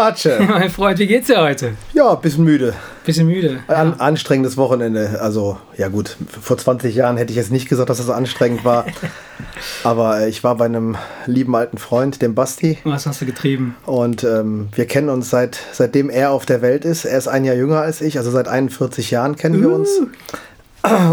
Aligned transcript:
Schwarze. 0.00 0.38
mein 0.48 0.70
Freund, 0.70 0.98
wie 0.98 1.06
geht's 1.06 1.26
dir 1.26 1.42
heute? 1.42 1.74
Ja, 1.92 2.14
bisschen 2.14 2.44
müde. 2.44 2.72
Bisschen 3.04 3.26
müde. 3.26 3.60
An, 3.68 3.94
anstrengendes 3.98 4.56
Wochenende. 4.56 5.20
Also, 5.20 5.58
ja 5.76 5.88
gut, 5.88 6.16
vor 6.40 6.56
20 6.56 6.94
Jahren 6.94 7.18
hätte 7.18 7.32
ich 7.32 7.36
jetzt 7.36 7.52
nicht 7.52 7.68
gesagt, 7.68 7.90
dass 7.90 7.98
das 7.98 8.08
anstrengend 8.08 8.64
war. 8.64 8.86
Aber 9.84 10.20
äh, 10.20 10.28
ich 10.30 10.42
war 10.42 10.54
bei 10.56 10.64
einem 10.64 10.96
lieben 11.26 11.54
alten 11.54 11.76
Freund, 11.76 12.22
dem 12.22 12.34
Basti. 12.34 12.78
Was 12.84 13.06
hast 13.06 13.20
du 13.20 13.26
getrieben? 13.26 13.76
Und 13.84 14.24
ähm, 14.24 14.68
wir 14.74 14.86
kennen 14.86 15.10
uns 15.10 15.28
seit, 15.28 15.58
seitdem 15.72 16.08
er 16.08 16.30
auf 16.30 16.46
der 16.46 16.62
Welt 16.62 16.86
ist. 16.86 17.04
Er 17.04 17.18
ist 17.18 17.28
ein 17.28 17.44
Jahr 17.44 17.56
jünger 17.56 17.80
als 17.80 18.00
ich, 18.00 18.16
also 18.16 18.30
seit 18.30 18.48
41 18.48 19.10
Jahren 19.10 19.36
kennen 19.36 19.60
wir 19.60 19.70
uns. 19.70 20.00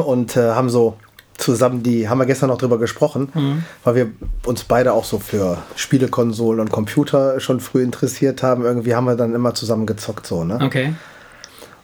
Und 0.05 0.37
äh, 0.37 0.51
haben 0.51 0.69
so 0.69 0.95
zusammen 1.37 1.83
die, 1.83 2.09
haben 2.09 2.17
wir 2.17 2.25
gestern 2.25 2.49
noch 2.49 2.57
drüber 2.57 2.77
gesprochen, 2.79 3.29
Mhm. 3.33 3.63
weil 3.83 3.95
wir 3.95 4.07
uns 4.45 4.63
beide 4.63 4.93
auch 4.93 5.03
so 5.05 5.19
für 5.19 5.59
Spielekonsolen 5.75 6.59
und 6.59 6.71
Computer 6.71 7.39
schon 7.39 7.59
früh 7.59 7.83
interessiert 7.83 8.41
haben. 8.43 8.63
Irgendwie 8.63 8.95
haben 8.95 9.05
wir 9.05 9.15
dann 9.15 9.33
immer 9.35 9.53
zusammen 9.53 9.85
gezockt 9.85 10.25
so, 10.27 10.43
ne? 10.43 10.59
Okay. 10.63 10.93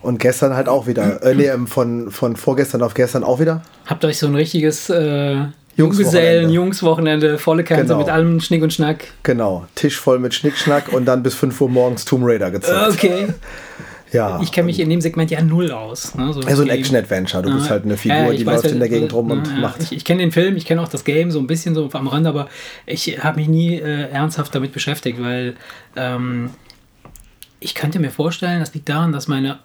Und 0.02 0.20
gestern 0.20 0.54
halt 0.56 0.68
auch 0.68 0.86
wieder. 0.88 1.24
Äh, 1.24 1.34
nee, 1.36 1.46
ähm, 1.46 1.66
von, 1.68 2.12
von 2.12 2.36
vorgestern 2.36 2.82
auf 2.82 2.94
gestern 2.94 3.24
auch 3.24 3.40
wieder. 3.40 3.62
Habt 3.86 4.04
ihr 4.04 4.10
euch 4.10 4.18
so 4.18 4.28
ein 4.28 4.36
richtiges 4.36 4.90
äh, 4.90 4.96
Jungswochenende. 4.96 5.52
Junggesellen, 5.76 6.50
Jungswochenende, 6.50 7.38
volle 7.38 7.64
Kanne 7.64 7.84
Genau. 7.84 7.98
mit 8.00 8.10
allem 8.10 8.40
Schnick 8.42 8.62
und 8.64 8.74
Schnack. 8.74 9.06
Genau. 9.24 9.66
Tisch 9.76 9.98
voll 10.00 10.20
mit 10.20 10.34
Schnickschnack 10.34 10.92
und 10.92 11.06
dann 11.06 11.24
bis 11.24 11.36
5 11.36 11.60
Uhr 11.62 11.70
morgens 11.70 12.04
Tomb 12.06 12.24
Raider 12.26 12.52
gezockt. 12.52 12.92
Okay. 12.96 13.28
Ja. 14.14 14.40
Ich 14.42 14.52
kenne 14.52 14.68
mich 14.68 14.80
in 14.80 14.90
dem 14.90 15.02
Segment 15.02 15.30
ja 15.32 15.42
null 15.42 15.72
aus. 15.72 16.16
Ne? 16.16 16.32
So 16.34 16.42
Ja, 16.42 16.56
so 16.56 16.62
ein. 16.62 16.70
Action-Adventure. 16.70 17.44
Du 17.44 17.54
bist 17.54 17.68
Ah, 17.68 17.72
halt 17.72 17.86
eine 17.86 17.98
Figur, 17.98 18.32
ich 18.32 18.40
die 18.40 18.46
weiß 18.46 18.56
läuft 18.56 18.66
ja, 18.66 18.72
in 18.72 18.80
der 18.80 18.90
Gegend 18.90 19.14
rum 19.14 19.30
ja, 19.30 19.36
und 19.36 19.60
macht. 19.62 19.82
Ich, 19.84 19.92
ich 19.92 20.06
kenne 20.06 20.22
den 20.22 20.32
Film, 20.32 20.56
ich 20.56 20.66
kenne 20.66 20.82
auch 20.82 20.88
das 20.88 21.04
Game 21.04 21.32
so 21.32 21.40
ein 21.40 21.48
bisschen 21.48 21.76
so 21.76 21.90
am 21.92 22.08
Rand, 22.08 22.28
aber 22.28 22.48
ich 22.86 23.24
habe 23.24 23.40
mich 23.40 23.48
nie 23.50 23.76
äh, 23.76 24.10
ernsthaft 24.10 24.54
damit 24.56 24.72
beschäftigt, 24.72 25.22
weil 25.22 25.56
ähm, 25.96 26.52
ich 27.64 27.76
könnte 27.76 28.00
mir 28.00 28.12
vorstellen, 28.12 28.60
das 28.60 28.74
liegt 28.74 28.90
daran, 28.90 29.12
dass 29.12 29.28
meine 29.28 29.60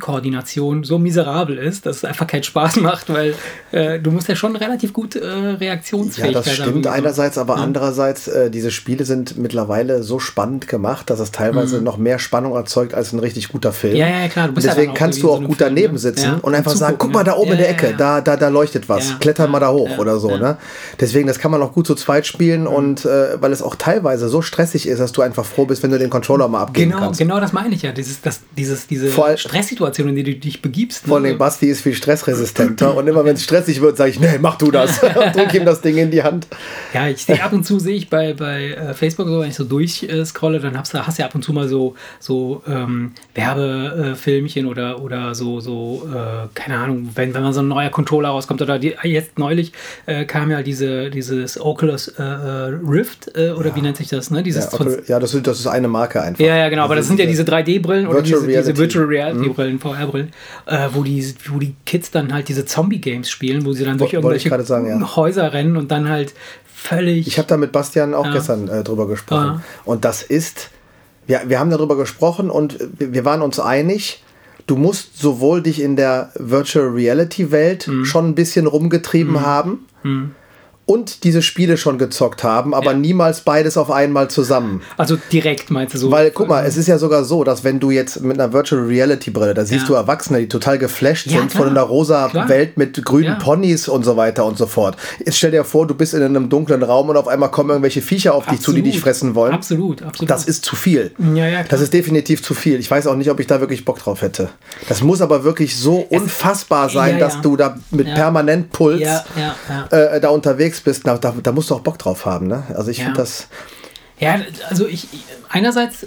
Augen-Hand-Koordination 0.00 0.84
so 0.84 0.98
miserabel 0.98 1.58
ist, 1.58 1.86
dass 1.86 1.98
es 1.98 2.04
einfach 2.04 2.26
keinen 2.26 2.42
Spaß 2.42 2.76
macht, 2.76 3.12
weil 3.12 3.34
äh, 3.72 3.98
du 3.98 4.10
musst 4.10 4.28
ja 4.28 4.36
schon 4.36 4.56
relativ 4.56 4.92
gut 4.92 5.16
äh, 5.16 5.20
Ja, 5.20 5.54
Reaktionsfähigkeit 5.54 6.34
das 6.34 6.46
haben. 6.46 6.68
stimmt 6.70 6.84
So. 6.84 6.90
einerseits, 6.90 7.38
aber 7.38 7.56
andererseits, 7.56 8.28
äh, 8.28 8.50
diese 8.50 8.70
Spiele 8.70 9.04
sind 9.04 9.36
mittlerweile 9.38 10.02
so 10.02 10.18
spannend 10.18 10.68
gemacht, 10.68 11.10
dass 11.10 11.20
es 11.20 11.30
teilweise 11.32 11.80
noch 11.82 11.96
mehr 11.96 12.18
Spannung 12.18 12.54
erzeugt 12.54 12.94
als 12.94 13.12
ein 13.12 13.18
richtig 13.18 13.48
guter 13.48 13.72
Film. 13.72 13.94
Mhm. 13.94 13.98
Ja, 14.00 14.08
ja, 14.08 14.28
klar, 14.28 14.48
Und 14.48 14.62
ja 14.62 14.70
deswegen 14.70 14.94
kannst 14.94 15.22
du 15.22 15.30
auch 15.30 15.40
so 15.40 15.46
gut 15.46 15.56
Film, 15.58 15.70
daneben 15.70 15.92
ne? 15.94 15.98
sitzen 15.98 16.24
Ja, 16.24 16.32
und 16.34 16.44
und 16.50 16.54
einfach 16.54 16.72
sagen, 16.72 16.94
zugucken, 16.94 17.12
guck 17.12 17.14
mal 17.14 17.24
da 17.24 17.32
ja. 17.32 17.38
oben 17.38 17.52
in 17.52 17.58
Ja, 17.58 17.64
der 17.64 17.66
ja, 17.66 17.72
Ecke, 17.72 17.90
ja. 17.90 17.96
Da, 17.96 18.20
da, 18.20 18.36
da 18.36 18.48
leuchtet 18.48 18.88
was, 18.88 19.10
Ja, 19.10 19.16
kletter 19.20 19.46
mal 19.48 19.60
da 19.60 19.70
hoch 19.72 19.90
ja, 19.90 19.98
oder 19.98 20.18
so. 20.18 20.30
ja. 20.30 20.38
Ne? 20.38 20.56
Deswegen, 21.00 21.26
das 21.26 21.38
kann 21.38 21.50
man 21.50 21.62
auch 21.62 21.72
gut 21.72 21.86
zu 21.86 21.94
zweit 21.94 22.26
spielen 22.26 22.66
und 22.66 23.04
äh, 23.04 23.40
weil 23.40 23.52
es 23.52 23.62
auch 23.62 23.74
teilweise 23.76 24.28
so 24.28 24.42
stressig 24.42 24.86
ist, 24.86 24.98
dass 25.00 25.12
du 25.12 25.22
einfach 25.22 25.44
froh 25.44 25.64
bist, 25.66 25.82
wenn 25.82 25.90
du 25.90 25.98
den 25.98 26.10
Controller 26.10 26.48
mal 26.48 26.60
abgeben 26.62 26.90
Genau, 26.90 27.02
kannst. 27.04 27.18
genau 27.20 27.39
das 27.40 27.52
meine 27.52 27.74
ich 27.74 27.82
ja. 27.82 27.92
Dieses, 27.92 28.20
das, 28.20 28.40
dieses, 28.56 28.86
diese 28.86 29.08
Vor 29.08 29.36
Stresssituation, 29.36 30.08
in 30.08 30.16
die 30.16 30.24
du 30.24 30.34
dich 30.34 30.62
begibst. 30.62 31.06
Vor 31.06 31.20
ne? 31.20 31.28
allem 31.28 31.38
Basti 31.38 31.66
ist 31.66 31.82
viel 31.82 31.94
stressresistenter 31.94 32.94
und 32.96 33.06
immer 33.08 33.24
wenn 33.24 33.34
es 33.34 33.44
stressig 33.44 33.80
wird, 33.80 33.96
sage 33.96 34.10
ich, 34.10 34.20
nee, 34.20 34.38
mach 34.40 34.56
du 34.56 34.70
das 34.70 35.02
und 35.02 35.34
drück 35.34 35.52
ihm 35.54 35.64
das 35.64 35.80
Ding 35.80 35.96
in 35.96 36.10
die 36.10 36.22
Hand. 36.22 36.46
Ja, 36.92 37.08
ich 37.08 37.24
sehe 37.24 37.42
ab 37.42 37.52
und 37.52 37.64
zu 37.64 37.78
sehe 37.78 37.96
ich 37.96 38.10
bei, 38.10 38.34
bei 38.34 38.70
äh, 38.70 38.94
Facebook 38.94 39.28
so, 39.28 39.40
wenn 39.40 39.50
ich 39.50 39.56
so 39.56 39.64
durchscrolle, 39.64 40.60
dann 40.60 40.76
hast 40.78 40.94
du, 40.94 41.06
hast 41.06 41.18
ja 41.18 41.26
ab 41.26 41.34
und 41.34 41.42
zu 41.42 41.52
mal 41.52 41.68
so, 41.68 41.94
so 42.18 42.62
ähm, 42.66 43.12
Werbefilmchen 43.34 44.66
oder, 44.66 45.02
oder 45.02 45.34
so, 45.34 45.60
so 45.60 46.08
äh, 46.12 46.48
keine 46.54 46.78
Ahnung, 46.78 47.10
wenn, 47.14 47.34
wenn 47.34 47.42
man 47.42 47.52
so 47.52 47.60
ein 47.60 47.68
neuer 47.68 47.90
Controller 47.90 48.30
rauskommt 48.30 48.62
oder 48.62 48.78
die, 48.78 48.94
jetzt 49.04 49.38
neulich 49.38 49.72
äh, 50.06 50.24
kam 50.24 50.50
ja 50.50 50.62
diese, 50.62 51.10
dieses 51.10 51.60
Oculus 51.60 52.12
Rift 52.18 53.30
oder 53.36 53.74
wie 53.74 53.80
nennt 53.80 53.96
sich 53.96 54.08
das, 54.08 54.30
ne? 54.30 54.42
Dieses 54.42 54.64
Ja, 54.72 54.80
okay. 54.80 55.02
ja 55.06 55.18
das, 55.18 55.34
ist, 55.34 55.46
das 55.46 55.60
ist 55.60 55.66
eine 55.66 55.88
Marke 55.88 56.20
einfach. 56.22 56.44
ja, 56.44 56.56
ja, 56.56 56.68
genau, 56.68 56.84
aber 56.84 56.96
das 56.96 57.06
sind 57.06 57.18
ja 57.18 57.26
diese 57.30 57.42
3D-Brillen 57.44 58.06
oder 58.06 58.16
Virtual 58.18 58.46
diese, 58.46 58.48
diese 58.48 58.56
Reality. 58.56 58.72
Mhm. 58.72 58.78
Virtual 58.78 59.04
Reality-Brillen, 59.06 59.78
VR-Brillen, 59.78 60.30
äh, 60.66 60.88
wo, 60.92 61.02
die, 61.02 61.34
wo 61.48 61.58
die 61.58 61.74
Kids 61.86 62.10
dann 62.10 62.32
halt 62.32 62.48
diese 62.48 62.64
Zombie-Games 62.64 63.30
spielen, 63.30 63.64
wo 63.64 63.72
sie 63.72 63.84
dann 63.84 63.98
durch 63.98 64.12
irgendwelche 64.12 64.62
sagen, 64.64 64.86
ja. 64.88 65.16
Häuser 65.16 65.52
rennen 65.52 65.76
und 65.76 65.90
dann 65.90 66.08
halt 66.08 66.34
völlig. 66.74 67.26
Ich 67.26 67.38
habe 67.38 67.48
da 67.48 67.56
mit 67.56 67.72
Bastian 67.72 68.14
auch 68.14 68.26
Ja. 68.26 68.32
gestern 68.32 68.68
äh, 68.68 68.82
drüber 68.82 69.06
gesprochen. 69.06 69.46
Ja. 69.46 69.62
Und 69.84 70.04
das 70.04 70.22
ist, 70.22 70.70
wir, 71.26 71.42
wir 71.46 71.58
haben 71.60 71.70
darüber 71.70 71.96
gesprochen 71.96 72.50
und 72.50 72.78
wir, 72.98 73.24
waren 73.24 73.42
uns 73.42 73.60
einig, 73.60 74.22
du 74.66 74.76
musst 74.76 75.18
sowohl 75.18 75.62
dich 75.62 75.80
in 75.80 75.96
der 75.96 76.32
Virtual 76.36 76.86
Reality 76.88 77.50
Welt 77.50 77.86
Mhm. 77.88 78.04
schon 78.04 78.28
ein 78.28 78.34
bisschen 78.34 78.66
rumgetrieben 78.66 79.40
haben 79.42 79.86
und 80.90 81.22
diese 81.22 81.40
Spiele 81.40 81.76
schon 81.76 81.98
gezockt 81.98 82.42
haben, 82.42 82.74
aber 82.74 82.90
Ja. 82.90 82.98
niemals 82.98 83.42
beides 83.42 83.76
auf 83.76 83.92
einmal 83.92 84.28
zusammen. 84.28 84.82
also 84.96 85.16
direkt 85.30 85.70
meinst 85.70 85.94
du 85.94 85.98
so? 85.98 86.10
Weil, 86.10 86.32
guck 86.32 86.48
mal, 86.48 86.66
es 86.66 86.76
ist 86.76 86.88
ja 86.88 86.98
sogar 86.98 87.24
so, 87.24 87.44
dass 87.44 87.62
wenn 87.62 87.78
du 87.78 87.92
jetzt 87.92 88.22
mit 88.22 88.40
einer 88.40 88.52
Virtual 88.52 88.82
Reality 88.82 89.30
Brille, 89.30 89.54
da 89.54 89.64
siehst 89.64 89.82
Ja. 89.82 89.86
du 89.86 89.94
Erwachsene, 89.94 90.40
die 90.40 90.48
total 90.48 90.78
geflasht 90.78 91.26
Ja, 91.28 91.38
sind 91.38 91.52
klar. 91.52 91.62
von 91.62 91.70
einer 91.70 91.82
rosa 91.82 92.28
Klar. 92.28 92.48
Welt 92.48 92.76
mit 92.76 93.04
grünen. 93.04 93.38
Ponys 93.38 93.86
und 93.88 94.04
so 94.04 94.16
weiter 94.16 94.44
und 94.44 94.58
so 94.58 94.66
fort. 94.66 94.96
Jetzt 95.24 95.38
stell 95.38 95.52
dir 95.52 95.62
vor, 95.62 95.86
du 95.86 95.94
bist 95.94 96.12
in 96.12 96.22
einem 96.24 96.48
dunklen 96.48 96.82
Raum 96.82 97.08
und 97.08 97.16
auf 97.16 97.28
einmal 97.28 97.52
kommen 97.52 97.70
irgendwelche 97.70 98.02
Viecher 98.02 98.34
auf 98.34 98.46
dich 98.46 98.60
zu, 98.60 98.72
die 98.72 98.82
dich 98.82 98.94
Absolut. 98.96 99.02
fressen 99.04 99.34
wollen. 99.36 99.52
Absolut, 99.54 100.02
absolut. 100.02 100.28
Das 100.28 100.44
ist 100.46 100.64
zu 100.64 100.74
viel. 100.74 101.12
Ja, 101.18 101.46
ja, 101.46 101.50
klar. 101.50 101.66
Das 101.68 101.80
ist 101.82 101.92
definitiv 101.94 102.42
zu 102.42 102.52
viel. 102.54 102.80
Ich 102.80 102.90
weiß 102.90 103.06
auch 103.06 103.14
nicht, 103.14 103.30
ob 103.30 103.38
ich 103.38 103.46
da 103.46 103.60
wirklich 103.60 103.84
Bock 103.84 104.00
drauf 104.00 104.22
hätte. 104.22 104.48
Das 104.88 105.02
muss 105.02 105.20
aber 105.20 105.44
wirklich 105.44 105.76
so 105.78 105.98
unfassbar 106.10 106.88
sein, 106.90 107.20
dass 107.20 107.40
du 107.40 107.56
da 107.56 107.76
mit 107.92 108.12
permanent 108.12 108.72
Puls. 108.72 109.02
Äh, 109.90 110.20
da 110.20 110.28
unterwegs 110.30 110.79
bist. 110.84 111.06
Na, 111.06 111.16
da, 111.18 111.32
da 111.42 111.52
musst 111.52 111.70
du 111.70 111.74
auch 111.74 111.80
Bock 111.80 111.98
drauf 111.98 112.26
haben. 112.26 112.46
Ne? 112.46 112.64
Also 112.74 112.90
ich 112.90 112.98
Ja. 112.98 113.04
finde 113.04 113.18
das. 113.20 113.48
Ja, 114.18 114.38
also 114.68 114.86
ich, 114.86 115.08
einerseits, 115.48 116.06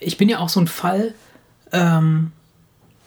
ich 0.00 0.18
bin 0.18 0.28
ja 0.28 0.38
auch 0.38 0.50
so 0.50 0.60
ein 0.60 0.66
Fall, 0.66 1.14
ähm, 1.72 2.32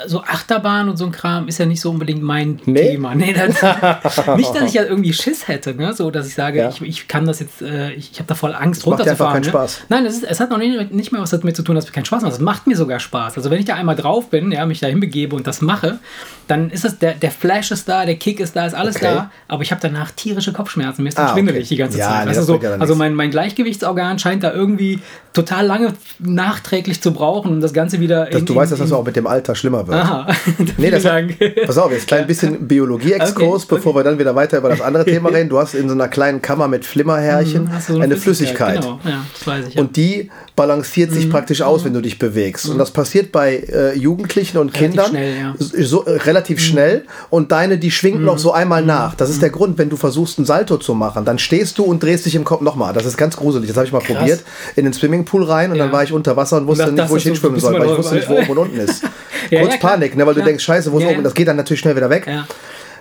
so 0.08 0.22
Achterbahn 0.24 0.90
und 0.90 0.98
so 0.98 1.06
ein 1.06 1.12
Kram 1.12 1.48
ist 1.48 1.58
ja 1.58 1.66
nicht 1.66 1.82
so 1.82 1.90
unbedingt 1.90 2.22
mein 2.24 2.60
Nee? 2.66 2.92
Thema. 2.92 3.16
Nee, 3.16 3.34
das, 3.34 3.56
nicht, 4.38 4.54
dass 4.56 4.64
ich 4.68 4.74
ja 4.74 4.84
irgendwie 4.84 5.14
Schiss 5.14 5.48
hätte, 5.48 5.74
ne? 5.76 5.94
so 5.94 6.12
dass 6.12 6.28
ich 6.28 6.34
sage, 6.36 6.60
Ja. 6.60 6.70
ich, 6.70 6.82
ich 6.82 7.08
kann 7.08 7.26
das 7.26 7.40
jetzt, 7.40 7.62
äh, 7.62 7.92
ich, 7.94 8.12
ich 8.12 8.20
habe 8.20 8.28
da 8.28 8.36
voll 8.36 8.54
Angst 8.56 8.86
macht 8.88 9.00
dir 9.00 9.12
einfach 9.12 9.34
runterzufahren. 9.34 9.34
keinen 9.34 9.44
ne? 9.44 9.50
Spaß. 9.50 9.82
Nein, 9.90 10.04
das 10.06 10.14
ist, 10.16 10.24
es 10.24 10.40
hat 10.40 10.50
noch 10.50 10.58
nicht, 10.58 10.92
nicht 10.92 11.12
mehr 11.12 11.22
was 11.22 11.30
damit 11.32 11.56
zu 11.56 11.64
tun, 11.64 11.76
dass 11.76 11.86
es 11.86 11.92
keinen 11.92 12.06
Spaß 12.06 12.24
macht. 12.24 12.34
Es 12.34 12.40
macht 12.40 12.68
mir 12.68 12.76
sogar 12.78 13.00
Spaß. 13.00 13.38
Also 13.38 13.50
wenn 13.52 13.60
ich 13.60 13.66
da 13.66 13.76
einmal 13.76 13.96
drauf 13.96 14.30
bin, 14.30 14.52
ja, 14.52 14.66
mich 14.66 14.80
da 14.80 14.88
hinbegebe 14.88 15.36
und 15.36 15.48
das 15.48 15.62
mache, 15.62 16.00
dann 16.48 16.70
ist 16.70 16.84
es, 16.86 17.00
der, 17.00 17.14
der 17.14 17.32
Flash 17.32 17.72
ist 17.72 17.88
da, 17.88 18.06
der 18.06 18.16
Kick 18.16 18.40
ist 18.40 18.56
da, 18.56 18.66
ist 18.66 18.74
alles 18.74 18.96
Okay. 18.98 19.06
da, 19.06 19.32
aber 19.48 19.64
ich 19.64 19.72
habe 19.72 19.82
danach 19.82 20.12
tierische 20.12 20.52
Kopfschmerzen, 20.54 21.04
mir 21.04 21.10
ist 21.10 21.18
dann 21.18 21.28
Ah, 21.28 21.34
schwindelig 21.34 21.62
okay. 21.66 21.70
die 21.70 21.78
ganze 21.78 21.98
Ja, 21.98 22.10
Zeit. 22.10 22.28
nee, 22.28 22.34
das 22.34 22.46
so, 22.46 22.60
also 22.80 22.96
mein, 22.96 23.14
mein 23.16 23.32
Gleichgewichtsorgan 23.32 24.20
scheint 24.20 24.44
da 24.44 24.52
irgendwie 24.52 25.00
total 25.34 25.66
lange 25.66 25.94
nachträglich 26.20 27.02
zu 27.02 27.14
brauchen, 27.14 27.52
um 27.52 27.62
das 27.62 27.74
Ganze 27.74 28.00
wieder 28.00 28.26
Dass 28.26 28.44
du 28.44 28.56
weißt, 28.56 28.72
dass 28.72 28.80
das 28.80 28.92
auch 28.92 29.06
mit 29.06 29.16
dem 29.16 29.28
Alter 29.28 29.56
schlimmer 29.56 29.88
wird. 29.88 29.98
Aha. 29.98 30.28
Nee, 30.78 30.90
das 30.90 31.06
hat, 31.06 31.14
Dank. 31.14 31.38
pass 31.66 31.78
auf, 31.78 31.92
jetzt 31.92 32.04
ein 32.04 32.08
klein 32.08 32.28
bisschen 32.28 32.68
Biologie-Exkurs, 32.68 33.64
Okay, 33.64 33.76
bevor 33.76 33.96
wir 33.96 34.04
dann 34.04 34.20
wieder 34.20 34.36
weiter 34.36 34.58
über 34.58 34.70
das 34.70 34.82
andere 34.82 35.06
Thema 35.06 35.30
reden. 35.30 35.50
Du 35.50 35.60
hast 35.60 35.74
in 35.74 35.88
so 35.88 35.94
einer 35.94 36.08
kleinen 36.08 36.42
Kammer 36.42 36.68
mit 36.68 36.86
Flimmerhärchen 36.86 37.70
du 37.88 37.94
so 37.94 38.00
eine 38.00 38.18
Flüssigkeit. 38.18 38.82
Genau, 38.82 39.00
ja, 39.04 39.26
das 39.34 39.48
weiß 39.48 39.68
ich. 39.68 39.76
Ja. 39.76 39.82
Und 39.82 39.96
die 39.96 40.30
balanciert 40.56 41.12
sich 41.12 41.30
praktisch 41.30 41.62
aus, 41.62 41.86
wenn 41.86 41.94
du 41.94 42.02
dich 42.02 42.20
bewegst. 42.20 42.68
Und 42.70 42.78
das 42.78 42.92
passiert 42.92 43.32
bei 43.32 43.58
äh, 43.58 43.98
Jugendlichen 43.98 44.58
und 44.58 44.74
Kindern 44.74 45.10
schnell, 45.10 45.38
ja. 45.38 45.56
so, 45.58 46.06
äh, 46.06 46.18
relativ 46.18 46.60
schnell. 46.60 47.06
Und 47.30 47.52
deine, 47.52 47.78
die 47.78 47.92
schwingt 47.92 48.22
noch 48.22 48.38
so 48.38 48.52
einmal 48.52 48.84
nach. 48.84 49.16
Das 49.16 49.30
ist 49.30 49.42
der 49.42 49.50
Grund, 49.50 49.78
wenn 49.78 49.90
du 49.90 49.98
versuchst, 49.98 50.38
einen 50.38 50.46
Salto 50.46 50.78
zu 50.78 50.94
machen, 50.94 51.26
dann 51.26 51.40
stehst 51.40 51.78
du 51.78 51.84
und 51.84 52.04
drehst 52.04 52.26
dich 52.26 52.36
im 52.36 52.44
Kopf 52.44 52.62
nochmal. 52.62 52.94
Das 52.94 53.06
ist 53.06 53.18
ganz 53.18 53.38
gruselig. 53.38 53.68
Das 53.68 53.78
habe 53.78 53.88
ich 53.88 53.94
mal 53.94 54.02
probiert. 54.02 54.44
In 54.76 54.84
den 54.84 54.94
Swimmingpool 55.22 55.44
rein 55.44 55.72
und 55.72 55.78
Ja. 55.78 55.84
dann 55.86 55.92
war 55.94 56.04
ich 56.04 56.12
unter 56.14 56.36
Wasser 56.36 56.58
und 56.58 56.68
wusste 56.68 56.88
Und 56.88 56.96
nicht, 56.96 57.10
wo 57.10 57.16
ich 57.16 57.24
hinschwimmen 57.24 57.60
soll, 57.60 57.74
weil 57.80 57.90
ich 57.90 57.98
wusste 57.98 58.16
nicht, 58.16 58.30
wo 58.30 58.34
oben 58.40 58.50
und 58.50 58.58
unten 58.58 58.80
ist. 58.80 59.04
Ja, 59.50 59.62
Kurz 59.62 59.74
ja. 59.74 59.80
Panik, 59.80 60.16
ne, 60.16 60.26
weil 60.26 60.34
du 60.36 60.44
denkst, 60.44 60.64
scheiße, 60.64 60.92
wo 60.94 61.00
ist 61.00 61.06
oben? 61.06 61.24
Das 61.24 61.34
geht 61.34 61.48
dann 61.48 61.58
natürlich 61.58 61.80
schnell 61.82 61.96
wieder 61.96 62.10
weg. 62.10 62.30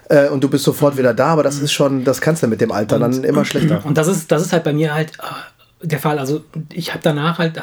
Äh, 0.08 0.28
und 0.28 0.42
du 0.42 0.48
bist 0.48 0.64
sofort 0.64 0.96
wieder 0.96 1.14
da, 1.14 1.26
aber 1.26 1.44
das 1.44 1.58
ist 1.60 1.70
schon, 1.72 2.02
das 2.02 2.20
kannst 2.20 2.42
du 2.42 2.48
mit 2.48 2.60
dem 2.60 2.72
Alter 2.72 2.98
dann 2.98 3.22
immer 3.22 3.44
schlechter. 3.44 3.82
Und 3.84 3.96
das 3.96 4.08
ist, 4.08 4.32
das 4.32 4.42
ist 4.42 4.52
halt 4.52 4.64
bei 4.64 4.72
mir 4.72 4.92
halt 4.92 5.12
der 5.82 5.98
Fall. 5.98 6.18
Also 6.18 6.42
ich 6.72 6.90
habe 6.90 7.00
danach 7.02 7.38
halt, 7.38 7.54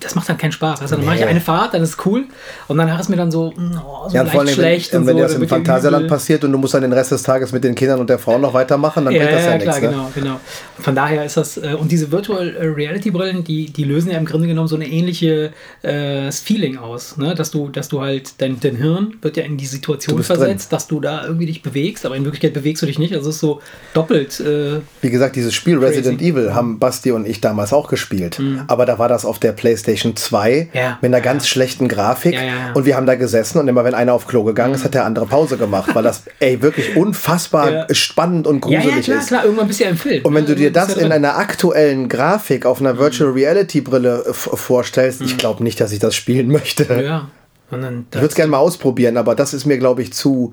das 0.00 0.14
macht 0.16 0.28
dann 0.28 0.36
keinen 0.36 0.52
Spaß. 0.52 0.80
Also 0.82 0.96
dann 0.96 1.04
mache 1.04 1.14
ich 1.16 1.20
Nee. 1.22 1.26
eine 1.28 1.40
Fahrt, 1.40 1.74
dann 1.74 1.82
ist 1.82 1.90
es 1.90 2.06
cool. 2.06 2.24
Und 2.66 2.78
danach 2.78 2.98
ist 2.98 3.08
mir 3.08 3.16
dann 3.16 3.30
so, 3.30 3.52
oh, 3.56 4.08
so 4.08 4.14
Ja, 4.16 4.22
leicht 4.22 4.36
allem, 4.36 4.48
schlecht. 4.48 4.92
wenn, 4.92 5.00
und 5.02 5.06
wenn 5.06 5.16
so, 5.16 5.22
das 5.22 5.34
im 5.34 5.48
Phantasialand 5.48 6.04
übel. 6.06 6.10
passiert 6.16 6.42
und 6.44 6.50
du 6.52 6.58
musst 6.58 6.74
dann 6.74 6.82
den 6.82 6.92
Rest 6.92 7.12
des 7.12 7.22
Tages 7.22 7.52
mit 7.52 7.62
den 7.62 7.74
Kindern 7.76 8.00
und 8.00 8.10
der 8.10 8.18
Frau 8.18 8.36
noch 8.38 8.52
weitermachen, 8.52 9.04
dann 9.04 9.14
Ja, 9.14 9.20
bringt 9.20 9.32
das 9.34 9.44
ja, 9.44 9.50
ja, 9.52 9.58
nichts. 9.58 9.78
klar, 9.78 9.90
ne? 9.92 9.96
genau, 9.96 10.10
genau. 10.14 10.40
Von 10.80 10.94
daher 10.96 11.24
ist 11.24 11.36
das, 11.36 11.56
äh, 11.56 11.74
und 11.78 11.92
diese 11.92 12.10
Virtual 12.10 12.48
äh, 12.56 12.64
Reality 12.66 13.12
Brillen, 13.12 13.44
die, 13.44 13.66
die 13.70 13.84
lösen 13.84 14.10
ja 14.10 14.18
im 14.18 14.24
Grunde 14.24 14.48
genommen 14.48 14.66
so 14.66 14.74
eine 14.74 14.88
ähnliche 14.88 15.52
äh, 15.82 16.32
Feeling 16.32 16.78
aus, 16.78 17.16
ne? 17.16 17.34
dass 17.36 17.52
du, 17.52 17.68
dass 17.68 17.88
du 17.88 18.00
halt, 18.00 18.32
dein, 18.38 18.58
dein 18.58 18.74
Hirn 18.74 19.14
wird 19.22 19.36
ja 19.36 19.44
in 19.44 19.56
die 19.56 19.66
Situation 19.66 20.20
versetzt, 20.24 20.72
dass 20.72 20.88
du 20.88 20.98
da 20.98 21.24
irgendwie 21.24 21.46
dich 21.46 21.62
bewegst, 21.62 22.04
aber 22.06 22.16
in 22.16 22.24
Wirklichkeit 22.24 22.54
bewegst 22.54 22.82
du 22.82 22.86
dich 22.86 22.98
nicht, 22.98 23.14
also 23.14 23.28
es 23.30 23.36
ist 23.36 23.40
so 23.40 23.60
doppelt. 23.94 24.40
Äh, 24.40 24.80
Wie 25.00 25.10
gesagt, 25.10 25.36
dieses 25.36 25.54
Spiel 25.54 25.78
Crazy. 25.78 25.98
Resident 25.98 26.20
Evil 26.22 26.52
haben 26.54 26.80
Basti 26.80 27.12
und 27.12 27.24
ich 27.28 27.40
damals 27.40 27.51
damals 27.52 27.72
auch 27.72 27.88
gespielt. 27.88 28.40
Aber 28.66 28.86
da 28.86 28.98
war 28.98 29.08
das 29.08 29.24
auf 29.24 29.38
der 29.38 29.52
PlayStation 29.52 30.16
2 30.16 30.68
Mhm. 30.72 30.78
Ja. 30.78 30.98
mit 31.00 31.08
einer 31.14 31.20
ganz 31.20 31.44
ja. 31.44 31.48
schlechten 31.50 31.86
Grafik. 31.88 32.34
Ja. 32.34 32.72
Und 32.74 32.84
wir 32.86 32.96
haben 32.96 33.06
da 33.06 33.14
gesessen 33.14 33.58
und 33.58 33.68
immer 33.68 33.84
wenn 33.84 33.94
einer 33.94 34.14
auf 34.14 34.26
Klo 34.26 34.42
gegangen 34.42 34.74
ist, 34.74 34.84
hat 34.84 34.94
der 34.94 35.04
andere 35.04 35.26
Pause 35.26 35.56
gemacht, 35.58 35.94
weil 35.94 36.02
das 36.02 36.22
ey 36.40 36.60
wirklich 36.62 36.96
unfassbar 36.96 37.86
spannend 37.94 38.46
und 38.46 38.60
gruselig 38.60 38.84
ja, 38.84 39.00
klar, 39.02 39.18
ist. 39.18 39.26
klar, 39.28 39.44
irgendwann 39.44 39.66
bist 39.68 39.80
du 39.80 39.84
ja 39.84 39.90
im 39.90 39.96
Film. 39.96 40.24
Und 40.24 40.34
wenn 40.34 40.46
du 40.46 40.54
dir 40.54 40.72
das 40.72 40.96
in 40.96 41.12
einer 41.12 41.36
aktuellen 41.36 42.08
Grafik 42.08 42.66
auf 42.66 42.80
einer 42.80 42.98
Virtual 42.98 43.30
Reality 43.30 43.80
Brille 43.82 44.24
f- 44.28 44.50
vorstellst, 44.54 45.20
ich 45.20 45.36
glaube 45.38 45.62
nicht, 45.62 45.80
dass 45.80 45.92
ich 45.92 45.98
das 45.98 46.14
spielen 46.14 46.48
möchte. 46.48 46.84
Mhm. 46.92 47.00
Ja. 47.04 47.28
Ich 47.70 47.78
würde 48.14 48.26
es 48.26 48.34
gerne 48.34 48.50
mal 48.50 48.58
ausprobieren, 48.58 49.16
aber 49.16 49.34
das 49.34 49.54
ist 49.54 49.64
mir, 49.64 49.78
glaube 49.78 50.02
ich, 50.02 50.12
zu. 50.12 50.52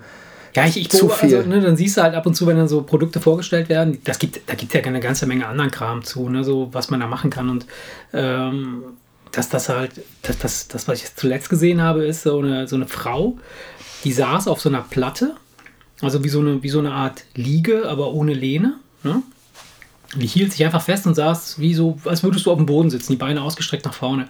Ja, 0.56 0.66
ich, 0.66 0.78
ich 0.78 0.90
Zu 0.90 1.10
viel. 1.10 1.36
Also, 1.36 1.50
ne, 1.50 1.62
dann 1.62 1.78
siehst 1.78 1.98
du 1.98 2.02
halt 2.02 2.16
ab 2.16 2.26
und 2.26 2.34
zu, 2.34 2.48
wenn 2.48 2.58
dann 2.58 2.68
so 2.68 2.82
Produkte 2.82 3.20
vorgestellt 3.20 3.70
werden, 3.70 4.00
das 4.04 4.20
gibt, 4.20 4.42
da 4.48 4.56
gibt 4.56 4.74
es 4.74 4.82
ja 4.82 4.86
eine 4.86 5.00
ganze 5.00 5.26
Menge 5.26 5.48
anderen 5.48 5.72
Kram 5.72 6.04
zu, 6.04 6.30
ne, 6.30 6.44
so 6.44 6.70
was 6.72 6.90
man 6.90 7.00
da 7.00 7.08
machen 7.08 7.30
kann. 7.30 7.50
Und 7.50 7.66
ähm, 8.14 8.84
dass 9.32 9.50
das 9.50 9.70
halt, 9.70 9.92
das, 10.24 10.40
das, 10.40 10.68
das, 10.68 10.88
was 10.88 11.04
ich 11.04 11.16
zuletzt 11.16 11.50
gesehen 11.50 11.82
habe, 11.82 12.06
ist 12.06 12.24
so 12.24 12.40
eine, 12.40 12.68
so 12.68 12.76
eine 12.76 12.88
Frau, 12.88 13.38
die 14.04 14.12
saß 14.12 14.48
auf 14.48 14.60
so 14.62 14.70
einer 14.70 14.82
Platte, 14.82 15.36
also 16.02 16.24
wie 16.24 16.30
so 16.30 16.40
eine, 16.40 16.64
wie 16.64 16.70
so 16.70 16.80
eine 16.80 16.94
Art 16.94 17.24
Liege, 17.36 17.88
aber 17.88 18.14
ohne 18.14 18.34
Lehne. 18.34 18.76
Ne? 19.04 19.22
Die 20.16 20.26
hielt 20.26 20.52
sich 20.52 20.66
einfach 20.66 20.82
fest 20.82 21.06
und 21.06 21.14
saß 21.14 21.60
wie 21.60 21.76
so, 21.76 22.00
als 22.06 22.24
würdest 22.24 22.46
du 22.46 22.52
auf 22.52 22.58
dem 22.58 22.66
Boden 22.66 22.90
sitzen, 22.90 23.12
die 23.12 23.18
Beine 23.18 23.44
ausgestreckt 23.44 23.86
nach 23.86 23.94
vorne. 23.94 24.28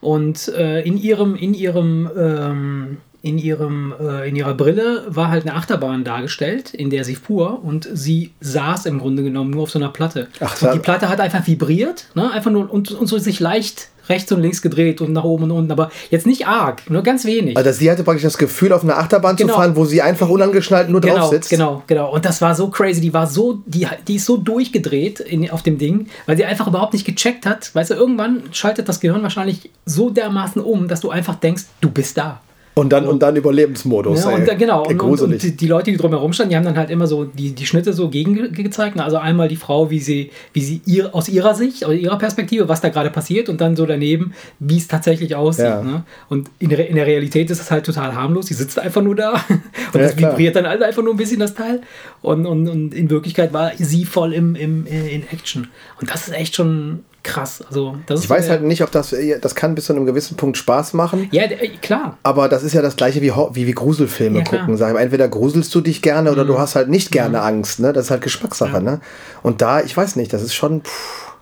Und 0.00 0.48
äh, 0.48 0.80
in 0.80 0.96
ihrem, 0.96 1.36
in 1.36 1.54
ihrem, 1.54 2.10
ähm, 2.16 2.96
in 3.24 3.38
ihrem, 3.38 3.94
äh, 3.98 4.28
in 4.28 4.36
ihrer 4.36 4.52
Brille 4.52 5.06
war 5.08 5.30
halt 5.30 5.46
eine 5.46 5.56
Achterbahn 5.56 6.04
dargestellt, 6.04 6.74
in 6.74 6.90
der 6.90 7.04
sie 7.04 7.14
fuhr 7.14 7.64
und 7.64 7.88
sie 7.90 8.32
saß 8.42 8.84
im 8.84 8.98
Grunde 8.98 9.22
genommen 9.22 9.50
nur 9.50 9.62
auf 9.62 9.70
so 9.70 9.78
einer 9.78 9.88
Platte. 9.88 10.28
Ach, 10.40 10.60
und 10.60 10.74
die 10.74 10.78
Platte 10.78 11.08
hat 11.08 11.20
einfach 11.20 11.46
vibriert, 11.46 12.04
ne? 12.14 12.30
einfach 12.30 12.50
nur 12.50 12.70
und, 12.70 12.92
und 12.92 13.06
so 13.06 13.16
sich 13.16 13.40
leicht 13.40 13.88
rechts 14.10 14.30
und 14.30 14.42
links 14.42 14.60
gedreht 14.60 15.00
und 15.00 15.14
nach 15.14 15.24
oben 15.24 15.44
und 15.44 15.52
unten, 15.52 15.72
aber 15.72 15.90
jetzt 16.10 16.26
nicht 16.26 16.46
arg, 16.46 16.90
nur 16.90 17.02
ganz 17.02 17.24
wenig. 17.24 17.56
Also 17.56 17.72
sie 17.72 17.90
hatte 17.90 18.04
praktisch 18.04 18.24
das 18.24 18.36
Gefühl, 18.36 18.74
auf 18.74 18.82
einer 18.82 18.98
Achterbahn 18.98 19.36
Genau. 19.36 19.54
zu 19.54 19.58
fahren, 19.58 19.74
wo 19.74 19.86
sie 19.86 20.02
einfach 20.02 20.28
unangeschnallt 20.28 20.90
nur 20.90 21.00
genau, 21.00 21.16
drauf 21.16 21.30
sitzt. 21.30 21.48
Genau, 21.48 21.82
genau. 21.86 22.12
Und 22.12 22.26
das 22.26 22.42
war 22.42 22.54
so 22.54 22.68
crazy. 22.68 23.00
Die 23.00 23.14
war 23.14 23.26
so, 23.26 23.62
die, 23.64 23.86
die 24.06 24.16
ist 24.16 24.26
so 24.26 24.36
durchgedreht 24.36 25.20
in, 25.20 25.50
auf 25.50 25.62
dem 25.62 25.78
Ding, 25.78 26.08
weil 26.26 26.36
sie 26.36 26.44
einfach 26.44 26.66
überhaupt 26.66 26.92
nicht 26.92 27.06
gecheckt 27.06 27.46
hat. 27.46 27.74
Weißt 27.74 27.90
du, 27.90 27.94
irgendwann 27.94 28.42
schaltet 28.52 28.86
das 28.86 29.00
Gehirn 29.00 29.22
wahrscheinlich 29.22 29.70
so 29.86 30.10
dermaßen 30.10 30.60
um, 30.60 30.88
dass 30.88 31.00
du 31.00 31.08
einfach 31.08 31.36
denkst, 31.36 31.62
du 31.80 31.88
bist 31.88 32.18
da. 32.18 32.42
Und 32.76 32.92
dann, 32.92 33.06
und 33.06 33.22
dann 33.22 33.36
Überlebensmodus. 33.36 34.24
Ja, 34.24 34.30
ey. 34.30 34.34
und, 34.40 34.48
da- 34.48 34.54
genau, 34.54 34.84
Ey, 34.84 34.96
und, 34.98 35.20
und, 35.20 35.40
die, 35.42 35.56
die 35.56 35.66
Leute, 35.68 35.92
die 35.92 35.96
drumherum 35.96 36.32
standen, 36.32 36.50
die 36.50 36.56
haben 36.56 36.64
dann 36.64 36.76
halt 36.76 36.90
immer 36.90 37.06
so 37.06 37.22
die, 37.24 37.52
die 37.52 37.66
Schnitte 37.66 37.92
so 37.92 38.08
gegen 38.08 38.52
gezeigt. 38.52 38.98
Also 38.98 39.16
einmal 39.18 39.46
die 39.46 39.54
Frau, 39.54 39.90
wie 39.90 40.00
sie, 40.00 40.30
wie 40.52 40.60
sie 40.60 40.80
ihr, 40.84 41.14
aus 41.14 41.28
ihrer 41.28 41.54
Sicht, 41.54 41.84
aus 41.84 41.94
ihrer 41.94 42.18
Perspektive, 42.18 42.68
was 42.68 42.80
da 42.80 42.88
gerade 42.88 43.10
passiert 43.10 43.48
und 43.48 43.60
dann 43.60 43.76
so 43.76 43.86
daneben, 43.86 44.32
wie 44.58 44.76
es 44.76 44.88
tatsächlich 44.88 45.36
aussieht. 45.36 45.66
Ja. 45.66 45.82
Ne? 45.82 46.02
Und 46.28 46.50
in 46.58 46.68
der, 46.70 46.88
in 46.88 46.96
der 46.96 47.06
Realität 47.06 47.48
ist 47.48 47.60
es 47.60 47.70
halt 47.70 47.86
total 47.86 48.12
harmlos. 48.16 48.46
Sie 48.46 48.54
sitzt 48.54 48.76
einfach 48.80 49.02
nur 49.02 49.14
da 49.14 49.30
und 49.48 49.60
Ja, 49.94 50.00
das 50.00 50.16
klar. 50.16 50.32
vibriert 50.32 50.56
dann 50.56 50.66
halt 50.66 50.82
einfach 50.82 51.02
nur 51.04 51.14
ein 51.14 51.16
bisschen 51.16 51.38
das 51.38 51.54
Teil. 51.54 51.80
Und, 52.22 52.44
und, 52.44 52.68
und 52.68 52.92
in 52.92 53.08
Wirklichkeit 53.08 53.52
war 53.52 53.70
sie 53.78 54.04
voll 54.04 54.32
im, 54.34 54.56
im, 54.56 54.84
in 54.86 55.22
Action. 55.30 55.68
Und 56.00 56.10
das 56.10 56.26
ist 56.26 56.34
echt 56.34 56.56
schon 56.56 57.04
krass. 57.24 57.62
Also, 57.66 57.96
ich 58.08 58.30
weiß 58.30 58.48
halt 58.50 58.62
nicht, 58.62 58.82
ob 58.82 58.92
das, 58.92 59.14
das 59.40 59.54
kann 59.56 59.74
bis 59.74 59.86
zu 59.86 59.92
einem 59.94 60.06
gewissen 60.06 60.36
Punkt 60.36 60.56
Spaß 60.56 60.92
machen. 60.92 61.28
Ja, 61.32 61.46
der, 61.48 61.58
klar. 61.80 62.18
Aber 62.22 62.48
das 62.48 62.62
ist 62.62 62.72
ja 62.74 62.82
das 62.82 62.94
gleiche 62.96 63.20
wie, 63.22 63.32
wie, 63.32 63.66
wie 63.66 63.72
Gruselfilme 63.72 64.38
Ja. 64.38 64.44
Mhm. 64.44 64.46
gucken. 64.48 64.76
Sag 64.76 64.88
ich 64.88 64.94
mal, 64.94 65.00
entweder 65.00 65.26
gruselst 65.28 65.74
du 65.74 65.80
dich 65.80 66.02
gerne 66.02 66.30
oder 66.30 66.44
du 66.44 66.58
hast 66.58 66.76
halt 66.76 66.88
nicht 66.88 67.10
gerne 67.10 67.40
Angst. 67.42 67.80
Ne? 67.80 67.92
Das 67.92 68.06
ist 68.06 68.10
halt 68.12 68.22
Geschmackssache. 68.22 68.80
Ne? 68.80 69.00
Und 69.42 69.60
da, 69.62 69.80
ich 69.80 69.96
weiß 69.96 70.14
nicht, 70.16 70.32
das 70.32 70.42
ist 70.42 70.54
schon. 70.54 70.82
Pff, 70.82 71.32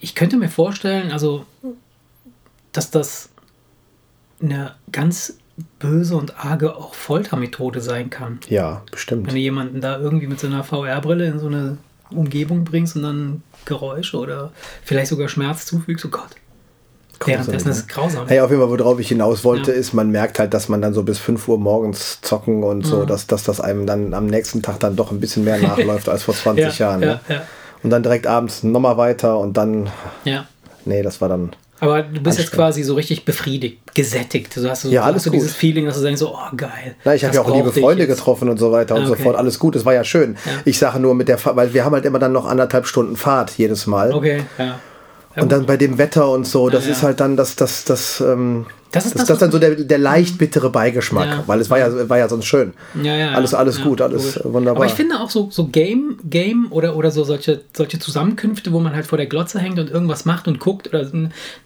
ich 0.00 0.14
könnte 0.14 0.36
mir 0.36 0.48
vorstellen, 0.48 1.12
also, 1.12 1.44
dass 2.72 2.90
das 2.90 3.28
eine 4.40 4.72
ganz 4.90 5.34
böse 5.78 6.16
und 6.16 6.44
arge 6.44 6.74
auch 6.76 6.94
Foltermethode 6.94 7.80
sein 7.80 8.08
kann. 8.10 8.40
ja, 8.48 8.82
bestimmt. 8.90 9.26
Wenn 9.26 9.34
du 9.34 9.40
jemanden 9.40 9.80
da 9.80 9.98
irgendwie 9.98 10.26
mit 10.26 10.40
so 10.40 10.46
einer 10.46 10.64
VR-Brille 10.64 11.26
in 11.26 11.38
so 11.38 11.46
eine 11.46 11.76
Umgebung 12.10 12.64
bringst 12.64 12.96
und 12.96 13.02
dann 13.02 13.42
Geräusche 13.64 14.16
oder 14.18 14.52
vielleicht 14.84 15.08
sogar 15.08 15.28
Schmerz 15.28 15.66
zufügst, 15.66 16.04
oh 16.04 16.08
Gott. 16.08 16.30
Währenddessen 17.24 17.68
ist 17.70 17.76
es 17.78 17.86
grausam. 17.86 18.26
Hey, 18.26 18.40
auf 18.40 18.50
jeden 18.50 18.60
Fall, 18.68 18.78
worauf 18.78 18.98
ich 18.98 19.06
hinaus 19.06 19.44
wollte, 19.44 19.70
Ja. 19.70 19.76
ist, 19.78 19.92
man 19.92 20.10
merkt 20.10 20.40
halt, 20.40 20.52
dass 20.54 20.68
man 20.68 20.82
dann 20.82 20.92
so 20.92 21.04
bis 21.04 21.18
5 21.20 21.46
Uhr 21.46 21.56
morgens 21.58 22.20
zocken 22.20 22.64
und 22.64 22.84
so, 22.84 23.02
Mhm. 23.02 23.06
dass, 23.06 23.28
dass 23.28 23.44
das 23.44 23.60
einem 23.60 23.86
dann 23.86 24.12
am 24.12 24.26
nächsten 24.26 24.60
Tag 24.60 24.80
dann 24.80 24.96
doch 24.96 25.12
ein 25.12 25.20
bisschen 25.20 25.44
mehr 25.44 25.58
nachläuft 25.58 26.08
als 26.08 26.24
vor 26.24 26.34
20 26.34 26.78
ja, 26.78 26.86
Jahren. 26.88 27.02
ja, 27.02 27.08
Ne? 27.14 27.20
ja, 27.28 27.42
Und 27.84 27.90
dann 27.90 28.02
direkt 28.02 28.26
abends 28.26 28.64
nochmal 28.64 28.96
weiter 28.96 29.38
und 29.38 29.56
dann, 29.56 29.88
ja. 30.24 30.46
nee, 30.84 31.02
das 31.02 31.20
war 31.20 31.28
dann. 31.28 31.52
Aber 31.82 32.02
du 32.02 32.20
bist 32.20 32.38
jetzt 32.38 32.52
quasi 32.52 32.84
so 32.84 32.94
richtig 32.94 33.24
befriedigt, 33.24 33.78
gesättigt. 33.92 34.56
Du 34.56 34.70
hast 34.70 34.82
so, 34.82 34.88
Ja, 34.88 35.02
alles 35.02 35.16
hast 35.16 35.24
so 35.24 35.30
dieses 35.30 35.52
Feeling, 35.52 35.84
dass 35.86 35.96
du 35.96 36.02
denkst, 36.04 36.20
so, 36.20 36.32
oh 36.32 36.56
geil. 36.56 36.94
Na, 37.04 37.12
ich 37.12 37.24
habe 37.24 37.34
ja 37.34 37.40
auch 37.42 37.52
liebe 37.52 37.72
Freunde 37.72 38.04
jetzt. 38.04 38.18
getroffen 38.18 38.48
und 38.48 38.56
so 38.58 38.70
weiter 38.70 38.94
und 38.94 39.02
Ah, 39.02 39.06
so 39.06 39.14
okay. 39.14 39.24
fort. 39.24 39.34
Alles 39.34 39.58
gut, 39.58 39.74
es 39.74 39.84
war 39.84 39.92
ja 39.92 40.04
schön. 40.04 40.36
Ja. 40.46 40.52
Ich 40.64 40.78
sage 40.78 41.00
nur 41.00 41.16
mit 41.16 41.26
der 41.26 41.38
Fahrt, 41.38 41.56
weil 41.56 41.74
wir 41.74 41.84
haben 41.84 41.92
halt 41.92 42.04
immer 42.04 42.20
dann 42.20 42.30
noch 42.32 42.46
anderthalb 42.46 42.86
Stunden 42.86 43.16
Fahrt 43.16 43.50
jedes 43.58 43.88
Mal. 43.88 44.12
Okay, 44.12 44.44
ja. 44.58 44.78
Und 45.36 45.50
dann 45.52 45.66
bei 45.66 45.76
dem 45.76 45.98
Wetter 45.98 46.30
und 46.30 46.46
so, 46.46 46.68
das 46.68 46.86
Ja, 46.86 46.92
ist 46.92 47.02
halt 47.02 47.20
dann 47.20 47.36
das, 47.36 47.56
das, 47.56 47.84
das, 47.84 48.20
ähm, 48.20 48.66
Das 48.90 49.04
das, 49.04 49.12
ist 49.12 49.18
das, 49.20 49.28
das, 49.28 49.38
dann 49.38 49.50
so 49.50 49.58
der, 49.58 49.76
der 49.76 49.98
leicht 49.98 50.36
bittere 50.36 50.68
Beigeschmack, 50.70 51.26
Ja. 51.28 51.44
weil 51.46 51.60
es 51.60 51.70
war 51.70 51.78
ja, 51.78 52.08
war 52.08 52.18
ja 52.18 52.28
sonst 52.28 52.44
schön. 52.44 52.74
Ja, 53.02 53.16
ja, 53.16 53.32
Alles, 53.32 53.54
alles 53.54 53.78
ja, 53.78 53.84
gut, 53.84 54.00
alles 54.02 54.36
logisch. 54.36 54.52
wunderbar. 54.52 54.82
Aber 54.82 54.86
ich 54.86 54.92
finde 54.92 55.18
auch 55.20 55.30
so, 55.30 55.48
so 55.50 55.68
Game, 55.68 56.18
Game 56.24 56.66
oder, 56.70 56.96
oder 56.96 57.10
so 57.10 57.24
solche, 57.24 57.62
solche 57.74 57.98
Zusammenkünfte, 57.98 58.72
wo 58.72 58.80
man 58.80 58.94
halt 58.94 59.06
vor 59.06 59.16
der 59.16 59.26
Glotze 59.26 59.58
hängt 59.58 59.78
und 59.78 59.90
irgendwas 59.90 60.24
macht 60.26 60.48
und 60.48 60.60
guckt, 60.60 60.88
oder, 60.88 61.08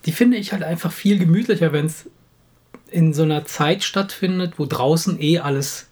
die 0.04 0.12
finde 0.12 0.36
ich 0.36 0.52
halt 0.52 0.62
einfach 0.62 0.92
viel 0.92 1.18
gemütlicher, 1.18 1.72
wenn 1.72 1.86
es 1.86 2.04
in 2.90 3.12
so 3.12 3.24
einer 3.24 3.44
Zeit 3.44 3.82
stattfindet, 3.82 4.54
wo 4.58 4.66
draußen 4.66 5.20
eh 5.20 5.40
alles 5.40 5.85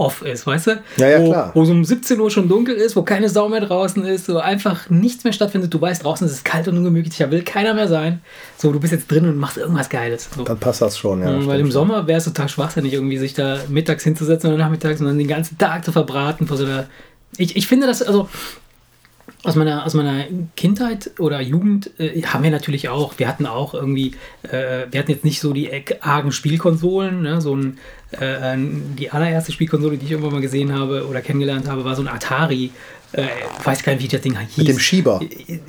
off 0.00 0.22
ist, 0.22 0.46
weißt 0.46 0.66
du? 0.68 0.82
Ja, 0.96 1.08
ja, 1.08 1.20
wo, 1.20 1.30
klar. 1.30 1.50
Wo 1.54 1.64
so 1.64 1.72
um 1.72 1.84
17 1.84 2.18
Uhr 2.18 2.30
schon 2.30 2.48
dunkel 2.48 2.74
ist, 2.74 2.96
wo 2.96 3.02
keine 3.02 3.28
Sau 3.28 3.48
mehr 3.48 3.60
draußen 3.60 4.04
ist, 4.04 4.28
wo 4.28 4.38
einfach 4.38 4.88
nichts 4.88 5.24
mehr 5.24 5.32
stattfindet. 5.32 5.72
Du 5.72 5.80
weißt, 5.80 6.02
draußen 6.02 6.26
ist 6.26 6.32
es 6.32 6.44
kalt 6.44 6.66
und 6.68 6.78
ungemütlich, 6.78 7.18
da 7.18 7.30
will 7.30 7.42
keiner 7.42 7.74
mehr 7.74 7.86
sein. 7.86 8.22
So, 8.56 8.72
du 8.72 8.80
bist 8.80 8.92
jetzt 8.92 9.10
drin 9.10 9.28
und 9.28 9.36
machst 9.36 9.58
irgendwas 9.58 9.90
Geiles. 9.90 10.28
So. 10.34 10.42
dann 10.42 10.58
passt 10.58 10.82
das 10.82 10.98
schon, 10.98 11.20
ja. 11.20 11.30
Mhm, 11.30 11.46
Weil 11.46 11.60
im. 11.60 11.70
Sommer 11.70 12.08
wäre 12.08 12.18
es 12.18 12.24
total 12.24 12.48
schwachsinnig, 12.48 12.92
irgendwie 12.92 13.18
sich 13.18 13.34
da 13.34 13.58
mittags 13.68 14.02
hinzusetzen 14.02 14.50
oder 14.50 14.58
nachmittags 14.58 15.00
und 15.00 15.06
dann 15.06 15.18
den 15.18 15.28
ganzen 15.28 15.56
Tag 15.56 15.84
zu 15.84 15.92
verbraten 15.92 16.48
vor 16.48 16.56
so 16.56 16.64
einer. 16.64 16.86
Ich, 17.36 17.54
ich 17.54 17.68
finde 17.68 17.86
das, 17.86 18.02
also 18.02 18.28
aus 19.42 19.56
meiner, 19.56 19.86
aus 19.86 19.94
meiner 19.94 20.24
Kindheit 20.56 21.12
oder 21.18 21.40
Jugend 21.40 21.90
äh, 21.98 22.22
haben 22.22 22.44
wir 22.44 22.50
natürlich 22.50 22.88
auch, 22.88 23.18
wir 23.18 23.26
hatten 23.26 23.46
auch 23.46 23.72
irgendwie, 23.72 24.14
äh, 24.42 24.86
wir 24.90 25.00
hatten 25.00 25.10
jetzt 25.10 25.24
nicht 25.24 25.40
so 25.40 25.52
die 25.52 25.70
argen 26.00 26.30
Spielkonsolen, 26.30 27.22
ne? 27.22 27.40
so 27.40 27.56
ein, 27.56 27.78
äh, 28.12 28.56
die 28.98 29.10
allererste 29.10 29.52
Spielkonsole, 29.52 29.96
die 29.96 30.04
ich 30.04 30.12
irgendwann 30.12 30.34
mal 30.34 30.40
gesehen 30.42 30.74
habe 30.74 31.06
oder 31.06 31.22
kennengelernt 31.22 31.68
habe, 31.68 31.84
war 31.84 31.96
so 31.96 32.02
ein 32.02 32.08
Atari. 32.08 32.70
Äh, 33.12 33.26
weiß 33.64 33.82
gar 33.82 33.92
nicht, 33.92 34.04
wie 34.04 34.08
das 34.08 34.20
Ding 34.20 34.38
hieß. 34.38 34.56
Mit 34.56 34.68
dem 34.68 34.78
Schieber. 34.78 35.20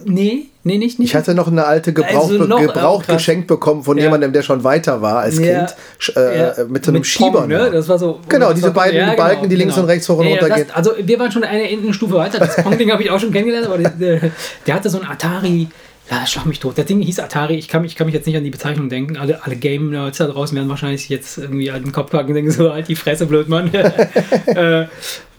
Nee, 0.05 0.45
nee, 0.63 0.77
nicht, 0.77 0.99
nicht. 0.99 1.09
Ich 1.09 1.15
hatte 1.15 1.33
noch 1.33 1.47
eine 1.47 1.65
alte 1.65 1.91
Gebrauch, 1.91 2.29
Also 2.29 2.43
noch, 2.43 2.59
gebraucht 2.59 3.09
äh, 3.09 3.13
geschenkt 3.13 3.47
bekommen 3.47 3.83
von 3.83 3.97
Ja. 3.97 4.05
jemandem, 4.05 4.31
der 4.31 4.43
schon 4.43 4.63
weiter 4.63 5.01
war 5.01 5.21
als 5.21 5.39
Ja. 5.39 5.65
Kind, 5.65 6.17
äh, 6.17 6.37
Ja, 6.37 6.53
mit 6.67 6.85
so 6.85 6.91
einem 6.91 6.99
mit 6.99 7.07
Schieber. 7.07 7.41
Pong, 7.41 7.47
ne? 7.47 7.71
Das 7.71 7.89
war 7.89 7.97
so. 7.97 8.19
Genau, 8.29 8.53
diese 8.53 8.69
beiden 8.69 9.15
Balken, 9.15 9.49
die 9.49 9.55
links 9.55 9.75
und 9.77 9.85
rechts 9.85 10.07
hoch 10.07 10.19
und 10.19 10.27
runter 10.27 10.49
gehen. 10.51 10.67
Also 10.73 10.91
wir 11.01 11.19
waren 11.19 11.31
schon 11.31 11.43
eine, 11.43 11.63
eine 11.63 11.93
Stufe 11.93 12.13
weiter. 12.13 12.39
Das 12.39 12.57
Pong-Ding 12.57 12.91
habe 12.91 13.01
ich 13.01 13.09
auch 13.09 13.19
schon 13.19 13.31
kennengelernt, 13.31 13.65
aber 13.65 13.79
der, 13.79 14.31
der, 14.67 14.75
hatte 14.75 14.89
so 14.89 14.99
ein 14.99 15.07
Atari. 15.07 15.67
Ja, 16.11 16.25
schlag 16.27 16.45
mich 16.45 16.59
tot. 16.59 16.77
Das 16.77 16.85
Ding 16.85 17.01
hieß 17.01 17.19
Atari. 17.19 17.55
Ich 17.55 17.69
kann, 17.69 17.81
mich, 17.81 17.93
ich 17.93 17.97
kann 17.97 18.05
mich 18.05 18.13
jetzt 18.13 18.27
nicht 18.27 18.35
an 18.35 18.43
die 18.43 18.49
Bezeichnung 18.49 18.89
denken. 18.89 19.17
Alle, 19.17 19.43
alle 19.43 19.55
Game-Nerds 19.55 20.17
da 20.17 20.27
draußen 20.27 20.55
werden 20.55 20.67
wahrscheinlich 20.69 21.07
jetzt 21.09 21.37
irgendwie 21.37 21.71
an 21.71 21.83
den 21.83 21.91
Kopf 21.91 22.11
packen 22.11 22.29
und 22.29 22.35
denken 22.35 22.51
so, 22.51 22.71
halt 22.71 22.87
die 22.87 22.95
Fresse, 22.95 23.25
blöd, 23.25 23.47
Mann. 23.47 23.73
äh, 24.45 24.85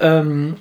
ähm, 0.01 0.57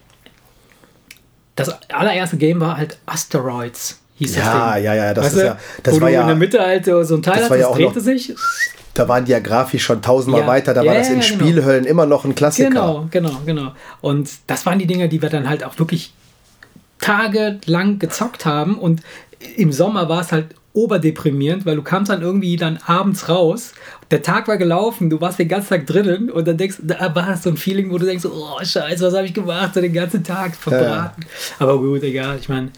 das 1.66 1.92
allererste 1.94 2.38
Game 2.38 2.60
war 2.60 2.78
halt 2.78 2.98
Asteroids. 3.06 4.00
Hieß 4.16 4.36
Ja, 4.36 4.44
das 4.44 4.76
Ding. 4.76 4.84
ja, 4.86 4.94
ja, 4.96 5.14
das 5.14 5.26
weißt 5.26 5.36
ist 5.38 5.44
ja- 5.44 5.58
das 5.84 5.96
wo 5.96 6.02
war 6.02 6.10
du 6.10 6.14
ja- 6.14 6.22
in 6.22 6.28
der 6.28 6.36
Mitte 6.36 6.60
halt 6.60 6.86
so 6.86 6.98
ein 7.16 7.22
Teil 7.24 7.40
das 7.40 7.50
war 7.50 7.58
ja 7.58 7.68
das 7.68 7.76
drehte 7.78 7.94
noch- 7.96 8.02
sich. 8.02 8.36
Da 8.94 9.08
waren 9.08 9.24
die 9.26 9.32
ja 9.32 9.40
grafisch 9.40 9.84
schon 9.84 10.02
tausendmal 10.02 10.42
Ja. 10.42 10.48
weiter. 10.48 10.74
Da 10.74 10.84
Ja, 10.84 10.92
war 10.92 10.98
das 11.00 11.10
in 11.10 11.22
ja, 11.22 11.28
genau. 11.28 11.40
Spielhöllen 11.46 11.86
immer 11.86 12.06
noch 12.06 12.26
ein 12.26 12.36
Klassiker. 12.36 12.70
Genau, 12.70 13.08
genau, 13.10 13.32
genau. 13.46 13.72
Und 14.02 14.30
das 14.48 14.66
waren 14.66 14.80
die 14.80 14.86
Dinger, 14.86 15.08
die 15.08 15.22
wir 15.22 15.30
dann 15.30 15.48
halt 15.50 15.64
auch 15.64 15.80
wirklich 15.80 16.14
tagelang 17.00 18.00
gezockt 18.00 18.46
haben. 18.46 18.78
Und 18.78 19.02
im 19.56 19.72
Sommer 19.72 20.10
war 20.10 20.22
es 20.22 20.32
halt 20.32 20.48
oberdeprimierend, 20.74 21.66
weil 21.66 21.76
du 21.76 21.82
kamst 21.82 22.10
dann 22.10 22.22
irgendwie 22.22 22.56
dann 22.56 22.78
abends 22.86 23.28
raus, 23.30 23.74
der 24.10 24.22
Tag 24.22 24.48
war 24.48 24.58
gelaufen, 24.58 25.10
du 25.10 25.20
warst 25.22 25.40
den 25.40 25.48
ganzen 25.48 25.70
Tag 25.70 25.86
drinnen 25.88 26.30
und 26.30 26.48
dann 26.48 26.58
denkst, 26.58 26.78
da 26.82 27.14
war 27.16 27.28
das 27.28 27.44
so 27.44 27.50
ein 27.50 27.58
Feeling, 27.58 27.92
wo 27.92 27.98
du 27.98 28.06
denkst, 28.06 28.26
oh 28.26 28.58
scheiße, 28.64 29.06
was 29.06 29.14
habe 29.14 29.26
ich 29.26 29.34
gemacht, 29.34 29.74
so 29.74 29.82
den 29.82 29.94
ganzen 29.94 30.24
Tag 30.24 30.56
verbraten. 30.56 31.26
Aber 31.60 31.78
gut, 31.78 32.04
egal, 32.04 32.38
ich 32.40 32.48
meine, 32.50 32.70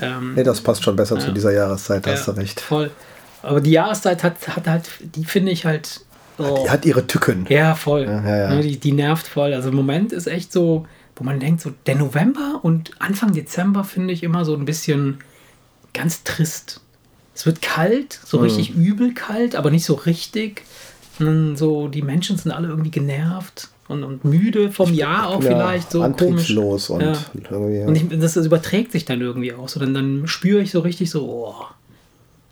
ähm, 0.00 0.34
Nee, 0.34 0.42
das 0.44 0.60
passt 0.60 0.82
schon 0.84 0.96
besser 0.96 1.18
zu 1.18 1.28
Ja. 1.28 1.32
dieser 1.32 1.52
Jahreszeit, 1.52 2.06
da 2.06 2.10
ja, 2.10 2.16
hast 2.16 2.28
du 2.28 2.32
recht. 2.32 2.60
voll. 2.60 2.90
Aber 3.42 3.60
die 3.60 3.70
Jahreszeit 3.70 4.22
hat, 4.24 4.48
hat 4.48 4.66
halt, 4.66 4.90
die 5.00 5.24
finde 5.24 5.52
ich 5.52 5.64
halt, 5.64 6.00
oh, 6.38 6.62
Die 6.64 6.70
hat 6.70 6.84
ihre 6.84 7.06
Tücken. 7.06 7.46
ja, 7.48 7.74
voll. 7.74 8.02
Ja, 8.04 8.22
ja, 8.24 8.36
ja. 8.36 8.48
Ne, 8.54 8.62
Die, 8.62 8.78
die 8.78 8.92
nervt 8.92 9.26
voll. 9.26 9.54
Also 9.54 9.68
im 9.70 9.74
Moment 9.76 10.12
ist 10.12 10.26
echt 10.26 10.52
so, 10.52 10.86
wo 11.16 11.24
man 11.24 11.40
denkt, 11.40 11.60
so 11.62 11.70
der 11.86 11.94
November 11.96 12.60
und 12.62 12.90
Anfang 12.98 13.32
Dezember 13.32 13.84
finde 13.84 14.12
ich 14.12 14.22
immer 14.22 14.44
so 14.44 14.54
ein 14.54 14.64
bisschen 14.64 15.18
ganz 15.94 16.24
trist. 16.24 16.80
Es 17.38 17.46
wird 17.46 17.62
kalt, 17.62 18.18
so 18.24 18.38
richtig 18.38 18.74
übel 18.74 19.14
kalt, 19.14 19.54
aber 19.54 19.70
nicht 19.70 19.84
so 19.84 19.94
richtig. 19.94 20.64
Und 21.20 21.26
dann 21.26 21.56
so, 21.56 21.86
die 21.86 22.02
Menschen 22.02 22.36
sind 22.36 22.50
alle 22.50 22.66
irgendwie 22.66 22.90
genervt 22.90 23.68
und, 23.86 24.02
und 24.02 24.24
müde 24.24 24.72
vom 24.72 24.92
Jahr 24.92 25.28
auch 25.28 25.40
Ja, 25.44 25.50
vielleicht, 25.52 25.92
so 25.92 26.00
komisch. 26.00 26.48
und 26.90 27.00
Ja. 27.00 27.86
Und 27.86 27.94
ich, 27.94 28.08
das, 28.18 28.34
das 28.34 28.44
überträgt 28.44 28.90
sich 28.90 29.04
dann 29.04 29.20
irgendwie 29.20 29.52
auch 29.52 29.68
so. 29.68 29.78
Dann, 29.78 29.94
dann 29.94 30.26
spüre 30.26 30.60
ich 30.60 30.72
so 30.72 30.80
richtig 30.80 31.10
so, 31.10 31.28
oh. 31.28 31.64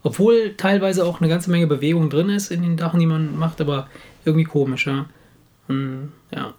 obwohl 0.04 0.54
teilweise 0.56 1.04
auch 1.04 1.20
eine 1.20 1.28
ganze 1.28 1.50
Menge 1.50 1.66
Bewegung 1.66 2.08
drin 2.08 2.28
ist 2.28 2.52
in 2.52 2.62
den 2.62 2.78
Sachen, 2.78 3.00
die 3.00 3.06
man 3.06 3.36
macht, 3.36 3.60
aber 3.60 3.88
irgendwie 4.24 4.44
komisch, 4.44 4.86
ja. 4.86 5.06
Und, 5.66 6.12
ja. 6.32 6.54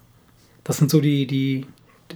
Das 0.65 0.79
sind 0.79 0.91
so 0.91 0.99
die, 0.99 1.27
die, 1.27 1.65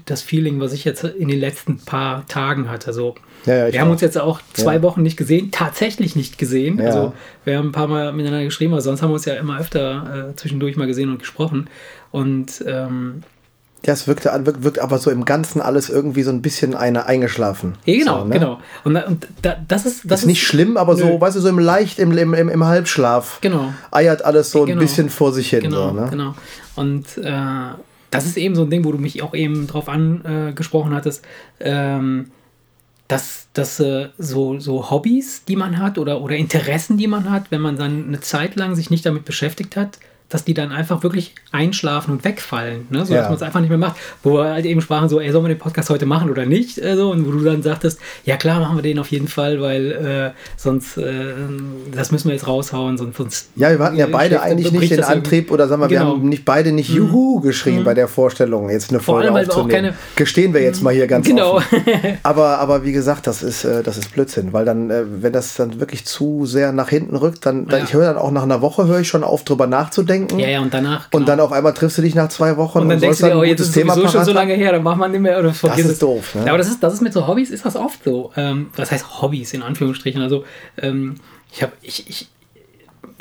das 0.03 0.21
Feeling, 0.21 0.59
was 0.59 0.73
ich 0.73 0.83
jetzt 0.83 1.05
in 1.05 1.29
den 1.29 1.39
letzten 1.39 1.77
paar 1.77 2.27
Tagen 2.27 2.69
hatte. 2.69 2.91
So, 2.91 3.15
Ja, 3.15 3.21
ja, 3.45 3.71
wir 3.71 3.79
haben 3.81 3.87
auch. 3.87 3.91
uns 3.93 4.01
jetzt 4.01 4.17
auch 4.19 4.39
zwei 4.53 4.75
Ja. 4.75 4.81
Wochen 4.83 5.01
nicht 5.01 5.17
gesehen, 5.17 5.51
tatsächlich 5.51 6.15
nicht 6.15 6.37
gesehen. 6.37 6.77
Ja. 6.79 6.85
Also 6.85 7.13
wir 7.45 7.57
haben 7.57 7.69
ein 7.69 7.71
paar 7.71 7.87
Mal 7.87 8.11
miteinander 8.13 8.43
geschrieben, 8.45 8.73
aber 8.73 8.81
sonst 8.81 9.01
haben 9.01 9.09
wir 9.09 9.15
uns 9.15 9.25
ja 9.25 9.33
immer 9.35 9.59
öfter 9.59 10.29
äh, 10.31 10.35
zwischendurch 10.35 10.75
mal 10.77 10.87
gesehen 10.87 11.09
und 11.09 11.19
gesprochen. 11.19 11.67
Und 12.11 12.63
ähm, 12.67 13.23
ja, 13.83 13.93
es 13.93 14.07
wirkte, 14.07 14.29
wirkt, 14.45 14.63
wirkt 14.63 14.79
aber 14.79 14.99
so 14.99 15.09
im 15.09 15.25
Ganzen 15.25 15.59
alles 15.59 15.89
irgendwie 15.89 16.21
so 16.21 16.29
ein 16.29 16.43
bisschen 16.43 16.75
eine 16.75 17.07
eingeschlafen. 17.07 17.73
ja, 17.85 17.97
genau, 17.97 18.19
so, 18.19 18.25
ne? 18.25 18.33
genau. 18.35 18.59
Und, 18.83 18.95
und 18.95 19.27
da, 19.41 19.55
das 19.67 19.87
ist 19.87 20.01
das 20.05 20.19
ist 20.21 20.25
nicht 20.27 20.43
schlimm, 20.45 20.77
aber 20.77 20.95
so, 20.95 21.05
Nö. 21.05 21.19
weißt 21.21 21.35
du, 21.35 21.39
so 21.41 21.49
im 21.49 21.57
leicht, 21.57 21.97
im, 21.97 22.15
im, 22.15 22.35
im, 22.35 22.49
im 22.49 22.63
Halbschlaf 22.63 23.39
Genau. 23.41 23.73
eiert 23.89 24.23
alles 24.23 24.51
so 24.51 24.61
ein 24.61 24.67
Genau. 24.67 24.81
bisschen 24.81 25.09
vor 25.09 25.33
sich 25.33 25.49
hin. 25.49 25.61
Genau, 25.61 25.89
so, 25.89 25.93
ne? 25.95 26.07
genau. 26.11 26.35
Und 26.75 27.17
äh, 27.23 27.31
das 28.11 28.25
ist 28.27 28.37
eben 28.37 28.53
so 28.55 28.61
ein 28.63 28.69
Ding, 28.69 28.83
wo 28.85 28.91
du 28.91 28.99
mich 28.99 29.23
auch 29.23 29.33
eben 29.33 29.65
drauf 29.65 29.89
angesprochen 29.89 30.93
hattest, 30.93 31.25
ähm, 31.59 32.29
dass, 33.11 33.47
dass 33.53 33.79
äh, 33.79 34.09
so, 34.17 34.59
so 34.59 34.89
Hobbys, 34.89 35.43
die 35.43 35.57
man 35.57 35.79
hat 35.79 35.97
oder, 35.97 36.21
oder 36.21 36.35
Interessen, 36.35 36.97
die 36.97 37.07
man 37.07 37.29
hat, 37.29 37.51
wenn 37.51 37.61
man 37.61 37.75
dann 37.75 38.07
eine 38.07 38.21
Zeit 38.21 38.55
lang 38.55 38.75
sich 38.75 38.89
nicht 38.89 39.05
damit 39.05 39.25
beschäftigt 39.25 39.75
hat, 39.75 39.99
dass 40.31 40.43
die 40.45 40.53
dann 40.53 40.71
einfach 40.71 41.03
wirklich 41.03 41.35
einschlafen 41.51 42.11
und 42.11 42.23
wegfallen, 42.25 42.87
ne? 42.89 43.05
so 43.05 43.13
Ja. 43.13 43.19
dass 43.19 43.29
man 43.29 43.35
es 43.37 43.41
einfach 43.43 43.59
nicht 43.59 43.69
mehr 43.69 43.77
macht. 43.77 43.97
Wo 44.23 44.33
wir 44.37 44.45
halt 44.51 44.65
eben 44.65 44.81
sprachen, 44.81 45.09
so, 45.09 45.19
ey, 45.19 45.31
sollen 45.31 45.43
wir 45.45 45.49
den 45.49 45.59
Podcast 45.59 45.89
heute 45.89 46.05
machen 46.05 46.29
oder 46.29 46.45
nicht? 46.45 46.77
Äh, 46.77 46.95
so, 46.95 47.11
und 47.11 47.27
wo 47.27 47.31
du 47.31 47.43
dann 47.43 47.61
sagtest, 47.61 47.99
ja 48.25 48.37
klar, 48.37 48.59
machen 48.59 48.77
wir 48.77 48.81
den 48.83 48.97
auf 48.99 49.07
jeden 49.11 49.27
Fall, 49.27 49.61
weil 49.61 49.91
äh, 50.35 50.39
sonst, 50.57 50.97
äh, 50.97 51.11
das 51.93 52.11
müssen 52.11 52.29
wir 52.29 52.33
jetzt 52.35 52.47
raushauen, 52.47 52.97
sonst. 52.97 53.17
sonst 53.17 53.49
Ja, 53.55 53.69
wir 53.77 53.79
hatten 53.85 53.97
ja 53.97 54.07
äh, 54.07 54.09
beide 54.09 54.41
eigentlich 54.41 54.71
nicht 54.71 54.91
den 54.91 54.99
irgendwie- 54.99 55.11
Antrieb 55.13 55.51
oder 55.51 55.67
sagen 55.67 55.81
wir, 55.81 55.89
wir 55.89 55.99
Genau. 55.99 56.11
haben 56.11 56.29
nicht 56.29 56.45
beide 56.45 56.71
nicht 56.71 56.89
Juhu 56.89 57.41
geschrien 57.41 57.83
bei 57.83 57.93
der 57.93 58.07
Vorstellung, 58.07 58.69
jetzt 58.69 58.89
eine 58.89 58.99
Folge 58.99 59.31
allem, 59.31 59.47
wir 59.47 59.55
aufzunehmen. 59.55 59.93
Gestehen 60.15 60.53
wir 60.53 60.61
jetzt 60.61 60.81
mal 60.81 60.93
hier 60.93 61.07
ganz 61.07 61.27
Genau. 61.27 61.55
offen. 61.57 61.81
Aber, 62.23 62.59
aber 62.59 62.83
wie 62.85 62.91
gesagt, 62.91 63.27
das 63.27 63.43
ist, 63.43 63.63
äh, 63.65 63.83
das 63.83 63.97
ist 63.97 64.13
Blödsinn, 64.13 64.53
weil 64.53 64.63
dann, 64.65 64.89
äh, 64.89 65.03
wenn 65.21 65.33
das 65.33 65.55
dann 65.55 65.79
wirklich 65.79 66.05
zu 66.05 66.45
sehr 66.45 66.71
nach 66.71 66.89
hinten 66.89 67.15
rückt, 67.15 67.45
dann, 67.45 67.65
dann 67.67 67.79
Ja. 67.79 67.85
ich 67.85 67.93
höre 67.93 68.05
dann 68.05 68.17
auch 68.17 68.31
nach 68.31 68.43
einer 68.43 68.61
Woche, 68.61 68.87
höre 68.87 68.99
ich 68.99 69.07
schon 69.07 69.23
auf, 69.23 69.43
drüber 69.43 69.67
nachzudenken. 69.67 70.20
Ja, 70.37 70.47
ja, 70.49 70.59
und 70.61 70.73
danach. 70.73 71.05
Und 71.05 71.11
genau. 71.11 71.25
dann 71.25 71.39
auf 71.39 71.51
einmal 71.51 71.73
triffst 71.73 71.97
du 71.97 72.01
dich 72.01 72.15
nach 72.15 72.29
zwei 72.29 72.57
Wochen 72.57 72.79
und 72.79 72.89
dann 72.89 72.99
denkst 72.99 73.19
sollst 73.19 73.33
du 73.33 73.37
dir, 73.37 73.41
oh, 73.41 73.43
jetzt 73.43 73.59
ist 73.61 73.73
sowieso 73.73 74.07
schon 74.07 74.25
so 74.25 74.33
lange 74.33 74.53
her, 74.53 74.71
dann 74.71 74.83
macht 74.83 74.97
man 74.97 75.11
nicht 75.11 75.21
mehr 75.21 75.39
oder 75.39 75.53
vergiss 75.53 75.85
ist 75.85 75.91
es. 75.93 75.99
doof, 75.99 76.35
ne? 76.35 76.41
Ja, 76.41 76.49
aber 76.49 76.57
das 76.57 76.67
ist, 76.67 76.81
das 76.81 76.93
ist 76.93 77.01
mit 77.01 77.13
so 77.13 77.27
Hobbys, 77.27 77.49
ist 77.49 77.65
das 77.65 77.75
oft 77.75 78.03
so. 78.03 78.31
Ähm, 78.35 78.69
was 78.75 78.91
heißt 78.91 79.21
Hobbys 79.21 79.53
in 79.53 79.61
Anführungsstrichen? 79.61 80.21
Also, 80.21 80.45
ähm, 80.77 81.15
ich 81.51 81.61
habe, 81.61 81.73
ich, 81.81 82.09
ich, 82.09 82.29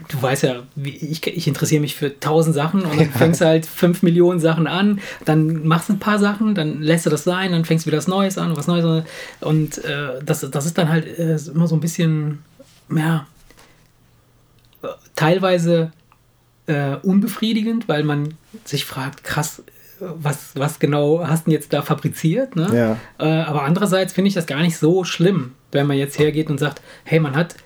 du 0.09 0.23
weißt 0.23 0.43
ja, 0.45 0.63
ich, 0.83 1.27
ich 1.27 1.47
interessiere 1.47 1.81
mich 1.81 1.95
für 1.95 2.19
tausend 2.19 2.55
Sachen 2.55 2.83
und 2.83 2.99
dann 2.99 3.11
fängst 3.11 3.41
du 3.41 3.47
halt 3.47 3.67
fünf 3.67 4.03
Millionen 4.03 4.41
Sachen 4.41 4.67
an, 4.67 5.01
dann 5.25 5.67
machst 5.67 5.89
du 5.89 5.95
ein 5.95 5.99
paar 5.99 6.19
Sachen, 6.19 6.55
dann 6.55 6.81
lässt 6.83 7.07
du 7.07 7.11
das 7.11 7.25
sein, 7.25 7.53
dann 7.53 7.65
fängst 7.65 7.87
du 7.87 7.89
wieder 7.89 7.99
was 7.99 8.09
Neues 8.09 8.39
an, 8.39 8.57
was 8.57 8.67
Neues 8.67 8.85
an. 8.85 9.05
Und 9.41 9.85
äh, 9.85 10.23
das, 10.25 10.49
das 10.49 10.67
ist 10.67 10.79
dann 10.79 10.89
halt 10.89 11.07
äh, 11.19 11.37
immer 11.53 11.67
so 11.67 11.77
ein 11.77 11.81
bisschen, 11.81 12.43
ja, 12.95 13.27
äh, 14.83 14.89
teilweise 15.17 15.93
äh, 16.71 16.97
unbefriedigend, 17.03 17.89
weil 17.89 18.05
man 18.05 18.35
sich 18.65 18.85
fragt, 18.85 19.25
krass, 19.25 19.63
was, 19.99 20.53
was 20.55 20.79
genau 20.79 21.27
hast 21.27 21.43
du 21.47 21.51
denn 21.51 21.53
jetzt 21.61 21.73
da 21.73 21.83
fabriziert? 21.83 22.57
Ne? 22.57 22.97
Ja. 23.19 23.25
Äh, 23.27 23.43
aber 23.43 23.65
andererseits 23.65 24.13
finde 24.13 24.29
ich 24.29 24.35
das 24.35 24.47
gar 24.47 24.61
nicht 24.63 24.79
so 24.79 25.05
schlimm, 25.05 25.53
wenn 25.73 25.87
man 25.87 25.97
jetzt 25.99 26.19
hergeht 26.19 26.49
und 26.51 26.59
sagt, 26.59 26.81
hey, 27.05 27.21
man 27.21 27.35
hat 27.37 27.57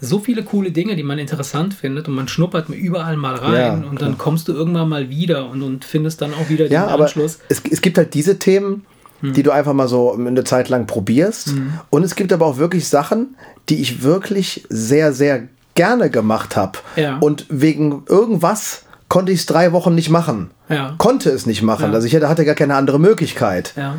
so 0.00 0.18
viele 0.18 0.42
coole 0.42 0.72
Dinge, 0.72 0.94
die 0.96 1.02
man 1.02 1.18
interessant 1.18 1.74
findet 1.74 2.06
und 2.08 2.14
man 2.14 2.28
schnuppert 2.28 2.68
überall 2.68 3.16
mal 3.16 3.34
rein 3.34 3.82
Ja, 3.82 3.88
und 3.88 4.00
dann 4.02 4.18
kommst 4.18 4.46
du 4.48 4.52
irgendwann 4.52 4.88
mal 4.88 5.08
wieder 5.08 5.48
und, 5.48 5.62
und 5.62 5.84
findest 5.84 6.20
dann 6.22 6.32
auch 6.34 6.48
wieder 6.50 6.66
Ja, 6.66 6.84
den 6.86 6.90
aber 6.90 7.04
Anschluss. 7.04 7.38
es, 7.48 7.62
es 7.70 7.80
gibt 7.80 7.98
halt 7.98 8.14
diese 8.14 8.38
Themen, 8.38 8.84
Hm. 9.20 9.32
die 9.32 9.42
du 9.42 9.50
einfach 9.50 9.72
mal 9.72 9.88
so 9.88 10.12
eine 10.12 10.44
Zeit 10.44 10.68
lang 10.68 10.86
probierst. 10.86 11.54
Und 11.88 12.02
es 12.02 12.16
gibt 12.16 12.34
aber 12.34 12.44
auch 12.44 12.58
wirklich 12.58 12.86
Sachen, 12.86 13.34
die 13.70 13.80
ich 13.80 14.02
wirklich 14.02 14.66
sehr, 14.68 15.14
sehr 15.14 15.48
gerne 15.76 16.10
gemacht 16.10 16.56
habe. 16.56 16.80
Ja. 16.96 17.18
Und 17.18 17.46
wegen 17.48 18.02
irgendwas 18.08 18.82
konnte 19.08 19.30
ich 19.30 19.40
es 19.40 19.46
drei 19.46 19.72
Wochen 19.72 19.94
nicht 19.94 20.10
machen. 20.10 20.50
Ja. 20.68 20.94
Konnte 20.98 21.30
es 21.30 21.46
nicht 21.46 21.62
machen. 21.62 21.90
Ja. 21.90 21.92
Also 21.92 22.08
ich 22.08 22.16
hatte, 22.16 22.28
hatte 22.28 22.44
gar 22.44 22.56
keine 22.56 22.74
andere 22.74 22.98
Möglichkeit. 22.98 23.72
Ja. 23.76 23.94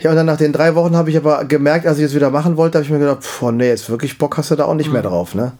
Ja, 0.00 0.10
und 0.10 0.16
dann 0.16 0.26
nach 0.26 0.36
den 0.36 0.52
drei 0.52 0.74
Wochen 0.76 0.96
habe 0.96 1.10
ich 1.10 1.16
aber 1.16 1.44
gemerkt, 1.44 1.84
als 1.86 1.98
ich 1.98 2.04
es 2.04 2.14
wieder 2.14 2.30
machen 2.30 2.56
wollte, 2.56 2.78
habe 2.78 2.84
ich 2.84 2.90
mir 2.90 3.00
gedacht, 3.00 3.22
pff, 3.22 3.42
oh 3.42 3.50
nee, 3.50 3.68
jetzt 3.68 3.90
wirklich 3.90 4.16
Bock 4.16 4.36
hast 4.36 4.50
du 4.50 4.54
da 4.54 4.64
auch 4.64 4.74
nicht 4.74 4.92
mehr 4.92 5.02
drauf, 5.02 5.34
ne? 5.34 5.52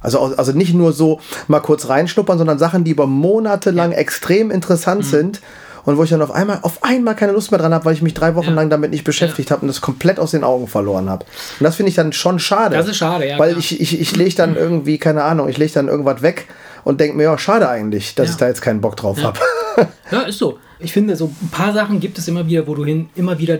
Also, 0.00 0.20
also 0.20 0.52
nicht 0.52 0.74
nur 0.74 0.92
so 0.92 1.20
mal 1.48 1.60
kurz 1.60 1.88
reinschnuppern, 1.88 2.38
sondern 2.38 2.58
Sachen, 2.58 2.84
die 2.84 2.90
über 2.90 3.06
Monate 3.06 3.70
lang 3.70 3.92
extrem 3.92 4.50
interessant 4.50 5.04
sind 5.04 5.40
und 5.84 5.96
wo 5.98 6.02
ich 6.04 6.10
dann 6.10 6.22
auf 6.22 6.30
einmal, 6.32 6.58
auf 6.62 6.82
einmal 6.82 7.14
keine 7.14 7.32
Lust 7.32 7.50
mehr 7.50 7.58
dran 7.60 7.74
habe, 7.74 7.84
weil 7.84 7.94
ich 7.94 8.02
mich 8.02 8.14
drei 8.14 8.34
Wochen 8.34 8.48
Ja. 8.48 8.54
lang 8.54 8.70
damit 8.70 8.90
nicht 8.90 9.04
beschäftigt 9.04 9.50
habe 9.50 9.62
und 9.62 9.68
das 9.68 9.80
komplett 9.80 10.18
aus 10.18 10.30
den 10.32 10.44
Augen 10.44 10.66
verloren 10.66 11.10
habe. 11.10 11.24
Und 11.60 11.64
das 11.64 11.76
finde 11.76 11.90
ich 11.90 11.96
dann 11.96 12.12
schon 12.12 12.38
schade. 12.38 12.76
Das 12.76 12.88
ist 12.88 12.96
schade, 12.96 13.28
ja, 13.28 13.38
Weil 13.38 13.50
klar. 13.50 13.58
ich, 13.60 13.80
ich, 13.80 14.00
ich 14.00 14.16
lege 14.16 14.34
dann 14.34 14.56
irgendwie, 14.56 14.98
keine 14.98 15.22
Ahnung, 15.24 15.48
ich 15.48 15.58
lege 15.58 15.72
dann 15.72 15.88
irgendwas 15.88 16.22
weg 16.22 16.46
und 16.84 17.00
denke 17.00 17.16
mir, 17.16 17.24
ja, 17.24 17.38
schade 17.38 17.68
eigentlich, 17.68 18.14
dass 18.14 18.28
Ja. 18.28 18.32
ich 18.32 18.36
da 18.38 18.48
jetzt 18.48 18.62
keinen 18.62 18.80
Bock 18.80 18.96
drauf 18.96 19.22
habe. 19.22 19.38
Ja, 20.12 20.20
ist 20.22 20.38
so. 20.38 20.58
Ich 20.78 20.92
finde, 20.92 21.16
so 21.16 21.32
ein 21.42 21.48
paar 21.50 21.72
Sachen 21.72 21.98
gibt 21.98 22.16
es 22.18 22.28
immer 22.28 22.46
wieder, 22.46 22.68
wo 22.68 22.76
du 22.76 22.84
hin, 22.84 23.08
immer 23.16 23.38
wieder 23.40 23.58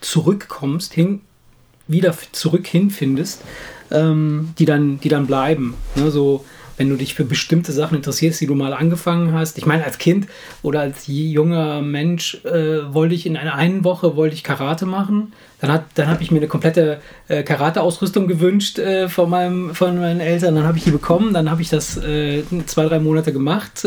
zurückkommst, 0.00 0.92
hin, 0.92 1.22
wieder 1.88 2.14
zurück 2.32 2.66
hinfindest, 2.66 3.40
ähm, 3.90 4.54
die, 4.58 4.64
dann, 4.64 5.00
die 5.00 5.08
dann 5.08 5.26
bleiben. 5.26 5.74
Ne, 5.96 6.10
so, 6.10 6.44
wenn 6.76 6.88
du 6.88 6.96
dich 6.96 7.14
für 7.14 7.24
bestimmte 7.24 7.72
Sachen 7.72 7.96
interessierst, 7.96 8.40
die 8.40 8.46
du 8.46 8.54
mal 8.54 8.72
angefangen 8.72 9.32
hast. 9.32 9.58
Ich 9.58 9.66
meine, 9.66 9.84
als 9.84 9.98
Kind 9.98 10.26
oder 10.62 10.80
als 10.80 11.04
junger 11.06 11.82
Mensch 11.82 12.44
äh, 12.44 12.92
wollte 12.92 13.14
ich 13.14 13.26
in 13.26 13.36
einer 13.36 13.54
einen 13.54 13.84
Woche 13.84 14.16
wollte 14.16 14.34
ich 14.34 14.44
Karate 14.44 14.86
machen. 14.86 15.32
Dann, 15.60 15.80
dann 15.94 16.08
habe 16.08 16.22
ich 16.22 16.30
mir 16.30 16.38
eine 16.38 16.48
komplette 16.48 17.00
äh, 17.28 17.42
Karate-Ausrüstung 17.42 18.26
gewünscht 18.28 18.78
äh, 18.78 19.08
von, 19.08 19.30
meinem, 19.30 19.74
von 19.74 19.98
meinen 19.98 20.20
Eltern. 20.20 20.54
Dann 20.54 20.64
habe 20.64 20.78
ich 20.78 20.84
die 20.84 20.90
bekommen. 20.90 21.32
Dann 21.32 21.50
habe 21.50 21.62
ich 21.62 21.70
das 21.70 21.96
äh, 21.96 22.42
zwei, 22.66 22.86
drei 22.86 22.98
Monate 22.98 23.32
gemacht. 23.32 23.86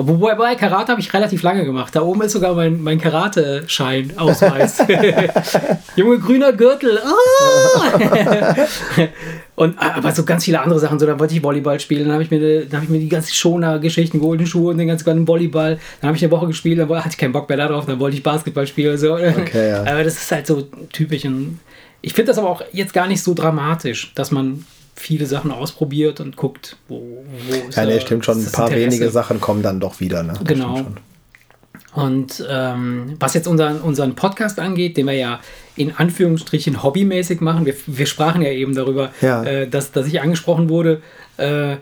Äh, 0.00 0.08
Wobei 0.08 0.34
bei 0.34 0.54
Karate 0.54 0.92
habe 0.92 1.00
ich 1.00 1.12
relativ 1.12 1.42
lange 1.42 1.64
gemacht. 1.64 1.94
Da 1.94 2.02
oben 2.02 2.22
ist 2.22 2.32
sogar 2.32 2.54
mein, 2.54 2.82
mein 2.82 3.00
Karate-Schein, 3.00 4.14
Ausweis. 4.16 4.78
Junge 5.96 6.18
grüner 6.18 6.52
Gürtel. 6.52 6.98
Ah! 6.98 8.54
Und 9.56 9.78
aber 9.78 10.12
so 10.12 10.24
ganz 10.24 10.44
viele 10.44 10.60
andere 10.60 10.80
Sachen. 10.80 10.98
So, 10.98 11.04
dann 11.04 11.20
wollte 11.20 11.34
ich 11.34 11.42
Volleyball 11.42 11.78
spielen. 11.80 12.04
Dann 12.04 12.14
habe 12.14 12.22
ich 12.22 12.30
mir, 12.30 12.64
dann 12.64 12.76
habe 12.76 12.84
ich 12.84 12.90
mir 12.90 12.98
die 12.98 13.08
ganzen 13.08 13.34
Schoner-Geschichten 13.34 14.20
die 14.38 14.46
Schuhe 14.46 14.70
und 14.70 14.78
den 14.78 14.88
ganzen 14.88 15.04
ganzen 15.04 15.28
Volleyball. 15.28 15.78
Dann 16.00 16.08
habe 16.08 16.16
ich 16.16 16.24
eine 16.24 16.30
Woche 16.30 16.46
gespielt, 16.46 16.78
dann 16.78 16.88
hatte 16.88 17.10
ich 17.10 17.18
keinen 17.18 17.32
Bock 17.32 17.48
mehr 17.48 17.58
darauf. 17.58 17.84
Dann 17.84 18.00
wollte 18.00 18.16
ich 18.16 18.22
Basketball 18.22 18.66
spielen. 18.66 18.96
So. 18.96 19.14
Okay, 19.14 19.70
ja. 19.70 19.80
Aber 19.80 20.02
das 20.02 20.14
ist 20.14 20.32
halt 20.32 20.46
so 20.46 20.62
typisch. 20.92 21.26
Und 21.26 21.60
ich 22.00 22.14
finde 22.14 22.28
das 22.28 22.38
aber 22.38 22.48
auch 22.48 22.62
jetzt 22.72 22.94
gar 22.94 23.06
nicht 23.06 23.22
so 23.22 23.34
dramatisch, 23.34 24.12
dass 24.14 24.30
man 24.30 24.64
viele 25.00 25.26
Sachen 25.26 25.50
ausprobiert 25.50 26.20
und 26.20 26.36
guckt, 26.36 26.76
wo, 26.88 27.24
wo 27.48 27.68
ist 27.68 27.76
Ja, 27.76 27.84
nee, 27.86 27.94
da- 27.94 28.00
stimmt 28.00 28.24
schon. 28.24 28.38
Ein 28.38 28.52
paar 28.52 28.68
Interesse. 28.70 28.86
wenige 28.86 29.10
Sachen 29.10 29.40
kommen 29.40 29.62
dann 29.62 29.80
doch 29.80 29.98
wieder. 30.00 30.22
Ne? 30.22 30.34
Genau. 30.44 30.86
Und 31.92 32.44
ähm, 32.48 33.16
was 33.18 33.34
jetzt 33.34 33.48
unseren, 33.48 33.80
unseren 33.80 34.14
Podcast 34.14 34.60
angeht, 34.60 34.96
den 34.96 35.06
wir 35.06 35.14
ja 35.14 35.40
in 35.74 35.92
Anführungsstrichen 35.96 36.82
hobbymäßig 36.84 37.40
machen, 37.40 37.66
wir, 37.66 37.74
wir 37.86 38.06
sprachen 38.06 38.42
ja 38.42 38.50
eben 38.50 38.74
darüber, 38.76 39.10
Ja. 39.20 39.42
äh, 39.44 39.68
dass, 39.68 39.90
dass 39.90 40.06
ich 40.06 40.20
angesprochen 40.20 40.68
wurde, 40.68 41.02
äh, 41.36 41.76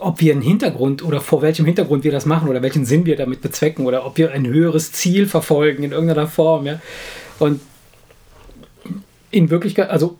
ob 0.00 0.20
wir 0.20 0.32
einen 0.32 0.42
Hintergrund 0.42 1.02
oder 1.02 1.20
vor 1.20 1.42
welchem 1.42 1.64
Hintergrund 1.66 2.04
wir 2.04 2.12
das 2.12 2.24
machen 2.26 2.48
oder 2.48 2.62
welchen 2.62 2.84
Sinn 2.86 3.04
wir 3.06 3.16
damit 3.16 3.40
bezwecken 3.42 3.84
oder 3.86 4.06
ob 4.06 4.16
wir 4.16 4.30
ein 4.32 4.46
höheres 4.46 4.92
Ziel 4.92 5.26
verfolgen 5.26 5.82
in 5.82 5.92
irgendeiner 5.92 6.26
Form. 6.26 6.66
Ja? 6.66 6.80
Und 7.38 7.60
in 9.30 9.50
Wirklichkeit, 9.50 9.90
also 9.90 10.18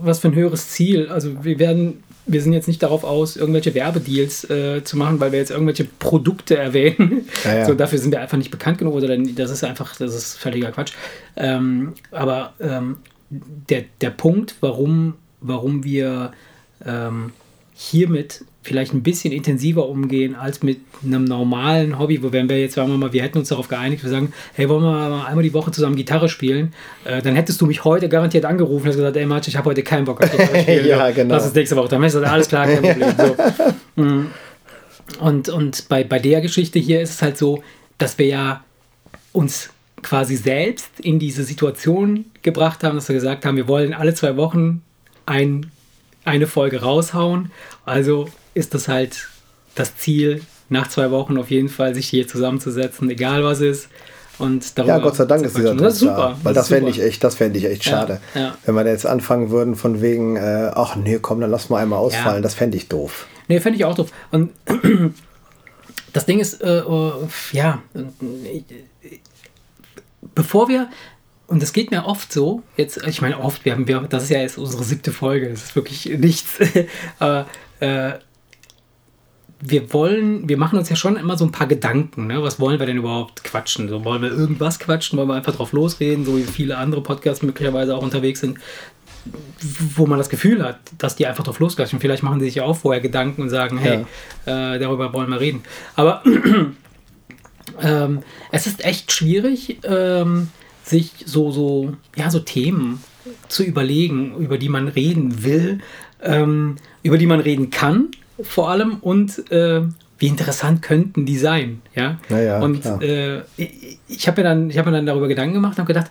was 0.00 0.20
für 0.20 0.28
ein 0.28 0.34
höheres 0.34 0.68
Ziel. 0.68 1.08
Also 1.08 1.44
wir 1.44 1.58
werden, 1.58 2.02
wir 2.26 2.42
sind 2.42 2.52
jetzt 2.52 2.68
nicht 2.68 2.82
darauf 2.82 3.04
aus, 3.04 3.36
irgendwelche 3.36 3.74
Werbedeals 3.74 4.48
äh, 4.50 4.84
zu 4.84 4.96
machen, 4.96 5.20
weil 5.20 5.32
wir 5.32 5.38
jetzt 5.38 5.50
irgendwelche 5.50 5.84
Produkte 5.84 6.56
erwähnen. 6.56 7.28
Ja, 7.44 7.58
ja. 7.58 7.64
So, 7.64 7.74
dafür 7.74 7.98
sind 7.98 8.10
wir 8.10 8.20
einfach 8.20 8.38
nicht 8.38 8.50
bekannt 8.50 8.78
genug 8.78 8.94
oder 8.94 9.16
das 9.16 9.50
ist 9.50 9.64
einfach, 9.64 9.96
das 9.96 10.14
ist 10.14 10.38
völliger 10.38 10.72
Quatsch. 10.72 10.92
Ähm, 11.36 11.94
aber 12.10 12.54
ähm, 12.60 12.98
der, 13.30 13.84
der 14.00 14.10
Punkt, 14.10 14.56
warum, 14.60 15.14
warum 15.40 15.84
wir 15.84 16.32
ähm, 16.84 17.32
hiermit 17.74 18.44
vielleicht 18.66 18.92
ein 18.92 19.02
bisschen 19.02 19.32
intensiver 19.32 19.88
umgehen 19.88 20.34
als 20.34 20.62
mit 20.62 20.80
einem 21.04 21.24
normalen 21.24 21.98
Hobby, 21.98 22.22
wo 22.22 22.32
wenn 22.32 22.48
wir 22.48 22.60
jetzt 22.60 22.74
sagen 22.74 22.90
wir 22.90 22.98
mal, 22.98 23.12
wir 23.12 23.22
hätten 23.22 23.38
uns 23.38 23.48
darauf 23.48 23.68
geeinigt, 23.68 24.02
wir 24.02 24.10
sagen, 24.10 24.32
hey, 24.54 24.68
wollen 24.68 24.82
wir 24.82 24.92
mal 24.92 25.26
einmal 25.26 25.42
die 25.42 25.54
Woche 25.54 25.70
zusammen 25.70 25.96
Gitarre 25.96 26.28
spielen, 26.28 26.74
äh, 27.04 27.22
dann 27.22 27.34
hättest 27.34 27.60
du 27.60 27.66
mich 27.66 27.84
heute 27.84 28.08
garantiert 28.08 28.44
angerufen 28.44 28.86
und 28.86 28.96
gesagt, 28.96 29.16
ey 29.16 29.26
Matsch, 29.26 29.48
ich 29.48 29.56
habe 29.56 29.70
heute 29.70 29.82
keinen 29.82 30.04
Bock 30.04 30.22
auf 30.22 30.30
Gitarre 30.30 30.60
spielen. 30.60 30.86
ja, 30.88 31.10
genau. 31.10 31.34
Das 31.34 31.46
ist 31.46 31.54
nächste 31.54 31.76
Woche. 31.76 31.88
Dann 31.88 32.02
ist 32.02 32.14
das 32.14 32.24
alles 32.24 32.48
klar, 32.48 32.66
kein 32.66 32.82
Problem. 32.82 33.14
So. 33.16 33.36
Mm. 33.98 34.26
Und, 35.20 35.48
und 35.48 35.88
bei, 35.88 36.04
bei 36.04 36.18
der 36.18 36.42
Geschichte 36.42 36.78
hier 36.78 37.00
ist 37.00 37.10
es 37.14 37.22
halt 37.22 37.38
so, 37.38 37.62
dass 37.96 38.18
wir 38.18 38.26
ja 38.26 38.64
uns 39.32 39.70
quasi 40.02 40.36
selbst 40.36 41.00
in 41.00 41.18
diese 41.18 41.44
Situation 41.44 42.26
gebracht 42.42 42.84
haben, 42.84 42.96
dass 42.96 43.08
wir 43.08 43.14
gesagt 43.14 43.44
haben, 43.46 43.56
wir 43.56 43.68
wollen 43.68 43.94
alle 43.94 44.12
zwei 44.12 44.36
Wochen 44.36 44.82
ein, 45.24 45.70
eine 46.24 46.46
Folge 46.46 46.82
raushauen. 46.82 47.50
Also 47.84 48.28
ist 48.56 48.74
das 48.74 48.88
halt 48.88 49.28
das 49.74 49.96
Ziel, 49.96 50.42
nach 50.68 50.88
zwei 50.88 51.10
Wochen 51.10 51.36
auf 51.38 51.50
jeden 51.50 51.68
Fall 51.68 51.94
sich 51.94 52.08
hier 52.08 52.26
zusammenzusetzen, 52.26 53.08
egal 53.10 53.44
was 53.44 53.60
ist. 53.60 53.88
Und 54.38 54.74
ja, 54.76 54.98
Gott 54.98 55.16
sei 55.16 55.24
Dank 55.24 55.44
ist 55.44 55.56
dieser 55.56 55.74
ist 55.86 55.98
super, 55.98 56.36
da, 56.36 56.38
weil 56.42 56.52
das, 56.52 56.68
das 56.68 56.68
fände 56.68 56.90
ich 56.90 57.00
echt, 57.00 57.24
das 57.24 57.36
fände 57.36 57.58
ich 57.58 57.64
echt 57.64 57.84
schade. 57.84 58.20
Ja, 58.34 58.40
ja. 58.40 58.58
Wenn 58.66 58.74
wir 58.74 58.86
jetzt 58.86 59.06
anfangen 59.06 59.50
würden 59.50 59.76
von 59.76 60.02
wegen, 60.02 60.36
äh, 60.36 60.70
ach 60.74 60.96
nee, 60.96 61.18
komm, 61.20 61.40
dann 61.40 61.50
lass 61.50 61.70
mal 61.70 61.82
einmal 61.82 61.98
ausfallen, 61.98 62.36
ja. 62.36 62.42
das 62.42 62.54
fände 62.54 62.76
ich 62.76 62.88
doof. 62.88 63.26
Nee, 63.48 63.60
fände 63.60 63.78
ich 63.78 63.84
auch 63.84 63.94
doof. 63.94 64.10
Und 64.32 64.50
das 66.12 66.26
Ding 66.26 66.38
ist, 66.38 66.60
äh, 66.62 66.82
uh, 66.86 67.12
ja, 67.52 67.82
bevor 70.34 70.68
wir 70.68 70.88
und 71.46 71.62
das 71.62 71.72
geht 71.72 71.90
mir 71.90 72.04
oft 72.06 72.32
so, 72.32 72.62
jetzt, 72.76 73.06
ich 73.06 73.22
meine 73.22 73.38
oft, 73.38 73.64
wir 73.64 73.72
haben, 73.72 73.86
wir, 73.86 74.00
das 74.00 74.24
ist 74.24 74.30
ja 74.30 74.40
jetzt 74.40 74.58
unsere 74.58 74.82
siebte 74.82 75.12
Folge, 75.12 75.48
das 75.48 75.62
ist 75.62 75.76
wirklich 75.76 76.04
nichts, 76.18 76.58
aber 77.18 77.46
äh, 77.80 78.14
wir 79.60 79.92
wollen, 79.92 80.48
wir 80.48 80.58
machen 80.58 80.78
uns 80.78 80.90
ja 80.90 80.96
schon 80.96 81.16
immer 81.16 81.38
so 81.38 81.44
ein 81.44 81.52
paar 81.52 81.66
Gedanken, 81.66 82.26
ne? 82.26 82.42
was 82.42 82.60
wollen 82.60 82.78
wir 82.78 82.86
denn 82.86 82.98
überhaupt 82.98 83.42
quatschen? 83.42 83.88
So, 83.88 84.04
wollen 84.04 84.22
wir 84.22 84.30
irgendwas 84.30 84.78
quatschen, 84.78 85.18
wollen 85.18 85.28
wir 85.28 85.34
einfach 85.34 85.54
drauf 85.54 85.72
losreden, 85.72 86.24
so 86.24 86.36
wie 86.36 86.42
viele 86.42 86.76
andere 86.76 87.02
Podcasts 87.02 87.42
möglicherweise 87.42 87.96
auch 87.96 88.02
unterwegs 88.02 88.40
sind, 88.40 88.58
wo 89.94 90.06
man 90.06 90.18
das 90.18 90.28
Gefühl 90.28 90.62
hat, 90.62 90.78
dass 90.98 91.16
die 91.16 91.26
einfach 91.26 91.42
drauf 91.42 91.58
losquatschen. 91.58 92.00
Vielleicht 92.00 92.22
machen 92.22 92.38
sie 92.40 92.46
sich 92.46 92.56
ja 92.56 92.64
auch 92.64 92.76
vorher 92.76 93.00
Gedanken 93.00 93.42
und 93.42 93.48
sagen, 93.48 93.78
hey, 93.78 94.04
ja. 94.44 94.74
äh, 94.74 94.78
darüber 94.78 95.12
wollen 95.14 95.30
wir 95.30 95.40
reden. 95.40 95.62
Aber 95.94 96.22
ähm, 97.80 98.20
es 98.52 98.66
ist 98.66 98.84
echt 98.84 99.10
schwierig, 99.10 99.78
ähm, 99.84 100.48
sich 100.82 101.12
so, 101.24 101.50
so, 101.50 101.94
ja, 102.14 102.30
so 102.30 102.40
Themen 102.40 103.02
zu 103.48 103.64
überlegen, 103.64 104.36
über 104.36 104.58
die 104.58 104.68
man 104.68 104.86
reden 104.86 105.42
will, 105.42 105.80
ähm, 106.22 106.76
über 107.02 107.16
die 107.16 107.26
man 107.26 107.40
reden 107.40 107.70
kann 107.70 108.10
vor 108.40 108.70
allem 108.70 108.96
und 109.00 109.50
äh, 109.50 109.82
wie 110.18 110.26
interessant 110.26 110.82
könnten 110.82 111.26
die 111.26 111.38
sein, 111.38 111.82
ja. 111.94 112.18
ja 112.28 112.60
und 112.60 112.84
äh, 113.02 113.42
ich, 113.56 113.98
ich 114.08 114.28
habe 114.28 114.40
mir 114.42 114.48
dann, 114.48 114.70
ich 114.70 114.78
habe 114.78 114.90
mir 114.90 114.96
dann 114.96 115.06
darüber 115.06 115.28
Gedanken 115.28 115.54
gemacht 115.54 115.72
und 115.72 115.80
habe 115.80 115.92
gedacht, 115.92 116.10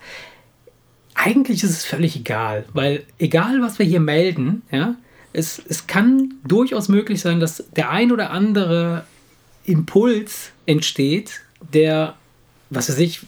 eigentlich 1.16 1.64
ist 1.64 1.72
es 1.72 1.86
völlig 1.86 2.16
egal, 2.16 2.66
weil 2.74 3.04
egal 3.18 3.62
was 3.62 3.80
wir 3.80 3.86
hier 3.86 4.00
melden, 4.00 4.62
ja, 4.72 4.96
es, 5.34 5.62
es 5.68 5.88
kann 5.88 6.36
durchaus 6.48 6.88
möglich 6.88 7.22
sein, 7.22 7.40
dass 7.40 7.64
der 7.76 7.90
ein 7.90 8.12
oder 8.12 8.32
andere 8.32 9.06
Impuls 9.66 10.52
entsteht, 10.66 11.42
der, 11.74 12.16
was 12.70 12.90
weiß 12.90 13.00
ich, 13.00 13.22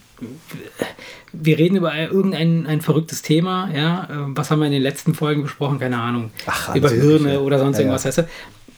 wir 1.34 1.58
reden 1.58 1.78
über 1.78 1.96
irgendein 1.96 2.66
ein 2.66 2.82
verrücktes 2.82 3.22
Thema, 3.22 3.70
ja, 3.74 4.08
was 4.28 4.52
haben 4.52 4.60
wir 4.60 4.68
in 4.68 4.72
den 4.72 4.82
letzten 4.82 5.14
Folgen 5.14 5.44
besprochen, 5.44 5.80
keine 5.80 5.98
Ahnung, 5.98 6.32
Ach, 6.46 6.76
über 6.76 6.90
Hirne 6.90 7.42
oder 7.42 7.60
sonst 7.60 7.78
ja, 7.78 7.84
irgendwas, 7.84 8.04
ja. 8.04 8.10
weißt 8.10 8.18
du? 8.20 8.28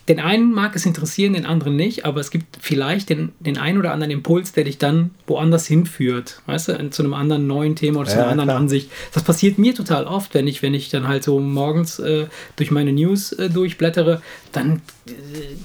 Den 0.10 0.20
einen 0.20 0.51
mag 0.51 0.75
es 0.75 0.88
interessieren, 0.88 1.34
den 1.34 1.46
anderen 1.46 1.75
nicht, 1.75 2.04
aber 2.04 2.20
es 2.20 2.32
gibt 2.32 2.58
vielleicht 2.60 3.10
den, 3.10 3.32
den 3.39 3.60
einen 3.60 3.78
oder 3.78 3.94
anderen 3.94 4.10
Impuls, 4.10 4.51
der 4.51 4.63
dich 4.63 4.80
dann 4.80 5.12
woanders 5.28 5.68
hinführt, 5.68 6.42
weißt 6.48 6.70
du, 6.70 6.89
zu 6.89 7.04
einem 7.04 7.13
anderen 7.13 7.46
neuen 7.46 7.75
Thema 7.75 8.00
oder 8.00 8.10
zu 8.10 8.16
einer 8.16 8.30
anderen 8.30 8.48
klar. 8.48 8.58
Ansicht. 8.58 8.89
Das 9.13 9.22
passiert 9.22 9.60
mir 9.60 9.75
total 9.75 10.06
oft, 10.06 10.34
wenn 10.34 10.48
ich, 10.48 10.63
wenn 10.63 10.74
ich 10.74 10.89
dann 10.89 11.08
halt 11.08 11.24
so 11.24 11.39
morgens 11.39 12.00
äh, 12.00 12.25
durch 12.56 12.72
meine 12.72 12.92
News 12.92 13.34
äh, 13.34 13.51
durchblättere, 13.51 14.24
dann 14.51 14.82
äh, 15.08 15.12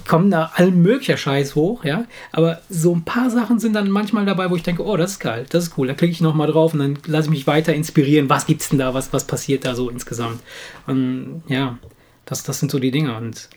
kommen 0.07 0.29
da 0.29 0.51
allen 0.53 0.79
möglicher 0.79 1.17
Scheiß 1.17 1.55
hoch, 1.55 1.83
ja, 1.83 2.05
aber 2.31 2.61
so 2.69 2.93
ein 2.93 3.03
paar 3.03 3.31
Sachen 3.31 3.57
sind 3.59 3.73
dann 3.73 3.89
manchmal 3.89 4.27
dabei, 4.27 4.51
wo 4.51 4.55
ich 4.55 4.63
denke, 4.63 4.85
oh, 4.85 4.95
das 4.95 5.13
ist 5.13 5.19
geil, 5.21 5.47
das 5.49 5.63
ist 5.63 5.77
cool, 5.79 5.87
da 5.87 5.95
klicke 5.95 6.11
ich 6.11 6.21
nochmal 6.21 6.51
drauf 6.51 6.73
und 6.73 6.79
dann 6.79 6.99
lasse 7.07 7.25
ich 7.25 7.31
mich 7.31 7.47
weiter 7.47 7.73
inspirieren, 7.73 8.29
was 8.29 8.45
gibt's 8.45 8.69
denn 8.69 8.77
da, 8.77 8.93
was, 8.93 9.11
was 9.11 9.25
passiert 9.25 9.65
da 9.65 9.73
so 9.73 9.89
insgesamt. 9.89 10.39
Und 10.85 11.41
ja, 11.47 11.79
das, 12.25 12.43
das 12.43 12.59
sind 12.59 12.71
so 12.71 12.77
die 12.77 12.91
Dinge 12.91 13.17
und 13.17 13.49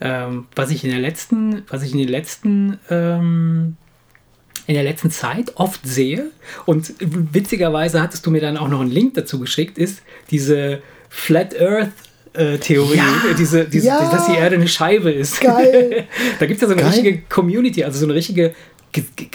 ähm, 0.00 0.46
was 0.54 0.70
ich 0.70 0.84
in 0.84 0.90
der 0.90 1.00
letzten, 1.00 1.62
was 1.68 1.82
ich 1.82 1.92
in 1.92 1.98
den 1.98 2.08
letzten 2.08 2.78
ähm, 2.90 3.76
in 4.66 4.74
der 4.74 4.84
letzten 4.84 5.10
Zeit 5.10 5.52
oft 5.56 5.80
sehe 5.86 6.30
und 6.66 6.92
witzigerweise 7.00 8.02
hattest 8.02 8.26
du 8.26 8.30
mir 8.30 8.42
dann 8.42 8.58
auch 8.58 8.68
noch 8.68 8.82
einen 8.82 8.90
Link 8.90 9.14
dazu 9.14 9.40
geschickt, 9.40 9.78
ist 9.78 10.02
diese 10.30 10.82
Flat 11.08 11.58
Earth 11.58 11.92
äh, 12.34 12.58
Theorie, 12.58 12.98
ja, 12.98 13.34
diese, 13.36 13.64
diese, 13.64 13.86
ja. 13.86 14.10
dass 14.10 14.26
die 14.26 14.34
Erde 14.34 14.56
eine 14.56 14.68
Scheibe 14.68 15.10
ist. 15.10 15.40
Geil. 15.40 16.06
da 16.38 16.46
gibt 16.46 16.56
es 16.56 16.60
ja 16.62 16.68
so 16.68 16.74
eine 16.74 16.82
Geil. 16.82 16.92
richtige 16.92 17.22
Community, 17.28 17.82
also 17.82 17.98
so 17.98 18.04
eine 18.04 18.14
richtige 18.14 18.54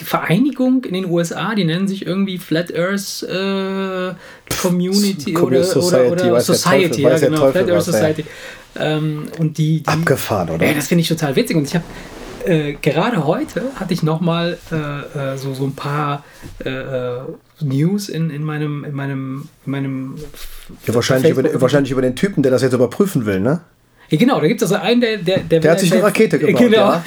Vereinigung 0.04 0.84
in 0.84 0.94
den 0.94 1.06
USA, 1.06 1.56
die 1.56 1.64
nennen 1.64 1.88
sich 1.88 2.06
irgendwie 2.06 2.38
Flat 2.38 2.74
Earth 2.76 3.24
äh, 3.24 4.14
Community 4.62 5.38
oder, 5.38 5.64
Society, 5.64 6.12
oder, 6.12 6.32
oder 6.32 6.42
Society, 6.42 7.02
ja, 7.02 7.18
genau, 7.18 7.52
Flat 7.52 7.70
Earth 7.70 7.84
Society. 7.84 8.22
Ja. 8.22 8.28
Ähm, 8.80 9.28
und 9.38 9.58
die, 9.58 9.84
die, 9.84 9.88
Abgefahren, 9.88 10.50
oder? 10.50 10.66
Ja, 10.66 10.74
das 10.74 10.88
finde 10.88 11.02
ich 11.02 11.08
total 11.08 11.36
witzig. 11.36 11.56
Und 11.56 11.66
ich 11.66 11.76
habe 11.76 11.86
äh, 12.46 12.74
gerade 12.74 13.26
heute 13.26 13.64
hatte 13.76 13.94
ich 13.94 14.04
nochmal 14.04 14.58
äh, 14.72 15.34
äh, 15.34 15.38
so, 15.38 15.54
so 15.54 15.66
ein 15.66 15.76
paar 15.76 16.24
äh, 16.66 16.70
äh, 16.70 17.22
News 17.62 18.10
in, 18.10 18.30
in 18.30 18.44
meinem, 18.44 18.84
in 18.84 18.94
meinem, 18.94 19.50
in 19.66 19.72
meinem 19.72 20.16
ja, 20.86 20.94
wahrscheinlich, 20.94 21.32
über, 21.32 21.62
wahrscheinlich 21.62 21.92
über 21.92 22.02
den 22.02 22.16
Typen, 22.16 22.44
der 22.44 22.52
das 22.52 22.62
jetzt 22.62 22.74
überprüfen 22.74 23.26
will, 23.26 23.40
ne? 23.40 23.62
Ja, 24.10 24.18
genau, 24.18 24.40
da 24.40 24.48
gibt 24.48 24.62
es 24.62 24.72
also 24.72 24.84
einen, 24.84 25.02
der. 25.02 25.18
Der, 25.18 25.40
der, 25.40 25.60
der 25.60 25.72
hat 25.72 25.80
sich 25.80 25.94
eine 25.94 26.04
Rakete 26.04 26.38
gebaut. 26.40 26.60
Genau. 26.60 26.78
Ja. 26.78 27.04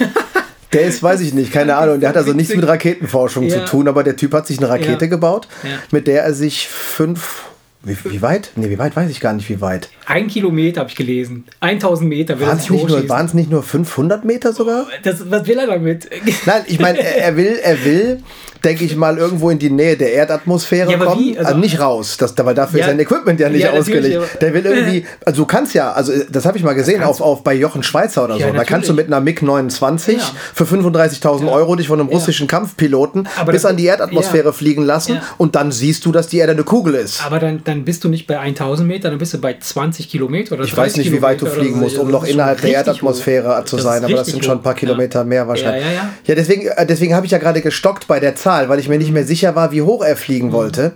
Der 0.73 0.81
ist, 0.81 1.01
weiß 1.01 1.21
ich 1.21 1.33
nicht, 1.33 1.53
keine 1.53 1.75
Ahnung. 1.77 1.99
Der 1.99 2.09
hat 2.09 2.17
also 2.17 2.33
nichts 2.33 2.53
mit 2.53 2.67
Raketenforschung 2.67 3.43
ja. 3.45 3.59
zu 3.59 3.65
tun, 3.65 3.87
aber 3.87 4.03
der 4.03 4.15
Typ 4.15 4.33
hat 4.33 4.47
sich 4.47 4.57
eine 4.57 4.69
Rakete 4.69 5.05
ja. 5.05 5.09
gebaut, 5.09 5.47
mit 5.91 6.07
der 6.07 6.23
er 6.23 6.33
sich 6.33 6.67
fünf 6.67 7.46
wie, 7.83 7.95
wie, 8.03 8.21
weit? 8.21 8.51
Nee, 8.55 8.69
wie 8.69 8.79
weit 8.79 8.95
weiß 8.95 9.09
ich 9.09 9.19
gar 9.19 9.33
nicht, 9.33 9.47
wie 9.49 9.61
weit. 9.61 9.89
Ein 10.05 10.27
Kilometer 10.27 10.81
habe 10.81 10.89
ich 10.89 10.95
gelesen. 10.95 11.45
1000 11.61 12.09
Meter 12.09 12.39
Waren 12.39 12.57
es 12.57 12.69
nicht, 12.69 12.87
nur, 12.87 13.23
nicht 13.33 13.51
nur 13.51 13.63
500 13.63 14.25
Meter 14.25 14.51
sogar? 14.51 14.87
Das, 15.03 15.29
was 15.29 15.47
will 15.47 15.57
er 15.57 15.67
damit? 15.67 16.09
Nein, 16.45 16.63
ich 16.67 16.79
meine, 16.79 16.99
er, 16.99 17.17
er, 17.17 17.37
will, 17.37 17.59
er 17.61 17.85
will 17.85 18.23
denke 18.63 18.85
ich 18.85 18.95
mal, 18.95 19.17
irgendwo 19.17 19.49
in 19.49 19.59
die 19.59 19.69
Nähe 19.69 19.97
der 19.97 20.13
Erdatmosphäre 20.13 20.91
ja, 20.91 20.97
kommen. 20.97 21.35
Also, 21.37 21.49
also, 21.49 21.59
nicht 21.59 21.79
raus, 21.79 22.17
das, 22.17 22.33
weil 22.37 22.55
dafür 22.55 22.79
ja, 22.79 22.85
ist 22.85 22.91
sein 22.91 22.99
Equipment 22.99 23.39
ja 23.39 23.49
nicht 23.49 23.63
ja, 23.63 23.71
ausgelegt. 23.71 24.41
Der 24.41 24.53
will 24.53 24.65
irgendwie, 24.65 25.05
also 25.25 25.43
du 25.43 25.47
kannst 25.47 25.73
ja, 25.73 25.91
also 25.91 26.13
das 26.29 26.45
habe 26.45 26.57
ich 26.57 26.63
mal 26.63 26.73
gesehen, 26.73 27.03
auf, 27.03 27.21
auf 27.21 27.43
bei 27.43 27.53
Jochen 27.53 27.83
Schweizer 27.83 28.25
oder 28.25 28.37
so. 28.37 28.51
Da 28.51 28.63
kannst 28.63 28.89
du 28.89 28.93
mit 28.93 29.07
einer 29.07 29.19
MiG-29 29.21 30.19
für 30.53 30.63
35.000 30.65 31.51
Euro 31.51 31.75
dich 31.75 31.87
von 31.87 31.99
einem 31.99 32.09
russischen 32.09 32.47
Kampfpiloten 32.47 33.27
Aber 33.37 33.51
bis 33.51 33.65
an 33.65 33.77
die 33.77 33.85
Erdatmosphäre 33.85 34.53
fliegen 34.53 34.83
lassen 34.83 35.19
und 35.37 35.55
dann 35.55 35.71
siehst 35.71 36.05
du, 36.05 36.11
dass 36.11 36.27
die 36.27 36.37
Erde 36.37 36.53
eine 36.53 36.63
Kugel 36.63 36.95
ist. 36.95 37.25
Aber 37.25 37.39
dann, 37.39 37.63
dann 37.67 37.83
bist 37.83 38.03
du 38.03 38.09
nicht 38.09 38.27
bei 38.27 38.39
1000 38.39 38.87
Metern, 38.87 39.11
dann 39.11 39.19
bist 39.19 39.33
du 39.33 39.39
bei 39.39 39.57
20 39.59 40.09
Kilometer 40.09 40.53
oder 40.53 40.63
Ich 40.63 40.75
weiß 40.75 40.95
nicht, 40.95 41.11
wie 41.11 41.21
weit 41.21 41.41
du 41.41 41.47
fliegen 41.47 41.79
musst, 41.79 41.97
um 41.97 42.09
noch 42.09 42.23
innerhalb 42.23 42.61
der 42.61 42.71
Erdatmosphäre 42.71 43.57
hoch. 43.57 43.65
zu 43.65 43.77
sein, 43.77 44.05
aber 44.05 44.13
das 44.13 44.27
sind 44.27 44.45
schon 44.45 44.59
ein 44.59 44.63
paar 44.63 44.73
Kilometer 44.73 45.25
mehr 45.25 45.47
wahrscheinlich. 45.47 45.85
Ja, 46.25 46.35
deswegen, 46.35 46.67
äh, 46.67 46.85
deswegen 46.85 47.13
habe 47.13 47.25
ich 47.25 47.33
ja 47.33 47.39
gerade 47.39 47.61
gestockt 47.61 48.07
bei 48.07 48.21
der 48.21 48.35
Zahl, 48.35 48.69
weil 48.69 48.79
ich 48.79 48.87
mir 48.87 48.97
nicht 48.97 49.11
mehr 49.11 49.25
sicher 49.25 49.55
war, 49.55 49.71
wie 49.71 49.81
hoch 49.81 50.01
er 50.01 50.15
fliegen 50.15 50.53
wollte. 50.53 50.93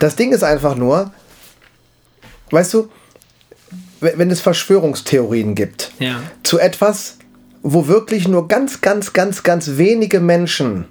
Das 0.00 0.16
Ding 0.16 0.32
ist 0.32 0.42
einfach 0.42 0.74
nur, 0.74 1.12
weißt 2.50 2.74
du, 2.74 2.88
wenn 4.00 4.30
es 4.30 4.40
Verschwörungstheorien 4.40 5.54
gibt 5.54 5.92
ja. 6.00 6.20
zu 6.42 6.58
etwas, 6.58 7.18
wo 7.62 7.86
wirklich 7.86 8.26
nur 8.26 8.48
ganz, 8.48 8.80
ganz, 8.80 9.12
ganz, 9.12 9.42
ganz 9.42 9.76
wenige 9.76 10.18
Menschen 10.18 10.86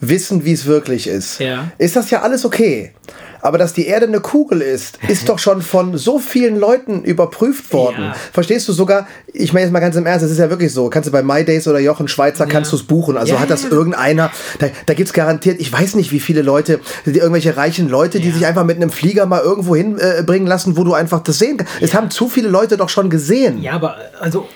wissen, 0.00 0.44
wie 0.44 0.52
es 0.52 0.66
wirklich 0.66 1.06
ist, 1.06 1.38
ja. 1.38 1.70
ist 1.78 1.96
das 1.96 2.10
ja 2.10 2.20
alles 2.22 2.44
okay. 2.44 2.92
Aber 3.42 3.58
dass 3.58 3.72
die 3.72 3.86
Erde 3.86 4.06
eine 4.06 4.20
Kugel 4.20 4.62
ist, 4.62 4.98
ist 5.08 5.28
doch 5.28 5.40
schon 5.40 5.62
von 5.62 5.98
so 5.98 6.20
vielen 6.20 6.56
Leuten 6.58 7.02
überprüft 7.02 7.72
worden. 7.72 8.04
Ja. 8.04 8.16
Verstehst 8.32 8.68
du 8.68 8.72
sogar, 8.72 9.08
ich 9.26 9.52
meine 9.52 9.66
jetzt 9.66 9.72
mal 9.72 9.80
ganz 9.80 9.96
im 9.96 10.06
Ernst, 10.06 10.24
es 10.24 10.30
ist 10.30 10.38
ja 10.38 10.48
wirklich 10.48 10.72
so, 10.72 10.88
kannst 10.88 11.08
du 11.08 11.12
bei 11.12 11.24
MyDays 11.24 11.66
oder 11.66 11.80
Jochen 11.80 12.06
Schweizer, 12.06 12.44
ja. 12.44 12.50
kannst 12.50 12.70
du 12.70 12.76
es 12.76 12.84
buchen. 12.84 13.16
Also 13.16 13.34
ja, 13.34 13.40
hat 13.40 13.50
das 13.50 13.64
irgendeiner, 13.64 14.30
da, 14.60 14.68
da 14.86 14.94
gibt 14.94 15.08
es 15.08 15.12
garantiert, 15.12 15.60
ich 15.60 15.72
weiß 15.72 15.96
nicht, 15.96 16.12
wie 16.12 16.20
viele 16.20 16.42
Leute, 16.42 16.80
die, 17.04 17.18
irgendwelche 17.18 17.56
reichen 17.56 17.88
Leute, 17.88 18.20
die 18.20 18.30
sich 18.30 18.46
einfach 18.46 18.64
mit 18.64 18.76
einem 18.76 18.90
Flieger 18.90 19.26
mal 19.26 19.42
irgendwo 19.42 19.74
hinbringen 19.74 20.46
äh, 20.46 20.50
lassen, 20.50 20.76
wo 20.76 20.84
du 20.84 20.94
einfach 20.94 21.20
das 21.20 21.38
sehen 21.38 21.56
kannst. 21.56 21.72
Es 21.80 21.94
haben 21.94 22.10
zu 22.10 22.28
viele 22.28 22.48
Leute 22.48 22.76
doch 22.76 22.88
schon 22.88 23.10
gesehen. 23.10 23.60
Ja, 23.60 23.72
aber 23.72 23.96
also 24.20 24.48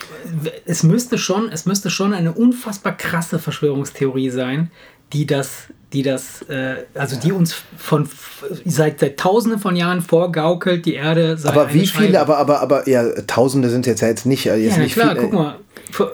es 0.64 0.82
müsste 0.82 1.18
schon, 1.18 1.50
es 1.52 1.66
müsste 1.66 1.90
schon 1.90 2.12
eine 2.12 2.32
unfassbar 2.32 2.96
krasse 2.96 3.38
Verschwörungstheorie 3.38 4.30
sein, 4.30 4.70
die 5.12 5.26
das, 5.26 5.50
die 5.92 6.02
das, 6.02 6.42
äh, 6.48 6.76
also 6.94 7.16
die 7.16 7.32
uns 7.32 7.54
von 7.78 8.08
seit, 8.64 9.00
seit 9.00 9.16
Tausenden 9.18 9.60
von 9.60 9.76
Jahren 9.76 10.02
vorgaukelt, 10.02 10.84
die 10.84 10.94
Erde 10.94 11.36
sei 11.38 11.48
Aber 11.50 11.72
wie 11.72 11.86
viele, 11.86 12.20
aber, 12.20 12.38
aber, 12.38 12.60
aber, 12.60 12.88
ja, 12.88 13.04
Tausende 13.26 13.70
sind 13.70 13.86
jetzt 13.86 14.00
ja 14.02 14.08
jetzt 14.08 14.26
nicht, 14.26 14.46
äh, 14.46 14.56
jetzt 14.56 14.76
Ja, 14.76 14.82
nicht 14.82 14.94
klar, 14.94 15.10
viele. 15.10 15.22
guck 15.22 15.32
mal. 15.32 15.56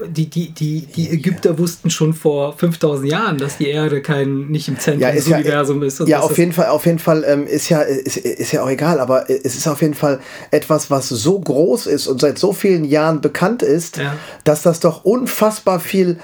Die, 0.07 0.27
die, 0.29 0.51
die, 0.51 0.83
die 0.87 1.09
Ägypter 1.11 1.59
wussten 1.59 1.89
schon 1.89 2.13
vor 2.13 2.57
5000 2.59 3.11
Jahren, 3.11 3.39
dass 3.39 3.57
die 3.57 3.69
Erde 3.69 4.03
kein, 4.03 4.49
nicht 4.49 4.69
im 4.69 4.79
Zentrum 4.79 5.01
Ja, 5.03 5.13
des 5.13 5.27
ja, 5.27 5.39
Universums 5.39 5.99
ist. 6.01 6.09
ja 6.09 6.21
auf 6.21 6.37
jeden 6.37 6.53
Fall, 6.53 6.67
auf 6.67 6.85
jeden 6.85 6.99
Fall 6.99 7.25
ähm, 7.27 7.47
ist 7.47 7.71
ja 7.71 7.81
ist, 7.81 8.19
ist 8.19 8.53
ja 8.53 8.63
auch 8.63 8.69
egal, 8.69 9.01
aber 9.01 9.31
es 9.31 9.57
ist 9.57 9.67
auf 9.67 9.81
jeden 9.81 9.95
Fall 9.95 10.21
etwas, 10.51 10.91
was 10.91 11.09
so 11.09 11.41
groß 11.41 11.87
ist 11.87 12.07
und 12.07 12.21
seit 12.21 12.39
so 12.39 12.53
vielen 12.53 12.85
Jahren 12.85 13.23
bekannt 13.23 13.63
ist, 13.63 13.97
Ja. 13.97 14.15
dass 14.45 14.61
das 14.63 14.81
doch 14.81 15.05
unfassbar 15.05 15.81
viel 15.81 16.19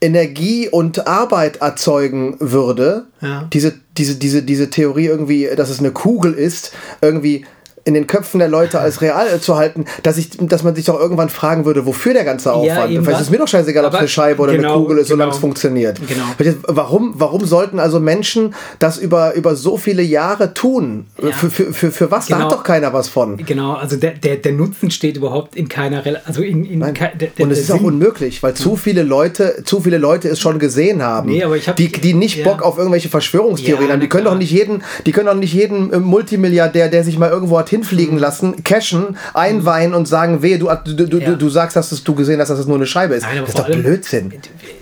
Energie 0.00 0.68
und 0.68 1.06
Arbeit 1.06 1.56
erzeugen 1.56 2.36
würde. 2.40 3.06
Ja. 3.20 3.48
Diese, 3.52 3.74
diese, 3.96 4.16
diese, 4.16 4.42
diese 4.42 4.70
Theorie 4.70 5.06
irgendwie, 5.06 5.48
dass 5.56 5.70
es 5.70 5.78
eine 5.78 5.92
Kugel 5.92 6.34
ist, 6.34 6.72
irgendwie 7.00 7.46
in 7.86 7.94
den 7.94 8.06
Köpfen 8.06 8.38
der 8.38 8.48
Leute 8.48 8.80
als 8.80 9.02
real 9.02 9.40
zu 9.40 9.56
halten, 9.56 9.84
dass 10.02 10.16
ich, 10.16 10.30
dass 10.38 10.62
man 10.62 10.74
sich 10.74 10.86
doch 10.86 10.98
irgendwann 10.98 11.28
fragen 11.28 11.64
würde, 11.66 11.84
wofür 11.86 12.14
der 12.14 12.24
ganze 12.24 12.52
Aufwand. 12.52 12.90
eben 12.90 13.04
Vielleicht 13.04 13.20
ist 13.20 13.30
mir 13.30 13.38
doch 13.38 13.48
scheißegal, 13.48 13.84
ob 13.84 13.92
es 13.92 13.98
eine 13.98 14.08
Scheibe 14.08 14.40
oder 14.42 14.52
genau, 14.54 14.74
eine 14.74 14.82
Kugel 14.82 14.98
ist, 14.98 15.08
solange 15.08 15.26
genau. 15.28 15.34
es 15.36 15.40
funktioniert. 15.40 16.00
Genau. 16.08 16.24
Warum, 16.66 17.14
warum 17.16 17.44
sollten 17.44 17.78
also 17.78 18.00
Menschen 18.00 18.54
das 18.78 18.98
über, 18.98 19.34
über 19.34 19.54
so 19.54 19.76
viele 19.76 20.02
Jahre 20.02 20.54
tun? 20.54 21.06
Ja. 21.22 21.30
Für, 21.32 21.50
für, 21.50 21.72
für, 21.72 21.90
für 21.92 22.10
was? 22.10 22.26
Da 22.26 22.36
Genau. 22.36 22.46
hat 22.46 22.52
doch 22.58 22.64
keiner 22.64 22.92
was 22.92 23.08
von. 23.08 23.36
Genau, 23.36 23.74
also 23.74 23.96
der, 23.96 24.12
der, 24.12 24.36
der 24.36 24.52
Nutzen 24.52 24.90
steht 24.90 25.16
überhaupt 25.18 25.54
in 25.54 25.68
keiner 25.68 26.04
Rel 26.04 26.20
also 26.24 26.42
in, 26.42 26.64
in 26.64 26.78
Nein. 26.78 26.94
kei- 26.94 27.12
der, 27.14 27.28
der, 27.36 27.44
Und 27.46 27.52
es 27.52 27.58
ist 27.60 27.70
auch 27.70 27.76
Sinn- 27.76 27.84
unmöglich, 27.86 28.42
weil 28.42 28.54
zu 28.54 28.76
viele 28.76 29.02
Leute, 29.02 29.62
zu 29.64 29.80
viele 29.80 29.98
Leute 29.98 30.28
es 30.28 30.40
schon 30.40 30.58
gesehen 30.58 31.02
haben. 31.02 31.30
Nee, 31.30 31.44
aber 31.44 31.56
ich 31.56 31.68
hab- 31.68 31.76
die, 31.76 31.92
die 31.92 32.14
nicht 32.14 32.38
ja. 32.38 32.44
Bock 32.44 32.62
auf 32.62 32.78
irgendwelche 32.78 33.08
Verschwörungstheorien 33.10 33.88
Ja, 33.88 33.92
haben. 33.92 34.00
Die 34.00 34.08
können 34.08 34.22
klar. 34.24 34.34
doch 34.34 34.38
nicht 34.38 34.50
jeden, 34.52 34.82
die 35.04 35.12
können 35.12 35.26
doch 35.26 35.34
nicht 35.34 35.52
jeden 35.52 35.92
äh, 35.92 35.98
Multimilliardär, 35.98 36.88
der 36.88 37.04
sich 37.04 37.18
mal 37.18 37.30
irgendwo 37.30 37.58
hat 37.58 37.68
hinfliegen 37.74 38.18
lassen, 38.18 38.64
cashen, 38.64 39.16
einweihen 39.34 39.94
und 39.94 40.06
sagen, 40.06 40.42
wehe, 40.42 40.58
du, 40.58 40.68
du, 40.84 41.06
du, 41.08 41.18
Ja. 41.18 41.34
du, 41.34 41.48
sagst, 41.48 41.76
dass 41.76 41.90
du 42.04 42.14
gesehen 42.14 42.40
hast, 42.40 42.48
dass 42.48 42.58
es 42.58 42.66
nur 42.66 42.76
eine 42.76 42.86
Scheibe 42.86 43.14
ist. 43.14 43.22
Nein, 43.24 43.38
das 43.40 43.48
ist 43.50 43.58
doch 43.58 43.64
allem- 43.64 43.82
Blödsinn. 43.82 44.32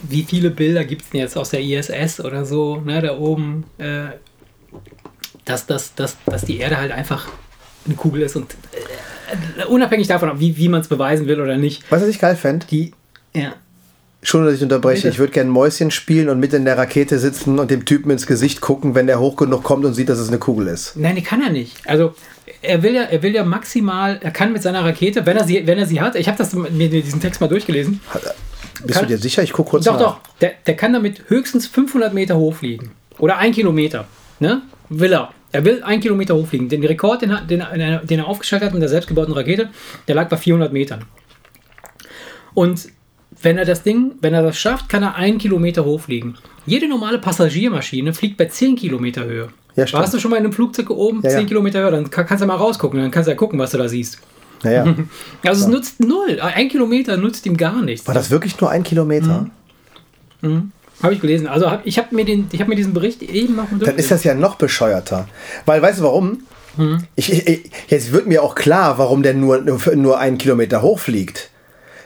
Wie 0.03 0.23
viele 0.25 0.51
Bilder 0.51 0.85
gibt 0.85 1.03
es 1.03 1.11
denn 1.11 1.21
jetzt 1.21 1.37
aus 1.37 1.51
der 1.51 1.61
ISS 1.61 2.21
oder 2.21 2.45
so, 2.45 2.77
ne, 2.85 3.01
da 3.03 3.17
oben, 3.19 3.65
äh, 3.79 4.05
dass, 5.45 5.67
dass, 5.67 5.95
dass, 5.95 6.17
dass 6.27 6.45
die 6.45 6.59
Erde 6.59 6.77
halt 6.79 6.93
einfach 6.93 7.29
eine 7.85 7.95
Kugel 7.97 8.23
ist 8.23 8.37
und 8.37 8.55
äh, 9.59 9.65
unabhängig 9.67 10.07
davon, 10.07 10.39
wie, 10.39 10.57
wie 10.57 10.69
man 10.69 10.81
es 10.83 10.89
beweisen 10.89 11.27
will 11.27 11.41
oder 11.41 11.57
nicht, 11.57 11.83
Weißt 11.91 12.03
du, 12.03 12.07
was 12.07 12.15
ich 12.15 12.21
geil 12.21 12.37
fände? 12.37 12.67
die, 12.71 12.93
ja, 13.35 13.55
Schon, 14.25 14.45
dass 14.45 14.55
ich 14.55 14.63
unterbreche. 14.63 15.09
Ich 15.09 15.19
würde 15.19 15.33
gerne 15.33 15.51
Mäuschen 15.51 15.91
spielen 15.91 16.29
und 16.29 16.39
mit 16.39 16.53
in 16.55 16.65
der 16.65 16.79
Rakete 16.79 17.19
sitzen 17.19 17.59
und 17.59 17.71
dem 17.73 17.85
Typen 17.85 18.11
ins 18.11 18.27
Gesicht 18.27 18.61
gucken, 18.61 18.95
wenn 18.95 19.09
der 19.09 19.19
hoch 19.19 19.35
genug 19.37 19.65
kommt 19.65 19.85
und 19.85 19.95
sieht, 19.95 20.09
dass 20.09 20.19
es 20.21 20.29
eine 20.29 20.39
Kugel 20.39 20.69
ist. 20.69 20.97
Nein, 20.97 21.17
die 21.17 21.23
kann 21.23 21.43
er 21.43 21.51
nicht. 21.51 21.77
Also 21.89 22.15
er 22.63 22.83
will 22.85 22.95
ja, 22.95 23.03
er 23.03 23.21
will 23.25 23.35
ja 23.35 23.45
maximal, 23.45 24.21
er 24.23 24.31
kann 24.31 24.53
mit 24.53 24.63
seiner 24.63 24.85
Rakete, 24.85 25.27
wenn 25.27 25.37
er 25.37 25.45
sie, 25.45 25.67
wenn 25.67 25.77
er 25.79 25.87
sie 25.87 26.01
hat, 26.01 26.15
ich 26.15 26.29
habe 26.29 26.39
das 26.39 26.53
mir 26.55 26.89
diesen 26.89 27.21
Text 27.21 27.41
mal 27.41 27.49
durchgelesen. 27.49 28.01
Bist 28.85 28.99
Kann- 28.99 29.09
du 29.09 29.15
dir 29.17 29.19
sicher? 29.19 29.43
Ich 29.43 29.53
gucke 29.53 29.71
kurz 29.71 29.85
Doch, 29.87 29.95
nach. 29.95 30.01
doch, 30.01 30.21
der, 30.41 30.53
der 30.67 30.77
kann 30.77 30.93
damit 30.93 31.25
höchstens 31.29 31.67
500 31.67 32.15
Meter 32.15 32.37
hochfliegen. 32.37 32.93
Oder 33.19 33.39
ein 33.39 33.51
Kilometer. 33.53 34.07
Ne? 34.39 34.63
Will 34.89 35.13
er. 35.13 35.31
Er 35.51 35.65
will 35.65 35.83
ein 35.83 36.01
Kilometer 36.01 36.35
hochfliegen. 36.37 36.69
Den 36.69 36.85
Rekord, 36.85 37.23
den, 37.23 37.31
er- 37.31 37.43
den, 37.43 37.63
den 38.07 38.19
er 38.21 38.27
aufgestellt 38.29 38.63
hat 38.63 38.73
mit 38.73 38.83
der 38.83 38.89
selbstgebauten 38.89 39.35
Rakete, 39.35 39.69
der 40.07 40.15
lag 40.15 40.29
bei 40.29 40.37
400 40.37 40.73
Metern. 40.73 41.05
Und 42.55 42.87
wenn 43.43 43.59
er 43.59 43.65
das 43.65 43.83
Ding, 43.83 44.13
wenn 44.21 44.35
er 44.35 44.43
das 44.43 44.59
schafft, 44.59 44.89
kann 44.89 45.03
er 45.03 45.15
einen 45.17 45.39
Kilometer 45.39 45.85
hochfliegen. 45.85 46.37
Jede 46.67 46.89
normale 46.89 47.19
Passagiermaschine 47.19 48.13
fliegt 48.15 48.37
bei 48.37 48.47
10 48.47 48.77
Kilometer 48.77 49.25
Höhe. 49.25 49.49
Ja, 49.75 49.87
stimmt. 49.87 50.03
Warst 50.03 50.15
du 50.15 50.19
schon 50.19 50.31
mal 50.31 50.37
in 50.37 50.45
einem 50.45 50.53
Flugzeug 50.53 50.91
oben, 50.91 51.21
Ja, 51.23 51.31
10 51.31 51.41
ja. 51.41 51.47
Kilometer 51.47 51.81
Höhe, 51.83 51.91
dann 51.91 52.11
kann, 52.11 52.27
kannst 52.27 52.43
du 52.43 52.47
mal 52.47 52.57
rausgucken, 52.57 53.01
dann 53.01 53.11
kannst 53.11 53.27
du 53.27 53.33
ja 53.33 53.37
gucken, 53.37 53.59
was 53.59 53.71
du 53.73 53.79
da 53.79 53.89
siehst. 53.89 54.19
Naja. 54.63 54.95
Also 55.45 55.65
es 55.65 55.69
nutzt 55.71 56.01
null. 56.01 56.39
Ein 56.41 56.69
Kilometer 56.69 57.17
nutzt 57.17 57.47
ihm 57.47 57.57
gar 57.57 57.83
nichts. 57.83 58.07
War 58.07 58.15
das 58.15 58.31
wirklich 58.31 58.61
nur 58.61 58.71
ein 58.71 58.83
Kilometer? 58.85 59.47
Habe 61.03 61.15
ich 61.15 61.21
gelesen. 61.21 61.47
Also 61.49 61.71
hab, 61.71 61.85
ich 61.87 61.99
habe 61.99 62.15
mir, 62.15 62.25
den- 62.25 62.47
ich 62.53 62.61
hab 62.61 62.69
mir 62.69 62.77
diesen 62.77 62.93
Bericht 62.95 63.23
eben 63.23 63.57
noch 63.57 63.67
Dann 63.77 63.97
ist 63.97 64.11
das 64.11 64.23
ja 64.25 64.35
noch 64.35 64.55
bescheuerter. 64.57 65.29
Weil, 65.67 65.83
weißt 65.83 65.99
du 66.01 66.05
warum? 66.05 66.43
Hm. 66.77 67.05
Ich, 67.17 67.33
ich, 67.33 67.47
ich, 67.47 67.71
jetzt 67.89 68.13
wird 68.13 68.27
mir 68.27 68.43
auch 68.43 68.55
klar, 68.55 68.99
warum 68.99 69.23
der 69.23 69.35
nur, 69.35 69.61
nur 69.95 70.19
einen 70.19 70.39
Kilometer 70.39 70.81
hochfliegt. 70.83 71.51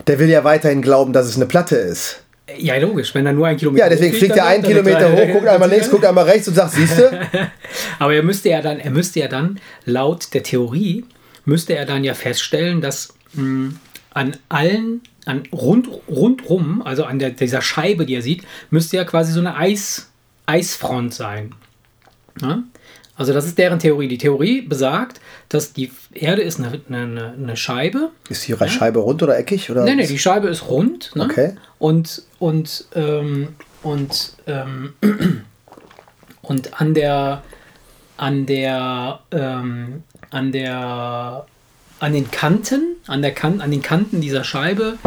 Der 0.07 0.19
will 0.19 0.29
ja 0.29 0.45
weiterhin 0.45 0.83
glauben, 0.83 1.13
dass 1.13 1.27
es 1.27 1.37
eine 1.37 1.47
Platte 1.47 1.77
ist. 1.77 2.23
Ja, 2.59 2.77
logisch, 2.77 3.13
wenn 3.15 3.27
er 3.27 3.33
nur 3.33 3.49
ein 3.49 3.57
Kilometer 3.57 3.85
Ja, 3.85 3.91
deswegen 3.91 4.15
fliegt 4.15 4.37
er 4.37 4.47
einen 4.47 4.63
er 4.63 4.71
Kilometer 4.71 5.13
hoch, 5.13 5.27
guckt 5.33 5.49
einmal 5.49 5.69
links, 5.69 5.91
guckt 5.91 6.05
einmal 6.05 6.25
rechts 6.25 6.47
und 6.47 6.55
sagt, 6.55 6.73
siehst 6.73 6.97
du? 6.97 7.11
Aber 7.99 8.15
er 8.15 8.23
müsste 8.23 8.51
ja 8.51 8.63
dann, 8.63 8.79
er 8.79 8.91
müsste 8.91 9.19
ja 9.19 9.29
dann, 9.29 9.59
laut 9.85 10.33
der 10.33 10.45
Theorie, 10.45 11.05
müsste 11.45 11.75
er 11.75 11.87
dann 11.87 12.05
ja 12.05 12.15
feststellen, 12.15 12.81
dass 12.81 13.15
mh, 13.33 13.73
an 14.11 14.37
allen, 14.49 15.03
an 15.25 15.43
rund, 15.53 15.89
rundrum, 16.09 16.83
also 16.83 17.05
an 17.05 17.19
der, 17.19 17.31
dieser 17.31 17.63
Scheibe, 17.63 18.07
die 18.07 18.15
er 18.15 18.23
sieht, 18.23 18.45
müsste 18.71 18.97
ja 18.97 19.05
quasi 19.05 19.33
so 19.33 19.41
eine 19.41 19.57
Eis, 19.57 20.09
Eisfront 20.47 21.15
sein. 21.15 21.53
Ja? 22.41 22.63
Also 23.17 23.33
das 23.33 23.47
ist 23.47 23.59
deren 23.59 23.79
Theorie. 23.79 24.09
Die 24.09 24.19
Theorie 24.19 24.63
besagt, 24.63 25.21
dass 25.49 25.73
die 25.73 25.91
Erde 26.13 26.43
ist 26.43 26.59
eine, 26.59 26.81
eine, 26.89 27.35
eine 27.39 27.57
Scheibe 27.57 28.11
Ist 28.29 28.49
die 28.49 28.57
Scheibe 28.69 28.99
rund 29.01 29.23
oder 29.23 29.39
eckig? 29.39 29.71
Oder? 29.71 29.85
Nee, 29.85 29.95
nee, 29.95 30.07
die 30.07 30.19
Scheibe 30.19 30.49
ist 30.49 30.69
rund. 30.69 31.15
Ne? 31.15 31.25
Okay. 31.25 31.57
Und, 31.79 32.23
und, 32.39 32.87
ähm, 32.95 33.49
und, 33.83 34.33
ähm, 34.47 34.95
und 36.43 36.81
an 36.81 36.95
der, 36.95 37.43
an 38.17 38.47
der, 38.47 39.21
ähm, 39.31 40.03
an 40.31 40.53
der, 40.53 41.47
an 42.01 42.13
den 42.13 42.31
Kanten, 42.31 42.97
an 43.07 43.23
der 43.23 43.33
kan 43.33 43.61
an 43.61 43.71
den 43.71 43.83
Kanten 43.83 44.21
dieser 44.21 44.45
Scheibe 44.45 44.99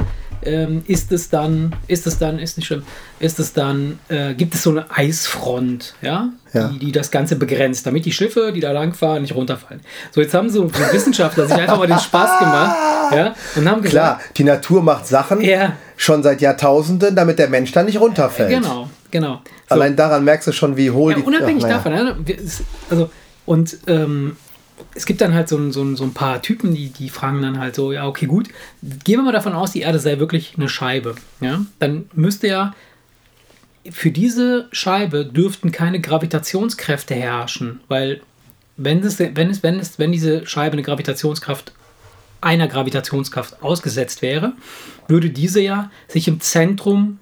ähm, 0.44 0.84
ist 0.88 1.12
es 1.12 1.30
dann, 1.30 1.76
ist 1.88 2.08
es 2.08 2.18
dann, 2.18 2.40
ist 2.40 2.58
nicht 2.58 2.68
schlimm, 2.68 2.84
ist 3.20 3.40
es 3.40 3.54
dann, 3.54 4.00
äh, 4.10 4.34
gibt 4.34 4.56
es 4.56 4.64
so 4.64 4.72
eine 4.72 4.86
Eisfront, 4.90 5.96
ja, 6.02 6.30
Ja. 6.54 6.70
Die, 6.70 6.80
die 6.80 6.92
das 6.92 7.12
Ganze 7.12 7.36
begrenzt, 7.36 7.86
damit 7.86 8.06
die 8.06 8.12
Schiffe, 8.12 8.52
die 8.54 8.60
da 8.60 8.72
langfahren, 8.72 9.22
nicht 9.22 9.36
runterfallen. 9.36 9.82
So, 10.12 10.22
jetzt 10.22 10.34
haben 10.34 10.50
so 10.50 10.70
Wissenschaftler 10.92 11.46
sich 11.48 11.58
einfach 11.58 11.78
mal 11.78 11.88
den 11.88 12.00
Spaß 12.00 12.40
gemacht, 12.40 12.76
ja, 13.16 13.36
und 13.56 13.70
haben 13.70 13.82
gesagt, 13.82 13.90
Klar, 13.92 14.22
die 14.38 14.44
Natur 14.44 14.82
macht 14.82 15.06
Sachen 15.08 15.42
Ja. 15.42 15.74
schon 15.98 16.24
seit 16.24 16.42
Jahrtausenden, 16.42 17.16
damit 17.16 17.40
der 17.40 17.50
Mensch 17.50 17.72
da 17.72 17.84
nicht 17.84 18.00
runterfällt. 18.00 18.50
Genau, 18.50 18.90
genau. 19.12 19.42
So, 19.68 19.76
Allein 19.76 19.96
daran 19.96 20.24
merkst 20.24 20.48
du 20.48 20.52
schon, 20.52 20.76
wie 20.78 20.90
hohl 20.92 21.12
ja, 21.12 21.18
die 21.20 21.24
unabhängig 21.24 21.64
Ach, 21.66 21.70
davon, 21.70 21.92
ne, 21.94 22.16
also, 22.90 23.10
und 23.46 23.78
ähm, 23.88 24.36
es 24.96 25.06
gibt 25.06 25.22
dann 25.22 25.34
halt 25.34 25.50
so, 25.50 25.58
ein- 25.58 25.72
so, 25.72 25.82
ein- 25.84 25.96
so 25.96 26.04
ein 26.04 26.14
paar 26.14 26.42
Typen, 26.42 26.74
die, 26.74 26.90
die 26.90 27.10
fragen 27.10 27.42
dann 27.42 27.60
halt 27.60 27.76
so, 27.76 27.92
ja, 27.92 28.08
okay, 28.08 28.26
gut, 28.26 28.48
gehen 28.82 29.20
wir 29.20 29.24
mal 29.24 29.32
davon 29.32 29.54
aus, 29.54 29.72
die 29.72 29.82
Erde 29.82 30.00
sei 30.00 30.20
wirklich 30.20 30.54
eine 30.58 30.70
Scheibe. 30.70 31.16
Ja? 31.42 31.66
Dann 31.80 32.10
müsste 32.14 32.48
ja 32.48 32.74
für 33.92 34.12
diese 34.12 34.68
Scheibe 34.72 35.26
dürften 35.26 35.72
keine 35.72 36.00
Gravitationskräfte 36.00 37.16
herrschen, 37.16 37.80
weil 37.88 38.22
wenn, 38.78 39.00
es, 39.04 39.20
wenn, 39.20 39.50
es, 39.50 39.64
wenn, 39.64 39.80
es, 39.80 40.00
wenn 40.00 40.12
diese 40.12 40.46
Scheibe 40.46 40.74
eine 40.74 40.84
Gravitationskraft 40.84 41.74
einer 42.42 42.68
Gravitationskraft 42.68 43.62
ausgesetzt 43.62 44.22
wäre, 44.22 44.54
würde 45.08 45.30
diese 45.30 45.60
ja 45.62 45.92
sich 46.08 46.28
im 46.28 46.40
Zentrum 46.40 47.20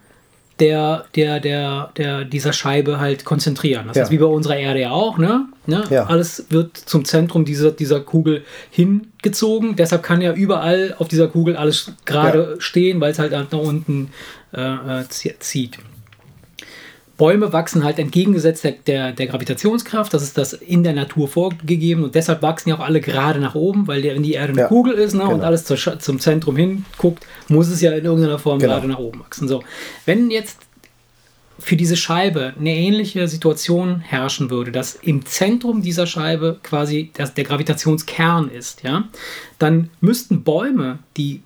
der, 0.59 1.05
der, 1.15 1.39
der, 1.39 1.91
der, 1.97 2.25
dieser 2.25 2.53
Scheibe 2.53 2.99
halt 2.99 3.25
konzentrieren. 3.25 3.87
Das 3.87 3.97
Ja. 3.97 4.03
ist 4.03 4.11
wie 4.11 4.17
bei 4.17 4.25
unserer 4.25 4.57
Erde 4.57 4.81
ja 4.81 4.91
auch, 4.91 5.17
ne? 5.17 5.45
Ne? 5.67 5.83
Ja. 5.89 6.05
Alles 6.05 6.45
wird 6.49 6.77
zum 6.77 7.05
Zentrum 7.05 7.45
dieser, 7.45 7.71
dieser 7.71 7.99
Kugel 7.99 8.43
hingezogen. 8.71 9.75
Deshalb 9.75 10.03
kann 10.03 10.21
ja 10.21 10.33
überall 10.33 10.95
auf 10.97 11.07
dieser 11.07 11.27
Kugel 11.27 11.55
alles 11.55 11.91
gerade 12.05 12.55
stehen, 12.59 12.99
weil 13.01 13.11
es 13.11 13.19
halt 13.19 13.31
nach 13.31 13.51
unten 13.51 14.09
äh, 14.53 14.59
äh, 14.61 15.03
zie- 15.09 15.35
zieht. 15.39 15.77
Bäume 17.17 17.51
wachsen 17.51 17.83
halt 17.83 17.97
entgegengesetzt 17.97 18.63
der, 18.63 18.73
der, 18.85 19.11
der 19.11 19.25
Gravitationskraft. 19.25 20.13
Das 20.13 20.21
ist 20.21 20.37
das 20.37 20.53
in 20.53 20.83
der 20.83 20.93
Natur 20.93 21.27
vorgegeben 21.27 22.03
und 22.03 22.13
deshalb 22.13 22.43
wachsen 22.43 22.69
ja 22.69 22.75
auch 22.75 22.79
alle 22.85 23.01
gerade 23.01 23.39
nach 23.39 23.55
oben, 23.55 23.87
weil 23.87 24.03
der, 24.03 24.13
wenn 24.13 24.21
die 24.21 24.33
Erde 24.33 24.53
eine 24.53 24.61
Ja, 24.61 24.67
Kugel 24.67 24.93
ist 24.93 25.15
ne, 25.15 25.23
und 25.23 25.29
genau. 25.31 25.43
alles 25.45 25.65
zur, 25.65 25.77
zum 25.99 26.19
Zentrum 26.19 26.55
hinguckt, 26.57 27.25
muss 27.47 27.69
es 27.69 27.81
ja 27.81 27.91
in 27.93 28.05
irgendeiner 28.05 28.37
Form 28.37 28.59
Genau. 28.59 28.73
gerade 28.75 28.87
nach 28.87 28.99
oben 28.99 29.19
wachsen. 29.21 29.47
So, 29.47 29.63
wenn 30.05 30.29
jetzt 30.29 30.59
für 31.59 31.75
diese 31.75 31.97
Scheibe 31.97 32.53
eine 32.59 32.75
ähnliche 32.75 33.27
Situation 33.27 33.99
herrschen 33.99 34.49
würde, 34.49 34.71
dass 34.71 34.95
im 34.95 35.25
Zentrum 35.25 35.81
dieser 35.81 36.07
Scheibe 36.07 36.59
quasi 36.63 37.11
das, 37.13 37.33
der 37.33 37.43
Gravitationskern 37.43 38.49
ist, 38.49 38.83
ja, 38.83 39.05
dann 39.59 39.89
müssten 40.01 40.43
Bäume, 40.43 40.99
die 41.17 41.41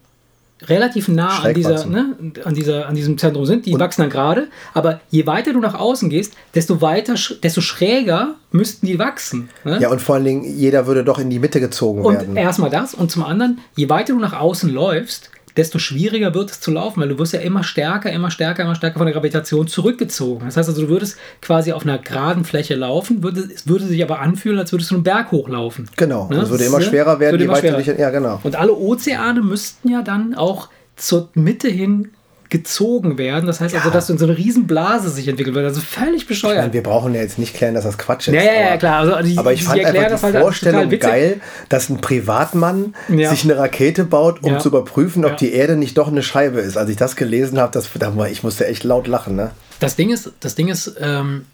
relativ 0.63 1.07
nah 1.07 1.39
an, 1.39 1.53
dieser, 1.53 1.85
ne, 1.85 2.15
an, 2.43 2.53
dieser, 2.53 2.87
an 2.87 2.95
diesem 2.95 3.17
Zentrum 3.17 3.45
sind, 3.45 3.65
die 3.65 3.79
wachsen 3.79 4.01
dann 4.01 4.09
gerade, 4.11 4.47
aber 4.73 5.01
je 5.09 5.25
weiter 5.25 5.53
du 5.53 5.59
nach 5.59 5.73
außen 5.73 6.09
gehst, 6.09 6.33
desto 6.53 6.81
weiter, 6.81 7.15
desto 7.41 7.61
schräger 7.61 8.35
müssten 8.51 8.85
die 8.85 8.99
wachsen. 8.99 9.49
Ne? 9.63 9.79
Ja, 9.81 9.89
und 9.89 10.01
vor 10.01 10.15
allen 10.15 10.25
Dingen, 10.25 10.43
jeder 10.43 10.85
würde 10.87 11.03
doch 11.03 11.19
in 11.19 11.29
die 11.29 11.39
Mitte 11.39 11.59
gezogen 11.59 12.03
Und 12.03 12.13
werden. 12.13 12.37
erstmal 12.37 12.69
das 12.69 12.93
und 12.93 13.09
zum 13.09 13.23
anderen, 13.23 13.59
je 13.75 13.89
weiter 13.89 14.13
du 14.13 14.19
nach 14.19 14.33
außen 14.33 14.69
läufst, 14.69 15.31
desto 15.61 15.79
schwieriger 15.79 16.33
wird 16.33 16.51
es 16.51 16.59
zu 16.59 16.71
laufen, 16.71 17.01
weil 17.01 17.09
du 17.09 17.19
wirst 17.19 17.33
ja 17.33 17.39
immer 17.39 17.63
stärker, 17.63 18.11
immer 18.11 18.31
stärker, 18.31 18.63
immer 18.63 18.75
stärker 18.75 18.97
von 18.97 19.05
der 19.05 19.13
Gravitation 19.13 19.67
zurückgezogen. 19.67 20.45
Das 20.45 20.57
heißt 20.57 20.69
also, 20.69 20.81
du 20.81 20.89
würdest 20.89 21.17
quasi 21.41 21.71
auf 21.71 21.83
einer 21.83 21.99
geraden 21.99 22.43
Fläche 22.43 22.75
laufen, 22.75 23.23
würde, 23.23 23.47
es 23.53 23.67
würde 23.67 23.85
sich 23.85 24.01
aber 24.03 24.19
anfühlen, 24.19 24.59
als 24.59 24.71
würdest 24.71 24.91
du 24.91 24.95
einen 24.95 25.03
Berg 25.03 25.31
hochlaufen. 25.31 25.87
Genau, 25.95 26.27
ne? 26.29 26.41
es 26.41 26.49
würde 26.49 26.65
immer 26.65 26.81
schwerer 26.81 27.19
werden, 27.19 27.39
je 27.39 27.47
weiter 27.47 27.77
dich... 27.77 27.87
Ja, 27.87 28.09
genau. 28.09 28.39
Und 28.43 28.55
alle 28.55 28.73
Ozeane 28.73 29.41
müssten 29.41 29.89
ja 29.89 30.01
dann 30.01 30.33
auch 30.33 30.69
zur 30.95 31.29
Mitte 31.35 31.67
hin 31.67 32.09
gezogen 32.51 33.17
werden. 33.17 33.47
Das 33.47 33.61
heißt 33.61 33.73
also, 33.73 33.87
ja. 33.89 33.95
also, 33.95 34.13
dass 34.13 34.19
so 34.19 34.25
eine 34.25 34.37
Riesenblase 34.37 35.09
sich 35.09 35.27
entwickelt 35.29 35.55
wird. 35.55 35.65
Also 35.65 35.79
völlig 35.79 36.27
bescheuert. 36.27 36.57
Meine, 36.57 36.73
wir 36.73 36.83
brauchen 36.83 37.15
ja 37.15 37.21
jetzt 37.21 37.39
nicht 37.39 37.55
klären, 37.55 37.73
dass 37.73 37.85
das 37.85 37.97
Quatsch 37.97 38.27
ist. 38.27 38.35
Ja, 38.35 38.43
ja, 38.43 38.53
ja 38.53 38.77
klar. 38.77 38.99
Also, 38.99 39.27
die, 39.27 39.37
aber 39.37 39.53
ich 39.53 39.63
fand 39.63 39.83
einfach 39.83 40.19
die 40.19 40.33
halt 40.33 40.37
Vorstellung 40.37 40.89
geil, 40.99 41.39
dass 41.69 41.89
ein 41.89 42.01
Privatmann 42.01 42.93
ja. 43.07 43.29
sich 43.29 43.45
eine 43.45 43.57
Rakete 43.57 44.03
baut, 44.03 44.43
um 44.43 44.59
zu 44.59 44.67
überprüfen, 44.67 45.25
ob 45.25 45.37
die 45.37 45.53
Erde 45.53 45.77
nicht 45.77 45.97
doch 45.97 46.09
eine 46.09 46.21
Scheibe 46.21 46.59
ist. 46.59 46.77
Als 46.77 46.89
ich 46.89 46.97
das 46.97 47.15
gelesen 47.15 47.57
habe, 47.57 47.71
das, 47.71 47.89
ich 48.29 48.43
musste 48.43 48.67
echt 48.67 48.83
laut 48.83 49.07
lachen. 49.07 49.35
Ne? 49.35 49.51
Das 49.79 49.95
Ding 49.95 50.11
ist, 50.11 50.31
das 50.41 50.55
Ding 50.55 50.67
ist, 50.67 50.95
ähm, 50.99 51.45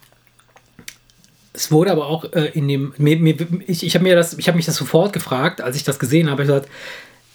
es 1.54 1.72
wurde 1.72 1.92
aber 1.92 2.08
auch 2.08 2.34
äh, 2.34 2.50
in 2.54 2.68
dem, 2.68 2.94
mir, 2.98 3.18
mir, 3.18 3.36
ich, 3.68 3.86
ich 3.86 3.94
habe 3.94 4.04
mir 4.04 4.16
das, 4.16 4.34
ich 4.38 4.48
habe 4.48 4.56
mich 4.56 4.66
das 4.66 4.76
sofort 4.76 5.14
gefragt, 5.14 5.62
als 5.62 5.76
ich 5.76 5.84
das 5.84 6.00
gesehen 6.00 6.30
habe, 6.30 6.42
ich 6.42 6.48
gesagt, 6.48 6.70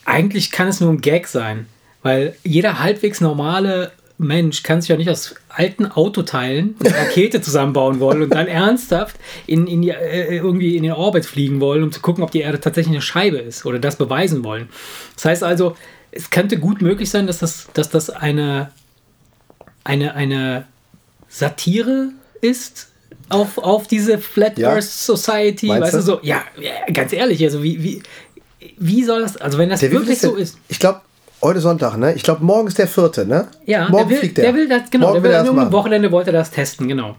eigentlich 0.05 0.51
kann 0.51 0.66
es 0.66 0.81
nur 0.81 0.90
ein 0.90 1.01
Gag 1.01 1.29
sein. 1.29 1.66
Weil 2.02 2.36
jeder 2.42 2.80
halbwegs 2.80 3.20
normale 3.20 3.92
Mensch 4.18 4.62
kann 4.62 4.80
sich 4.80 4.88
ja 4.88 4.96
nicht 4.96 5.10
aus 5.10 5.34
alten 5.48 5.86
Autoteilen 5.86 6.76
eine 6.80 6.96
Rakete 6.96 7.40
zusammenbauen 7.40 8.00
wollen 8.00 8.22
und 8.22 8.30
dann 8.34 8.46
ernsthaft 8.46 9.16
in, 9.46 9.66
in 9.66 9.82
die, 9.82 9.90
äh, 9.90 10.36
irgendwie 10.36 10.76
in 10.76 10.82
den 10.82 10.92
Orbit 10.92 11.26
fliegen 11.26 11.60
wollen, 11.60 11.82
um 11.82 11.92
zu 11.92 12.00
gucken, 12.00 12.22
ob 12.22 12.30
die 12.30 12.40
Erde 12.40 12.60
tatsächlich 12.60 12.94
eine 12.94 13.02
Scheibe 13.02 13.38
ist 13.38 13.66
oder 13.66 13.78
das 13.78 13.96
beweisen 13.96 14.44
wollen. 14.44 14.68
Das 15.14 15.24
heißt 15.26 15.44
also, 15.44 15.76
es 16.10 16.30
könnte 16.30 16.58
gut 16.58 16.82
möglich 16.82 17.10
sein, 17.10 17.26
dass 17.26 17.38
das, 17.38 17.68
dass 17.72 17.90
das 17.90 18.10
eine, 18.10 18.70
eine, 19.84 20.14
eine 20.14 20.66
Satire 21.28 22.10
ist 22.40 22.88
auf, 23.28 23.58
auf 23.58 23.86
diese 23.86 24.18
Flat 24.18 24.58
ja. 24.58 24.70
Earth 24.70 24.84
Society. 24.84 25.66
Meinst 25.66 25.84
weißt 25.84 25.94
du 25.94 26.02
so, 26.02 26.20
ja, 26.22 26.42
ja, 26.60 26.92
ganz 26.92 27.12
ehrlich, 27.12 27.42
also 27.42 27.62
wie, 27.62 27.82
wie, 27.82 28.02
wie 28.78 29.04
soll 29.04 29.22
das, 29.22 29.36
also 29.38 29.58
wenn 29.58 29.70
das 29.70 29.80
Der 29.80 29.90
wirklich 29.90 30.20
so 30.20 30.34
ist. 30.34 30.58
Ich 30.68 30.78
glaube, 30.78 31.00
Heute 31.42 31.59
Sonntag, 31.59 31.96
ne? 31.96 32.14
Ich 32.14 32.22
glaube, 32.22 32.44
morgen 32.44 32.68
ist 32.68 32.78
der 32.78 32.87
vierte, 32.87 33.26
ne? 33.26 33.48
Ja, 33.66 33.88
morgen 33.88 34.09
der 34.09 34.11
will, 34.11 34.16
fliegt 34.18 34.38
der. 34.38 34.44
Der 34.44 34.55
will 34.55 34.68
das, 34.68 34.90
genau, 34.90 35.09
morgen 35.09 35.22
der 35.24 35.44
will, 35.44 35.52
will 35.52 35.59
am 35.59 35.72
Wochenende 35.72 36.12
wollte 36.12 36.31
er 36.31 36.35
das 36.35 36.52
testen, 36.52 36.87
genau. 36.87 37.16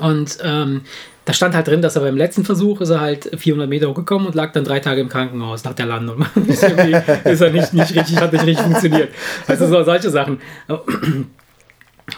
Und 0.00 0.38
ähm, 0.42 0.82
da 1.26 1.34
stand 1.34 1.54
halt 1.54 1.66
drin, 1.66 1.82
dass 1.82 1.94
er 1.94 2.00
beim 2.00 2.16
letzten 2.16 2.46
Versuch 2.46 2.80
ist 2.80 2.88
er 2.88 3.02
halt 3.02 3.30
400 3.36 3.68
Meter 3.68 3.90
hochgekommen 3.90 4.26
und 4.26 4.34
lag 4.34 4.52
dann 4.52 4.64
drei 4.64 4.80
Tage 4.80 5.02
im 5.02 5.10
Krankenhaus 5.10 5.62
nach 5.64 5.74
der 5.74 5.84
Landung. 5.84 6.24
ist, 6.46 6.62
ist 6.62 7.40
er 7.42 7.50
nicht, 7.50 7.74
nicht 7.74 7.94
richtig, 7.94 8.16
hat 8.16 8.32
nicht 8.32 8.46
richtig 8.46 8.64
funktioniert. 8.64 9.10
Also 9.46 9.66
so 9.66 9.82
solche 9.82 10.08
Sachen. 10.08 10.40
Wo 10.66 10.80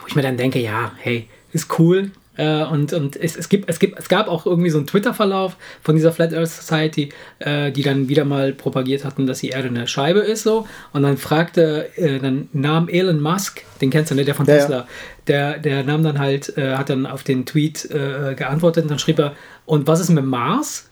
ich 0.06 0.14
mir 0.14 0.22
dann 0.22 0.36
denke, 0.36 0.60
ja, 0.60 0.92
hey, 0.98 1.28
ist 1.52 1.76
cool, 1.80 2.12
äh, 2.40 2.64
und 2.64 2.92
und 2.94 3.16
es, 3.16 3.36
es, 3.36 3.48
gibt, 3.50 3.68
es, 3.68 3.78
gibt, 3.78 3.98
es 3.98 4.08
gab 4.08 4.28
auch 4.28 4.46
irgendwie 4.46 4.70
so 4.70 4.78
einen 4.78 4.86
Twitter-Verlauf 4.86 5.56
von 5.82 5.94
dieser 5.94 6.10
Flat 6.10 6.32
Earth 6.32 6.48
Society, 6.48 7.10
äh, 7.38 7.70
die 7.70 7.82
dann 7.82 8.08
wieder 8.08 8.24
mal 8.24 8.52
propagiert 8.54 9.04
hatten, 9.04 9.26
dass 9.26 9.40
die 9.40 9.50
Erde 9.50 9.68
eine 9.68 9.86
Scheibe 9.86 10.20
ist. 10.20 10.44
so 10.44 10.66
Und 10.92 11.02
dann 11.02 11.18
fragte, 11.18 11.90
äh, 11.96 12.18
dann 12.18 12.48
nahm 12.52 12.88
Elon 12.88 13.20
Musk, 13.20 13.62
den 13.80 13.90
kennst 13.90 14.10
du, 14.10 14.14
ne, 14.14 14.24
der 14.24 14.34
von 14.34 14.46
Tesla, 14.46 14.76
ja. 14.76 14.86
der, 15.26 15.58
der 15.58 15.84
nahm 15.84 16.02
dann 16.02 16.18
halt, 16.18 16.56
äh, 16.56 16.76
hat 16.76 16.88
dann 16.88 17.04
auf 17.06 17.22
den 17.22 17.44
Tweet 17.44 17.90
äh, 17.90 18.34
geantwortet 18.34 18.84
und 18.84 18.90
dann 18.90 18.98
schrieb 18.98 19.18
er, 19.18 19.34
und 19.66 19.86
was 19.86 20.00
ist 20.00 20.08
mit 20.08 20.24
Mars? 20.24 20.89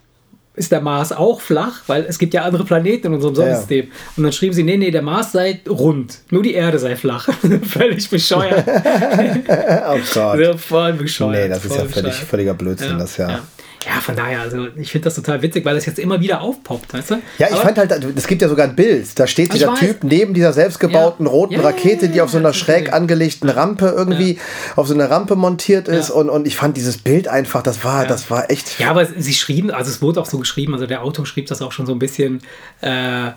Ist 0.59 0.73
der 0.73 0.81
Mars 0.81 1.13
auch 1.13 1.41
flach, 1.41 1.83
weil 1.87 2.05
es 2.05 2.19
gibt 2.19 2.35
ja 2.35 2.43
andere 2.43 2.65
Planeten 2.65 3.09
in 3.09 3.15
unserem 3.15 3.35
Sonnensystem. 3.35 3.87
Ja. 3.87 3.93
Und 4.17 4.23
dann 4.25 4.33
schrieben 4.33 4.55
sie, 4.55 4.63
nee, 4.63 4.77
nee, 4.77 4.91
der 4.91 5.03
Mars 5.03 5.33
sei 5.33 5.61
rund, 5.69 6.19
nur 6.31 6.43
die 6.43 6.55
Erde 6.55 6.79
sei 6.79 6.97
flach. 6.97 7.29
völlig 7.63 8.11
bescheuert. 8.11 8.65
oh 8.69 9.99
Gott. 10.15 10.41
Ja, 10.41 10.57
voll 10.57 10.93
bescheuert. 10.95 11.33
Nee, 11.33 11.49
das 11.49 11.65
ist 11.65 11.77
ja 11.77 11.85
völlig, 11.85 12.15
völliger 12.15 12.55
Blödsinn, 12.55 12.91
ja. 12.91 12.99
das 12.99 13.17
ja. 13.17 13.41
Ja, 13.87 14.01
von 14.01 14.17
daher, 14.17 14.41
also 14.41 14.67
ich 14.77 14.91
finde 14.91 15.05
das 15.05 15.15
total 15.15 15.41
witzig, 15.41 15.65
weil 15.65 15.75
das 15.75 15.87
jetzt 15.87 15.99
immer 15.99 16.21
wieder 16.21 16.41
aufpoppt, 16.41 16.95
weißt 16.95 17.11
du? 17.13 17.15
Ja, 17.39 17.47
ich 17.47 17.55
Aber 17.55 17.63
fand 17.63 17.79
halt, 17.79 17.93
es 18.17 18.27
gibt 18.27 18.43
ja 18.43 18.49
sogar 18.49 18.67
ein 18.67 18.75
Bild, 18.75 19.19
da 19.19 19.27
steht 19.27 19.55
dieser 19.55 19.75
Typ 19.77 20.03
neben 20.03 20.35
dieser 20.35 20.53
selbstgebauten 20.53 21.27
ja. 21.27 21.33
roten 21.33 21.55
ja, 21.55 21.61
Rakete, 21.61 22.09
die 22.09 22.21
auf 22.21 22.31
so 22.31 22.39
einer 22.39 22.53
schräg 22.53 22.93
angelegten 22.93 23.49
Rampe 23.49 23.95
irgendwie 23.97 24.39
auf 24.75 24.89
so 24.89 24.95
einer 24.95 25.11
Rampe 25.11 25.37
montiert 25.37 25.87
ist 25.87 26.11
und, 26.11 26.29
und 26.29 26.47
ich 26.47 26.57
fand 26.57 26.77
dieses 26.77 26.99
Bild 26.99 27.29
einfach, 27.29 27.63
das 27.63 27.85
war, 27.85 28.05
das 28.05 28.31
war 28.31 28.51
echt... 28.51 28.81
Ja, 28.81 28.91
aber 28.91 29.07
sie 29.07 29.35
schrieben, 29.35 29.71
also 29.71 29.91
es 29.91 30.03
wurde 30.03 30.21
auch 30.21 30.27
so 30.27 30.39
geschrieben, 30.39 30.75
also 30.75 30.87
der 30.87 31.03
Autor 31.03 31.25
schrieb 31.25 31.47
das 31.47 31.63
auch 31.63 31.73
schon 31.73 31.87
so 31.87 31.93
ein 31.93 32.01
bisschen, 32.01 32.41
äh, 32.81 32.89
ja, 32.89 33.37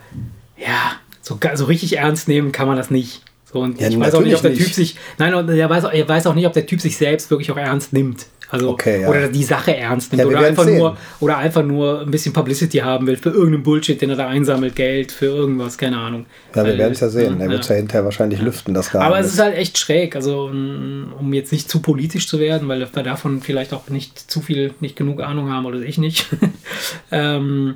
so, 1.21 1.39
so 1.53 1.65
richtig 1.65 1.97
ernst 1.97 2.27
nehmen 2.27 2.51
kann 2.51 2.67
man 2.67 2.77
das 2.77 2.89
nicht. 2.89 3.21
So, 3.51 3.59
und 3.59 3.81
ich 3.81 3.99
weiß 3.99 4.15
auch 4.15 4.21
nicht, 4.21 4.35
ob 4.35 4.41
der 4.41 4.53
Typ 4.53 4.73
sich, 4.73 4.95
nein, 5.17 5.33
er 5.33 5.69
weiß, 5.69 5.83
er 5.83 6.07
weiß 6.07 6.25
auch 6.27 6.35
nicht, 6.35 6.47
ob 6.47 6.53
der 6.53 6.65
Typ 6.65 6.81
sich 6.81 6.97
selbst 6.97 7.29
wirklich 7.29 7.51
auch 7.51 7.57
ernst 7.57 7.93
nimmt. 7.93 8.25
Also, 8.51 8.69
okay, 8.69 9.01
ja. 9.01 9.09
Oder 9.09 9.29
die 9.29 9.45
Sache 9.45 9.77
ernst 9.77 10.11
nimmt. 10.11 10.23
Ja, 10.23 10.27
oder, 10.27 10.39
einfach 10.45 10.65
nur, 10.65 10.97
oder 11.21 11.37
einfach 11.37 11.63
nur 11.63 12.01
ein 12.01 12.11
bisschen 12.11 12.33
Publicity 12.33 12.79
haben 12.79 13.07
will 13.07 13.15
für 13.15 13.29
irgendeinen 13.29 13.63
Bullshit, 13.63 14.01
den 14.01 14.09
er 14.09 14.17
da 14.17 14.27
einsammelt, 14.27 14.75
Geld 14.75 15.13
für 15.13 15.27
irgendwas, 15.27 15.77
keine 15.77 15.97
Ahnung. 15.97 16.25
Ja, 16.53 16.65
wir 16.65 16.77
werden 16.77 16.91
es 16.91 16.99
ja 16.99 17.07
sehen. 17.07 17.39
Er 17.39 17.49
wird 17.49 17.61
es 17.61 17.69
ja 17.69 17.75
hinterher 17.75 18.03
wahrscheinlich 18.03 18.41
lüften, 18.41 18.73
das 18.73 18.91
Geheimnis. 18.91 19.07
Aber 19.07 19.19
es 19.25 19.33
ist 19.33 19.39
halt 19.39 19.55
echt 19.55 19.77
schräg. 19.77 20.17
Also, 20.17 20.47
um 20.47 21.31
jetzt 21.31 21.53
nicht 21.53 21.69
zu 21.69 21.81
politisch 21.81 22.27
zu 22.27 22.39
werden, 22.39 22.67
weil 22.67 22.81
wir 22.81 23.03
davon 23.03 23.41
vielleicht 23.41 23.73
auch 23.73 23.87
nicht 23.87 24.19
zu 24.19 24.41
viel, 24.41 24.73
nicht 24.81 24.97
genug 24.97 25.21
Ahnung 25.21 25.49
haben 25.49 25.65
oder 25.65 25.79
ich 25.79 25.97
nicht. 25.97 26.25
ähm, 27.11 27.75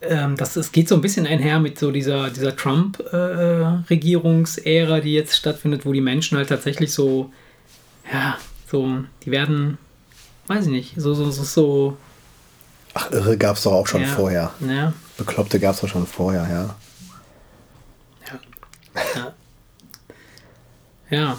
ähm, 0.00 0.36
das, 0.36 0.56
es 0.56 0.72
geht 0.72 0.88
so 0.88 0.94
ein 0.94 1.02
bisschen 1.02 1.26
einher 1.26 1.60
mit 1.60 1.78
so 1.78 1.90
dieser, 1.90 2.30
dieser 2.30 2.56
Trump-Regierungsära, 2.56 4.98
äh, 4.98 5.02
die 5.02 5.12
jetzt 5.12 5.36
stattfindet, 5.36 5.84
wo 5.84 5.92
die 5.92 6.00
Menschen 6.00 6.38
halt 6.38 6.48
tatsächlich 6.48 6.94
so, 6.94 7.30
ja, 8.10 8.38
so, 8.70 9.04
die 9.24 9.30
werden, 9.30 9.78
weiß 10.46 10.66
ich 10.66 10.70
nicht, 10.70 10.94
so, 10.96 11.14
so, 11.14 11.30
so, 11.30 11.42
so. 11.42 11.96
Ach, 12.94 13.10
irre 13.10 13.36
gab 13.36 13.56
es 13.56 13.62
doch 13.62 13.72
auch 13.72 13.86
schon 13.86 14.02
ja, 14.02 14.08
vorher. 14.08 14.52
Ja. 14.60 14.92
Bekloppte 15.16 15.58
gab 15.58 15.74
es 15.74 15.80
doch 15.80 15.88
schon 15.88 16.06
vorher, 16.06 16.46
ja. 16.48 16.76
Ja. 19.14 19.34
Ja. 21.10 21.38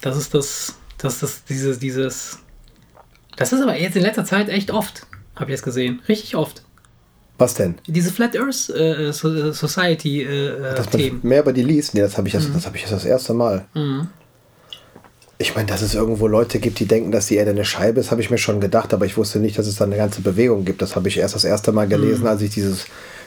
Das 0.00 0.16
ist 0.16 0.32
das, 0.32 0.74
das 0.98 1.22
ist 1.22 1.48
dieses, 1.48 1.78
dieses. 1.78 2.38
Das 3.36 3.52
ist 3.52 3.62
aber 3.62 3.78
jetzt 3.78 3.96
in 3.96 4.02
letzter 4.02 4.24
Zeit 4.24 4.48
echt 4.48 4.70
oft, 4.70 5.06
habe 5.36 5.50
ich 5.50 5.56
es 5.56 5.62
gesehen. 5.62 6.00
Richtig 6.08 6.36
oft. 6.36 6.62
Was 7.38 7.54
denn? 7.54 7.76
Diese 7.86 8.12
Flat 8.12 8.36
Earth 8.36 8.68
äh, 8.70 9.12
Society 9.12 10.22
äh, 10.22 10.74
Dass 10.74 10.88
Themen. 10.88 11.20
mehr 11.22 11.40
über 11.40 11.52
die 11.52 11.62
liest? 11.62 11.94
Nee, 11.94 12.00
das 12.00 12.18
habe 12.18 12.28
ich, 12.28 12.34
mhm. 12.34 12.52
das, 12.52 12.66
hab 12.66 12.74
ich 12.74 12.84
das 12.84 13.04
erste 13.04 13.32
Mal. 13.32 13.66
Mhm. 13.74 14.08
Ich 15.40 15.54
meine, 15.54 15.66
dass 15.66 15.80
es 15.80 15.94
irgendwo 15.94 16.26
Leute 16.26 16.58
gibt, 16.58 16.80
die 16.80 16.84
denken, 16.84 17.12
dass 17.12 17.28
die 17.28 17.36
Erde 17.36 17.52
eine 17.52 17.64
Scheibe 17.64 17.98
ist, 17.98 18.10
habe 18.10 18.20
ich 18.20 18.28
mir 18.28 18.36
schon 18.36 18.60
gedacht, 18.60 18.92
aber 18.92 19.06
ich 19.06 19.16
wusste 19.16 19.38
nicht, 19.38 19.58
dass 19.58 19.66
es 19.66 19.76
da 19.76 19.86
eine 19.86 19.96
ganze 19.96 20.20
Bewegung 20.20 20.66
gibt. 20.66 20.82
Das 20.82 20.96
habe 20.96 21.08
ich 21.08 21.16
erst 21.16 21.34
das 21.34 21.44
erste 21.44 21.72
Mal 21.72 21.88
gelesen, 21.88 22.20
mhm. 22.20 22.26
als 22.26 22.42
ich 22.42 22.50
dieses, 22.50 22.84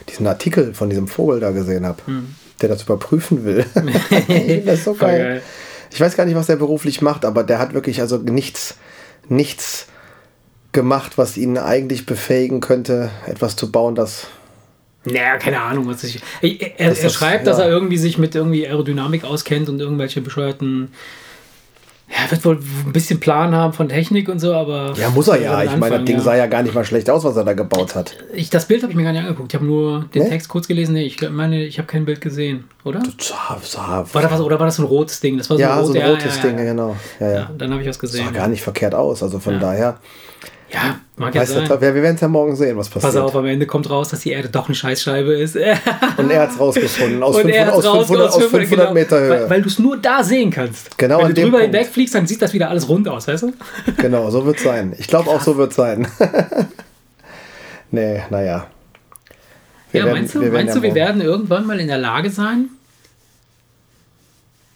diesen 0.08 0.24
Artikel 0.28 0.74
von 0.74 0.88
diesem 0.88 1.08
Vogel 1.08 1.40
da 1.40 1.50
gesehen 1.50 1.84
habe, 1.84 1.98
mhm. 2.06 2.36
der 2.62 2.68
das 2.68 2.84
überprüfen 2.84 3.44
will. 3.44 3.66
das 3.74 4.78
ist 4.78 4.84
so 4.84 4.94
geil. 4.94 5.18
geil. 5.18 5.42
Ich 5.92 6.00
weiß 6.00 6.16
gar 6.16 6.24
nicht, 6.24 6.36
was 6.36 6.46
der 6.46 6.54
beruflich 6.54 7.02
macht, 7.02 7.24
aber 7.24 7.42
der 7.42 7.58
hat 7.58 7.74
wirklich 7.74 8.00
also 8.00 8.18
nichts, 8.18 8.76
nichts 9.28 9.88
gemacht, 10.70 11.18
was 11.18 11.36
ihn 11.36 11.58
eigentlich 11.58 12.06
befähigen 12.06 12.60
könnte, 12.60 13.10
etwas 13.26 13.56
zu 13.56 13.72
bauen, 13.72 13.96
das 13.96 14.28
naja, 15.06 15.36
keine 15.36 15.60
Ahnung, 15.60 15.86
was 15.86 16.02
ich. 16.04 16.22
Er, 16.40 16.80
er, 16.80 16.98
er 16.98 17.10
schreibt, 17.10 17.46
ja. 17.46 17.52
dass 17.52 17.58
er 17.58 17.68
irgendwie 17.68 17.98
sich 17.98 18.16
mit 18.16 18.34
irgendwie 18.34 18.66
Aerodynamik 18.66 19.24
auskennt 19.24 19.68
und 19.68 19.80
irgendwelche 19.80 20.22
bescheuerten 20.22 20.92
ja, 22.08 22.30
wird 22.30 22.44
wohl 22.44 22.58
ein 22.86 22.92
bisschen 22.92 23.18
Plan 23.18 23.54
haben 23.54 23.72
von 23.72 23.88
Technik 23.88 24.28
und 24.28 24.38
so, 24.38 24.54
aber. 24.54 24.92
Ja, 24.96 25.08
muss 25.10 25.28
er 25.28 25.40
ja. 25.40 25.64
Ich 25.64 25.74
meine, 25.76 25.96
das 25.96 26.04
Ding 26.04 26.16
ja. 26.16 26.22
sah 26.22 26.36
ja 26.36 26.46
gar 26.46 26.62
nicht 26.62 26.74
mal 26.74 26.84
schlecht 26.84 27.08
aus, 27.08 27.24
was 27.24 27.34
er 27.36 27.44
da 27.44 27.54
gebaut 27.54 27.94
hat. 27.94 28.16
Ich, 28.34 28.50
das 28.50 28.66
Bild 28.66 28.82
habe 28.82 28.92
ich 28.92 28.96
mir 28.96 29.04
gar 29.04 29.12
nicht 29.12 29.22
angeguckt. 29.22 29.52
Ich 29.52 29.54
habe 29.54 29.64
nur 29.64 30.04
den 30.14 30.24
nee? 30.24 30.28
Text 30.28 30.48
kurz 30.48 30.68
gelesen. 30.68 30.92
Nee, 30.94 31.04
ich 31.04 31.30
meine, 31.30 31.64
ich 31.64 31.78
habe 31.78 31.86
kein 31.86 32.04
Bild 32.04 32.20
gesehen, 32.20 32.64
oder? 32.84 33.02
Sah, 33.18 33.58
sah, 33.62 34.06
war 34.12 34.22
das 34.22 34.30
was, 34.30 34.40
oder 34.40 34.58
war 34.58 34.66
das 34.66 34.76
so 34.76 34.82
ein 34.82 34.88
rotes 34.88 35.20
Ding? 35.20 35.38
Das 35.38 35.48
war 35.48 35.56
so 35.56 35.62
ja, 35.62 35.72
ein, 35.72 35.78
rot, 35.78 35.92
so 35.94 35.98
ein 35.98 36.10
rotes 36.10 36.36
ja, 36.36 36.42
Ding, 36.42 36.56
genau. 36.58 36.96
Ja, 37.20 37.50
dann 37.56 37.72
habe 37.72 37.82
ich 37.82 37.88
was 37.88 37.98
gesehen. 37.98 38.26
Sah 38.26 38.32
gar 38.32 38.48
nicht 38.48 38.62
verkehrt 38.62 38.94
aus. 38.94 39.22
Also 39.22 39.38
von 39.38 39.58
daher. 39.58 39.98
Ja, 40.74 40.98
mag 41.16 41.32
ja 41.32 41.46
sein. 41.46 41.68
Wir 41.68 41.94
werden 41.94 42.16
es 42.16 42.20
ja 42.20 42.26
morgen 42.26 42.56
sehen, 42.56 42.76
was 42.76 42.88
passiert. 42.88 43.12
Pass 43.12 43.22
auf, 43.22 43.36
am 43.36 43.46
Ende 43.46 43.64
kommt 43.64 43.88
raus, 43.88 44.08
dass 44.08 44.20
die 44.20 44.30
Erde 44.30 44.48
doch 44.48 44.66
eine 44.66 44.74
Scheißscheibe 44.74 45.32
ist. 45.34 45.56
Und 46.16 46.30
er 46.30 46.42
hat 46.42 46.50
es 46.50 46.58
rausgefunden. 46.58 47.22
Aus, 47.22 47.36
500, 47.36 47.68
aus 47.72 47.86
500, 47.86 48.28
aus 48.28 48.36
500 48.42 48.70
genau, 48.70 48.92
Meter 48.92 49.20
Höhe. 49.20 49.30
Weil, 49.30 49.50
weil 49.50 49.62
du 49.62 49.68
es 49.68 49.78
nur 49.78 49.96
da 49.96 50.24
sehen 50.24 50.50
kannst. 50.50 50.98
Genau 50.98 51.20
Wenn 51.20 51.32
du 51.32 51.42
drüber 51.42 51.60
hinweg 51.60 51.86
fliegst, 51.86 52.16
dann 52.16 52.26
sieht 52.26 52.42
das 52.42 52.52
wieder 52.52 52.70
alles 52.70 52.88
rund 52.88 53.06
aus, 53.06 53.28
weißt 53.28 53.44
du? 53.44 53.52
Genau, 53.98 54.28
so 54.30 54.44
wird 54.44 54.56
es 54.56 54.64
sein. 54.64 54.94
Ich 54.98 55.06
glaube 55.06 55.30
auch, 55.30 55.40
so 55.40 55.56
wird 55.56 55.70
es 55.70 55.76
sein. 55.76 56.08
nee, 57.92 58.22
naja. 58.30 58.66
Wir 59.92 60.00
ja, 60.00 60.06
werden, 60.06 60.18
meinst 60.18 60.34
du, 60.34 60.40
wir, 60.40 60.50
meinst 60.50 60.74
ja 60.74 60.80
du 60.80 60.82
wir 60.82 60.94
werden 60.96 61.20
irgendwann 61.20 61.66
mal 61.66 61.78
in 61.78 61.86
der 61.86 61.98
Lage 61.98 62.30
sein, 62.30 62.70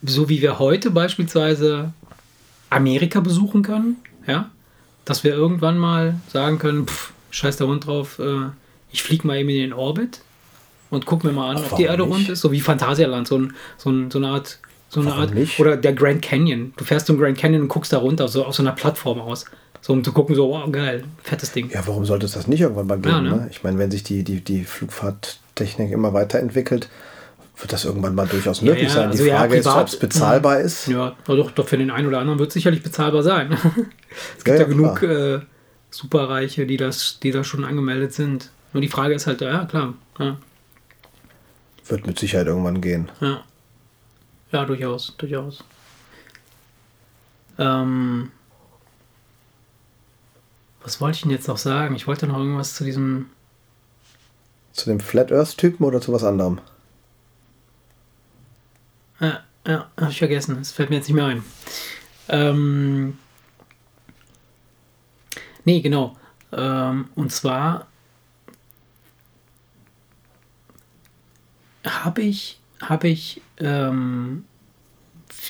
so 0.04 0.28
wie 0.28 0.40
wir 0.40 0.60
heute 0.60 0.92
beispielsweise 0.92 1.92
Amerika 2.70 3.18
besuchen 3.18 3.62
können, 3.62 3.96
ja? 4.28 4.50
Dass 5.08 5.24
wir 5.24 5.32
irgendwann 5.32 5.78
mal 5.78 6.16
sagen 6.30 6.58
können, 6.58 6.86
pff, 6.86 7.12
scheiß 7.30 7.56
der 7.56 7.66
Hund 7.66 7.86
drauf, 7.86 8.18
äh, 8.18 8.50
ich 8.92 9.02
fliege 9.02 9.26
mal 9.26 9.38
eben 9.38 9.48
in 9.48 9.56
den 9.56 9.72
Orbit. 9.72 10.20
und 10.90 11.06
guck 11.06 11.24
mir 11.24 11.32
mal 11.32 11.56
an, 11.56 11.64
ob 11.64 11.76
die 11.76 11.84
Erde 11.84 12.02
nicht? 12.02 12.12
rund 12.12 12.28
ist. 12.28 12.40
So 12.42 12.52
wie 12.52 12.60
Phantasialand, 12.60 13.26
so, 13.26 13.38
ein, 13.38 13.54
so, 13.78 13.90
ein, 13.90 14.10
so 14.10 14.18
eine 14.18 14.28
Art. 14.28 14.58
So 14.90 15.00
eine 15.00 15.10
Warum 15.10 15.22
Art. 15.22 15.34
nicht? 15.34 15.58
Oder 15.60 15.76
der 15.76 15.94
Grand 15.94 16.20
Canyon. 16.22 16.72
Du 16.76 16.84
fährst 16.84 17.06
zum 17.06 17.18
Grand 17.18 17.38
Canyon 17.38 17.62
und 17.62 17.68
guckst 17.68 17.92
da 17.92 17.98
runter, 17.98 18.28
so 18.28 18.44
auf 18.44 18.54
so 18.54 18.62
einer 18.62 18.72
Plattform 18.72 19.20
aus. 19.20 19.46
So 19.80 19.92
um 19.94 20.04
zu 20.04 20.12
gucken, 20.12 20.34
so, 20.34 20.50
wow, 20.50 20.70
geil, 20.70 21.04
fettes 21.22 21.52
Ding. 21.52 21.70
Ja, 21.70 21.86
warum 21.86 22.04
sollte 22.04 22.26
es 22.26 22.32
das 22.32 22.46
nicht 22.46 22.60
irgendwann 22.60 22.86
mal 22.86 22.96
geben? 22.96 23.08
Ja, 23.08 23.20
ne? 23.20 23.30
ne? 23.30 23.48
Ich 23.50 23.62
meine, 23.62 23.78
wenn 23.78 23.90
sich 23.90 24.02
die, 24.02 24.24
die, 24.24 24.42
die 24.42 24.64
Flugfahrttechnik 24.64 25.90
immer 25.90 26.12
weiterentwickelt, 26.12 26.88
wird 27.60 27.72
das 27.72 27.84
irgendwann 27.84 28.14
mal 28.14 28.26
durchaus 28.26 28.62
möglich 28.62 28.84
ja, 28.84 28.90
sein. 28.90 29.10
Die 29.10 29.18
also 29.18 29.24
ja, 29.24 29.38
Frage 29.38 29.56
ist, 29.56 29.66
privat- 29.66 29.82
ob 29.82 29.88
es 29.88 29.98
bezahlbar 29.98 30.60
ist. 30.60 30.86
Ja, 30.86 31.16
doch, 31.26 31.50
doch 31.50 31.66
für 31.68 31.76
den 31.78 31.90
einen 31.90 32.06
oder 32.06 32.20
anderen 32.20 32.38
wird 32.38 32.48
es 32.48 32.54
sicherlich 32.54 32.82
bezahlbar 32.82 33.22
sein. 33.22 33.52
es 34.36 34.44
gibt 34.44 34.48
Ja, 34.48 34.54
ja, 34.54 34.60
ja, 34.60 34.66
genug 34.68 35.02
äh, 35.02 35.40
Superreiche, 35.90 36.66
die 36.66 36.76
das, 36.76 37.18
die 37.20 37.30
da 37.32 37.42
schon 37.42 37.64
angemeldet 37.64 38.12
sind. 38.12 38.50
Nur 38.72 38.80
die 38.80 38.88
Frage 38.88 39.14
ist 39.14 39.26
halt, 39.26 39.40
ja 39.40 39.64
klar, 39.64 39.94
ja, 40.18 40.36
Wird 41.86 42.06
mit 42.06 42.18
Sicherheit 42.18 42.46
irgendwann 42.46 42.80
gehen. 42.80 43.10
ja, 43.20 43.42
ja 44.52 44.64
durchaus, 44.64 45.14
durchaus. 45.16 45.64
Ähm, 47.58 48.30
was 50.82 51.00
wollte 51.00 51.16
ich 51.16 51.22
denn 51.22 51.32
jetzt 51.32 51.48
noch 51.48 51.58
sagen? 51.58 51.96
Ich 51.96 52.06
wollte 52.06 52.26
noch 52.28 52.38
irgendwas 52.38 52.74
zu 52.74 52.84
diesem. 52.84 53.26
Zu 54.72 54.90
dem 54.90 55.00
Flat 55.00 55.32
Earth-Typen 55.32 55.84
oder 55.84 56.00
zu 56.00 56.12
was 56.12 56.22
anderem? 56.22 56.60
Ja, 59.20 59.42
ja, 59.66 59.90
habe 59.98 60.10
ich 60.10 60.18
vergessen. 60.18 60.58
Es 60.60 60.72
fällt 60.72 60.90
mir 60.90 60.96
jetzt 60.96 61.08
nicht 61.08 61.16
mehr 61.16 61.26
ein. 61.26 61.44
Ähm, 62.28 63.18
nee, 65.64 65.80
genau. 65.80 66.16
Ähm, 66.52 67.08
und 67.14 67.32
zwar 67.32 67.86
habe 71.84 72.22
ich, 72.22 72.60
habe 72.80 73.08
ich 73.08 73.40
ähm, 73.58 74.44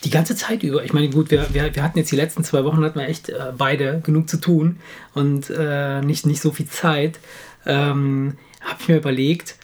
die 0.04 0.10
ganze 0.10 0.36
Zeit 0.36 0.62
über, 0.62 0.84
ich 0.84 0.92
meine, 0.92 1.10
gut, 1.10 1.30
wir, 1.30 1.52
wir, 1.52 1.74
wir 1.74 1.82
hatten 1.82 1.98
jetzt 1.98 2.10
die 2.10 2.16
letzten 2.16 2.44
zwei 2.44 2.64
Wochen, 2.64 2.82
hatten 2.84 2.98
wir 2.98 3.08
echt 3.08 3.28
äh, 3.28 3.52
beide 3.56 4.00
genug 4.00 4.28
zu 4.28 4.38
tun 4.38 4.78
und 5.14 5.50
äh, 5.50 6.00
nicht, 6.02 6.26
nicht 6.26 6.40
so 6.40 6.52
viel 6.52 6.66
Zeit. 6.66 7.18
Ähm, 7.66 8.36
habe 8.60 8.80
ich 8.80 8.88
mir 8.88 8.96
überlegt, 8.96 9.56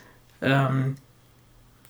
ähm, 0.42 0.96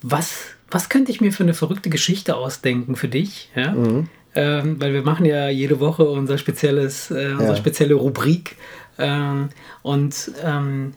was, 0.03 0.53
was 0.70 0.88
könnte 0.88 1.12
ich 1.12 1.20
mir 1.20 1.33
für 1.33 1.42
eine 1.42 1.55
verrückte 1.55 1.90
Geschichte 1.90 2.37
ausdenken 2.37 2.96
für 2.96 3.09
dich? 3.09 3.50
Ja? 3.55 3.72
Mhm. 3.72 4.09
Ähm, 4.35 4.81
weil 4.81 4.92
wir 4.92 5.03
machen 5.03 5.24
ja 5.27 5.48
jede 5.48 5.79
Woche 5.79 6.05
unser 6.05 6.38
spezielles, 6.38 7.11
äh, 7.11 7.31
unsere 7.33 7.50
Ja. 7.50 7.57
spezielle 7.57 7.94
Rubrik. 7.94 8.57
Ähm, 8.98 9.50
und 9.83 10.33
ähm, 10.44 10.94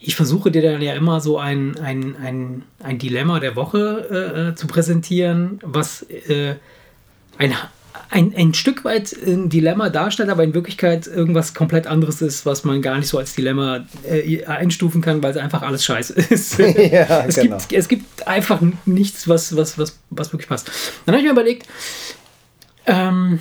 ich 0.00 0.16
versuche 0.16 0.50
dir 0.50 0.62
dann 0.62 0.82
ja 0.82 0.94
immer 0.94 1.20
so 1.20 1.38
ein, 1.38 1.78
ein, 1.78 2.16
ein, 2.16 2.62
ein 2.82 2.98
Dilemma 2.98 3.38
der 3.38 3.54
Woche 3.54 4.08
äh, 4.10 4.48
äh, 4.48 4.54
zu 4.56 4.66
präsentieren, 4.66 5.60
was 5.62 6.02
äh, 6.02 6.56
ein, 7.38 7.54
ein, 8.10 8.34
ein 8.36 8.54
Stück 8.54 8.84
weit 8.84 9.14
ein 9.26 9.48
Dilemma 9.48 9.88
darstellt, 9.88 10.28
aber 10.28 10.44
in 10.44 10.54
Wirklichkeit 10.54 11.06
irgendwas 11.06 11.54
komplett 11.54 11.86
anderes 11.86 12.22
ist, 12.22 12.46
was 12.46 12.64
man 12.64 12.82
gar 12.82 12.98
nicht 12.98 13.08
so 13.08 13.18
als 13.18 13.34
Dilemma 13.34 13.86
äh, 14.04 14.44
einstufen 14.44 15.00
kann, 15.00 15.22
weil 15.22 15.32
es 15.32 15.36
einfach 15.36 15.62
alles 15.62 15.84
scheiße 15.84 16.12
ist. 16.30 16.58
Ja, 16.58 17.24
es, 17.26 17.36
genau. 17.36 17.58
gibt, 17.58 17.72
es 17.72 17.88
gibt 17.88 18.26
einfach 18.26 18.60
nichts, 18.84 19.28
was, 19.28 19.56
was, 19.56 19.78
was, 19.78 19.98
was 20.10 20.32
wirklich 20.32 20.48
passt. 20.48 20.70
Dann 21.06 21.14
habe 21.14 21.20
ich 21.20 21.26
mir 21.26 21.32
überlegt, 21.32 21.66
ähm, 22.86 23.40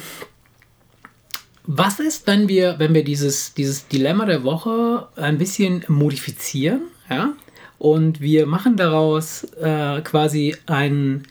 was 1.63 1.99
ist, 1.99 2.27
wenn 2.27 2.47
wir, 2.47 2.79
wenn 2.79 2.93
wir 2.93 3.03
dieses, 3.03 3.53
dieses 3.53 3.87
Dilemma 3.87 4.25
der 4.25 4.43
Woche 4.43 5.07
ein 5.15 5.37
bisschen 5.37 5.85
modifizieren, 5.87 6.81
ja? 7.09 7.33
Und 7.77 8.21
wir 8.21 8.45
machen 8.45 8.77
daraus 8.77 9.43
äh, 9.59 10.01
quasi 10.01 10.55
ein, 10.67 11.23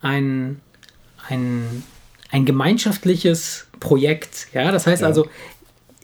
ein, 0.00 0.60
ein, 1.28 1.82
ein 2.32 2.44
gemeinschaftliches 2.44 3.66
Projekt. 3.78 4.48
Ja, 4.52 4.72
das 4.72 4.86
heißt 4.86 5.02
Ja. 5.02 5.08
also, 5.08 5.28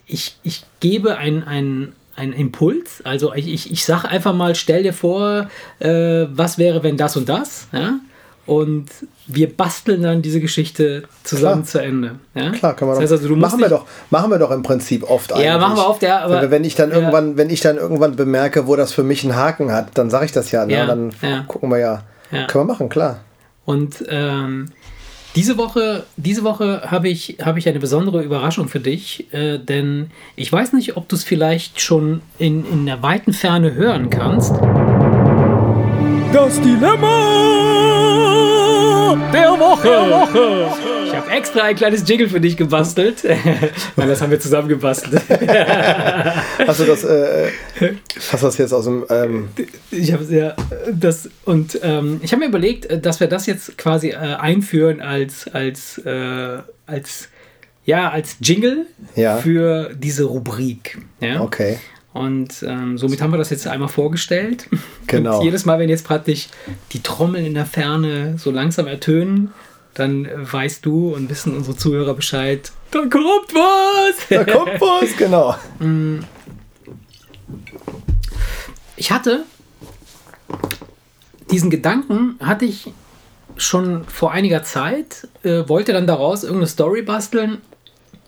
ich, 0.07 0.37
ich 0.43 0.63
gebe 0.79 1.17
ein, 1.17 1.43
ein, 1.43 1.93
einen 2.15 2.33
Impuls, 2.33 3.01
also 3.03 3.33
ich, 3.33 3.47
ich, 3.47 3.71
ich 3.71 3.85
sage 3.85 4.07
einfach 4.07 4.33
mal, 4.33 4.55
stell 4.55 4.83
dir 4.83 4.93
vor, 4.93 5.49
äh, 5.79 6.25
was 6.31 6.57
wäre, 6.57 6.83
wenn 6.83 6.97
das 6.97 7.17
und 7.17 7.27
das, 7.29 7.67
ja? 7.73 7.99
Und 8.45 8.87
wir 9.27 9.55
basteln 9.55 10.01
dann 10.01 10.23
diese 10.23 10.39
Geschichte 10.41 11.03
zusammen 11.23 11.61
Klar. 11.61 11.65
zu 11.65 11.81
Ende. 11.83 12.15
Ja? 12.33 12.49
Klar, 12.49 12.75
kann 12.75 12.87
man 12.87 12.95
das 12.99 13.11
heißt 13.11 13.23
also, 13.23 13.35
machen, 13.35 13.59
wir 13.59 13.69
doch, 13.69 13.85
machen 14.09 14.31
wir 14.31 14.39
doch 14.39 14.49
im 14.49 14.63
Prinzip 14.63 15.03
oft 15.07 15.37
Ja, 15.37 15.59
machen 15.59 15.77
wir 15.77 15.87
oft, 15.87 16.01
ja, 16.01 16.21
aber- 16.21 16.49
wenn, 16.49 16.63
ich 16.63 16.73
dann 16.73 16.89
ja. 16.89 16.95
irgendwann, 16.95 17.37
wenn 17.37 17.51
ich 17.51 17.61
dann 17.61 17.77
irgendwann 17.77 18.15
bemerke, 18.15 18.65
wo 18.65 18.75
das 18.75 18.91
für 18.91 19.03
mich 19.03 19.23
einen 19.23 19.35
Haken 19.35 19.71
hat, 19.71 19.89
dann 19.99 20.09
sage 20.09 20.25
ich 20.25 20.31
das 20.31 20.49
ja. 20.49 20.65
Ne? 20.65 20.73
Ja, 20.73 20.87
dann 20.87 21.11
gucken 21.47 21.69
wir 21.69 21.77
ja. 21.77 22.03
Ja. 22.31 22.47
Können 22.47 22.65
wir 22.67 22.73
machen, 22.73 22.89
klar. 22.89 23.19
Und 23.65 24.03
ähm, 24.09 24.69
diese 25.35 25.57
Woche, 25.57 26.05
diese 26.17 26.43
Woche 26.43 26.81
habe 26.85 27.07
ich, 27.09 27.37
habe 27.41 27.59
ich 27.59 27.69
eine 27.69 27.79
besondere 27.79 28.23
Überraschung 28.23 28.67
für 28.67 28.79
dich, 28.79 29.31
äh, 29.31 29.59
denn 29.59 30.09
ich 30.35 30.51
weiß 30.51 30.73
nicht, 30.73 30.97
ob 30.97 31.07
du 31.07 31.15
es 31.15 31.23
vielleicht 31.23 31.81
schon 31.81 32.21
in, 32.39 32.65
in 32.65 32.85
der 32.85 33.01
weiten 33.03 33.33
Ferne 33.33 33.73
hören 33.73 34.09
kannst. 34.09 34.53
Das 36.33 36.59
Dilemma 36.61 37.19
der 39.31 39.51
Woche. 39.51 40.79
Ich 40.83 40.88
habe 41.21 41.31
extra 41.31 41.63
ein 41.63 41.75
kleines 41.75 42.07
Jingle 42.07 42.29
für 42.29 42.39
dich 42.41 42.57
gebastelt. 42.57 43.23
Nein, 43.95 44.07
das 44.07 44.21
haben 44.21 44.31
wir 44.31 44.39
zusammen 44.39 44.67
gebastelt. 44.69 45.21
Hast 46.67 46.79
du 46.79 46.85
das, 46.85 47.03
äh, 47.03 47.51
hast 48.31 48.43
du 48.43 48.47
das 48.47 48.57
jetzt 48.57 48.73
aus 48.73 48.85
dem, 48.85 49.05
ähm, 49.09 49.49
Ich 49.91 50.11
habe 50.13 50.23
ja 50.25 50.55
das 50.91 51.29
und 51.45 51.79
ähm, 51.83 52.19
ich 52.23 52.31
habe 52.31 52.41
mir 52.41 52.47
überlegt, 52.49 52.85
äh, 52.85 52.99
dass 52.99 53.19
wir 53.19 53.27
das 53.27 53.45
jetzt 53.45 53.77
quasi 53.77 54.09
äh, 54.09 54.15
einführen 54.15 55.01
als 55.01 55.47
als 55.53 55.97
äh, 55.99 56.57
als 56.85 57.29
ja 57.85 58.09
als 58.09 58.37
Jingle 58.41 58.85
Ja. 59.15 59.37
für 59.37 59.91
diese 59.95 60.23
Rubrik. 60.25 60.97
Ja. 61.21 61.41
okay. 61.41 61.77
Und 62.11 62.63
ähm, 62.67 62.97
somit 62.97 63.21
haben 63.21 63.31
wir 63.31 63.37
das 63.37 63.51
jetzt 63.51 63.67
einmal 63.67 63.87
vorgestellt. 63.87 64.67
Genau. 65.07 65.39
Und 65.39 65.45
jedes 65.45 65.65
Mal, 65.65 65.77
wenn 65.79 65.89
jetzt 65.89 66.05
praktisch 66.05 66.47
die 66.91 67.01
Trommeln 67.03 67.45
in 67.45 67.53
der 67.53 67.65
Ferne 67.67 68.35
so 68.37 68.49
langsam 68.51 68.87
ertönen, 68.87 69.51
dann 69.93 70.27
weißt 70.51 70.85
du 70.85 71.13
und 71.15 71.29
wissen 71.29 71.55
unsere 71.55 71.75
Zuhörer 71.75 72.13
Bescheid. 72.13 72.71
Da 72.91 72.99
kommt 73.01 73.53
was! 73.53 74.27
Da 74.29 74.43
kommt 74.43 74.79
was, 74.79 75.15
genau. 75.17 75.55
Ich 78.95 79.11
hatte 79.11 79.45
diesen 81.49 81.69
Gedanken, 81.69 82.37
hatte 82.41 82.65
ich 82.65 82.91
schon 83.55 84.03
vor 84.05 84.33
einiger 84.33 84.63
Zeit, 84.63 85.27
äh, 85.43 85.67
wollte 85.67 85.93
dann 85.93 86.05
daraus 86.05 86.43
irgendeine 86.43 86.67
Story 86.67 87.01
basteln, 87.01 87.59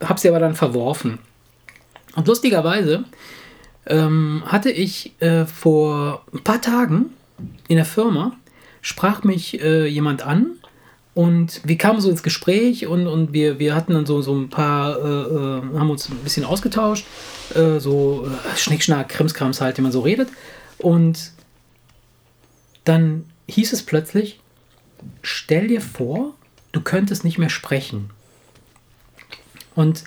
habe 0.02 0.17
sie 0.17 0.30
aber 0.30 0.39
dann 0.39 0.56
verworfen. 0.56 1.19
Und 2.15 2.28
lustigerweise 2.28 3.04
ähm, 3.86 4.43
hatte 4.45 4.71
ich 4.71 5.13
äh, 5.19 5.45
vor 5.45 6.26
ein 6.34 6.43
paar 6.43 6.62
Tagen 6.62 7.12
in 7.67 7.76
der 7.76 7.86
Firma, 7.86 8.34
sprach 8.82 9.24
mich 9.24 9.62
äh, 9.62 9.88
jemand 9.88 10.26
an 10.26 10.58
und 11.13 11.62
wir 11.65 11.78
kamen 11.78 12.00
so 12.00 12.10
ins 12.10 12.24
Gespräch 12.24 12.88
und, 12.88 13.06
und 13.08 13.34
wir, 13.34 13.60
wir 13.60 13.76
hatten 13.76 13.93
dann 13.93 14.06
so, 14.06 14.21
so 14.21 14.34
ein 14.34 14.50
paar, 14.50 14.97
äh, 14.97 15.02
äh, 15.02 15.78
haben 15.78 15.89
uns 15.89 16.10
ein 16.10 16.17
bisschen 16.17 16.45
ausgetauscht, 16.45 17.06
äh, 17.54 17.80
so 17.80 18.28
äh, 18.28 18.58
Schnickschnack, 18.58 19.10
Krimskrams 19.10 19.60
halt, 19.60 19.78
wie 19.78 19.82
man 19.82 19.91
so 19.91 20.00
redet. 20.02 20.30
Und 20.78 21.32
dann 22.86 23.26
hieß 23.47 23.74
es 23.74 23.84
plötzlich, 23.84 24.39
stell 25.21 25.67
dir 25.67 25.82
vor, 25.82 26.34
du 26.71 26.80
könntest 26.80 27.26
nicht 27.26 27.38
mehr 27.38 27.50
sprechen. 27.50 28.10
Und 29.76 30.06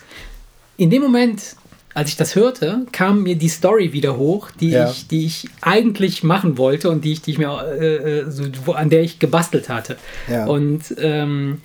in 0.79 0.89
dem 0.89 1.03
Moment, 1.03 1.57
als 1.95 2.09
ich 2.11 2.17
das 2.17 2.35
hörte, 2.35 2.87
kam 2.93 3.23
mir 3.23 3.37
die 3.37 3.49
Story 3.49 3.93
wieder 3.93 4.17
hoch, 4.17 4.51
die, 4.51 4.71
Ja. 4.71 4.91
ich, 4.91 5.07
die 5.07 5.25
ich 5.27 5.47
eigentlich 5.61 6.23
machen 6.25 6.59
wollte 6.59 6.91
und 6.91 7.05
die 7.05 7.13
ich, 7.13 7.23
die 7.23 7.31
ich 7.33 7.39
mir, 7.39 7.51
äh, 7.81 7.97
äh, 8.21 8.31
so, 8.31 8.45
wo, 8.65 8.73
an 8.73 8.91
der 8.91 9.03
ich 9.03 9.21
gebastelt 9.21 9.69
hatte. 9.69 9.97
Ja. 10.29 10.47
Und 10.47 10.83
ähm, 10.99 11.61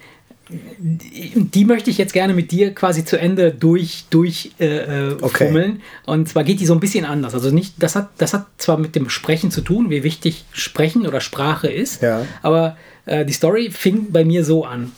die, 0.51 1.31
die 1.35 1.65
möchte 1.65 1.89
ich 1.91 1.97
jetzt 1.99 2.13
gerne 2.13 2.33
mit 2.33 2.51
dir 2.51 2.73
quasi 2.73 3.05
zu 3.05 3.19
Ende 3.19 3.51
durch, 3.51 4.05
durch 4.09 4.51
äh, 4.59 5.09
äh, 5.09 5.17
Okay. 5.21 5.47
fummeln. 5.47 5.81
Und 6.05 6.27
zwar 6.29 6.43
geht 6.43 6.59
die 6.59 6.65
so 6.65 6.73
ein 6.73 6.79
bisschen 6.79 7.05
anders. 7.05 7.33
Also 7.33 7.51
nicht, 7.51 7.75
das 7.77 7.95
hat, 7.95 8.09
das 8.17 8.33
hat 8.33 8.45
zwar 8.57 8.77
mit 8.77 8.95
dem 8.95 9.09
Sprechen 9.09 9.51
zu 9.51 9.61
tun, 9.61 9.89
wie 9.89 10.03
wichtig 10.03 10.45
Sprechen 10.51 11.05
oder 11.07 11.21
Sprache 11.21 11.67
ist, 11.67 12.01
Ja. 12.01 12.25
aber 12.41 12.77
äh, 13.05 13.25
die 13.25 13.33
Story 13.33 13.69
fing 13.71 14.11
bei 14.11 14.25
mir 14.25 14.43
so 14.45 14.63
an. 14.65 14.91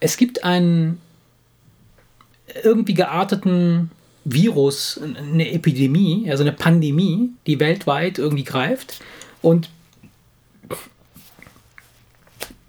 Es 0.00 0.16
gibt 0.16 0.42
einen 0.44 1.00
irgendwie 2.62 2.94
gearteten 2.94 3.90
Virus, 4.24 5.00
eine 5.02 5.50
Epidemie, 5.50 6.30
also 6.30 6.42
eine 6.42 6.52
Pandemie, 6.52 7.30
die 7.46 7.58
weltweit 7.58 8.18
irgendwie 8.18 8.44
greift. 8.44 9.00
Und 9.40 9.68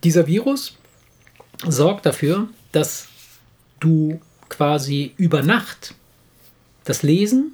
dieser 0.04 0.28
Virus 0.28 0.76
sorgt 1.66 2.06
dafür, 2.06 2.48
dass 2.72 3.08
du 3.80 4.20
quasi 4.50 5.14
über 5.18 5.44
Nacht 5.44 5.94
das 6.84 7.04
Lesen, 7.04 7.54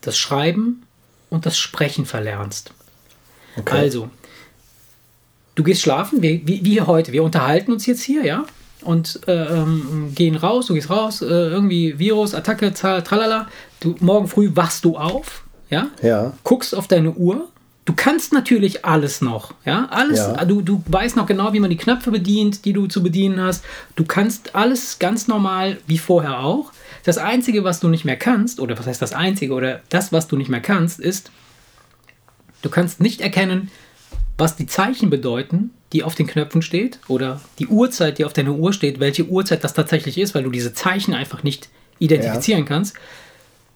das 0.00 0.18
Schreiben 0.18 0.82
und 1.30 1.46
das 1.46 1.58
Sprechen 1.58 2.06
verlernst. 2.06 2.72
Okay. 3.56 3.76
Also, 3.76 4.10
du 5.54 5.62
gehst 5.62 5.82
schlafen, 5.82 6.22
wie, 6.22 6.46
wie, 6.46 6.64
wie 6.64 6.80
heute. 6.80 7.12
Wir 7.12 7.22
unterhalten 7.22 7.72
uns 7.72 7.86
jetzt 7.86 8.02
hier, 8.02 8.24
ja? 8.24 8.46
Und 8.84 9.20
äh, 9.26 9.32
ähm, 9.32 10.12
gehen 10.14 10.36
raus, 10.36 10.66
du 10.66 10.74
gehst 10.74 10.90
raus, 10.90 11.22
äh, 11.22 11.26
irgendwie 11.26 11.98
Virus, 11.98 12.34
Attacke, 12.34 12.72
tralala. 12.72 13.48
Du, 13.80 13.94
morgen 14.00 14.28
früh 14.28 14.50
wachst 14.54 14.84
du 14.84 14.96
auf, 14.96 15.44
ja? 15.70 15.88
Ja. 16.02 16.32
Guckst 16.44 16.74
auf 16.74 16.88
deine 16.88 17.12
Uhr. 17.12 17.48
Du 17.84 17.94
kannst 17.96 18.32
natürlich 18.32 18.84
alles 18.84 19.20
noch, 19.22 19.54
ja? 19.64 19.88
Alles, 19.90 20.18
ja. 20.18 20.44
Du, 20.44 20.62
du 20.62 20.82
weißt 20.86 21.16
noch 21.16 21.26
genau, 21.26 21.52
wie 21.52 21.60
man 21.60 21.70
die 21.70 21.76
Knöpfe 21.76 22.12
bedient, 22.12 22.64
die 22.64 22.72
du 22.72 22.86
zu 22.86 23.02
bedienen 23.02 23.40
hast. 23.40 23.64
Du 23.96 24.04
kannst 24.04 24.54
alles 24.54 25.00
ganz 25.00 25.26
normal, 25.26 25.78
wie 25.86 25.98
vorher 25.98 26.40
auch. 26.40 26.72
Das 27.04 27.18
Einzige, 27.18 27.64
was 27.64 27.80
du 27.80 27.88
nicht 27.88 28.04
mehr 28.04 28.16
kannst, 28.16 28.60
oder 28.60 28.78
was 28.78 28.86
heißt 28.86 29.02
das 29.02 29.12
Einzige, 29.12 29.54
oder 29.54 29.80
das, 29.88 30.12
was 30.12 30.28
du 30.28 30.36
nicht 30.36 30.48
mehr 30.48 30.60
kannst, 30.60 31.00
ist, 31.00 31.32
du 32.62 32.70
kannst 32.70 33.00
nicht 33.00 33.20
erkennen, 33.20 33.70
was 34.42 34.56
die 34.56 34.66
Zeichen 34.66 35.08
bedeuten, 35.08 35.70
die 35.92 36.02
auf 36.02 36.16
den 36.16 36.26
Knöpfen 36.26 36.62
steht, 36.62 36.98
oder 37.06 37.40
die 37.60 37.68
Uhrzeit, 37.68 38.18
die 38.18 38.24
auf 38.24 38.32
deiner 38.32 38.52
Uhr 38.52 38.72
steht, 38.72 38.98
welche 38.98 39.26
Uhrzeit 39.26 39.62
das 39.62 39.72
tatsächlich 39.72 40.18
ist, 40.18 40.34
weil 40.34 40.42
du 40.42 40.50
diese 40.50 40.74
Zeichen 40.74 41.14
einfach 41.14 41.44
nicht 41.44 41.68
identifizieren 42.00 42.62
ja. 42.62 42.66
kannst. 42.66 42.96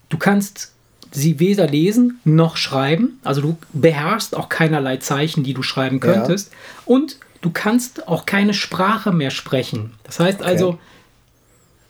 Du 0.08 0.18
kannst 0.18 0.72
sie 1.12 1.38
weder 1.38 1.68
lesen 1.68 2.18
noch 2.24 2.56
schreiben, 2.56 3.20
also 3.22 3.40
du 3.40 3.56
beherrschst 3.74 4.36
auch 4.36 4.48
keinerlei 4.48 4.96
Zeichen, 4.96 5.44
die 5.44 5.54
du 5.54 5.62
schreiben 5.62 6.00
könntest, 6.00 6.50
ja. 6.50 6.58
und 6.86 7.18
du 7.42 7.50
kannst 7.50 8.08
auch 8.08 8.26
keine 8.26 8.52
Sprache 8.52 9.12
mehr 9.12 9.30
sprechen. 9.30 9.92
Das 10.02 10.18
heißt 10.18 10.40
okay. 10.40 10.48
also, 10.48 10.78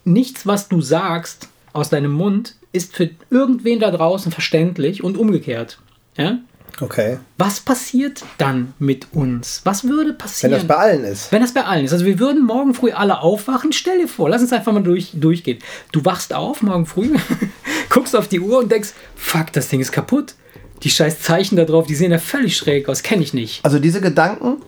nichts, 0.05 0.47
was 0.47 0.68
du 0.68 0.83
sagst 0.83 1.49
aus 1.72 1.89
deinem 1.89 2.12
Mund, 2.12 2.57
ist 2.72 2.95
für 2.95 3.09
irgendwen 3.31 3.81
da 3.81 3.91
draußen 3.91 4.31
verständlich 4.31 5.03
und 5.03 5.16
umgekehrt. 5.16 5.79
Ja? 6.18 6.41
Okay. 6.81 7.18
Was 7.39 7.61
passiert 7.61 8.22
dann 8.39 8.74
mit 8.79 9.07
uns? 9.12 9.62
Was 9.64 9.85
würde 9.85 10.12
passieren? 10.12 10.53
Wenn 10.53 10.59
das 10.59 10.68
bei 10.68 10.77
allen 10.77 11.05
ist. 11.05 11.33
Wenn 11.33 11.43
das 11.43 11.55
bei 11.55 11.64
allen 11.64 11.85
ist. 11.85 11.93
Also 11.93 12.05
wir 12.05 12.18
würden 12.18 12.45
morgen 12.45 12.74
früh 12.74 12.93
alle 12.93 13.20
aufwachen. 13.20 13.72
Stell 13.72 13.99
dir 13.99 14.09
vor, 14.09 14.29
lass 14.29 14.43
uns 14.43 14.53
einfach 14.53 14.72
mal 14.72 14.83
durch, 14.83 15.12
durchgehen. 15.14 15.59
Du 15.93 16.05
wachst 16.05 16.35
auf 16.35 16.62
morgen 16.62 16.87
früh, 16.87 17.14
guckst 17.89 18.14
auf 18.14 18.29
die 18.29 18.41
Uhr 18.41 18.59
und 18.59 18.70
denkst, 18.70 18.91
fuck, 19.14 19.53
das 19.53 19.68
Ding 19.68 19.81
ist 19.81 19.93
kaputt. 19.93 20.35
Die 20.83 20.91
scheiß 20.91 21.20
Zeichen 21.20 21.57
da 21.57 21.64
drauf, 21.64 21.87
die 21.87 21.95
sehen 21.95 22.12
ja 22.12 22.18
völlig 22.18 22.57
schräg 22.57 22.89
aus. 22.89 23.03
Kenne 23.03 23.22
ich 23.22 23.33
nicht. 23.33 23.64
Also 23.64 23.79
diese 23.79 24.03
Gedanken 24.03 24.61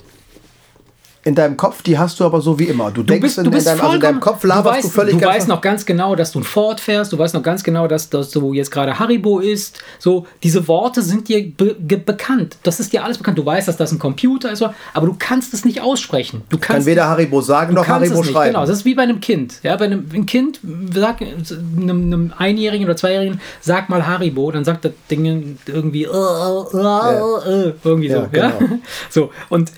in 1.29 1.35
deinem 1.35 1.59
Kopf, 1.59 1.83
die 1.83 1.99
hast 1.99 2.19
du 2.21 2.25
aber 2.25 2.41
so 2.41 2.59
wie 2.59 2.65
immer. 2.65 2.91
Du, 2.91 3.03
du 3.03 3.09
denkst 3.09 3.21
bist, 3.23 3.39
in, 3.39 3.45
in, 3.45 3.51
deinem, 3.53 3.81
also 3.81 3.95
in, 3.95 4.01
deinem, 4.01 4.19
Kopf 4.19 4.45
laberst 4.45 4.67
du, 4.67 4.71
weißt, 4.71 4.85
du 4.85 4.89
völlig 4.89 5.19
Du 5.19 5.27
weißt 5.27 5.47
noch 5.47 5.61
ganz 5.61 5.85
genau, 5.85 6.17
dass 6.17 6.33
du 6.33 6.41
ein 6.41 6.45
Ford 6.45 6.81
fährst, 6.81 7.13
du 7.13 7.19
weißt 7.19 7.35
noch 7.35 7.43
ganz 7.43 7.63
genau, 7.63 7.87
dass, 7.87 8.09
dass 8.09 8.31
du 8.31 8.55
jetzt 8.55 8.71
gerade 8.71 8.99
Haribo 8.99 9.39
isst. 9.39 9.79
So, 9.99 10.27
diese 10.43 10.67
Worte 10.69 11.03
sind 11.03 11.29
dir 11.29 11.53
be 11.55 11.75
bekannt. 11.75 12.57
Das 12.63 12.81
ist 12.81 12.95
dir 12.95 13.05
alles 13.05 13.19
bekannt. 13.19 13.37
Du 13.37 13.45
weißt, 13.45 13.69
dass 13.69 13.77
das 13.77 13.93
ein 13.93 13.99
Computer 13.99 14.51
ist, 14.51 14.63
aber 14.63 15.07
du 15.07 15.17
kannst 15.19 15.53
es 15.53 15.67
nicht 15.67 15.83
aussprechen. 15.83 16.43
Du 16.49 16.57
kannst 16.57 16.87
kann 16.87 16.87
weder 16.87 17.09
Haribo 17.09 17.43
sagen 17.43 17.75
noch 17.75 17.87
Haribo 17.87 18.25
schreiben. 18.25 18.55
Genau, 18.55 18.65
das 18.65 18.79
ist 18.79 18.85
wie 18.87 18.95
bei 18.95 19.03
einem 19.03 19.21
Kind. 19.21 19.61
Ja, 19.63 19.77
bei 19.77 19.85
einem 19.85 20.09
ein 20.15 20.25
Kind, 20.25 20.61
sag 20.95 21.21
einem, 21.21 22.03
einem 22.05 22.33
Einjährigen 22.39 22.87
oder 22.87 22.97
Zweijährigen, 22.97 23.39
sag 23.61 23.91
mal 23.91 24.07
Haribo, 24.07 24.51
dann 24.51 24.65
sagt 24.65 24.87
das 24.87 24.93
Ding 25.11 25.59
irgendwie 25.67 26.05
äh, 26.05 26.09
äh, 26.09 27.69
äh, 27.69 27.75
irgendwie 27.85 28.09
so. 28.09 28.17
Ja, 28.17 28.27
genau. 28.33 28.49
ja? 28.49 28.79
So, 29.11 29.31
und 29.51 29.73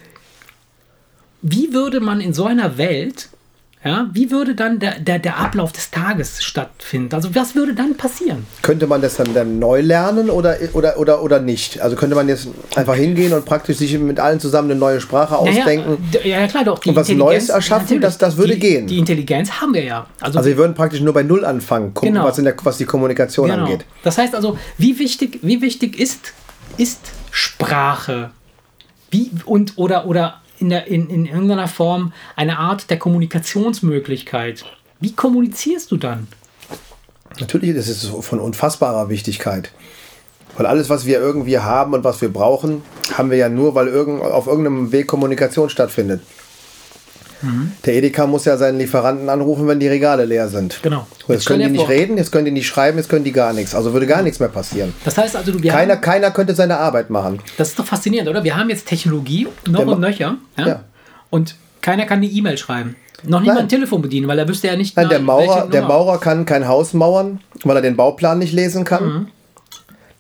wie 1.42 1.72
würde 1.72 2.00
man 2.00 2.20
in 2.20 2.32
so 2.32 2.44
einer 2.44 2.76
Welt, 2.76 3.28
ja, 3.82 4.10
wie 4.12 4.30
würde 4.30 4.54
dann 4.54 4.78
der, 4.78 4.98
der, 5.00 5.18
der 5.18 5.38
Ablauf 5.38 5.72
des 5.72 5.90
Tages 5.90 6.42
stattfinden? 6.42 7.14
Also 7.14 7.34
was 7.34 7.54
würde 7.54 7.74
dann 7.74 7.96
passieren? 7.96 8.44
Könnte 8.60 8.86
man 8.86 9.00
das 9.00 9.16
dann, 9.16 9.32
dann 9.32 9.58
neu 9.58 9.80
lernen 9.80 10.28
oder, 10.28 10.58
oder, 10.74 10.98
oder, 10.98 11.22
oder 11.22 11.40
nicht? 11.40 11.80
Also 11.80 11.96
könnte 11.96 12.14
man 12.14 12.28
jetzt 12.28 12.48
einfach 12.76 12.94
hingehen 12.94 13.32
und 13.32 13.46
praktisch 13.46 13.78
sich 13.78 13.98
mit 13.98 14.20
allen 14.20 14.38
zusammen 14.38 14.70
eine 14.70 14.78
neue 14.78 15.00
Sprache 15.00 15.38
ausdenken? 15.38 15.96
Ja, 16.12 16.40
ja 16.40 16.46
klar, 16.46 16.64
doch. 16.64 16.84
und 16.84 16.94
was 16.94 17.08
Neues 17.08 17.48
erschaffen, 17.48 18.02
das, 18.02 18.18
das 18.18 18.36
würde 18.36 18.52
die, 18.52 18.60
gehen. 18.60 18.86
Die 18.86 18.98
Intelligenz 18.98 19.50
haben 19.50 19.72
wir 19.72 19.84
ja. 19.84 20.06
Also, 20.20 20.38
also 20.38 20.50
wir 20.50 20.58
würden 20.58 20.74
praktisch 20.74 21.00
nur 21.00 21.14
bei 21.14 21.22
Null 21.22 21.46
anfangen, 21.46 21.94
gucken, 21.94 22.12
genau. 22.12 22.26
was, 22.26 22.36
in 22.36 22.44
der, 22.44 22.54
was 22.62 22.76
die 22.76 22.84
Kommunikation 22.84 23.48
genau. 23.48 23.64
angeht. 23.64 23.86
Das 24.02 24.18
heißt 24.18 24.34
also, 24.34 24.58
wie 24.76 24.98
wichtig, 24.98 25.38
wie 25.40 25.62
wichtig 25.62 25.98
ist, 25.98 26.34
ist 26.76 27.00
Sprache? 27.30 28.30
Wie, 29.10 29.30
und, 29.46 29.78
oder, 29.78 30.06
oder 30.06 30.40
in, 30.60 30.68
der, 30.68 30.86
in, 30.86 31.08
in 31.08 31.26
irgendeiner 31.26 31.68
Form 31.68 32.12
eine 32.36 32.58
Art 32.58 32.90
der 32.90 32.98
Kommunikationsmöglichkeit. 32.98 34.64
Wie 35.00 35.12
kommunizierst 35.12 35.90
du 35.90 35.96
dann? 35.96 36.28
Natürlich 37.38 37.70
ist 37.70 37.88
es 37.88 38.04
von 38.04 38.38
unfassbarer 38.38 39.08
Wichtigkeit. 39.08 39.72
Weil 40.56 40.66
alles, 40.66 40.90
was 40.90 41.06
wir 41.06 41.20
irgendwie 41.20 41.58
haben 41.58 41.94
und 41.94 42.04
was 42.04 42.20
wir 42.20 42.30
brauchen, 42.30 42.82
haben 43.14 43.30
wir 43.30 43.38
ja 43.38 43.48
nur, 43.48 43.74
weil 43.74 43.88
irgend, 43.88 44.22
auf 44.22 44.46
irgendeinem 44.46 44.92
Weg 44.92 45.06
Kommunikation 45.06 45.70
stattfindet. 45.70 46.20
Mhm. 47.42 47.72
Der 47.84 47.94
Edeka 47.94 48.26
muss 48.26 48.44
ja 48.44 48.56
seinen 48.56 48.78
Lieferanten 48.78 49.28
anrufen, 49.28 49.66
wenn 49.66 49.80
die 49.80 49.88
Regale 49.88 50.24
leer 50.24 50.48
sind. 50.48 50.80
Genau. 50.82 51.06
So, 51.26 51.32
jetzt, 51.32 51.46
können 51.46 51.72
die 51.72 51.78
nicht 51.78 51.88
reden, 51.88 52.16
jetzt 52.16 52.32
können 52.32 52.44
die 52.44 52.50
nicht 52.50 52.66
schreiben, 52.66 52.98
jetzt 52.98 53.08
können 53.08 53.24
die 53.24 53.32
gar 53.32 53.52
nichts. 53.52 53.74
Also 53.74 53.92
würde 53.92 54.06
gar 54.06 54.22
nichts 54.22 54.40
mehr 54.40 54.48
passieren. 54.48 54.92
Das 55.04 55.16
heißt 55.16 55.36
also, 55.36 55.52
du, 55.52 55.60
keiner, 55.60 55.94
haben, 55.94 56.00
keiner 56.00 56.30
könnte 56.30 56.54
seine 56.54 56.78
Arbeit 56.78 57.10
machen. 57.10 57.40
Das 57.56 57.68
ist 57.68 57.78
doch 57.78 57.86
faszinierend, 57.86 58.28
oder? 58.28 58.44
Wir 58.44 58.56
haben 58.56 58.68
jetzt 58.68 58.86
Technologie 58.86 59.48
noch 59.68 59.86
und 59.86 60.00
nöcher. 60.00 60.36
Ja? 60.58 60.66
ja? 60.66 60.84
Und 61.30 61.56
keiner 61.80 62.06
kann 62.06 62.18
eine 62.18 62.26
E-Mail 62.26 62.58
schreiben. 62.58 62.96
Noch 63.22 63.42
mal 63.42 63.58
ein 63.58 63.68
Telefon 63.68 64.00
bedienen, 64.02 64.28
weil 64.28 64.38
er 64.38 64.48
wüsste 64.48 64.68
ja 64.68 64.76
nicht. 64.76 64.96
Nein, 64.96 65.08
der 65.08 65.20
Maurer, 65.20 65.68
der 65.68 65.82
Maurer 65.82 66.18
kann 66.18 66.46
kein 66.46 66.66
Haus 66.66 66.94
mauern, 66.94 67.40
weil 67.64 67.76
er 67.76 67.82
den 67.82 67.96
Bauplan 67.96 68.38
nicht 68.38 68.52
lesen 68.52 68.84
kann. 68.84 69.04
Mhm. 69.04 69.26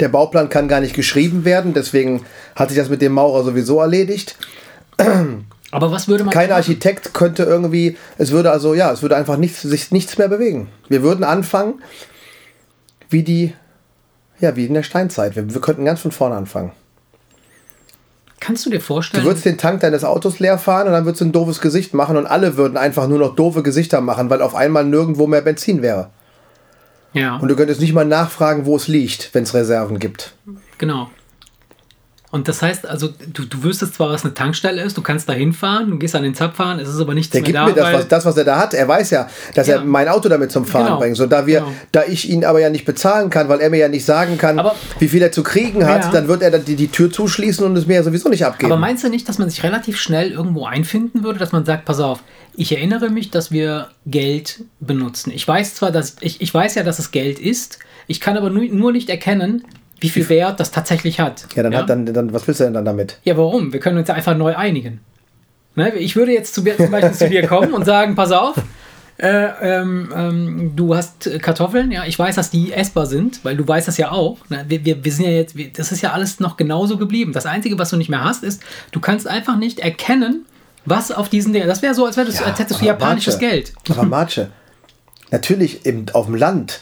Der 0.00 0.08
Bauplan 0.08 0.48
kann 0.48 0.68
gar 0.68 0.80
nicht 0.80 0.94
geschrieben 0.94 1.44
werden, 1.44 1.74
deswegen 1.74 2.24
hat 2.56 2.70
sich 2.70 2.78
das 2.78 2.88
mit 2.88 3.02
dem 3.02 3.12
Maurer 3.12 3.44
sowieso 3.44 3.80
erledigt. 3.80 4.36
Aber 5.70 5.92
was 5.92 6.08
würde 6.08 6.24
man. 6.24 6.32
Kein 6.32 6.50
Architekt 6.50 7.14
könnte 7.14 7.44
irgendwie, 7.44 7.96
es 8.18 8.32
würde 8.32 8.50
also, 8.50 8.74
ja, 8.74 8.90
es 8.92 9.02
würde 9.02 9.16
einfach 9.16 9.36
nichts, 9.36 9.62
sich 9.62 9.90
nichts 9.92 10.18
mehr 10.18 10.28
bewegen. 10.28 10.68
Wir 10.88 11.02
würden 11.02 11.24
anfangen, 11.24 11.80
wie 13.08 13.22
die, 13.22 13.54
ja, 14.40 14.56
wie 14.56 14.66
in 14.66 14.74
der 14.74 14.82
Steinzeit. 14.82 15.36
Wir, 15.36 15.52
wir 15.52 15.60
könnten 15.60 15.84
ganz 15.84 16.00
von 16.00 16.10
vorne 16.10 16.36
anfangen. 16.36 16.72
Kannst 18.40 18.64
du 18.64 18.70
dir 18.70 18.80
vorstellen? 18.80 19.22
Du 19.22 19.28
würdest 19.28 19.44
den 19.44 19.58
Tank 19.58 19.80
deines 19.80 20.02
Autos 20.02 20.38
leer 20.38 20.58
fahren 20.58 20.86
und 20.86 20.94
dann 20.94 21.04
würdest 21.04 21.20
du 21.20 21.26
ein 21.26 21.32
doofes 21.32 21.60
Gesicht 21.60 21.92
machen 21.92 22.16
und 22.16 22.26
alle 22.26 22.56
würden 22.56 22.78
einfach 22.78 23.06
nur 23.06 23.18
noch 23.18 23.36
doofe 23.36 23.62
Gesichter 23.62 24.00
machen, 24.00 24.30
weil 24.30 24.40
auf 24.40 24.54
einmal 24.54 24.84
nirgendwo 24.84 25.26
mehr 25.26 25.42
Benzin 25.42 25.82
wäre. 25.82 26.08
Ja. 27.12 27.36
Und 27.36 27.48
du 27.48 27.56
könntest 27.56 27.80
nicht 27.80 27.92
mal 27.92 28.06
nachfragen, 28.06 28.64
wo 28.64 28.76
es 28.76 28.88
liegt, 28.88 29.34
wenn 29.34 29.42
es 29.42 29.52
Reserven 29.52 29.98
gibt. 29.98 30.32
Genau. 30.78 31.10
Und 32.32 32.46
das 32.46 32.62
heißt, 32.62 32.86
also 32.86 33.08
du, 33.32 33.44
du 33.44 33.64
wüsstest 33.64 33.94
zwar, 33.94 34.10
was 34.10 34.24
eine 34.24 34.32
Tankstelle 34.34 34.80
ist, 34.82 34.96
du 34.96 35.02
kannst 35.02 35.28
da 35.28 35.32
hinfahren, 35.32 35.90
du 35.90 35.98
gehst 35.98 36.14
an 36.14 36.22
den 36.22 36.36
Zapf 36.36 36.56
fahren, 36.56 36.78
es 36.78 36.88
ist 36.88 37.00
aber 37.00 37.12
nichts 37.12 37.32
Der 37.32 37.40
mehr 37.40 37.46
gibt 37.46 37.56
da. 37.58 37.66
mir 37.66 37.74
das 37.74 37.92
was, 37.92 38.08
das, 38.08 38.24
was 38.24 38.36
er 38.36 38.44
da 38.44 38.56
hat. 38.56 38.72
Er 38.72 38.86
weiß 38.86 39.10
ja, 39.10 39.28
dass 39.56 39.66
ja. 39.66 39.76
er 39.76 39.84
mein 39.84 40.08
Auto 40.08 40.28
damit 40.28 40.52
zum 40.52 40.64
Fahren 40.64 40.86
genau. 40.86 40.98
bringt. 41.00 41.16
So, 41.16 41.26
da, 41.26 41.46
wir, 41.46 41.60
genau. 41.60 41.72
da 41.90 42.04
ich 42.06 42.30
ihn 42.30 42.44
aber 42.44 42.60
ja 42.60 42.70
nicht 42.70 42.84
bezahlen 42.84 43.30
kann, 43.30 43.48
weil 43.48 43.60
er 43.60 43.68
mir 43.68 43.78
ja 43.78 43.88
nicht 43.88 44.04
sagen 44.04 44.38
kann, 44.38 44.60
aber, 44.60 44.76
wie 45.00 45.08
viel 45.08 45.20
er 45.22 45.32
zu 45.32 45.42
kriegen 45.42 45.84
hat, 45.84 46.04
ja. 46.04 46.10
dann 46.12 46.28
wird 46.28 46.42
er 46.42 46.56
die, 46.60 46.76
die 46.76 46.88
Tür 46.88 47.10
zuschließen 47.10 47.66
und 47.66 47.76
es 47.76 47.88
mir 47.88 47.94
ja 47.94 48.02
sowieso 48.04 48.28
nicht 48.28 48.46
abgeben. 48.46 48.70
Aber 48.70 48.80
meinst 48.80 49.02
du 49.02 49.08
nicht, 49.08 49.28
dass 49.28 49.38
man 49.38 49.50
sich 49.50 49.64
relativ 49.64 49.98
schnell 49.98 50.30
irgendwo 50.30 50.66
einfinden 50.66 51.24
würde, 51.24 51.40
dass 51.40 51.50
man 51.50 51.64
sagt, 51.64 51.84
pass 51.84 51.98
auf, 51.98 52.22
ich 52.54 52.70
erinnere 52.70 53.10
mich, 53.10 53.30
dass 53.30 53.50
wir 53.50 53.88
Geld 54.06 54.62
benutzen. 54.78 55.32
Ich 55.34 55.46
weiß 55.48 55.74
zwar, 55.74 55.90
dass 55.90 56.14
ich, 56.20 56.40
ich 56.40 56.54
weiß 56.54 56.76
ja, 56.76 56.84
dass 56.84 57.00
es 57.00 57.10
Geld 57.10 57.40
ist, 57.40 57.80
ich 58.06 58.20
kann 58.20 58.36
aber 58.36 58.50
nur, 58.50 58.64
nur 58.64 58.92
nicht 58.92 59.08
erkennen, 59.08 59.64
wie 60.00 60.08
viel 60.08 60.28
Wert 60.28 60.60
das 60.60 60.70
tatsächlich 60.70 61.20
hat. 61.20 61.46
Ja, 61.54 61.62
dann, 61.62 61.72
ja? 61.72 61.80
Hat, 61.80 61.90
dann, 61.90 62.06
dann 62.06 62.32
was 62.32 62.46
willst 62.46 62.60
du 62.60 62.64
denn 62.64 62.74
dann 62.74 62.84
damit? 62.84 63.18
Ja, 63.24 63.36
warum? 63.36 63.72
Wir 63.72 63.80
können 63.80 63.98
uns 63.98 64.08
ja 64.08 64.14
einfach 64.14 64.36
neu 64.36 64.56
einigen. 64.56 65.00
Ne? 65.76 65.94
Ich 65.96 66.16
würde 66.16 66.32
jetzt 66.32 66.54
zu, 66.54 66.62
zum 66.62 66.90
Beispiel 66.90 67.12
zu 67.12 67.28
dir 67.28 67.46
kommen 67.46 67.72
und 67.72 67.84
sagen, 67.84 68.14
pass 68.14 68.32
auf, 68.32 68.56
äh, 69.18 69.48
ähm, 69.60 70.08
ähm, 70.16 70.72
du 70.74 70.94
hast 70.94 71.30
Kartoffeln, 71.42 71.92
ja, 71.92 72.04
ich 72.06 72.18
weiß, 72.18 72.36
dass 72.36 72.50
die 72.50 72.72
essbar 72.72 73.04
sind, 73.04 73.44
weil 73.44 73.56
du 73.56 73.68
weißt 73.68 73.86
das 73.86 73.98
ja 73.98 74.10
auch. 74.10 74.38
Ne? 74.48 74.64
Wir, 74.66 74.84
wir, 74.84 75.04
wir 75.04 75.12
sind 75.12 75.26
ja 75.26 75.32
jetzt, 75.32 75.56
wir, 75.56 75.70
das 75.70 75.92
ist 75.92 76.00
ja 76.00 76.12
alles 76.12 76.40
noch 76.40 76.56
genauso 76.56 76.96
geblieben. 76.96 77.32
Das 77.32 77.44
Einzige, 77.44 77.78
was 77.78 77.90
du 77.90 77.96
nicht 77.96 78.08
mehr 78.08 78.24
hast, 78.24 78.42
ist, 78.42 78.62
du 78.92 79.00
kannst 79.00 79.28
einfach 79.28 79.58
nicht 79.58 79.78
erkennen, 79.78 80.46
was 80.86 81.12
auf 81.12 81.28
diesen 81.28 81.52
Dingen. 81.52 81.68
Das 81.68 81.82
wäre 81.82 81.94
so, 81.94 82.06
als, 82.06 82.16
ja, 82.16 82.22
als 82.22 82.58
hättest 82.58 82.80
du 82.80 82.84
japanisches 82.86 83.38
Geld. 83.38 83.74
Dramatsche. 83.84 84.48
Natürlich 85.30 85.84
im, 85.84 86.06
auf 86.14 86.26
dem 86.26 86.34
Land 86.34 86.80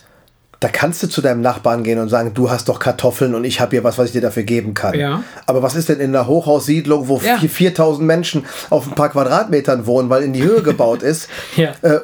da 0.61 0.69
kannst 0.69 1.03
du 1.05 1.07
zu 1.07 1.23
deinem 1.23 1.41
Nachbarn 1.41 1.85
gehen 1.85 2.01
und 2.01 2.09
sagen, 2.09 2.33
du 2.35 2.51
hast 2.51 2.69
doch 2.69 2.81
Kartoffeln 2.81 3.37
und 3.37 3.45
ich 3.45 3.61
habe 3.61 3.71
hier 3.71 3.85
was, 3.85 3.97
was 3.97 4.07
ich 4.07 4.13
dir 4.13 4.21
dafür 4.21 4.43
geben 4.43 4.75
kann. 4.75 4.99
Ja. 4.99 5.23
Aber 5.47 5.63
was 5.63 5.77
ist 5.77 5.89
denn 5.89 6.01
in 6.01 6.15
einer 6.15 6.27
Hochhaussiedlung, 6.27 7.07
wo 7.07 7.21
ja. 7.25 7.39
4000 7.39 8.05
Menschen 8.05 8.45
auf 8.69 8.89
ein 8.89 8.95
paar 8.97 9.11
Quadratmetern 9.11 9.87
wohnen, 9.87 10.11
weil 10.11 10.25
in 10.25 10.33
die 10.33 10.43
Höhe 10.43 10.63
gebaut 10.63 11.05
ist? 11.05 11.29
ja. 11.57 11.75
äh, 11.83 12.01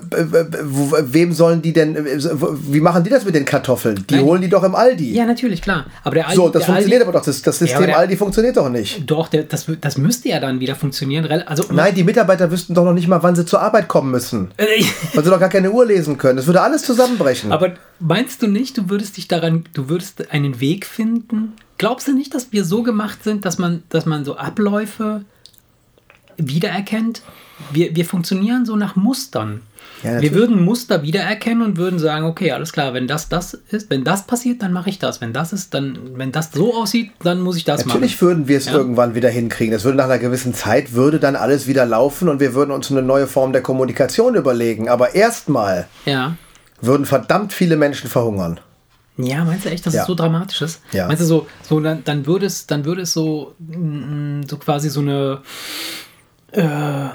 wem 1.01 1.33
sollen 1.33 1.63
die 1.63 1.73
denn, 1.73 1.97
wie 1.97 2.81
machen 2.81 3.03
die 3.03 3.11
das 3.11 3.25
mit 3.25 3.35
den 3.35 3.45
Kartoffeln? 3.45 4.05
Die 4.09 4.17
Nein. 4.17 4.25
holen 4.25 4.43
die 4.43 4.49
doch 4.49 4.63
im 4.63 4.77
Aldi. 4.77 5.13
Ja, 5.13 5.27
natürlich, 5.27 5.61
klar. 5.61 5.87
Aber 6.05 6.15
der 6.15 6.27
Aldi, 6.29 6.37
so, 6.37 6.49
das 6.49 6.65
funktioniert 6.65 7.01
Aldi, 7.01 7.09
aber 7.09 7.19
doch. 7.19 7.25
Das, 7.25 7.43
das 7.43 7.59
System 7.59 7.87
der, 7.87 7.99
Aldi 7.99 8.17
funktioniert 8.17 8.57
doch 8.57 8.69
nicht. 8.69 9.11
Doch, 9.11 9.27
der, 9.27 9.43
das, 9.43 9.67
das 9.81 9.99
müsste 9.99 10.29
ja 10.29 10.39
dann 10.39 10.61
wieder 10.61 10.77
funktionieren. 10.77 11.27
Also, 11.47 11.65
Nein, 11.73 11.95
die 11.97 12.05
Mitarbeiter 12.05 12.53
wüssten 12.53 12.75
doch 12.75 12.85
noch 12.85 12.95
nicht 12.95 13.09
mal, 13.09 13.21
wann 13.25 13.35
sie 13.35 13.45
zur 13.45 13.61
Arbeit 13.61 13.89
kommen 13.89 14.13
müssen. 14.13 14.53
weil 15.15 15.25
sie 15.25 15.31
doch 15.31 15.41
gar 15.41 15.49
keine 15.49 15.73
Uhr 15.73 15.85
lesen 15.85 16.19
können. 16.19 16.37
Das 16.37 16.47
würde 16.47 16.61
alles 16.61 16.83
zusammenbrechen. 16.83 17.51
Aber 17.51 17.73
meinst 17.99 18.43
du, 18.43 18.44
du 18.45 18.51
nicht, 18.51 18.77
du 18.79 18.89
würdest 18.91 19.17
dich 19.17 19.29
daran, 19.29 19.65
du 19.75 19.89
würdest 19.89 20.31
einen 20.31 20.61
Weg 20.61 20.87
finden? 20.87 21.53
Glaubst 21.79 22.07
du 22.09 22.13
nicht, 22.13 22.35
dass 22.35 22.53
wir 22.53 22.65
so 22.65 22.83
gemacht 22.83 23.25
sind, 23.25 23.45
dass 23.45 23.59
man, 23.59 23.83
dass 23.89 24.07
man 24.07 24.25
so 24.25 24.37
Abläufe 24.37 25.25
wiedererkennt? 26.37 27.23
Wir, 27.73 27.95
wir 27.95 28.05
funktionieren 28.05 28.67
so 28.67 28.77
nach 28.77 28.97
Mustern. 28.97 29.61
Ja, 30.03 30.11
wir 30.11 30.15
natürlich. 30.15 30.35
würden 30.35 30.65
Muster 30.65 31.03
wiedererkennen 31.03 31.63
und 31.63 31.77
würden 31.77 31.99
sagen, 31.99 32.27
okay, 32.27 32.51
alles 32.53 32.73
klar, 32.73 32.95
wenn 32.95 33.07
das 33.07 33.29
das 33.29 33.55
ist, 33.71 33.89
wenn 33.91 34.03
das 34.05 34.27
passiert, 34.27 34.61
dann 34.63 34.73
mache 34.73 34.91
ich 34.91 34.99
das. 34.99 35.21
Wenn 35.21 35.33
das 35.33 35.53
ist, 35.53 35.73
dann, 35.73 35.99
wenn 36.17 36.33
das 36.33 36.51
so 36.53 36.75
aussieht, 36.75 37.13
dann 37.23 37.41
muss 37.41 37.57
ich 37.57 37.65
das 37.65 37.87
Natürlich 37.87 38.15
machen. 38.17 38.27
würden 38.29 38.49
wir 38.49 38.59
es 38.59 38.67
Ja. 38.67 38.73
irgendwann 38.73 39.15
wieder 39.15 39.31
hinkriegen. 39.31 39.73
Es 39.75 39.85
würde 39.85 39.97
nach 39.97 40.05
einer 40.07 40.19
gewissen 40.19 40.53
Zeit 40.53 40.93
würde 40.95 41.21
dann 41.21 41.37
alles 41.37 41.67
wieder 41.67 41.87
laufen 41.87 42.29
und 42.29 42.41
wir 42.41 42.55
würden 42.55 42.71
uns 42.73 42.91
eine 42.91 43.03
neue 43.03 43.27
Form 43.27 43.53
der 43.53 43.63
Kommunikation 43.63 44.35
überlegen. 44.35 44.89
Aber 44.89 45.15
erstmal 45.15 45.87
Ja. 46.07 46.37
Würden 46.81 47.07
verdammt 47.07 47.53
viele 47.53 47.77
Menschen 47.77 48.09
verhungern. 48.11 48.61
Ja, 49.17 49.45
meinst 49.45 49.65
du 49.65 49.71
echt, 49.71 49.87
dass 49.87 49.95
Ja. 49.95 50.01
es 50.03 50.07
so 50.09 50.15
dramatisch 50.15 50.61
ist? 50.63 50.81
Ja. 50.93 51.07
Meinst 51.07 51.23
du 51.23 51.27
so, 51.27 51.47
so 51.63 51.79
dann, 51.81 52.03
dann 52.05 52.27
würde 52.27 52.47
es, 52.47 52.67
dann 52.67 52.85
würde 52.85 53.03
es 53.03 53.13
so, 53.13 53.55
mm, 53.61 54.43
so 54.49 54.57
quasi 54.57 54.91
so 54.91 55.01
eine 55.01 55.41
äh, 56.53 57.09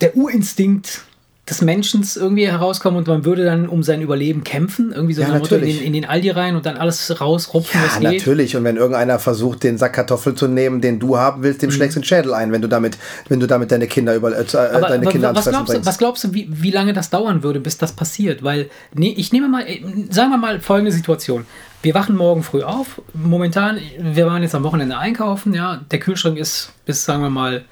der 0.00 0.16
Urinstinkt 0.16 1.02
des 1.48 1.62
Menschen 1.62 2.06
irgendwie 2.16 2.46
herauskommen 2.46 2.98
und 2.98 3.06
man 3.06 3.24
würde 3.24 3.44
dann 3.44 3.68
um 3.68 3.82
sein 3.82 4.02
Überleben 4.02 4.44
kämpfen, 4.44 4.92
irgendwie 4.92 5.14
so 5.14 5.22
Ja, 5.22 5.28
in 5.28 5.34
natürlich. 5.34 5.78
den, 5.78 5.86
in 5.86 5.92
den 5.92 6.04
Aldi 6.04 6.30
rein 6.30 6.56
und 6.56 6.66
dann 6.66 6.76
alles 6.76 7.20
rausrupfen, 7.20 7.80
Ja, 7.80 7.86
was 7.86 8.00
geht. 8.00 8.18
natürlich. 8.20 8.56
Und 8.56 8.64
wenn 8.64 8.76
irgendeiner 8.76 9.18
versucht, 9.18 9.62
den 9.62 9.78
Sack 9.78 9.94
Kartoffeln 9.94 10.36
zu 10.36 10.48
nehmen, 10.48 10.80
den 10.80 10.98
du 10.98 11.16
haben 11.18 11.42
willst, 11.42 11.62
dem 11.62 11.70
schlägst 11.70 11.96
du 11.96 12.00
den 12.00 12.04
Schädel 12.04 12.34
ein, 12.34 12.52
wenn 12.52 12.62
du 12.62 12.68
damit, 12.68 12.98
wenn 13.28 13.40
du 13.40 13.46
damit 13.46 13.70
deine 13.72 13.86
Kinder 13.86 14.14
über 14.14 14.36
äh, 14.36 14.42
Mhm. 14.42 14.58
Aber, 14.76 14.88
deine 14.88 15.02
aber 15.02 15.10
Kinder 15.10 15.34
was, 15.34 15.44
glaubst 15.48 15.68
du, 15.68 15.72
bringst. 15.72 15.86
was 15.86 15.98
glaubst 15.98 16.24
du, 16.24 16.34
wie, 16.34 16.48
wie 16.50 16.70
lange 16.70 16.92
das 16.92 17.10
dauern 17.10 17.42
würde, 17.42 17.60
bis 17.60 17.78
das 17.78 17.92
passiert? 17.92 18.42
Weil, 18.42 18.70
nee, 18.94 19.14
ich 19.16 19.32
nehme 19.32 19.48
mal, 19.48 19.62
äh, 19.66 19.80
sagen 20.10 20.30
wir 20.30 20.38
mal 20.38 20.60
folgende 20.60 20.92
Situation. 20.92 21.46
Wir 21.82 21.94
wachen 21.94 22.16
morgen 22.16 22.42
früh 22.42 22.62
auf. 22.62 23.00
Momentan, 23.14 23.78
wir 24.00 24.26
waren 24.26 24.42
jetzt 24.42 24.54
am 24.54 24.64
Wochenende 24.64 24.98
einkaufen, 24.98 25.54
ja. 25.54 25.80
Der 25.90 26.00
Kühlschrank 26.00 26.36
ist 26.36 26.72
bis, 26.86 27.04
sagen 27.04 27.22
wir 27.22 27.30
mal, 27.30 27.64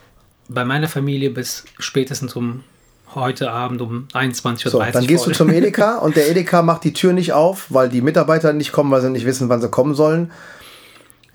bei 0.49 0.65
meiner 0.65 0.87
Familie 0.89 1.31
bis 1.31 1.65
spätestens 1.79 2.37
um 2.37 2.63
heute 3.17 3.51
Abend 3.51 3.81
um 3.81 4.07
21.30 4.15 4.67
Uhr. 4.67 4.71
So, 4.71 4.79
dann 4.81 5.07
gehst 5.07 5.25
voll. 5.25 5.33
du 5.33 5.37
zum 5.39 5.51
Edeka 5.51 5.97
und 5.99 6.15
der 6.17 6.31
Edeka 6.31 6.63
macht 6.63 6.85
die 6.85 6.93
Tür 6.93 7.13
nicht 7.13 7.33
auf, 7.33 7.67
weil 7.71 7.89
die 7.89 8.01
Mitarbeiter 8.01 8.53
nicht 8.53 8.71
kommen, 8.73 8.91
weil 8.91 9.01
sie 9.01 9.11
nicht 9.11 9.27
wissen, 9.27 9.49
wann 9.49 9.61
sie 9.61 9.69
kommen 9.69 9.95
sollen. 9.95 10.31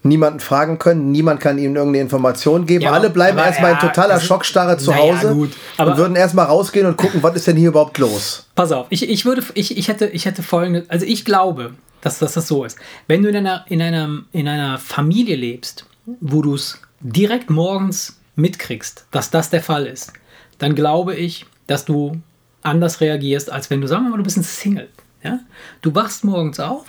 Niemanden 0.04 0.40
fragen 0.40 0.80
können, 0.80 1.12
niemand 1.12 1.40
kann 1.42 1.60
ihnen 1.60 1.76
irgendeine 1.76 2.02
Information 2.04 2.66
geben. 2.66 2.86
Ja, 2.86 2.92
Alle 2.92 3.12
bleiben 3.12 3.38
erstmal 3.38 3.72
in 3.74 3.78
ja, 3.78 3.82
totaler 3.88 4.14
das 4.16 4.24
ist- 4.24 4.28
Schockstarre 4.30 4.78
zu 4.78 4.96
Hause 4.96 5.34
gut, 5.36 5.52
aber- 5.78 5.92
und 5.92 5.98
würden 5.98 6.16
erstmal 6.16 6.48
rausgehen 6.48 6.88
und 6.88 6.98
gucken, 6.98 7.22
was 7.22 7.36
ist 7.36 7.46
denn 7.46 7.56
hier 7.56 7.68
überhaupt 7.70 8.00
los. 8.00 8.48
Pass 8.56 8.72
auf, 8.72 8.88
ich, 8.90 9.08
ich 9.08 9.26
würde, 9.26 9.44
ich, 9.54 9.78
ich 9.78 9.88
hätte, 9.90 10.08
ich 10.08 10.26
hätte 10.26 10.42
folgende, 10.42 10.86
also 10.88 11.06
ich 11.06 11.24
glaube, 11.24 11.74
dass, 12.02 12.18
dass 12.18 12.34
das 12.34 12.48
so 12.48 12.64
ist. 12.64 12.80
Wenn 13.08 13.22
du 13.22 13.30
in 13.30 13.36
einer, 13.38 13.64
in 13.70 13.80
einer, 13.80 14.24
in 14.32 14.48
einer 14.48 14.80
Familie 14.80 15.36
lebst, 15.36 15.86
wo 16.20 16.42
du 16.42 16.56
es 16.56 16.80
direkt 17.02 17.52
morgens 17.52 18.20
mitkriegst, 18.36 19.06
dass 19.12 19.30
das 19.30 19.52
der 19.52 19.62
Fall 19.62 19.86
ist, 19.86 20.14
dann 20.58 20.74
glaube 20.74 21.14
ich, 21.14 21.46
dass 21.72 21.86
du 21.86 22.18
anders 22.64 23.02
reagierst, 23.02 23.52
als 23.52 23.70
wenn 23.70 23.82
du, 23.82 23.88
sagen 23.88 24.04
wir 24.04 24.10
mal, 24.12 24.18
du 24.18 24.24
bist 24.24 24.38
ein 24.38 24.44
Single. 24.44 24.90
Ja? 25.24 25.40
Du 25.82 25.96
wachst 25.96 26.24
morgens 26.24 26.60
auf 26.60 26.86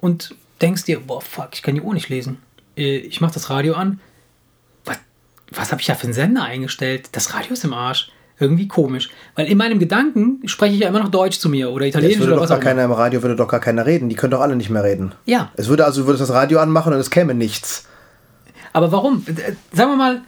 und 0.00 0.34
denkst 0.60 0.84
dir, 0.84 1.00
boah, 1.00 1.20
fuck, 1.20 1.50
ich 1.52 1.62
kann 1.62 1.74
die 1.74 1.80
Uhr 1.80 1.94
nicht 1.94 2.08
lesen. 2.08 2.38
Äh, 2.76 2.96
Ich 2.98 3.20
mache 3.20 3.34
das 3.34 3.50
Radio 3.50 3.74
an. 3.74 4.00
Was, 4.84 4.98
was 5.52 5.70
habe 5.72 5.80
ich 5.80 5.86
da 5.86 5.94
für 5.94 6.04
einen 6.04 6.12
Sender 6.12 6.42
eingestellt? 6.44 7.08
Das 7.12 7.34
Radio 7.34 7.52
ist 7.52 7.64
im 7.64 7.72
Arsch. 7.72 8.10
Irgendwie 8.38 8.68
komisch. 8.68 9.08
Weil 9.34 9.46
in 9.46 9.56
meinem 9.56 9.78
Gedanken 9.78 10.46
spreche 10.46 10.74
ich 10.74 10.80
ja 10.80 10.88
immer 10.88 10.98
noch 11.00 11.08
Deutsch 11.10 11.38
zu 11.38 11.48
mir 11.48 11.70
oder 11.70 11.86
Italienisch 11.86 12.20
oder 12.20 12.34
doch 12.34 12.42
was 12.42 12.48
gar 12.50 12.58
auch 12.58 12.60
immer. 12.60 12.70
keiner 12.70 12.84
im 12.84 12.92
Radio, 12.92 13.22
würde 13.22 13.34
doch 13.34 13.48
gar 13.48 13.60
keiner 13.60 13.86
reden. 13.86 14.10
Die 14.10 14.14
können 14.14 14.32
doch 14.32 14.42
alle 14.42 14.56
nicht 14.56 14.68
mehr 14.68 14.84
reden. 14.84 15.12
Ja, 15.24 15.50
Es 15.56 15.68
würde 15.68 15.86
also, 15.86 16.02
du 16.02 16.06
würdest 16.08 16.20
das 16.20 16.30
Radio 16.32 16.58
anmachen 16.58 16.92
und 16.92 16.98
es 17.00 17.10
käme 17.10 17.32
nichts. 17.34 17.86
aber 18.74 18.92
warum? 18.92 19.24
Äh, 19.26 19.52
Sagen 19.74 19.90
wir 19.92 19.96
mal, 19.96 20.20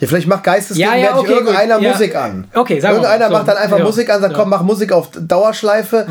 Ja, 0.00 0.08
vielleicht 0.08 0.26
macht 0.26 0.46
Ja, 0.46 0.52
geistesgegenwärtig 0.54 1.04
ja, 1.04 1.18
okay, 1.18 1.32
irgendeiner 1.32 1.74
gut. 1.76 1.84
Ja. 1.84 1.92
Musik 1.92 2.16
an. 2.16 2.46
Okay, 2.54 2.80
sagen. 2.80 2.94
Irgendeiner 2.96 3.26
So, 3.26 3.32
macht 3.32 3.48
dann 3.48 3.56
einfach 3.56 3.78
ja. 3.78 3.84
Musik 3.84 4.10
an, 4.10 4.20
sagt, 4.20 4.32
Ja. 4.32 4.38
Mhm. 4.38 4.40
komm, 4.40 4.50
mach 4.50 4.62
Musik 4.62 4.92
auf 4.92 5.10
Dauerschleife. 5.18 6.06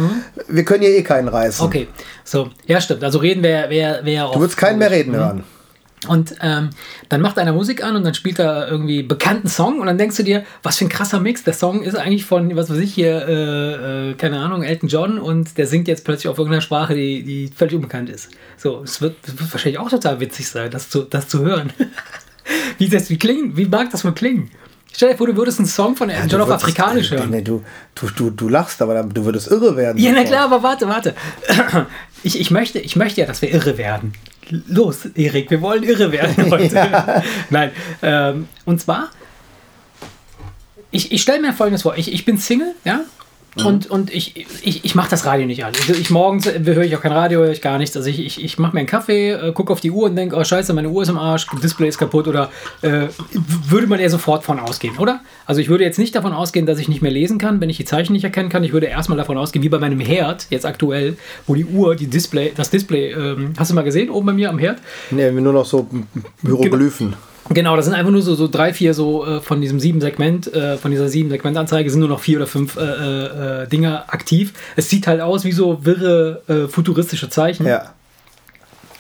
Wir 0.48 0.66
können 0.66 0.84
hier 0.84 0.92
eh 0.96 1.04
keinen 1.04 1.28
reißen. 1.28 1.66
okay, 1.66 1.88
so, 2.24 2.50
ja, 2.68 2.80
stimmt. 2.80 3.04
Also 3.04 3.20
reden 3.20 3.44
wäre 3.44 3.70
wär, 3.70 4.06
wär 4.06 4.30
Du 4.32 4.40
würdest 4.40 4.58
keinen 4.58 4.80
mehr 4.80 4.92
reden 4.92 5.16
hören. 5.16 5.44
Und 6.08 6.36
ähm, 6.42 6.72
dann 7.10 7.22
macht 7.22 7.38
einer 7.38 7.54
Musik 7.54 7.84
an 7.84 7.96
und 7.96 8.04
dann 8.04 8.16
spielt 8.16 8.40
er 8.40 8.68
irgendwie 8.68 9.04
bekannten 9.04 9.48
Song 9.48 9.80
und 9.80 9.86
dann 9.86 10.00
denkst 10.00 10.18
du 10.18 10.24
dir, 10.24 10.44
was 10.64 10.78
für 10.80 10.86
ein 10.86 10.90
krasser 10.90 11.20
Mix. 11.20 11.44
Der 11.44 11.54
Song 11.54 11.84
ist 11.84 11.96
eigentlich 11.96 12.26
von, 12.26 12.56
was 12.56 12.72
weiß 12.72 12.80
ich 12.80 12.92
hier, 12.92 13.28
äh, 13.28 14.10
äh, 14.10 14.14
keine 14.16 14.40
Ahnung, 14.40 14.64
Elton 14.64 14.90
John 14.90 15.20
und 15.20 15.60
der 15.60 15.68
singt 15.68 15.88
jetzt 15.88 16.04
plötzlich 16.04 16.28
auf 16.30 16.40
irgendeiner 16.40 16.62
Sprache, 16.62 16.96
die, 16.96 17.22
die 17.22 17.52
völlig 17.56 17.76
unbekannt 17.76 18.10
ist. 18.10 18.30
So, 18.58 18.82
es 18.84 19.00
wird, 19.02 19.16
wird 19.28 19.54
wahrscheinlich 19.54 19.80
auch 19.80 19.92
total 19.92 20.20
witzig 20.20 20.48
sein, 20.50 20.72
das 20.72 20.90
zu, 20.90 21.04
das 21.04 21.28
zu 21.28 21.44
hören. 21.46 21.72
wie 22.78 22.90
das, 22.90 23.10
wie 23.10 23.18
klingen, 23.18 23.56
wie 23.58 23.66
mag 23.66 23.90
das 23.92 24.04
wohl 24.06 24.14
klingen? 24.14 24.50
Stell 24.94 25.12
dir 25.12 25.18
vor, 25.18 25.28
du 25.28 25.36
würdest 25.38 25.60
einen 25.60 25.68
Song 25.68 25.96
von 25.96 26.10
Elton 26.10 26.28
Du 26.28 26.36
John 26.36 26.42
auf 26.42 26.52
Afrikanisch 26.52 27.12
nee, 27.12 27.18
hören. 27.18 27.30
Nee, 27.30 27.42
du, 27.42 27.64
du, 27.96 28.10
du, 28.10 28.30
du 28.30 28.50
lachst, 28.50 28.82
aber 28.82 28.94
dann, 28.94 29.10
du 29.10 29.24
würdest 29.24 29.50
irre 29.50 29.78
werden. 29.78 29.98
Ja, 29.98 30.12
na 30.12 30.24
klar, 30.24 30.46
aber 30.46 30.64
warte, 30.64 30.88
warte. 30.88 31.16
Ich, 32.24 32.40
ich, 32.40 32.52
möchte, 32.52 32.78
ich 32.78 32.96
möchte 32.96 33.20
ja, 33.22 33.26
dass 33.26 33.42
wir 33.42 33.52
irre 33.52 33.80
werden. 33.80 34.14
Los, 34.68 35.08
Erik, 35.16 35.50
wir 35.50 35.60
wollen 35.60 35.82
irre 35.82 36.12
werden 36.12 36.52
heute. 36.52 36.76
Ja. 36.76 37.24
Nein. 37.50 37.72
Ähm, 38.04 38.48
und 38.66 38.80
zwar, 38.80 39.10
ich, 40.92 41.12
ich 41.12 41.24
stelle 41.24 41.42
mir 41.42 41.52
folgendes 41.54 41.82
vor. 41.82 41.98
Ich, 41.98 42.14
ich 42.14 42.24
bin 42.24 42.38
Single, 42.38 42.76
ja? 42.84 43.00
Und, 43.58 43.90
und 43.90 44.14
ich, 44.14 44.46
ich, 44.64 44.86
ich 44.86 44.96
mache 44.96 45.10
das 45.10 45.26
Radio 45.26 45.46
nicht 45.46 45.66
an. 45.66 45.74
Also 45.78 45.94
ich 45.94 46.10
morgens 46.10 46.48
äh, 46.48 46.62
höre 46.64 46.84
ich 46.84 46.96
auch 46.96 47.02
kein 47.02 47.12
Radio, 47.12 47.42
höre 47.42 47.52
ich 47.52 47.62
gar 47.62 47.78
nichts. 47.78 47.98
Also 47.98 48.10
ich, 48.10 48.26
ich, 48.26 48.42
ich 48.42 48.58
mache 48.58 48.74
mir 48.74 48.80
einen 48.80 48.88
Kaffee, 48.88 49.32
äh, 49.32 49.52
gucke 49.52 49.74
auf 49.74 49.82
die 49.82 49.92
Uhr 49.92 50.06
und 50.06 50.16
denke, 50.16 50.38
oh 50.38 50.44
scheiße, 50.44 50.74
meine 50.74 50.90
Uhr 50.90 51.04
ist 51.04 51.10
im 51.10 51.18
Arsch, 51.18 51.48
Display 51.62 51.90
ist 51.90 51.98
kaputt 51.98 52.30
oder 52.30 52.50
äh, 52.82 53.08
würde 53.68 53.88
man 53.88 54.00
eher 54.00 54.10
sofort 54.10 54.46
von 54.46 54.58
ausgehen, 54.58 54.98
oder? 54.98 55.20
Also 55.46 55.60
ich 55.60 55.68
würde 55.68 55.84
jetzt 55.84 56.00
nicht 56.00 56.16
davon 56.16 56.32
ausgehen, 56.32 56.66
dass 56.66 56.80
ich 56.80 56.88
nicht 56.88 57.02
mehr 57.02 57.12
lesen 57.12 57.40
kann, 57.40 57.60
wenn 57.60 57.70
ich 57.70 57.76
die 57.76 57.84
Zeichen 57.84 58.14
nicht 58.14 58.24
erkennen 58.24 58.48
kann. 58.48 58.64
Ich 58.64 58.72
würde 58.72 58.86
erstmal 58.86 59.18
davon 59.18 59.38
ausgehen, 59.38 59.64
wie 59.64 59.70
bei 59.70 59.80
meinem 59.80 60.00
Herd, 60.00 60.48
jetzt 60.50 60.66
aktuell, 60.66 61.18
wo 61.46 61.54
die 61.54 61.66
Uhr, 61.66 61.96
die 61.96 62.08
Display, 62.08 62.54
das 62.56 62.70
Display, 62.70 63.12
ähm, 63.12 63.54
hast 63.58 63.70
du 63.70 63.76
mal 63.76 63.84
gesehen, 63.84 64.10
oben 64.10 64.28
bei 64.28 64.34
mir 64.34 64.50
am 64.50 64.60
Herd? 64.60 64.80
Nee, 65.12 65.30
nur 65.30 65.52
noch 65.52 65.66
so 65.66 65.90
Hieroglyphen. 66.42 67.08
Genau, 67.08 67.31
das 67.50 67.86
sind 67.86 67.94
einfach 67.94 68.12
nur 68.12 68.22
so, 68.22 68.36
so 68.36 68.48
drei, 68.48 68.74
vier 68.74 68.94
so 68.94 69.26
äh, 69.26 69.42
von 69.42 69.62
diesem 69.62 69.80
sieben 69.80 70.02
Segment, 70.02 70.54
äh, 70.54 70.78
von 70.78 70.92
dieser 70.92 71.10
sieben 71.10 71.30
Segmentanzeige 71.30 71.90
sind 71.90 72.00
nur 72.00 72.10
noch 72.10 72.20
vier 72.20 72.38
oder 72.38 72.48
fünf 72.48 72.78
äh, 72.78 72.82
äh, 72.82 73.64
äh, 73.64 73.68
Dinger 73.68 74.06
aktiv. 74.08 74.54
Es 74.76 74.90
sieht 74.90 75.08
halt 75.08 75.22
aus 75.22 75.44
wie 75.44 75.52
so 75.52 75.84
wirre 75.86 76.42
äh, 76.48 76.68
futuristische 76.68 77.30
Zeichen. 77.30 77.66
Ja. 77.66 77.94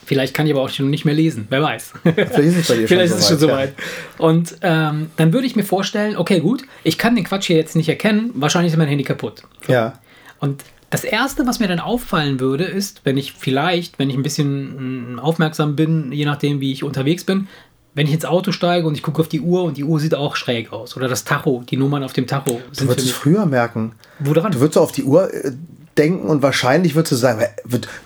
Vielleicht 0.05 0.33
kann 0.33 0.45
ich 0.45 0.51
aber 0.51 0.61
auch 0.61 0.69
schon 0.69 0.89
nicht 0.89 1.05
mehr 1.05 1.13
lesen, 1.13 1.47
wer 1.49 1.61
weiß. 1.61 1.93
Vielleicht 2.03 2.37
ist 2.37 2.57
es 2.57 2.67
bei 2.67 2.75
dir 2.75 2.87
Vielleicht 2.87 3.11
schon 3.11 3.19
ist 3.19 3.23
es 3.23 3.29
schon 3.29 3.39
soweit, 3.39 3.75
soweit. 3.77 4.29
Und 4.33 4.57
ähm, 4.61 5.09
dann 5.15 5.31
würde 5.31 5.47
ich 5.47 5.55
mir 5.55 5.63
vorstellen, 5.63 6.17
okay, 6.17 6.41
gut, 6.41 6.63
ich 6.83 6.97
kann 6.97 7.15
den 7.15 7.23
Quatsch 7.23 7.47
hier 7.47 7.55
jetzt 7.55 7.77
nicht 7.77 7.87
erkennen, 7.87 8.31
wahrscheinlich 8.33 8.73
ist 8.73 8.77
mein 8.77 8.89
Handy 8.89 9.05
kaputt. 9.05 9.43
Ja. 9.69 9.93
Und 10.39 10.65
das 10.89 11.05
Erste, 11.05 11.47
was 11.47 11.61
mir 11.61 11.69
dann 11.69 11.79
auffallen 11.79 12.41
würde, 12.41 12.65
ist, 12.65 13.01
wenn 13.05 13.15
ich 13.15 13.31
vielleicht, 13.31 13.99
wenn 13.99 14.09
ich 14.09 14.17
ein 14.17 14.23
bisschen 14.23 15.13
mm, 15.13 15.19
aufmerksam 15.19 15.77
bin, 15.77 16.11
je 16.11 16.25
nachdem, 16.25 16.59
wie 16.59 16.73
ich 16.73 16.83
unterwegs 16.83 17.23
bin, 17.23 17.47
wenn 17.93 18.07
ich 18.07 18.13
ins 18.13 18.25
Auto 18.25 18.51
steige 18.51 18.87
und 18.87 18.95
ich 18.95 19.03
gucke 19.03 19.21
auf 19.21 19.27
die 19.27 19.41
Uhr 19.41 19.63
und 19.63 19.77
die 19.77 19.83
Uhr 19.83 19.99
sieht 19.99 20.15
auch 20.15 20.35
schräg 20.35 20.71
aus. 20.71 20.95
Oder 20.95 21.07
das 21.07 21.23
Tacho, 21.23 21.63
die 21.69 21.77
Nummern 21.77 22.03
auf 22.03 22.13
dem 22.13 22.27
Tacho 22.27 22.51
Du 22.51 22.59
sind 22.71 22.85
für 22.85 22.87
würdest 22.87 23.07
es 23.07 23.13
früher 23.13 23.45
merken. 23.45 23.93
Wo 24.19 24.33
dran? 24.33 24.51
Du 24.51 24.59
würdest 24.59 24.77
auf 24.77 24.91
die 24.91 25.03
Uhr 25.03 25.33
äh, 25.33 25.51
denken 25.97 26.27
und 26.27 26.41
wahrscheinlich 26.41 26.95
würdest 26.95 27.11
du 27.11 27.15
sagen, 27.17 27.45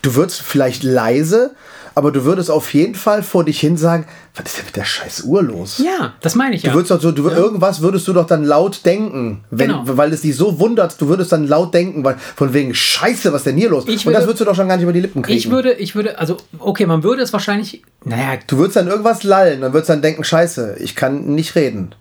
du 0.02 0.16
würdest 0.16 0.42
vielleicht 0.42 0.84
leise, 0.84 1.56
aber 1.96 2.12
du 2.12 2.24
würdest 2.26 2.52
auf 2.52 2.74
jeden 2.74 2.94
Fall 2.96 3.24
vor 3.24 3.44
dich 3.46 3.60
hin 3.60 3.78
sagen, 3.78 4.06
was 4.36 4.46
ist 4.46 4.58
denn 4.58 4.66
mit 4.66 4.76
der 4.76 4.84
scheiß 4.86 5.22
Uhr 5.24 5.42
los? 5.42 5.78
Ja, 5.84 6.14
das 6.22 6.36
meine 6.36 6.56
ich 6.56 6.62
Du 6.62 6.68
ja. 6.68 6.74
würdest 6.74 6.92
doch 6.92 7.02
so, 7.02 7.12
du, 7.12 7.28
irgendwas 7.30 7.82
würdest 7.82 8.08
du 8.08 8.14
doch 8.14 8.28
dann 8.28 8.44
laut 8.44 8.86
denken, 8.86 9.44
wenn, 9.50 9.70
Genau. 9.70 9.84
weil 9.86 10.12
es 10.14 10.22
dich 10.22 10.36
so 10.36 10.60
wundert, 10.60 11.00
du 11.02 11.08
würdest 11.08 11.32
dann 11.32 11.48
laut 11.48 11.74
denken, 11.74 12.04
weil 12.04 12.16
von 12.36 12.54
wegen 12.54 12.76
Scheiße, 12.76 13.32
was 13.34 13.44
denn 13.44 13.58
hier 13.58 13.70
los? 13.70 13.86
Ich 13.88 14.06
und 14.06 14.14
das 14.14 14.22
würde- 14.24 14.28
würdest 14.28 14.42
du 14.42 14.46
doch 14.46 14.56
schon 14.56 14.68
gar 14.68 14.76
nicht 14.76 14.84
über 14.84 14.94
die 14.94 15.00
Lippen 15.02 15.22
kriegen. 15.22 15.38
ich 15.38 15.50
würde, 15.50 15.74
ich 15.74 15.96
würde, 15.96 16.20
also, 16.20 16.38
okay, 16.60 16.86
man 16.86 17.02
würde 17.04 17.22
es 17.24 17.32
wahrscheinlich, 17.34 17.82
naja, 18.04 18.38
du 18.46 18.58
würdest 18.58 18.76
dann 18.76 18.88
irgendwas 18.88 19.24
lallen, 19.24 19.62
dann 19.62 19.74
würdest 19.74 19.90
dann 19.90 20.02
denken, 20.02 20.24
Scheiße, 20.24 20.76
ich 20.80 20.96
kann 20.96 21.26
nicht 21.34 21.56
reden. 21.56 21.96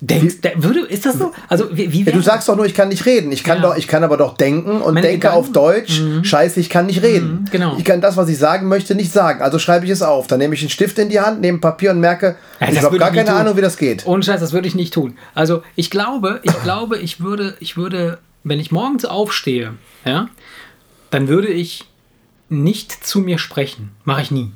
Denkst, 0.00 0.36
würde, 0.56 0.80
ist 0.80 1.06
das 1.06 1.18
so? 1.18 1.32
Also, 1.48 1.68
wie, 1.76 1.90
wie 1.92 2.02
Ja, 2.04 2.12
du 2.12 2.20
sagst 2.20 2.48
doch 2.48 2.56
nur, 2.56 2.66
ich 2.66 2.74
kann 2.74 2.88
nicht 2.88 3.06
reden. 3.06 3.32
Ich 3.32 3.42
kann 3.44 3.62
Ja. 3.62 3.70
doch, 3.70 3.76
ich 3.76 3.88
kann 3.88 4.04
aber 4.04 4.16
doch 4.16 4.36
denken 4.36 4.80
und 4.82 4.94
Meine 4.94 5.06
denke 5.06 5.32
auf 5.32 5.46
Gedanken- 5.52 5.52
Deutsch. 5.86 6.02
Scheiße, 6.28 6.60
ich 6.60 6.68
kann 6.68 6.86
nicht 6.86 7.02
reden. 7.02 7.46
genau. 7.50 7.76
Ich 7.78 7.84
kann 7.84 8.00
das, 8.00 8.16
was 8.16 8.28
ich 8.28 8.36
sagen 8.38 8.68
möchte, 8.68 8.94
nicht 8.94 9.10
sagen. 9.12 9.40
Also 9.42 9.58
schreibe 9.58 9.86
ich 9.86 9.90
es 9.90 10.02
auf. 10.02 10.26
Dann 10.26 10.38
nehme 10.38 10.54
ich 10.54 10.60
einen 10.60 10.70
Stift 10.70 10.98
in 10.98 11.08
die 11.08 11.20
Hand, 11.20 11.40
nehme 11.40 11.58
Papier 11.58 11.92
und 11.92 12.00
merke, 12.00 12.36
Ja, 12.60 12.68
ich 12.70 12.82
habe 12.82 12.98
gar 12.98 13.08
ich 13.08 13.14
keine 13.16 13.28
tun. 13.30 13.38
Ahnung, 13.38 13.56
wie 13.56 13.62
das 13.62 13.78
geht. 13.78 14.06
Ohne 14.06 14.22
Scheiß, 14.22 14.40
das 14.40 14.52
würde 14.52 14.68
ich 14.68 14.74
nicht 14.74 14.92
tun. 14.92 15.16
Also 15.34 15.62
ich 15.76 15.90
glaube, 15.90 16.40
ich 16.42 16.62
glaube, 16.62 16.98
ich 16.98 17.20
würde, 17.20 17.56
ich 17.60 17.76
würde, 17.78 18.18
wenn 18.44 18.60
ich 18.60 18.70
morgens 18.70 19.04
aufstehe, 19.06 19.74
ja, 20.04 20.28
dann 21.10 21.28
würde 21.28 21.48
ich 21.48 21.84
nicht 22.48 22.92
zu 22.92 23.20
mir 23.20 23.38
sprechen. 23.38 23.92
Mache 24.04 24.22
ich 24.22 24.30
nie. 24.30 24.52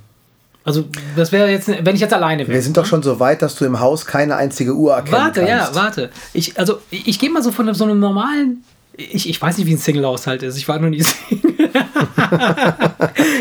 Also 0.63 0.85
das 1.17 1.33
wäre 1.33 1.51
jetzt, 1.51 1.69
wenn 1.69 1.95
ich 1.95 2.01
jetzt 2.01 2.13
alleine 2.13 2.43
wäre. 2.43 2.55
Wir 2.55 2.63
sind 2.63 2.77
doch 2.77 2.85
schon 2.85 3.03
so 3.03 3.19
weit, 3.19 3.41
dass 3.41 3.55
du 3.57 3.65
im 3.65 3.81
Haus 3.81 4.05
keine 4.05 4.37
einzige 4.37 4.75
Uhr 4.75 4.95
erkennen 4.95 5.17
Warte, 5.17 5.41
kannst. 5.41 5.75
ja, 5.75 5.75
warte. 5.75 6.11
Ich, 6.35 6.59
also 6.59 6.81
ich, 6.91 7.19
gehe 7.19 7.31
mal 7.31 7.43
so 7.43 7.51
von 7.51 7.73
so 7.73 7.85
einem 7.85 7.99
normalen 7.99 8.63
ich, 8.97 9.29
ich 9.29 9.41
weiß 9.41 9.59
nicht, 9.59 9.67
wie 9.67 9.75
ein 9.75 9.79
Single-Haushalt 9.79 10.43
ist. 10.43 10.57
Ich 10.57 10.69
war 10.69 10.79
noch 10.79 10.89
nie 10.89 11.03
Single. 11.03 11.71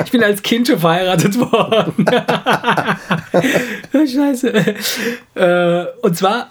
ich 0.05 0.11
bin 0.11 0.23
als 0.23 0.41
Kind 0.41 0.67
schon 0.67 0.79
verheiratet 0.79 1.37
worden. 1.37 2.05
Scheiße. 4.07 4.75
Äh, 5.35 5.85
und 6.01 6.15
zwar, 6.15 6.49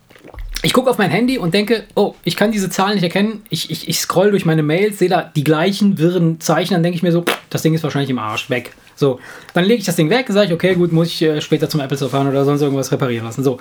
ich 0.62 0.72
gucke 0.72 0.90
auf 0.90 0.98
mein 0.98 1.10
Handy 1.10 1.38
und 1.38 1.54
denke, 1.54 1.84
oh, 1.94 2.14
ich 2.24 2.36
kann 2.36 2.52
diese 2.52 2.70
Zahlen 2.70 2.94
nicht 2.94 3.04
erkennen. 3.04 3.42
Ich, 3.50 3.70
ich, 3.70 3.88
ich 3.88 4.00
scroll 4.00 4.30
durch 4.30 4.44
meine 4.44 4.62
Mails, 4.62 4.98
sehe 4.98 5.08
da 5.08 5.22
die 5.34 5.44
gleichen 5.44 5.98
wirren 5.98 6.40
Zeichen, 6.40 6.74
dann 6.74 6.82
denke 6.82 6.96
ich 6.96 7.02
mir 7.02 7.12
so, 7.12 7.24
das 7.50 7.62
Ding 7.62 7.74
ist 7.74 7.84
wahrscheinlich 7.84 8.10
im 8.10 8.18
Arsch, 8.18 8.50
weg. 8.50 8.72
So, 9.00 9.18
dann 9.54 9.64
lege 9.64 9.80
ich 9.80 9.86
das 9.86 9.96
Ding 9.96 10.10
weg, 10.10 10.26
sage 10.28 10.46
ich, 10.46 10.52
okay, 10.52 10.74
gut, 10.74 10.92
muss 10.92 11.08
ich 11.08 11.22
äh, 11.22 11.40
später 11.40 11.68
zum 11.68 11.80
Apple 11.80 11.96
Store 11.96 12.10
fahren 12.10 12.28
oder 12.28 12.44
sonst 12.44 12.60
irgendwas 12.60 12.92
reparieren 12.92 13.24
lassen. 13.24 13.42
So 13.42 13.58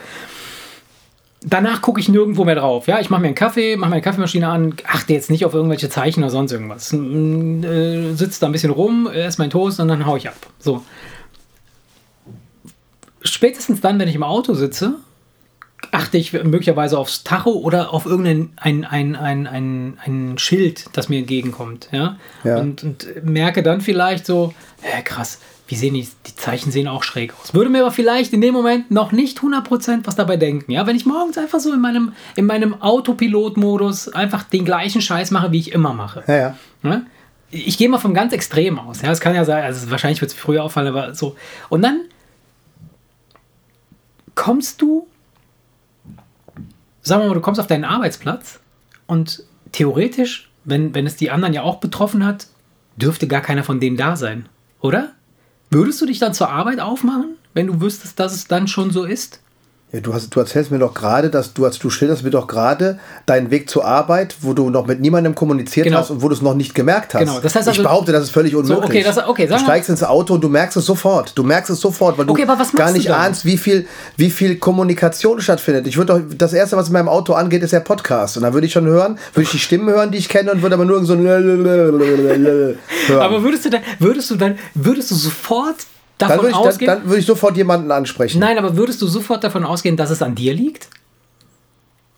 danach 1.41 1.81
gucke 1.81 1.99
ich 1.99 2.09
nirgendwo 2.09 2.43
mehr 2.45 2.55
drauf. 2.55 2.87
Ja, 2.87 2.99
ich 2.99 3.09
mache 3.09 3.21
mir 3.21 3.27
einen 3.27 3.35
Kaffee, 3.35 3.77
mache 3.77 3.89
meine 3.89 4.01
Kaffeemaschine 4.01 4.47
an, 4.47 4.73
achte 4.85 5.13
jetzt 5.13 5.29
nicht 5.29 5.45
auf 5.45 5.53
irgendwelche 5.53 5.89
Zeichen 5.89 6.21
oder 6.23 6.31
sonst 6.31 6.51
irgendwas. 6.51 6.93
Äh, 6.93 8.13
sitze 8.13 8.41
da 8.41 8.47
ein 8.47 8.51
bisschen 8.51 8.71
rum, 8.71 9.07
esse 9.07 9.41
meinen 9.41 9.49
Toast 9.49 9.79
und 9.79 9.87
dann 9.87 10.05
haue 10.05 10.17
ich 10.17 10.27
ab. 10.27 10.35
So. 10.59 10.83
Spätestens 13.21 13.81
dann, 13.81 13.99
wenn 13.99 14.07
ich 14.07 14.15
im 14.15 14.23
Auto 14.23 14.53
sitze, 14.53 14.95
achte 15.91 16.17
ich 16.17 16.33
möglicherweise 16.33 16.97
aufs 16.97 17.23
Tacho 17.23 17.51
oder 17.51 17.93
auf 17.93 18.05
irgendein 18.05 18.51
ein, 18.57 18.85
ein, 18.85 19.15
ein, 19.15 19.47
ein, 19.47 19.97
ein 20.05 20.37
Schild, 20.37 20.85
das 20.93 21.09
mir 21.09 21.19
entgegenkommt. 21.19 21.89
Ja? 21.91 22.17
ja. 22.43 22.57
Und, 22.57 22.83
und 22.83 23.23
merke 23.23 23.63
dann 23.63 23.81
vielleicht 23.81 24.25
so, 24.25 24.53
äh, 24.81 25.01
krass, 25.01 25.39
wie 25.67 25.75
sehen 25.75 25.93
die, 25.93 26.07
die 26.25 26.35
Zeichen 26.35 26.71
sehen 26.71 26.87
auch 26.87 27.03
schräg 27.03 27.33
aus. 27.39 27.53
Würde 27.53 27.69
mir 27.69 27.81
aber 27.81 27.91
vielleicht 27.91 28.33
in 28.33 28.41
dem 28.41 28.53
Moment 28.53 28.89
noch 28.89 29.11
nicht 29.11 29.39
100% 29.39 30.01
was 30.05 30.15
dabei 30.15 30.37
denken. 30.37 30.71
Ja, 30.71 30.87
wenn 30.87 30.95
ich 30.95 31.05
morgens 31.05 31.37
einfach 31.37 31.59
so 31.59 31.71
in 31.71 31.79
meinem, 31.79 32.13
in 32.35 32.45
meinem 32.45 32.81
Autopilot-Modus 32.81 34.09
einfach 34.09 34.43
den 34.43 34.65
gleichen 34.65 35.01
Scheiß 35.01 35.31
mache, 35.31 35.51
wie 35.51 35.59
ich 35.59 35.71
immer 35.71 35.93
mache. 35.93 36.23
Ja, 36.27 36.35
ja. 36.35 36.55
ja? 36.83 37.01
Ich 37.51 37.77
gehe 37.77 37.89
mal 37.89 37.99
vom 37.99 38.13
ganz 38.13 38.33
Extrem 38.33 38.79
aus. 38.79 39.01
Ja, 39.01 39.11
es 39.11 39.19
kann 39.19 39.35
ja 39.35 39.45
sein, 39.45 39.63
also 39.63 39.89
wahrscheinlich 39.89 40.21
wird 40.21 40.31
es 40.31 40.37
früher 40.37 40.63
auffallen, 40.63 40.87
aber 40.87 41.13
so. 41.15 41.35
Und 41.69 41.81
dann 41.81 42.01
kommst 44.35 44.81
du, 44.81 45.07
sagen 47.01 47.23
wir 47.23 47.27
mal, 47.27 47.33
du 47.33 47.41
kommst 47.41 47.59
auf 47.59 47.67
deinen 47.67 47.85
Arbeitsplatz 47.85 48.59
und 49.07 49.43
theoretisch, 49.71 50.49
wenn, 50.63 50.93
wenn 50.93 51.05
es 51.05 51.15
die 51.15 51.31
anderen 51.31 51.53
ja 51.53 51.63
auch 51.63 51.79
betroffen 51.79 52.25
hat, 52.25 52.47
dürfte 52.97 53.27
gar 53.27 53.41
keiner 53.41 53.63
von 53.63 53.79
denen 53.79 53.97
da 53.97 54.15
sein, 54.15 54.47
oder? 54.81 55.13
Würdest 55.69 56.01
du 56.01 56.05
dich 56.05 56.19
dann 56.19 56.33
zur 56.33 56.49
Arbeit 56.49 56.79
aufmachen, 56.79 57.35
wenn 57.53 57.67
du 57.67 57.81
wüsstest, 57.81 58.19
dass 58.19 58.33
es 58.33 58.47
dann 58.47 58.67
schon 58.67 58.91
so 58.91 59.03
ist? 59.03 59.41
Ja, 59.91 60.01
du, 60.01 60.13
hast, 60.13 60.29
du 60.29 60.39
erzählst 60.39 60.69
mir 60.69 60.77
doch 60.77 60.93
gerade, 60.93 61.31
dass 61.31 61.53
du, 61.53 61.67
du 61.67 61.89
schilderst 61.89 62.23
mir 62.23 62.29
doch 62.29 62.45
gerade 62.45 62.99
deinen 63.25 63.49
Weg 63.49 63.71
zur 63.71 63.85
Arbeit, 63.85 64.35
wo 64.41 64.53
du 64.53 64.69
noch 64.69 64.85
mit 64.85 65.01
niemandem 65.01 65.33
kommuniziert 65.33 65.87
genau. 65.87 65.97
hast 65.97 66.11
und 66.11 66.21
wo 66.21 66.27
du 66.27 66.35
es 66.35 66.43
noch 66.43 66.53
nicht 66.53 66.75
gemerkt 66.75 67.15
hast. 67.15 67.21
Genau. 67.21 67.39
Das 67.39 67.55
heißt 67.55 67.67
also, 67.67 67.81
ich 67.81 67.87
behaupte, 67.87 68.11
das 68.11 68.25
ist 68.25 68.29
völlig 68.29 68.55
unmöglich. 68.55 68.77
So, 68.77 68.85
okay, 68.85 69.03
das, 69.03 69.27
okay, 69.27 69.47
du 69.47 69.57
steigst 69.57 69.89
ins 69.89 70.03
Auto 70.03 70.35
und 70.35 70.43
du 70.43 70.49
merkst 70.49 70.77
es 70.77 70.85
sofort. 70.85 71.35
Du 71.35 71.41
merkst 71.41 71.71
es 71.71 71.79
sofort, 71.79 72.19
weil 72.19 72.27
du 72.27 72.35
gar 72.75 72.91
nicht 72.91 73.09
du 73.09 73.15
ahnst, 73.15 73.45
wie 73.45 73.57
viel, 73.57 73.87
wie 74.15 74.29
viel 74.29 74.57
Kommunikation 74.57 75.41
stattfindet. 75.41 75.87
Ich 75.87 75.97
würde 75.97 76.13
doch, 76.13 76.37
das 76.37 76.53
erste, 76.53 76.77
was 76.77 76.87
in 76.89 76.93
meinem 76.93 77.09
Auto 77.09 77.33
angeht, 77.33 77.63
ist 77.63 77.73
der 77.73 77.79
Podcast. 77.79 78.37
Und 78.37 78.43
da 78.43 78.53
würde 78.53 78.67
ich 78.67 78.73
schon 78.73 78.85
hören, 78.85 79.17
würde 79.33 79.45
ich 79.45 79.51
die 79.51 79.57
Stimmen 79.57 79.89
hören, 79.89 80.11
die 80.11 80.19
ich 80.19 80.29
kenne 80.29 80.51
und 80.51 80.61
würde 80.61 80.75
aber 80.75 80.85
nur 80.85 81.03
so 81.03 81.13
ein 81.13 81.23
hören. 81.25 82.79
Aber 83.19 83.41
würdest 83.41 83.65
du 83.65 83.71
dann, 83.71 83.81
würdest 83.97 84.29
du 84.29 84.35
dann, 84.35 84.59
würdest 84.75 85.09
du 85.09 85.15
sofort 85.15 85.77
davon 86.21 86.37
dann 86.37 86.49
ich, 86.49 86.55
ausgehen? 86.55 86.87
Dann, 86.87 86.99
dann 86.99 87.07
würde 87.09 87.19
ich 87.19 87.25
sofort 87.25 87.57
jemanden 87.57 87.91
ansprechen. 87.91 88.39
Nein, 88.39 88.57
aber 88.57 88.77
würdest 88.77 89.01
du 89.01 89.07
sofort 89.07 89.43
davon 89.43 89.63
ausgehen, 89.63 89.97
dass 89.97 90.09
es 90.09 90.21
an 90.21 90.35
dir 90.35 90.53
liegt? 90.53 90.89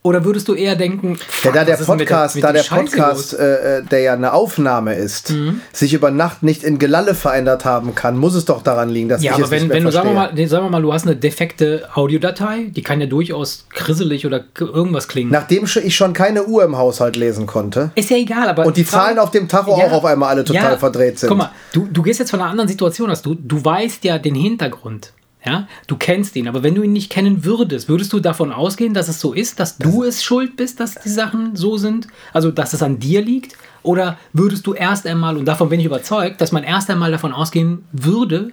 Oder 0.03 0.25
würdest 0.25 0.47
du 0.47 0.55
eher 0.55 0.75
denken, 0.75 1.15
fuck, 1.15 1.53
ja, 1.53 1.63
da 1.63 1.63
der 1.63 1.75
Podcast, 1.77 2.35
mit 2.35 2.43
der, 2.43 2.53
mit 2.53 2.59
da 2.59 2.75
der 2.75 2.75
Podcast, 2.75 3.37
äh, 3.37 3.77
äh, 3.77 3.83
der 3.83 3.99
ja 3.99 4.13
eine 4.13 4.33
Aufnahme 4.33 4.95
ist, 4.95 5.29
mhm. 5.29 5.61
sich 5.73 5.93
über 5.93 6.09
Nacht 6.09 6.41
nicht 6.41 6.63
in 6.63 6.79
Gelalle 6.79 7.13
verändert 7.13 7.65
haben 7.65 7.93
kann, 7.93 8.17
muss 8.17 8.33
es 8.33 8.45
doch 8.45 8.63
daran 8.63 8.89
liegen, 8.89 9.09
dass 9.09 9.21
ja, 9.21 9.33
ich 9.33 9.35
aber 9.35 9.45
es 9.45 9.51
wenn, 9.51 9.59
nicht 9.59 9.67
mehr 9.67 9.77
wenn 9.77 9.83
du 9.83 9.91
sagen 9.91 10.09
wir, 10.09 10.15
mal, 10.15 10.47
sagen 10.47 10.65
wir 10.65 10.69
mal, 10.71 10.81
du 10.81 10.91
hast 10.91 11.05
eine 11.05 11.15
defekte 11.15 11.87
Audiodatei, 11.93 12.71
die 12.75 12.81
kann 12.81 12.99
ja 12.99 13.05
durchaus 13.05 13.67
krisselig 13.69 14.25
oder 14.25 14.43
irgendwas 14.57 15.07
klingen. 15.07 15.31
Nachdem 15.31 15.65
ich 15.65 15.95
schon 15.95 16.13
keine 16.13 16.45
Uhr 16.45 16.63
im 16.63 16.79
Haushalt 16.79 17.15
lesen 17.15 17.45
konnte. 17.45 17.91
Ist 17.93 18.09
ja 18.09 18.17
egal, 18.17 18.49
aber 18.49 18.65
und 18.65 18.77
die 18.77 18.85
Zahlen 18.85 19.19
auf 19.19 19.29
dem 19.29 19.47
Tacho 19.47 19.77
ja, 19.77 19.85
auch 19.85 19.91
auf 19.91 20.05
einmal 20.05 20.29
alle 20.29 20.43
total 20.43 20.71
ja, 20.71 20.77
verdreht 20.77 21.19
sind. 21.19 21.29
Guck 21.29 21.37
mal, 21.37 21.51
du, 21.73 21.87
du 21.91 22.01
gehst 22.01 22.19
jetzt 22.19 22.31
von 22.31 22.41
einer 22.41 22.49
anderen 22.49 22.67
Situation 22.67 23.11
aus. 23.11 23.21
Du, 23.21 23.35
du 23.35 23.63
weißt 23.63 24.03
ja 24.03 24.17
den 24.17 24.33
Hintergrund. 24.33 25.13
Ja, 25.43 25.67
du 25.87 25.95
kennst 25.95 26.35
ihn, 26.35 26.47
aber 26.47 26.61
wenn 26.61 26.75
du 26.75 26.83
ihn 26.83 26.93
nicht 26.93 27.09
kennen 27.11 27.43
würdest, 27.43 27.89
würdest 27.89 28.13
du 28.13 28.19
davon 28.19 28.51
ausgehen, 28.51 28.93
dass 28.93 29.07
es 29.07 29.19
so 29.19 29.33
ist, 29.33 29.59
dass 29.59 29.77
du 29.77 30.03
es 30.03 30.23
schuld 30.23 30.55
bist, 30.55 30.79
dass 30.79 30.95
die 30.95 31.09
Sachen 31.09 31.55
so 31.55 31.77
sind? 31.77 32.07
Also, 32.31 32.51
dass 32.51 32.73
es 32.73 32.83
an 32.83 32.99
dir 32.99 33.23
liegt? 33.23 33.55
Oder 33.81 34.19
würdest 34.33 34.67
du 34.67 34.73
erst 34.73 35.07
einmal, 35.07 35.37
und 35.37 35.45
davon 35.45 35.69
bin 35.69 35.79
ich 35.79 35.87
überzeugt, 35.87 36.41
dass 36.41 36.51
man 36.51 36.63
erst 36.63 36.91
einmal 36.91 37.09
davon 37.09 37.33
ausgehen 37.33 37.85
würde, 37.91 38.51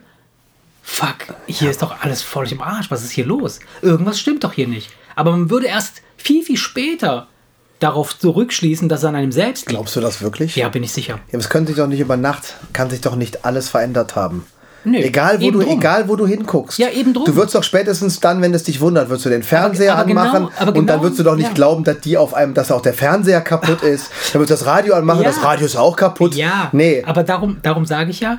fuck, 0.82 1.34
hier 1.46 1.66
ja. 1.66 1.70
ist 1.70 1.82
doch 1.82 2.00
alles 2.00 2.22
voll 2.22 2.50
im 2.50 2.62
Arsch, 2.62 2.90
was 2.90 3.04
ist 3.04 3.10
hier 3.10 3.26
los? 3.26 3.60
Irgendwas 3.82 4.18
stimmt 4.18 4.42
doch 4.42 4.54
hier 4.54 4.68
nicht. 4.68 4.90
Aber 5.14 5.32
man 5.32 5.50
würde 5.50 5.66
erst 5.66 6.00
viel, 6.16 6.42
viel 6.42 6.56
später 6.56 7.26
darauf 7.80 8.18
zurückschließen, 8.18 8.88
dass 8.88 9.00
es 9.00 9.04
an 9.04 9.14
einem 9.14 9.32
selbst 9.32 9.66
liegt. 9.66 9.72
Glaubst 9.72 9.94
du 9.94 10.00
das 10.00 10.22
wirklich? 10.22 10.56
Ja, 10.56 10.70
bin 10.70 10.82
ich 10.82 10.92
sicher. 10.92 11.20
Ja, 11.30 11.38
es 11.38 11.50
könnte 11.50 11.72
sich 11.72 11.76
doch 11.76 11.86
nicht 11.86 12.00
über 12.00 12.16
Nacht, 12.16 12.54
kann 12.72 12.88
sich 12.88 13.02
doch 13.02 13.14
nicht 13.14 13.44
alles 13.44 13.68
verändert 13.68 14.16
haben. 14.16 14.46
Nö, 14.84 14.98
egal, 14.98 15.40
wo 15.40 15.50
du, 15.50 15.60
egal 15.60 16.08
wo 16.08 16.16
du 16.16 16.26
hinguckst. 16.26 16.78
Ja, 16.78 16.88
eben 16.88 17.12
drum. 17.12 17.24
Du 17.24 17.34
wirst 17.36 17.54
doch 17.54 17.62
spätestens 17.62 18.20
dann, 18.20 18.40
wenn 18.40 18.54
es 18.54 18.62
dich 18.62 18.80
wundert, 18.80 19.10
wirst 19.10 19.24
du 19.24 19.28
den 19.28 19.42
Fernseher 19.42 19.92
aber, 19.92 20.02
aber 20.02 20.08
genau, 20.08 20.20
anmachen 20.20 20.48
genau, 20.58 20.78
und 20.78 20.86
dann 20.86 21.02
wirst 21.02 21.18
du 21.18 21.24
doch 21.24 21.36
nicht 21.36 21.48
ja. 21.48 21.54
glauben, 21.54 21.84
dass 21.84 22.00
die 22.00 22.16
auf 22.16 22.32
einem, 22.34 22.54
dass 22.54 22.70
auch 22.70 22.80
der 22.80 22.94
Fernseher 22.94 23.40
kaputt 23.40 23.82
ist. 23.82 24.10
Dann 24.32 24.40
wirst 24.40 24.50
du 24.50 24.54
das 24.54 24.66
Radio 24.66 24.94
anmachen, 24.94 25.22
ja. 25.22 25.28
das 25.28 25.42
Radio 25.42 25.66
ist 25.66 25.76
auch 25.76 25.96
kaputt. 25.96 26.34
Ja, 26.34 26.68
nee. 26.72 27.02
aber 27.04 27.24
darum, 27.24 27.58
darum 27.62 27.86
sage 27.86 28.10
ich 28.10 28.20
ja, 28.20 28.38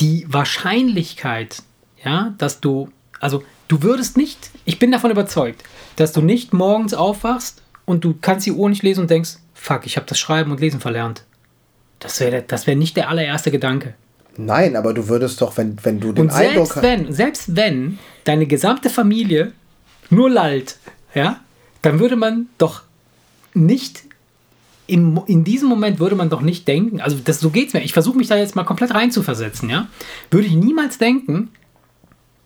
die 0.00 0.26
Wahrscheinlichkeit, 0.28 1.62
ja, 2.04 2.34
dass 2.38 2.60
du, 2.60 2.88
also 3.20 3.42
du 3.68 3.82
würdest 3.82 4.16
nicht, 4.16 4.50
ich 4.64 4.78
bin 4.78 4.92
davon 4.92 5.10
überzeugt, 5.10 5.62
dass 5.96 6.12
du 6.12 6.20
nicht 6.20 6.52
morgens 6.52 6.94
aufwachst 6.94 7.62
und 7.84 8.04
du 8.04 8.14
kannst 8.20 8.46
die 8.46 8.52
Uhr 8.52 8.68
nicht 8.68 8.82
lesen 8.82 9.02
und 9.02 9.10
denkst, 9.10 9.38
fuck, 9.54 9.86
ich 9.86 9.96
habe 9.96 10.06
das 10.06 10.18
Schreiben 10.18 10.50
und 10.52 10.60
Lesen 10.60 10.80
verlernt. 10.80 11.24
Das 11.98 12.20
wäre 12.20 12.42
das 12.42 12.66
wär 12.66 12.76
nicht 12.76 12.96
der 12.96 13.08
allererste 13.08 13.50
Gedanke. 13.50 13.94
Nein, 14.36 14.76
aber 14.76 14.94
du 14.94 15.08
würdest 15.08 15.40
doch, 15.40 15.56
wenn, 15.56 15.76
wenn 15.82 16.00
du 16.00 16.12
den 16.12 16.26
und 16.26 16.32
Eindruck 16.32 16.72
selbst 16.72 16.82
wenn, 16.82 17.12
selbst 17.12 17.56
wenn 17.56 17.98
deine 18.24 18.46
gesamte 18.46 18.90
Familie 18.90 19.52
nur 20.10 20.30
lallt, 20.30 20.78
ja, 21.14 21.40
dann 21.82 22.00
würde 22.00 22.16
man 22.16 22.48
doch 22.58 22.82
nicht 23.54 24.04
im, 24.86 25.20
in 25.26 25.44
diesem 25.44 25.68
Moment 25.68 25.98
würde 25.98 26.16
man 26.16 26.28
doch 26.28 26.42
nicht 26.42 26.68
denken, 26.68 27.00
also 27.00 27.16
das, 27.24 27.40
so 27.40 27.50
es 27.54 27.72
mir, 27.72 27.82
ich 27.82 27.92
versuche 27.92 28.18
mich 28.18 28.28
da 28.28 28.36
jetzt 28.36 28.54
mal 28.54 28.64
komplett 28.64 28.92
reinzuversetzen, 28.92 29.70
ja, 29.70 29.88
würde 30.30 30.46
ich 30.46 30.54
niemals 30.54 30.98
denken, 30.98 31.50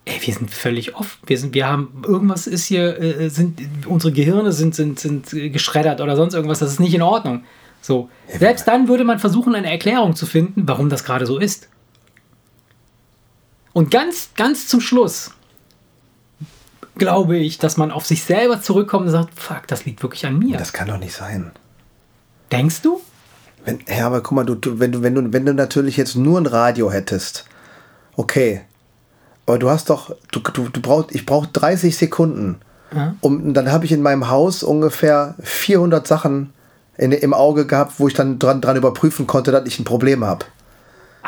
ey, 0.05 0.15
wir 0.21 0.35
sind 0.35 0.51
völlig 0.51 0.95
off, 0.95 1.19
wir 1.27 1.39
sind, 1.39 1.55
wir 1.55 1.67
haben, 1.67 2.03
irgendwas 2.07 2.47
ist 2.47 2.65
hier, 2.65 3.01
äh, 3.01 3.29
sind, 3.29 3.61
unsere 3.87 4.13
Gehirne 4.13 4.53
sind, 4.53 4.75
sind, 4.75 5.01
sind 5.01 5.31
geschreddert 5.31 6.01
oder 6.01 6.17
sonst 6.17 6.35
irgendwas, 6.35 6.61
das 6.61 6.73
ist 6.73 6.81
nicht 6.81 6.95
in 6.95 7.03
Ordnung. 7.03 7.43
So, 7.81 8.09
selbst 8.39 8.67
dann 8.67 8.89
würde 8.89 9.05
man 9.05 9.19
versuchen, 9.19 9.55
eine 9.55 9.71
Erklärung 9.71 10.17
zu 10.17 10.27
finden, 10.27 10.63
warum 10.67 10.89
das 10.89 11.05
gerade 11.05 11.27
so 11.27 11.39
ist. 11.39 11.69
Und 13.79 13.93
ganz, 13.93 14.31
ganz 14.35 14.67
zum 14.67 14.81
Schluss 14.81 15.31
glaube 16.97 17.37
ich, 17.37 17.59
dass 17.59 17.77
man 17.77 17.93
auf 17.93 18.07
sich 18.07 18.25
selber 18.25 18.61
zurückkommt 18.61 19.07
und 19.07 19.13
sagt, 19.13 19.39
fuck, 19.39 19.69
das 19.69 19.85
liegt 19.85 20.03
wirklich 20.03 20.27
an 20.27 20.37
mir. 20.37 20.59
Das 20.59 20.73
kann 20.73 20.89
doch 20.89 20.99
nicht 20.99 21.15
sein. 21.15 21.53
Denkst 22.51 22.83
du? 22.83 23.01
Wenn, 23.65 23.79
ja, 23.89 24.09
aber 24.09 24.21
guck 24.21 24.33
mal, 24.33 24.45
du, 24.45 24.81
wenn, 24.81 24.91
du, 24.91 25.03
wenn, 25.05 25.15
du, 25.15 25.33
wenn 25.33 25.47
du 25.47 25.55
natürlich 25.55 25.97
jetzt 25.97 26.17
nur 26.17 26.41
ein 26.41 26.47
Radio 26.47 26.91
hättest, 26.91 27.45
okay, 28.17 28.63
aber 29.47 29.61
du 29.61 29.71
hast 29.71 29.91
doch, 29.91 30.13
du, 30.33 30.41
du, 30.41 30.71
du 30.71 30.81
brauchst, 30.81 31.15
ich 31.15 31.25
brauche 31.25 31.47
30 31.47 31.97
Sekunden. 31.97 32.57
Ja. 32.93 33.15
Um, 33.21 33.55
dann 33.55 33.71
habe 33.71 33.85
ich 33.85 33.93
in 33.93 34.03
meinem 34.03 34.29
Haus 34.29 34.65
ungefähr 34.65 35.37
400 35.41 36.05
Sachen 36.05 36.53
in, 36.97 37.13
im 37.13 37.33
Auge 37.33 37.65
gehabt, 37.65 38.01
wo 38.01 38.09
ich 38.09 38.15
dann 38.15 38.41
dran, 38.41 38.61
dran 38.61 38.77
überprüfen 38.77 39.29
konnte, 39.29 39.53
dass 39.53 39.69
ich 39.69 39.79
ein 39.79 39.85
Problem 39.85 40.25
habe. 40.25 40.47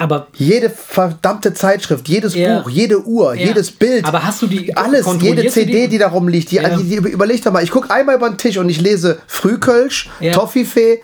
Aber 0.01 0.29
jede 0.35 0.71
verdammte 0.71 1.53
Zeitschrift, 1.53 2.09
jedes 2.09 2.35
ja. 2.35 2.61
Buch, 2.61 2.71
jede 2.71 3.05
Uhr, 3.05 3.35
ja. 3.35 3.49
jedes 3.49 3.71
Bild. 3.71 4.07
Aber 4.07 4.25
hast 4.25 4.41
du 4.41 4.47
die 4.47 4.75
alles, 4.75 5.07
jede 5.21 5.47
CD, 5.49 5.83
die, 5.83 5.89
die 5.89 5.99
da 5.99 6.09
rumliegt, 6.09 6.51
die, 6.51 6.57
ja. 6.57 6.75
die, 6.75 6.85
die, 6.85 6.97
überleg 6.97 7.45
doch 7.45 7.53
mal, 7.53 7.63
ich 7.63 7.71
gucke 7.71 7.91
einmal 7.91 8.17
über 8.17 8.31
den 8.31 8.39
Tisch 8.39 8.57
und 8.57 8.71
ich 8.71 8.81
lese 8.81 9.19
Frühkölsch. 9.27 10.09
Toffifee, 10.33 11.03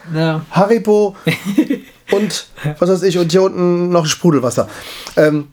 Haribo 0.50 1.14
und 2.10 2.46
was 2.78 2.88
weiß 2.88 3.02
ich 3.02 3.18
und 3.18 3.30
hier 3.30 3.42
unten 3.42 3.90
noch 3.90 4.06
Sprudelwasser. 4.06 4.66
Ähm, 5.18 5.48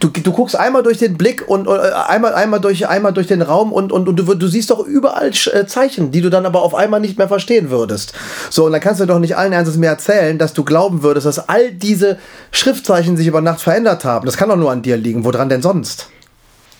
Du, 0.00 0.08
du 0.08 0.32
guckst 0.32 0.54
einmal 0.54 0.82
durch 0.82 0.98
den 0.98 1.16
Blick 1.16 1.48
und 1.48 1.66
äh, 1.66 1.70
einmal, 1.70 2.34
einmal, 2.34 2.60
durch, 2.60 2.86
einmal 2.86 3.14
durch 3.14 3.26
den 3.26 3.40
Raum 3.40 3.72
und, 3.72 3.90
und, 3.90 4.06
und 4.06 4.16
du, 4.16 4.34
du 4.34 4.46
siehst 4.46 4.70
doch 4.70 4.80
überall 4.80 5.30
äh, 5.30 5.66
Zeichen, 5.66 6.10
die 6.10 6.20
du 6.20 6.28
dann 6.28 6.44
aber 6.44 6.60
auf 6.62 6.74
einmal 6.74 7.00
nicht 7.00 7.16
mehr 7.16 7.26
verstehen 7.28 7.70
würdest. 7.70 8.12
So, 8.50 8.66
und 8.66 8.72
dann 8.72 8.82
kannst 8.82 9.00
du 9.00 9.06
doch 9.06 9.18
nicht 9.18 9.38
allen 9.38 9.54
Ernstes 9.54 9.78
mehr 9.78 9.90
erzählen, 9.90 10.36
dass 10.36 10.52
du 10.52 10.62
glauben 10.62 11.02
würdest, 11.02 11.26
dass 11.26 11.48
all 11.48 11.72
diese 11.72 12.18
Schriftzeichen 12.50 13.16
sich 13.16 13.26
über 13.26 13.40
Nacht 13.40 13.60
verändert 13.60 14.04
haben. 14.04 14.26
Das 14.26 14.36
kann 14.36 14.50
doch 14.50 14.56
nur 14.56 14.70
an 14.70 14.82
dir 14.82 14.98
liegen. 14.98 15.24
Woran 15.24 15.48
denn 15.48 15.62
sonst? 15.62 16.10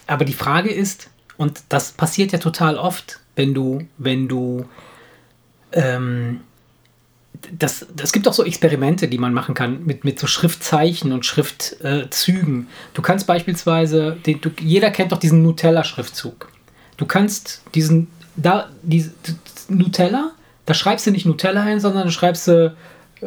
Aber 0.07 0.27
die 0.27 0.35
Frage 0.35 0.71
ist, 0.71 1.09
und 1.39 1.63
das 1.71 1.93
passiert 1.93 2.33
ja 2.33 2.39
total 2.39 2.77
oft, 2.77 3.21
wenn 3.37 3.55
du, 3.55 3.87
wenn 3.97 4.29
du 4.29 4.67
ähm, 5.73 6.41
das, 7.57 7.87
das 7.95 8.13
gibt 8.13 8.29
auch 8.29 8.33
so 8.33 8.45
Experimente, 8.45 9.09
die 9.09 9.19
man 9.19 9.33
machen 9.33 9.55
kann 9.55 9.85
mit, 9.85 10.05
mit 10.05 10.19
so 10.19 10.27
Schriftzeichen 10.27 11.13
und 11.13 11.25
Schriftzügen. 11.25 12.69
du 12.95 13.03
kannst 13.03 13.27
beispielsweise, 13.27 14.17
den, 14.27 14.41
du, 14.41 14.51
jeder 14.61 14.91
kennt 14.91 15.13
doch 15.13 15.19
diesen 15.19 15.43
Nutella-Schriftzug. 15.43 16.51
Du 16.97 17.07
kannst 17.07 17.63
diesen, 17.75 18.09
da, 18.37 18.69
die, 18.83 19.11
Nutella, 19.69 20.33
da 20.67 20.75
schreibst 20.75 21.07
du 21.07 21.11
nicht 21.11 21.27
Nutella 21.27 21.63
hin, 21.65 21.81
sondern 21.81 22.07
du 22.07 22.13
schreibst 22.13 22.45
äh, 23.23 23.27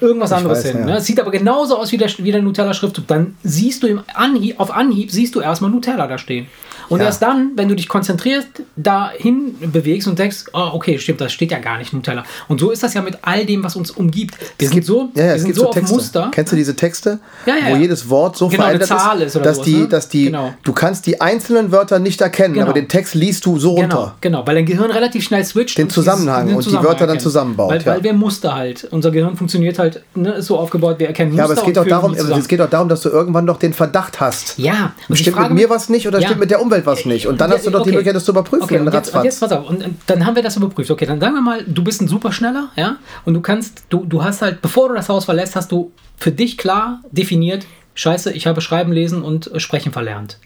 irgendwas 0.00 0.30
ich 0.30 0.36
anderes 0.36 0.58
weiß, 0.58 0.70
hin. 0.70 0.80
Ja. 0.80 0.86
Ne? 0.86 0.96
Es 0.96 1.06
sieht 1.06 1.20
aber 1.20 1.30
genauso 1.30 1.76
aus 1.76 1.92
wie 1.92 1.96
der, 1.96 2.10
wie 2.18 2.32
der 2.32 2.42
Nutella-Schriftzug. 2.42 3.06
Dann 3.06 3.36
siehst 3.42 3.82
du 3.82 3.86
im 3.86 4.02
Anhieb, 4.14 4.58
auf 4.58 4.70
Anhieb, 4.70 5.10
siehst 5.10 5.34
du 5.34 5.40
erstmal 5.40 5.70
Nutella 5.70 6.06
da 6.06 6.18
stehen. 6.18 6.46
Und 6.88 7.00
ja. 7.00 7.06
erst 7.06 7.22
dann, 7.22 7.52
wenn 7.56 7.68
du 7.68 7.74
dich 7.74 7.88
konzentrierst, 7.88 8.48
dahin 8.76 9.54
bewegst 9.72 10.06
und 10.08 10.18
denkst, 10.18 10.44
oh, 10.52 10.70
okay, 10.74 10.98
stimmt, 10.98 11.20
das 11.22 11.32
steht 11.32 11.50
ja 11.50 11.58
gar 11.58 11.78
nicht 11.78 11.92
Nutella. 11.92 12.24
Und 12.48 12.60
so 12.60 12.70
ist 12.70 12.82
das 12.82 12.92
ja 12.92 13.00
mit 13.00 13.18
all 13.22 13.46
dem, 13.46 13.64
was 13.64 13.76
uns 13.76 13.90
umgibt. 13.90 14.34
Wir 14.58 14.66
es 14.66 14.74
sind 14.74 14.84
so, 14.84 15.08
ja, 15.14 15.28
wir 15.28 15.38
sind 15.38 15.54
so, 15.54 15.62
so 15.62 15.70
auf 15.70 15.90
Muster. 15.90 16.30
Kennst 16.32 16.52
du 16.52 16.56
diese 16.56 16.76
Texte, 16.76 17.18
ja, 17.46 17.54
wo 17.70 17.76
jedes 17.76 18.10
Wort 18.10 18.36
so 18.36 18.48
genau, 18.48 18.64
verändert 18.64 18.90
ist, 18.90 19.26
ist 19.26 19.36
dass 19.36 19.56
sowas, 19.56 19.64
die, 19.64 19.76
ne? 19.76 19.88
dass 19.88 20.08
die, 20.08 20.24
genau. 20.26 20.52
du 20.62 20.72
kannst 20.72 21.06
die 21.06 21.20
einzelnen 21.20 21.72
Wörter 21.72 21.98
nicht 21.98 22.20
erkennen, 22.20 22.54
genau. 22.54 22.66
aber 22.66 22.74
den 22.74 22.88
Text 22.88 23.14
liest 23.14 23.46
du 23.46 23.58
so 23.58 23.74
genau, 23.74 23.96
runter. 23.96 24.14
Genau, 24.20 24.46
weil 24.46 24.56
dein 24.56 24.66
Gehirn 24.66 24.90
relativ 24.90 25.24
schnell 25.24 25.44
switcht. 25.44 25.78
Den 25.78 25.88
Zusammenhang 25.88 26.48
und, 26.48 26.66
und 26.66 26.70
die 26.70 26.84
Wörter 26.84 27.06
dann 27.06 27.20
zusammenbaut. 27.20 27.70
Weil, 27.70 27.86
weil 27.86 28.04
wir 28.04 28.12
Muster 28.12 28.54
halt, 28.54 28.86
unser 28.90 29.10
Gehirn 29.10 29.31
funktioniert 29.36 29.78
halt, 29.78 30.02
ne, 30.14 30.32
ist 30.32 30.46
so 30.46 30.58
aufgebaut, 30.58 30.98
wir 30.98 31.06
erkennen 31.06 31.30
Muster. 31.30 31.42
Ja, 31.42 31.50
aber 31.50 31.60
es 31.60 31.64
geht, 31.64 31.76
doch 31.76 31.86
darum, 31.86 32.14
es 32.14 32.48
geht 32.48 32.60
doch 32.60 32.70
darum, 32.70 32.88
dass 32.88 33.02
du 33.02 33.08
irgendwann 33.08 33.46
doch 33.46 33.58
den 33.58 33.72
Verdacht 33.72 34.20
hast. 34.20 34.58
Ja. 34.58 34.92
Und 35.08 35.16
stimmt 35.16 35.40
mit 35.40 35.50
mir 35.52 35.70
was 35.70 35.88
nicht 35.88 36.06
oder 36.06 36.20
stimmt 36.20 36.40
mit 36.40 36.50
der 36.50 36.60
Umwelt 36.60 36.86
was 36.86 37.04
nicht? 37.04 37.26
Und 37.26 37.40
dann 37.40 37.50
hast 37.50 37.66
du 37.66 37.70
doch 37.70 37.82
die 37.82 37.90
Möglichkeit, 37.90 38.16
das 38.16 38.24
zu 38.24 38.32
überprüfen. 38.32 38.64
Okay, 38.64 38.78
und 38.78 38.92
jetzt, 38.92 39.14
und 39.14 39.24
jetzt 39.24 39.40
pass 39.40 39.52
auf, 39.52 39.68
und, 39.68 39.84
und, 39.84 39.96
dann 40.06 40.26
haben 40.26 40.36
wir 40.36 40.42
das 40.42 40.56
überprüft. 40.56 40.90
Okay, 40.90 41.06
dann 41.06 41.20
sagen 41.20 41.34
wir 41.34 41.42
mal, 41.42 41.64
du 41.66 41.82
bist 41.84 42.00
ein 42.00 42.08
Superschneller, 42.08 42.70
ja, 42.76 42.96
und 43.24 43.34
du 43.34 43.40
kannst, 43.40 43.84
du, 43.88 44.04
du 44.04 44.22
hast 44.22 44.42
halt, 44.42 44.62
bevor 44.62 44.88
du 44.88 44.94
das 44.94 45.08
Haus 45.08 45.24
verlässt, 45.24 45.56
hast 45.56 45.72
du 45.72 45.92
für 46.16 46.32
dich 46.32 46.56
klar 46.56 47.00
definiert, 47.10 47.66
scheiße, 47.94 48.32
ich 48.32 48.46
habe 48.46 48.60
Schreiben, 48.60 48.92
Lesen 48.92 49.22
und 49.22 49.50
Sprechen 49.56 49.92
verlernt. 49.92 50.38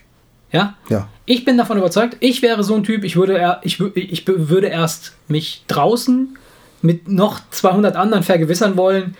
Ja? 0.53 0.74
Ja. 0.89 1.09
Ich 1.24 1.45
bin 1.45 1.59
davon 1.59 1.78
überzeugt, 1.78 2.16
ich 2.20 2.43
wäre 2.43 2.62
so 2.64 2.74
ein 2.74 2.84
Typ, 2.84 3.05
ich 3.05 3.16
würde, 3.16 3.37
er, 3.37 3.61
ich, 3.62 3.80
ich 3.80 4.26
würde 4.26 4.68
erst 4.68 5.12
mich 5.28 5.64
draußen 5.68 6.39
mit 6.83 7.09
noch 7.09 7.41
200 7.51 7.97
anderen 7.97 8.22
vergewissern 8.22 8.77
wollen, 8.77 9.16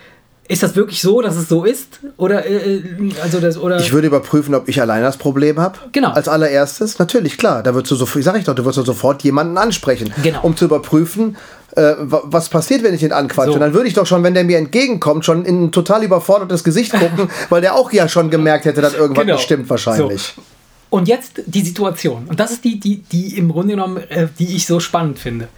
ist 0.49 0.63
das 0.63 0.75
wirklich 0.75 1.01
so, 1.01 1.21
dass 1.21 1.35
es 1.35 1.49
so 1.49 1.65
ist? 1.65 1.99
Oder, 2.15 2.45
äh, 2.45 2.81
also 3.21 3.39
das, 3.39 3.57
oder 3.57 3.79
ich 3.79 3.91
würde 3.91 4.07
überprüfen, 4.07 4.55
ob 4.55 4.69
ich 4.69 4.79
allein 4.79 5.01
das 5.01 5.17
Problem 5.17 5.59
habe. 5.59 5.77
Genau. 5.91 6.11
Als 6.11 6.29
allererstes. 6.29 6.99
Natürlich, 6.99 7.37
klar. 7.37 7.63
Da 7.63 7.73
würdest 7.73 7.91
du 7.91 7.95
sofort, 7.95 8.23
sag 8.23 8.37
ich 8.37 8.45
doch, 8.45 8.55
du 8.55 8.63
wirst 8.63 8.77
sofort 8.85 9.23
jemanden 9.23 9.57
ansprechen. 9.57 10.13
Genau. 10.23 10.39
Um 10.43 10.55
zu 10.55 10.65
überprüfen, 10.65 11.35
äh, 11.75 11.95
was 11.97 12.47
passiert, 12.47 12.83
wenn 12.83 12.93
ich 12.93 13.03
ihn 13.03 13.11
anquatsche. 13.11 13.51
So. 13.51 13.55
Und 13.55 13.59
dann 13.59 13.73
würde 13.73 13.87
ich 13.89 13.93
doch 13.93 14.05
schon, 14.05 14.23
wenn 14.23 14.33
der 14.33 14.45
mir 14.45 14.57
entgegenkommt, 14.57 15.25
schon 15.25 15.43
in 15.43 15.65
ein 15.65 15.71
total 15.71 16.03
überfordertes 16.03 16.63
Gesicht 16.63 16.93
gucken, 16.93 17.29
weil 17.49 17.61
der 17.61 17.75
auch 17.75 17.91
ja 17.91 18.07
schon 18.07 18.29
gemerkt 18.29 18.65
hätte, 18.65 18.81
dass 18.81 18.93
irgendwas 18.93 19.23
genau. 19.23 19.35
nicht 19.35 19.43
stimmt 19.43 19.69
wahrscheinlich. 19.69 20.33
So. 20.35 20.41
Und 20.89 21.09
jetzt 21.09 21.41
die 21.45 21.61
Situation. 21.61 22.25
Und 22.27 22.39
das 22.39 22.51
ist 22.51 22.63
die, 22.63 22.79
die, 22.79 23.01
die 23.01 23.37
im 23.37 23.51
Grunde 23.51 23.73
genommen, 23.73 23.97
äh, 24.09 24.27
die 24.39 24.55
ich 24.55 24.65
so 24.65 24.79
spannend 24.79 25.19
finde. 25.19 25.49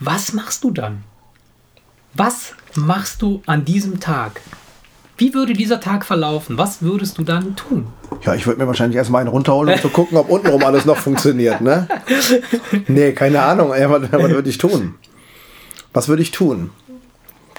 Was 0.00 0.32
machst 0.32 0.64
du 0.64 0.70
dann? 0.70 1.04
Was 2.14 2.52
machst 2.74 3.22
du 3.22 3.42
an 3.46 3.64
diesem 3.64 4.00
Tag? 4.00 4.40
Wie 5.16 5.32
würde 5.32 5.52
dieser 5.52 5.80
Tag 5.80 6.04
verlaufen? 6.04 6.58
Was 6.58 6.82
würdest 6.82 7.18
du 7.18 7.22
dann 7.22 7.54
tun? 7.54 7.86
Ja, 8.22 8.34
ich 8.34 8.46
würde 8.46 8.60
mir 8.60 8.66
wahrscheinlich 8.66 8.96
erstmal 8.96 9.20
einen 9.20 9.30
runterholen, 9.30 9.74
um 9.74 9.80
zu 9.80 9.88
gucken, 9.88 10.18
ob 10.18 10.28
untenrum 10.28 10.64
alles 10.64 10.84
noch 10.84 10.96
funktioniert, 10.96 11.60
ne? 11.60 11.86
Nee, 12.88 13.12
keine 13.12 13.42
Ahnung. 13.42 13.72
Ja, 13.78 13.90
was, 13.90 14.02
was 14.10 14.30
würde 14.30 14.50
ich 14.50 14.58
tun? 14.58 14.94
Was 15.92 16.08
würde 16.08 16.22
ich 16.22 16.32
tun? 16.32 16.70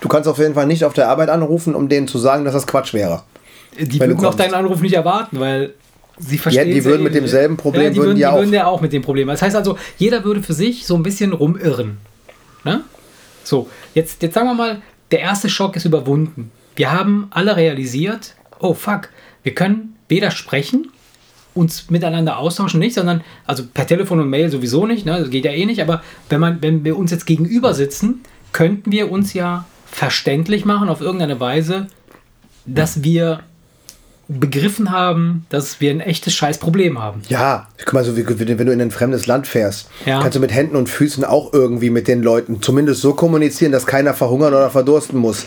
Du 0.02 0.10
kannst 0.10 0.28
auf 0.28 0.38
jeden 0.38 0.54
Fall 0.54 0.68
nicht 0.68 0.84
auf 0.84 0.94
der 0.94 1.08
Arbeit 1.08 1.30
anrufen, 1.30 1.76
um 1.76 1.88
denen 1.88 2.08
zu 2.08 2.18
sagen, 2.18 2.44
dass 2.44 2.54
das 2.54 2.68
Quatsch 2.68 2.94
wäre. 2.94 3.24
Die 3.80 4.00
würden 4.00 4.26
auch 4.26 4.36
deinen 4.36 4.54
Anruf 4.54 4.82
nicht 4.82 4.94
erwarten, 4.94 5.40
weil 5.40 5.74
sie 6.20 6.38
verstehen. 6.38 6.68
Ja, 6.68 6.74
die 6.74 6.84
würden 6.84 7.04
mit 7.04 7.16
demselben 7.16 7.58
Problem 7.58 7.84
ja, 7.84 7.90
die 7.90 7.98
würden, 7.98 8.08
würden, 8.10 8.18
ja 8.18 8.30
die 8.30 8.34
auch. 8.34 8.40
würden 8.40 8.54
ja 8.54 8.68
auch 8.68 8.82
mit 8.82 8.94
dem 8.94 9.02
Problem. 9.02 9.28
Das 9.30 9.42
heißt 9.42 9.56
also, 9.56 9.78
jeder 9.98 10.24
würde 10.24 10.44
für 10.44 10.54
sich 10.54 10.86
so 10.86 10.96
ein 10.96 11.04
bisschen 11.04 11.34
rumirren. 11.34 11.98
Ne? 12.66 12.84
So, 13.44 13.70
jetzt, 13.94 14.22
jetzt 14.22 14.34
sagen 14.34 14.48
wir 14.48 14.54
mal, 14.56 14.82
der 15.12 15.20
erste 15.20 15.50
Schock 15.50 15.76
ist 15.76 15.86
überwunden. 15.86 16.52
Wir 16.76 16.92
haben 16.92 17.28
alle 17.30 17.56
realisiert, 17.56 18.36
oh 18.60 18.74
fuck, 18.74 19.10
wir 19.44 19.54
können 19.54 19.96
weder 20.10 20.32
sprechen, 20.32 20.92
uns 21.54 21.90
miteinander 21.90 22.38
austauschen 22.38 22.80
nicht, 22.80 22.96
sondern, 22.96 23.24
also 23.46 23.64
per 23.66 23.88
Telefon 23.88 24.20
und 24.20 24.30
Mail 24.30 24.50
sowieso 24.50 24.86
nicht, 24.86 25.06
ne, 25.06 25.20
das 25.20 25.30
geht 25.30 25.46
ja 25.46 25.52
eh 25.52 25.66
nicht, 25.66 25.82
aber 25.82 26.04
wenn, 26.28 26.42
man, 26.42 26.62
wenn 26.62 26.84
wir 26.84 26.98
uns 26.98 27.12
jetzt 27.12 27.26
gegenüber 27.26 27.74
sitzen, 27.74 28.22
könnten 28.52 28.92
wir 28.92 29.10
uns 29.12 29.34
ja 29.34 29.66
verständlich 29.86 30.66
machen 30.66 30.90
auf 30.90 31.00
irgendeine 31.00 31.40
Weise, 31.40 31.88
dass 32.66 33.04
wir 33.04 33.42
begriffen 34.28 34.92
haben, 34.92 35.46
dass 35.50 35.80
wir 35.82 35.92
ein 35.92 36.00
echtes 36.00 36.34
Scheißproblem 36.34 37.02
haben. 37.02 37.22
Ja, 37.30 37.68
guck 37.84 37.94
mal, 37.94 38.04
so 38.04 38.18
wie 38.18 38.26
wenn 38.28 38.66
du 38.66 38.74
in 38.74 38.82
ein 38.82 38.92
fremdes 38.92 39.28
Land 39.28 39.48
fährst, 39.48 39.90
ja. 40.06 40.22
kannst 40.22 40.36
du 40.36 40.40
mit 40.40 40.54
Händen 40.54 40.76
und 40.76 40.90
Füßen 40.90 41.24
auch 41.24 41.54
irgendwie 41.54 41.90
mit 41.90 42.08
den 42.08 42.24
Leuten 42.24 42.62
zumindest 42.62 43.02
so 43.02 43.14
kommunizieren, 43.14 43.72
dass 43.72 43.86
keiner 43.86 44.14
verhungern 44.14 44.54
oder 44.54 44.70
verdursten 44.70 45.20
muss. 45.20 45.46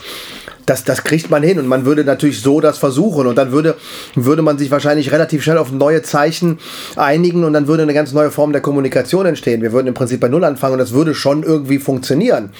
Das, 0.66 0.84
das 0.84 1.02
kriegt 1.02 1.30
man 1.30 1.42
hin 1.42 1.58
und 1.58 1.66
man 1.66 1.86
würde 1.86 2.04
natürlich 2.04 2.42
so 2.42 2.60
das 2.60 2.76
versuchen 2.76 3.26
und 3.26 3.36
dann 3.36 3.52
würde, 3.52 3.76
würde 4.14 4.42
man 4.42 4.58
sich 4.58 4.70
wahrscheinlich 4.70 5.10
relativ 5.12 5.42
schnell 5.42 5.56
auf 5.56 5.72
neue 5.72 6.02
Zeichen 6.02 6.58
einigen 6.94 7.44
und 7.44 7.54
dann 7.54 7.68
würde 7.68 7.84
eine 7.84 7.94
ganz 7.94 8.12
neue 8.12 8.30
Form 8.30 8.52
der 8.52 8.60
Kommunikation 8.60 9.24
entstehen. 9.24 9.62
Wir 9.62 9.72
würden 9.72 9.86
im 9.86 9.94
Prinzip 9.94 10.20
bei 10.20 10.28
Null 10.28 10.44
anfangen 10.44 10.74
und 10.74 10.78
das 10.78 10.92
würde 10.92 11.14
schon 11.14 11.42
irgendwie 11.42 11.78
funktionieren. 11.78 12.50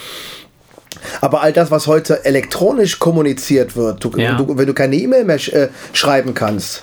Aber 1.21 1.43
all 1.43 1.53
das, 1.53 1.71
was 1.71 1.87
heute 1.87 2.25
elektronisch 2.25 2.99
kommuniziert 2.99 3.77
wird, 3.77 4.03
du, 4.05 4.11
Ja. 4.17 4.37
du, 4.37 4.57
wenn 4.57 4.67
du 4.67 4.75
keine 4.75 4.97
E-Mail 4.97 5.25
mehr 5.25 5.39
sch 5.39 5.49
äh, 5.53 5.69
schreiben 5.93 6.35
kannst, 6.35 6.83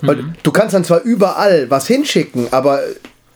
weil 0.00 0.16
Mhm. 0.16 0.34
du 0.42 0.50
kannst 0.52 0.74
dann 0.74 0.84
zwar 0.84 1.02
überall 1.02 1.70
was 1.70 1.86
hinschicken, 1.86 2.48
aber 2.52 2.80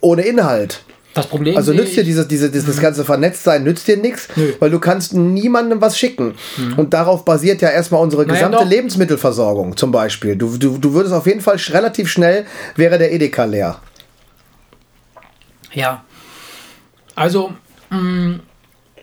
ohne 0.01 0.21
Inhalt. 0.23 0.83
Das 1.13 1.27
Problem 1.27 1.55
Also 1.55 1.73
nützt 1.73 1.95
dir 1.95 2.03
dieses, 2.03 2.27
dieses, 2.27 2.51
dieses 2.51 2.79
ganze 2.81 3.05
Vernetztsein, 3.05 3.63
nützt 3.63 3.87
dir 3.87 3.97
nichts. 3.97 4.27
Mhm. 4.35 4.53
weil 4.59 4.71
du 4.71 4.79
kannst 4.79 5.13
niemandem 5.13 5.79
was 5.79 5.95
schicken. 5.97 6.33
Und 6.75 6.93
darauf 6.95 7.23
basiert 7.23 7.61
ja 7.61 7.69
erstmal 7.69 8.01
unsere 8.01 8.23
Naja, 8.25 8.33
gesamte 8.47 8.57
doch. 8.57 8.67
Lebensmittelversorgung 8.69 9.77
zum 9.77 9.91
Beispiel. 9.91 10.35
Du, 10.35 10.57
du, 10.57 10.79
du 10.79 10.93
würdest 10.93 11.13
auf 11.13 11.27
jeden 11.27 11.41
Fall 11.41 11.57
sch- 11.57 11.71
relativ 11.71 12.09
schnell, 12.09 12.45
wäre 12.75 12.97
der 12.97 13.11
Edeka 13.11 13.43
leer. 13.45 13.79
Ja. 15.71 16.03
Also, 17.15 17.53
mh, 17.89 18.39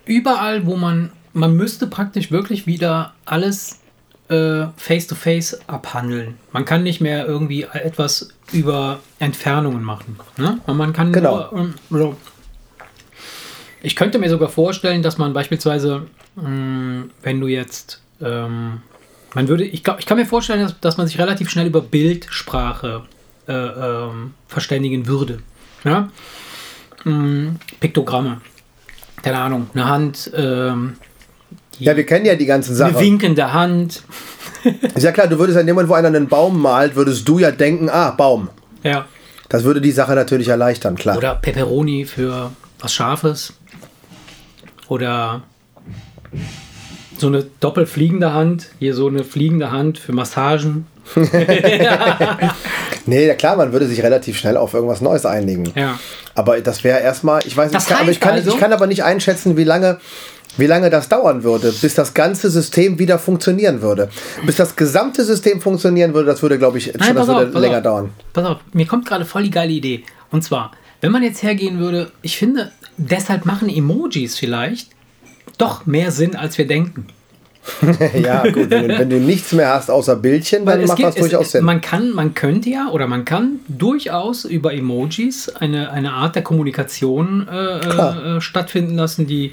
überall, 0.04 0.66
wo 0.66 0.76
man, 0.76 1.10
man 1.32 1.54
müsste 1.54 1.86
praktisch 1.86 2.30
wirklich 2.30 2.66
wieder 2.66 3.14
alles 3.24 3.80
äh, 4.28 4.66
face-to-face 4.76 5.60
abhandeln. 5.66 6.34
Man 6.52 6.64
kann 6.64 6.82
nicht 6.82 7.00
mehr 7.00 7.26
irgendwie 7.26 7.62
etwas 7.64 8.28
über 8.52 9.00
Entfernungen 9.18 9.82
machen. 9.82 10.18
Ne? 10.36 10.58
Und 10.66 10.76
Man 10.76 10.92
kann 10.92 11.12
Genau. 11.12 11.48
nur, 11.52 11.74
ähm. 11.90 12.16
Ich 13.82 13.96
könnte 13.96 14.18
mir 14.18 14.28
sogar 14.28 14.48
vorstellen, 14.48 15.02
dass 15.02 15.16
man 15.18 15.32
beispielsweise, 15.32 16.06
mh, 16.36 17.04
wenn 17.22 17.40
du 17.40 17.46
jetzt, 17.48 18.02
ähm, 18.20 18.82
man 19.34 19.48
würde, 19.48 19.64
ich, 19.64 19.82
glaub, 19.82 19.98
ich 19.98 20.06
kann 20.06 20.18
mir 20.18 20.26
vorstellen, 20.26 20.60
dass, 20.60 20.78
dass 20.80 20.96
man 20.96 21.06
sich 21.06 21.18
relativ 21.18 21.48
schnell 21.48 21.66
über 21.66 21.80
Bildsprache 21.80 23.02
äh, 23.48 23.52
ähm, 23.52 24.34
verständigen 24.48 25.06
würde. 25.06 25.40
Ja? 25.84 26.10
Mh, 27.04 27.54
Piktogramme. 27.80 28.40
Keine 29.22 29.38
Ahnung, 29.38 29.68
eine 29.74 29.88
Hand, 29.88 30.30
ähm, 30.34 30.96
Ja, 31.78 31.96
wir 31.96 32.04
kennen 32.06 32.26
ja 32.26 32.34
die 32.34 32.46
ganzen 32.46 32.70
eine 32.70 32.92
Sachen. 32.92 33.00
winkende 33.04 33.52
Hand. 33.52 34.02
Ist 34.94 35.02
ja 35.02 35.12
klar, 35.12 35.26
du 35.28 35.38
würdest 35.38 35.58
ja 35.58 35.64
Moment, 35.64 35.88
wo 35.88 35.94
einer 35.94 36.08
einen 36.08 36.28
Baum 36.28 36.60
malt, 36.60 36.94
würdest 36.96 37.26
du 37.28 37.38
ja 37.38 37.50
denken, 37.50 37.88
ah, 37.88 38.10
Baum. 38.10 38.48
Ja. 38.82 39.06
Das 39.48 39.64
würde 39.64 39.80
die 39.80 39.90
Sache 39.90 40.14
natürlich 40.14 40.48
erleichtern, 40.48 40.94
klar. 40.96 41.16
Oder 41.16 41.34
Peperoni 41.34 42.04
für 42.04 42.52
was 42.78 42.94
Scharfes. 42.94 43.52
Oder 44.88 45.42
so 47.18 47.26
eine 47.26 47.44
doppelfliegende 47.60 48.32
Hand. 48.32 48.68
Hier 48.78 48.94
so 48.94 49.08
eine 49.08 49.24
fliegende 49.24 49.70
Hand 49.70 49.98
für 49.98 50.12
Massagen. 50.12 50.86
Nee, 53.06 53.26
ja 53.26 53.34
klar, 53.34 53.56
man 53.56 53.72
würde 53.72 53.86
sich 53.86 54.02
relativ 54.02 54.38
schnell 54.38 54.56
auf 54.56 54.74
irgendwas 54.74 55.00
Neues 55.00 55.24
einigen. 55.26 55.72
Ja. 55.74 55.98
Aber 56.34 56.60
das 56.60 56.84
wäre 56.84 57.00
erstmal, 57.00 57.40
ich 57.46 57.56
weiß 57.56 57.70
Das 57.72 57.84
nicht, 57.84 57.90
kann, 57.96 58.02
aber 58.02 58.10
ich 58.12 58.20
kann, 58.20 58.34
also- 58.34 58.50
ich 58.52 58.58
kann 58.58 58.72
aber 58.72 58.86
nicht 58.86 59.02
einschätzen, 59.04 59.56
wie 59.56 59.64
lange, 59.64 59.98
wie 60.56 60.66
lange 60.66 60.90
das 60.90 61.08
dauern 61.08 61.42
würde, 61.42 61.72
bis 61.80 61.94
das 61.94 62.14
ganze 62.14 62.50
System 62.50 62.98
wieder 62.98 63.18
funktionieren 63.18 63.82
würde. 63.82 64.10
Bis 64.46 64.56
das 64.56 64.76
gesamte 64.76 65.24
System 65.24 65.60
funktionieren 65.60 66.14
würde, 66.14 66.26
das 66.26 66.42
würde, 66.42 66.58
glaube 66.58 66.78
ich, 66.78 66.84
schon, 66.84 66.92
das 66.98 67.26
würde 67.26 67.48
auf, 67.48 67.54
länger 67.54 67.78
auf. 67.78 67.82
dauern. 67.82 68.10
Pass 68.32 68.44
auf, 68.46 68.58
mir 68.72 68.86
kommt 68.86 69.06
gerade 69.06 69.24
voll 69.24 69.44
die 69.44 69.50
geile 69.50 69.72
Idee. 69.72 70.04
Und 70.30 70.42
zwar, 70.44 70.72
wenn 71.00 71.10
man 71.12 71.22
jetzt 71.22 71.42
hergehen 71.42 71.78
würde, 71.78 72.12
ich 72.22 72.36
finde, 72.36 72.70
deshalb 72.96 73.46
machen 73.46 73.68
Emojis 73.68 74.38
vielleicht 74.38 74.90
doch 75.58 75.86
mehr 75.86 76.10
Sinn, 76.12 76.36
als 76.36 76.58
wir 76.58 76.66
denken. 76.66 77.06
ja, 78.22 78.42
gut, 78.50 78.70
wenn 78.70 78.88
du, 78.88 78.98
wenn 78.98 79.10
du 79.10 79.20
nichts 79.20 79.52
mehr 79.52 79.68
hast 79.68 79.90
außer 79.90 80.16
Bildchen, 80.16 80.64
dann 80.64 80.78
Weil 80.78 80.84
es 80.84 80.88
macht 80.88 81.02
das 81.02 81.14
durchaus 81.14 81.46
es, 81.46 81.52
Sinn. 81.52 81.64
Man 81.64 81.80
kann, 81.80 82.10
man 82.10 82.34
könnte 82.34 82.70
ja 82.70 82.88
oder 82.90 83.06
man 83.06 83.24
kann 83.24 83.60
durchaus 83.68 84.44
über 84.44 84.72
Emojis 84.72 85.48
eine, 85.48 85.90
eine 85.90 86.12
Art 86.12 86.34
der 86.34 86.42
Kommunikation 86.42 87.46
äh, 87.48 88.36
äh, 88.36 88.40
stattfinden 88.40 88.96
lassen, 88.96 89.26
die 89.26 89.52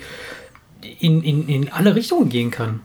in, 0.99 1.21
in, 1.21 1.49
in 1.49 1.71
alle 1.71 1.95
Richtungen 1.95 2.29
gehen 2.29 2.49
kann. 2.49 2.81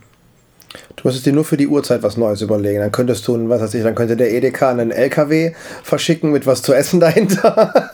Du 0.96 1.06
müsstest 1.08 1.26
dir 1.26 1.32
nur 1.32 1.44
für 1.44 1.56
die 1.56 1.68
Uhrzeit 1.68 2.02
was 2.02 2.16
Neues 2.16 2.40
überlegen. 2.40 2.80
Dann 2.80 2.92
könntest 2.92 3.26
du, 3.28 3.48
was 3.48 3.60
weiß 3.60 3.74
ich, 3.74 3.82
dann 3.82 3.94
könnte 3.94 4.16
der 4.16 4.32
Edeka 4.32 4.70
einen 4.70 4.90
LKW 4.90 5.52
verschicken 5.82 6.32
mit 6.32 6.46
was 6.46 6.62
zu 6.62 6.72
essen 6.72 7.00
dahinter. 7.00 7.90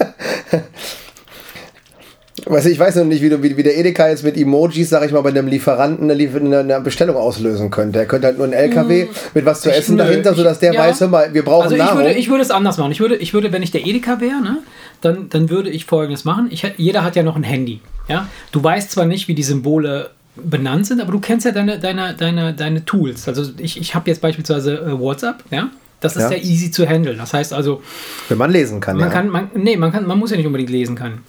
Weiß 2.49 2.65
ich, 2.65 2.73
ich 2.73 2.79
weiß 2.79 2.97
noch 2.97 3.05
nicht, 3.05 3.23
wie, 3.23 3.29
du, 3.29 3.43
wie, 3.43 3.57
wie 3.57 3.63
der 3.63 3.77
Edeka 3.77 4.09
jetzt 4.09 4.25
mit 4.25 4.37
Emojis, 4.37 4.89
sag 4.89 5.05
ich 5.05 5.13
mal, 5.13 5.21
bei 5.21 5.29
einem 5.29 5.49
Lieferanten 5.49 6.11
eine, 6.11 6.59
eine, 6.59 6.81
Bestellung 6.81 7.17
auslösen 7.17 7.71
könnte. 7.71 7.99
Er 7.99 8.07
könnte 8.07 8.27
halt 8.27 8.39
nur 8.39 8.47
einen 8.47 8.55
LKW 8.55 9.05
mm, 9.05 9.09
mit 9.35 9.45
was 9.45 9.61
zu 9.61 9.71
essen 9.71 9.97
nö, 9.97 10.05
dahinter, 10.05 10.35
sodass 10.35 10.59
der 10.59 10.73
ja. 10.73 10.81
weiß, 10.81 11.01
hör 11.03 11.09
mal, 11.09 11.35
wir 11.35 11.45
brauchen 11.45 11.65
also 11.65 11.75
ich 11.75 11.83
Nahrung. 11.83 11.99
Würde, 11.99 12.13
ich 12.15 12.31
würde 12.31 12.43
es 12.43 12.51
anders 12.51 12.79
machen. 12.79 12.93
Ich 12.93 13.01
würde, 13.01 13.17
ich 13.17 13.35
würde 13.35 13.53
wenn 13.53 13.63
ich 13.63 13.71
der 13.71 13.87
Edeka 13.87 14.21
wäre, 14.21 14.41
ne, 14.41 14.59
dann, 15.03 15.29
dann 15.29 15.51
würde 15.51 15.69
ich 15.69 15.85
folgendes 15.85 16.25
machen. 16.25 16.49
Ich, 16.51 16.67
jeder 16.79 17.05
hat 17.05 17.17
ja 17.17 17.23
noch 17.23 17.37
ein 17.37 17.43
Handy. 17.43 17.81
Ja? 18.09 18.29
Du 18.51 18.65
weißt 18.65 18.91
zwar 18.91 19.05
nicht, 19.05 19.29
wie 19.29 19.35
die 19.35 19.43
Symbole 19.43 20.11
benannt 20.37 20.87
sind, 20.87 21.01
aber 21.03 21.13
du 21.13 21.21
kennst 21.21 21.45
ja 21.45 21.53
deine, 21.53 21.79
deine, 21.79 22.15
deine, 22.15 22.55
deine 22.55 22.85
Tools. 22.85 23.29
Also 23.29 23.45
ich, 23.59 23.79
ich 23.79 23.95
habe 23.95 24.09
jetzt 24.09 24.23
beispielsweise 24.23 24.79
äh, 24.79 24.99
WhatsApp, 24.99 25.45
ja. 25.51 25.71
Das 26.01 26.15
ist 26.17 26.31
ja. 26.31 26.37
ja 26.37 26.43
easy 26.43 26.71
zu 26.71 26.87
handeln. 26.87 27.19
Das 27.19 27.35
heißt 27.35 27.53
also. 27.53 27.83
Wenn 28.29 28.39
man 28.39 28.53
lesen 28.53 28.81
kann, 28.81 28.97
man 28.97 29.09
ja. 29.09 29.13
Kann, 29.13 29.29
man, 29.29 29.51
nee, 29.55 29.77
man, 29.77 29.91
kann, 29.91 30.07
man 30.07 30.19
muss 30.19 30.31
ja 30.31 30.37
nicht 30.37 30.47
unbedingt 30.47 30.71
lesen 30.71 30.95
können. 30.95 31.25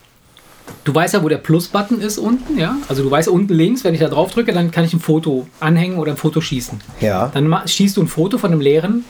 Du 0.83 0.95
weißt 0.95 1.13
ja, 1.13 1.23
wo 1.23 1.29
der 1.29 1.37
Plus-Button 1.37 2.01
ist 2.01 2.17
unten, 2.17 2.57
ja? 2.57 2.77
Also 2.87 3.03
du 3.03 3.11
weißt 3.11 3.27
unten 3.27 3.53
links, 3.53 3.83
wenn 3.83 3.93
ich 3.93 3.99
da 3.99 4.07
drauf 4.07 4.31
drücke, 4.31 4.53
dann 4.53 4.71
kann 4.71 4.85
ich 4.85 4.93
ein 4.93 4.99
Foto 4.99 5.47
anhängen 5.59 5.97
oder 5.97 6.11
ein 6.11 6.17
Foto 6.17 6.41
schießen. 6.41 6.79
Ja. 7.01 7.29
Dann 7.33 7.55
schießt 7.65 7.97
du 7.97 8.01
ein 8.01 8.07
Foto 8.07 8.37
von 8.37 8.51
einem 8.51 8.61
leeren 8.61 9.05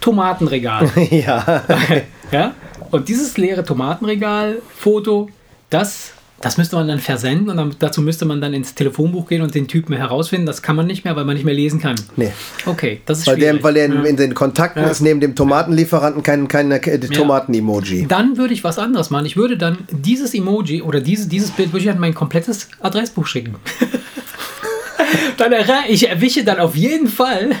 Tomatenregal. 0.00 0.90
ja. 1.10 1.62
ja. 2.30 2.54
Und 2.90 3.08
dieses 3.08 3.36
leere 3.36 3.64
Tomatenregal-Foto, 3.64 5.30
das 5.70 6.12
das 6.40 6.58
müsste 6.58 6.76
man 6.76 6.86
dann 6.86 6.98
versenden 6.98 7.48
und 7.48 7.56
dann, 7.56 7.74
dazu 7.78 8.02
müsste 8.02 8.26
man 8.26 8.40
dann 8.40 8.52
ins 8.52 8.74
Telefonbuch 8.74 9.26
gehen 9.28 9.40
und 9.40 9.54
den 9.54 9.68
Typen 9.68 9.96
herausfinden. 9.96 10.46
Das 10.46 10.60
kann 10.60 10.76
man 10.76 10.86
nicht 10.86 11.04
mehr, 11.04 11.16
weil 11.16 11.24
man 11.24 11.34
nicht 11.34 11.44
mehr 11.44 11.54
lesen 11.54 11.80
kann. 11.80 11.96
Nee. 12.16 12.32
Okay, 12.66 13.00
das 13.06 13.20
ist 13.20 13.26
weil 13.26 13.36
schwierig. 13.36 13.54
Der, 13.54 13.64
weil 13.64 13.76
er 13.76 13.86
in, 13.86 14.04
in 14.04 14.16
den 14.16 14.34
Kontakten 14.34 14.82
ja. 14.82 14.88
ist 14.88 15.00
neben 15.00 15.20
dem 15.20 15.34
Tomatenlieferanten 15.34 16.22
kein, 16.22 16.46
kein, 16.46 16.68
kein 16.80 17.00
Tomaten-Emoji. 17.00 18.06
Dann 18.06 18.36
würde 18.36 18.52
ich 18.52 18.64
was 18.64 18.78
anderes 18.78 19.08
machen. 19.08 19.24
Ich 19.24 19.36
würde 19.36 19.56
dann 19.56 19.78
dieses 19.90 20.34
Emoji 20.34 20.82
oder 20.82 21.00
diese, 21.00 21.28
dieses 21.28 21.50
Bild 21.50 21.72
würde 21.72 21.84
ich 21.84 21.90
an 21.90 21.98
mein 21.98 22.14
komplettes 22.14 22.68
Adressbuch 22.80 23.26
schicken. 23.26 23.56
dann 25.38 25.52
ich 25.88 26.08
erwische 26.08 26.44
dann 26.44 26.58
auf 26.58 26.76
jeden 26.76 27.08
Fall 27.08 27.52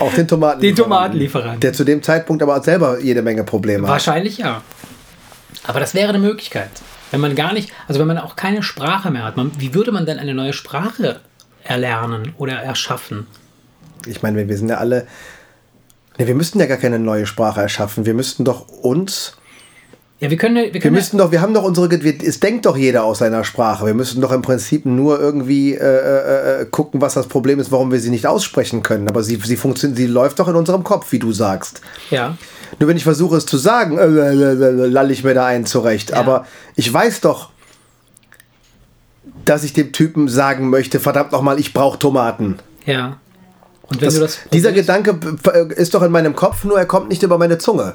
auch 0.00 0.12
den 0.12 0.26
Tomatenlieferanten. 0.26 0.60
Den 0.60 0.76
Tomatenlieferanten. 0.76 1.60
Der 1.60 1.72
zu 1.72 1.84
dem 1.84 2.02
Zeitpunkt 2.02 2.42
aber 2.42 2.60
selber 2.62 3.00
jede 3.00 3.22
Menge 3.22 3.44
Probleme 3.44 3.84
hat. 3.86 3.92
Wahrscheinlich 3.92 4.38
ja. 4.38 4.62
Aber 5.64 5.80
das 5.80 5.94
wäre 5.94 6.10
eine 6.10 6.18
Möglichkeit. 6.18 6.70
Wenn 7.10 7.20
man 7.20 7.34
gar 7.34 7.52
nicht, 7.52 7.70
also 7.86 8.00
wenn 8.00 8.06
man 8.06 8.18
auch 8.18 8.36
keine 8.36 8.62
Sprache 8.62 9.10
mehr 9.10 9.24
hat, 9.24 9.36
man, 9.36 9.52
wie 9.58 9.74
würde 9.74 9.92
man 9.92 10.06
denn 10.06 10.18
eine 10.18 10.34
neue 10.34 10.52
Sprache 10.52 11.20
erlernen 11.64 12.34
oder 12.38 12.54
erschaffen? 12.54 13.26
Ich 14.06 14.22
meine, 14.22 14.48
wir 14.48 14.56
sind 14.56 14.68
ja 14.68 14.76
alle. 14.76 15.06
Ne, 16.18 16.26
wir 16.26 16.34
müssten 16.34 16.60
ja 16.60 16.66
gar 16.66 16.76
keine 16.76 16.98
neue 16.98 17.26
Sprache 17.26 17.60
erschaffen. 17.60 18.06
Wir 18.06 18.14
müssten 18.14 18.44
doch 18.44 18.68
uns. 18.68 19.36
Ja, 20.20 20.30
wir 20.30 20.36
können, 20.36 20.56
wir, 20.56 20.70
können 20.72 20.82
wir 20.82 20.90
müssten 20.90 21.16
doch, 21.16 21.30
wir 21.30 21.40
haben 21.40 21.54
doch 21.54 21.62
unsere, 21.62 21.88
es 21.94 22.40
denkt 22.40 22.66
doch 22.66 22.76
jeder 22.76 23.04
aus 23.04 23.18
seiner 23.18 23.44
Sprache. 23.44 23.86
Wir 23.86 23.94
müssen 23.94 24.20
doch 24.20 24.32
im 24.32 24.42
Prinzip 24.42 24.84
nur 24.84 25.20
irgendwie 25.20 25.74
äh, 25.74 25.78
äh, 25.78 26.62
äh, 26.62 26.66
gucken, 26.66 27.00
was 27.00 27.14
das 27.14 27.28
Problem 27.28 27.60
ist, 27.60 27.70
warum 27.70 27.92
wir 27.92 28.00
sie 28.00 28.10
nicht 28.10 28.26
aussprechen 28.26 28.82
können. 28.82 29.08
Aber 29.08 29.22
sie, 29.22 29.36
sie 29.36 29.56
funktioniert, 29.56 29.96
sie 29.96 30.06
läuft 30.06 30.40
doch 30.40 30.48
in 30.48 30.56
unserem 30.56 30.82
Kopf, 30.82 31.12
wie 31.12 31.20
du 31.20 31.30
sagst. 31.30 31.82
Ja. 32.10 32.36
Nur 32.78 32.88
wenn 32.88 32.96
ich 32.96 33.04
versuche 33.04 33.36
es 33.36 33.46
zu 33.46 33.56
sagen, 33.56 33.98
äh, 33.98 34.32
lalle 34.32 35.12
ich 35.12 35.24
mir 35.24 35.34
da 35.34 35.46
einen 35.46 35.66
zurecht. 35.66 36.10
Ja. 36.10 36.16
Aber 36.16 36.46
ich 36.76 36.92
weiß 36.92 37.20
doch, 37.20 37.50
dass 39.44 39.64
ich 39.64 39.72
dem 39.72 39.92
Typen 39.92 40.28
sagen 40.28 40.70
möchte, 40.70 41.00
verdammt 41.00 41.32
nochmal, 41.32 41.58
ich 41.58 41.72
brauche 41.72 41.98
Tomaten. 41.98 42.58
Ja. 42.84 43.18
Und 43.90 44.02
wenn 44.02 44.06
das, 44.06 44.14
du 44.14 44.20
das 44.20 44.38
dieser 44.52 44.72
Gedanke 44.72 45.18
ist 45.74 45.94
doch 45.94 46.02
in 46.02 46.12
meinem 46.12 46.36
Kopf, 46.36 46.64
nur 46.64 46.78
er 46.78 46.84
kommt 46.84 47.08
nicht 47.08 47.22
über 47.22 47.38
meine 47.38 47.56
Zunge. 47.56 47.94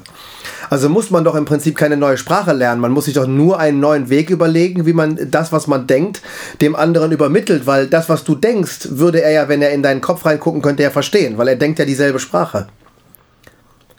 Also 0.68 0.88
muss 0.88 1.10
man 1.10 1.22
doch 1.22 1.36
im 1.36 1.44
Prinzip 1.44 1.76
keine 1.76 1.96
neue 1.96 2.18
Sprache 2.18 2.52
lernen. 2.52 2.80
Man 2.80 2.90
muss 2.90 3.04
sich 3.04 3.14
doch 3.14 3.28
nur 3.28 3.60
einen 3.60 3.78
neuen 3.78 4.08
Weg 4.10 4.30
überlegen, 4.30 4.86
wie 4.86 4.92
man 4.92 5.30
das, 5.30 5.52
was 5.52 5.68
man 5.68 5.86
denkt, 5.86 6.20
dem 6.60 6.74
anderen 6.74 7.12
übermittelt. 7.12 7.66
Weil 7.66 7.86
das, 7.86 8.08
was 8.08 8.24
du 8.24 8.34
denkst, 8.34 8.88
würde 8.90 9.22
er 9.22 9.30
ja, 9.30 9.48
wenn 9.48 9.62
er 9.62 9.70
in 9.70 9.84
deinen 9.84 10.00
Kopf 10.00 10.26
reingucken 10.26 10.62
könnte, 10.62 10.82
ja 10.82 10.90
verstehen. 10.90 11.38
Weil 11.38 11.46
er 11.46 11.56
denkt 11.56 11.78
ja 11.78 11.84
dieselbe 11.84 12.18
Sprache. 12.18 12.66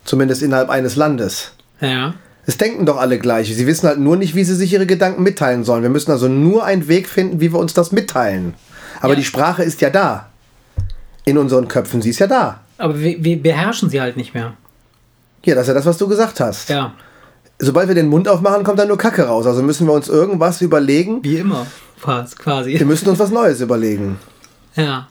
Zumindest 0.05 0.41
innerhalb 0.41 0.69
eines 0.69 0.95
Landes. 0.95 1.51
Ja. 1.81 2.13
Es 2.45 2.57
denken 2.57 2.85
doch 2.85 2.97
alle 2.97 3.17
gleich. 3.17 3.53
Sie 3.53 3.67
wissen 3.67 3.87
halt 3.87 3.99
nur 3.99 4.15
nicht, 4.15 4.35
wie 4.35 4.43
sie 4.43 4.55
sich 4.55 4.71
ihre 4.71 4.85
Gedanken 4.85 5.23
mitteilen 5.23 5.63
sollen. 5.63 5.81
Wir 5.81 5.89
müssen 5.89 6.11
also 6.11 6.27
nur 6.27 6.63
einen 6.63 6.87
Weg 6.87 7.09
finden, 7.09 7.41
wie 7.41 7.51
wir 7.51 7.59
uns 7.59 7.73
das 7.73 7.91
mitteilen. 7.91 8.53
Aber 9.01 9.13
ja. 9.13 9.19
die 9.19 9.25
Sprache 9.25 9.63
ist 9.63 9.81
ja 9.81 9.89
da. 9.89 10.29
In 11.25 11.39
unseren 11.39 11.67
Köpfen, 11.67 12.03
sie 12.03 12.11
ist 12.11 12.19
ja 12.19 12.27
da. 12.27 12.59
Aber 12.77 12.99
wir, 12.99 13.23
wir 13.23 13.41
beherrschen 13.41 13.89
sie 13.89 13.99
halt 13.99 14.15
nicht 14.15 14.35
mehr. 14.35 14.53
Ja, 15.43 15.55
das 15.55 15.63
ist 15.63 15.67
ja 15.69 15.73
das, 15.73 15.85
was 15.85 15.97
du 15.97 16.07
gesagt 16.07 16.39
hast. 16.39 16.69
Ja. 16.69 16.93
Sobald 17.57 17.87
wir 17.87 17.95
den 17.95 18.07
Mund 18.07 18.27
aufmachen, 18.27 18.63
kommt 18.63 18.77
da 18.77 18.85
nur 18.85 18.97
Kacke 18.97 19.23
raus. 19.23 19.47
Also 19.47 19.63
müssen 19.63 19.87
wir 19.87 19.93
uns 19.93 20.07
irgendwas 20.07 20.61
überlegen. 20.61 21.23
Wie 21.23 21.37
immer, 21.37 21.65
quasi. 22.01 22.77
Wir 22.77 22.85
müssen 22.85 23.09
uns 23.09 23.17
was 23.17 23.31
Neues 23.31 23.61
überlegen. 23.61 24.19
Ja. 24.75 25.07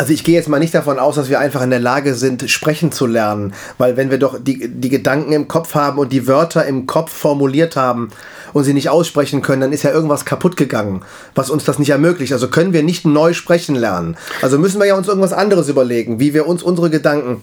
Also 0.00 0.12
ich 0.12 0.22
gehe 0.22 0.36
jetzt 0.36 0.48
mal 0.48 0.60
nicht 0.60 0.74
davon 0.74 1.00
aus, 1.00 1.16
dass 1.16 1.28
wir 1.28 1.40
einfach 1.40 1.60
in 1.60 1.70
der 1.70 1.80
Lage 1.80 2.14
sind, 2.14 2.48
sprechen 2.48 2.92
zu 2.92 3.04
lernen. 3.04 3.52
Weil 3.78 3.96
wenn 3.96 4.12
wir 4.12 4.18
doch 4.18 4.38
die, 4.40 4.68
die 4.68 4.88
Gedanken 4.90 5.32
im 5.32 5.48
Kopf 5.48 5.74
haben 5.74 5.98
und 5.98 6.12
die 6.12 6.28
Wörter 6.28 6.64
im 6.66 6.86
Kopf 6.86 7.12
formuliert 7.12 7.74
haben 7.74 8.10
und 8.52 8.62
sie 8.62 8.74
nicht 8.74 8.90
aussprechen 8.90 9.42
können, 9.42 9.60
dann 9.60 9.72
ist 9.72 9.82
ja 9.82 9.90
irgendwas 9.90 10.24
kaputt 10.24 10.56
gegangen, 10.56 11.02
was 11.34 11.50
uns 11.50 11.64
das 11.64 11.80
nicht 11.80 11.90
ermöglicht. 11.90 12.32
Also 12.32 12.46
können 12.46 12.72
wir 12.72 12.84
nicht 12.84 13.06
neu 13.06 13.32
sprechen 13.32 13.74
lernen. 13.74 14.16
Also 14.40 14.56
müssen 14.56 14.78
wir 14.78 14.86
ja 14.86 14.94
uns 14.94 15.08
irgendwas 15.08 15.32
anderes 15.32 15.68
überlegen, 15.68 16.20
wie 16.20 16.32
wir 16.32 16.46
uns 16.46 16.62
unsere 16.62 16.90
Gedanken 16.90 17.42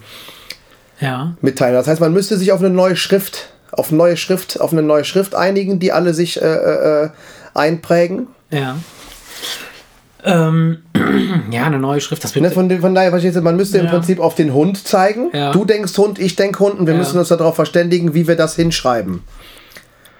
ja. 0.98 1.36
mitteilen. 1.42 1.74
Das 1.74 1.86
heißt, 1.86 2.00
man 2.00 2.14
müsste 2.14 2.38
sich 2.38 2.52
auf 2.52 2.60
eine 2.60 2.70
neue 2.70 2.96
Schrift, 2.96 3.50
auf 3.70 3.92
neue 3.92 4.16
Schrift, 4.16 4.62
auf 4.62 4.72
eine 4.72 4.82
neue 4.82 5.04
Schrift 5.04 5.34
einigen, 5.34 5.78
die 5.78 5.92
alle 5.92 6.14
sich 6.14 6.40
äh, 6.40 6.46
äh, 6.46 7.04
äh 7.04 7.10
einprägen. 7.52 8.28
Ja. 8.50 8.76
Ähm, 10.26 10.78
ja, 11.52 11.64
eine 11.64 11.78
neue 11.78 12.00
Schrift. 12.00 12.24
Das 12.24 12.34
ne, 12.34 12.50
von, 12.50 12.68
von 12.80 12.94
daher, 12.94 13.10
verstehst 13.10 13.36
du, 13.36 13.40
man 13.42 13.56
müsste 13.56 13.78
ja. 13.78 13.84
im 13.84 13.90
Prinzip 13.90 14.18
auf 14.18 14.34
den 14.34 14.52
Hund 14.52 14.86
zeigen. 14.86 15.30
Ja. 15.32 15.52
Du 15.52 15.64
denkst 15.64 15.96
Hund, 15.96 16.18
ich 16.18 16.34
denk 16.34 16.58
Hund 16.58 16.80
und 16.80 16.86
wir 16.86 16.94
ja. 16.94 16.98
müssen 16.98 17.18
uns 17.18 17.28
darauf 17.28 17.54
verständigen, 17.54 18.12
wie 18.12 18.26
wir 18.26 18.36
das 18.36 18.56
hinschreiben. 18.56 19.22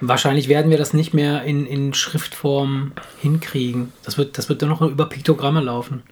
Wahrscheinlich 0.01 0.49
werden 0.49 0.71
wir 0.71 0.79
das 0.79 0.93
nicht 0.93 1.13
mehr 1.13 1.43
in, 1.43 1.67
in 1.67 1.93
Schriftform 1.93 2.93
hinkriegen. 3.21 3.93
Das 4.05 4.17
wird, 4.17 4.39
das 4.39 4.49
wird 4.49 4.63
dann 4.63 4.69
noch 4.69 4.83
über 4.83 5.07
Piktogramme 5.07 5.61
laufen. 5.61 6.03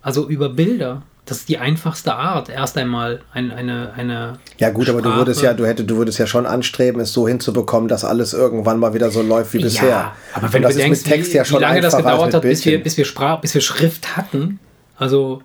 Also 0.00 0.28
über 0.28 0.48
Bilder 0.48 1.02
das 1.28 1.38
ist 1.38 1.48
die 1.50 1.58
einfachste 1.58 2.14
Art, 2.14 2.48
erst 2.48 2.78
einmal 2.78 3.20
ein, 3.34 3.50
eine, 3.50 3.92
eine. 3.94 4.38
Ja, 4.56 4.70
gut, 4.70 4.84
Sprache. 4.84 4.98
aber 4.98 5.08
du 5.10 5.16
würdest 5.16 5.42
ja, 5.42 5.52
du 5.52 5.66
hättest, 5.66 5.90
du 5.90 5.98
würdest 5.98 6.18
ja 6.18 6.26
schon 6.26 6.46
anstreben, 6.46 7.02
es 7.02 7.12
so 7.12 7.28
hinzubekommen, 7.28 7.86
dass 7.86 8.02
alles 8.02 8.32
irgendwann 8.32 8.78
mal 8.78 8.94
wieder 8.94 9.10
so 9.10 9.20
läuft 9.20 9.52
wie 9.52 9.58
bisher. 9.58 9.88
Ja, 9.88 10.16
aber 10.32 10.50
wenn 10.52 10.62
du 10.62 10.72
denkst, 10.72 11.02
Text 11.02 11.32
wie, 11.32 11.36
ja 11.36 11.44
schon 11.44 11.58
wie 11.58 11.64
lange 11.64 11.82
das 11.82 11.96
gedauert 11.96 12.32
hat, 12.32 12.42
bis 12.42 12.64
wir, 12.64 12.82
bis 12.82 12.96
wir 12.96 13.04
Sprach, 13.04 13.40
bis 13.42 13.52
wir 13.52 13.60
Schrift 13.60 14.16
hatten, 14.16 14.58
also. 14.96 15.42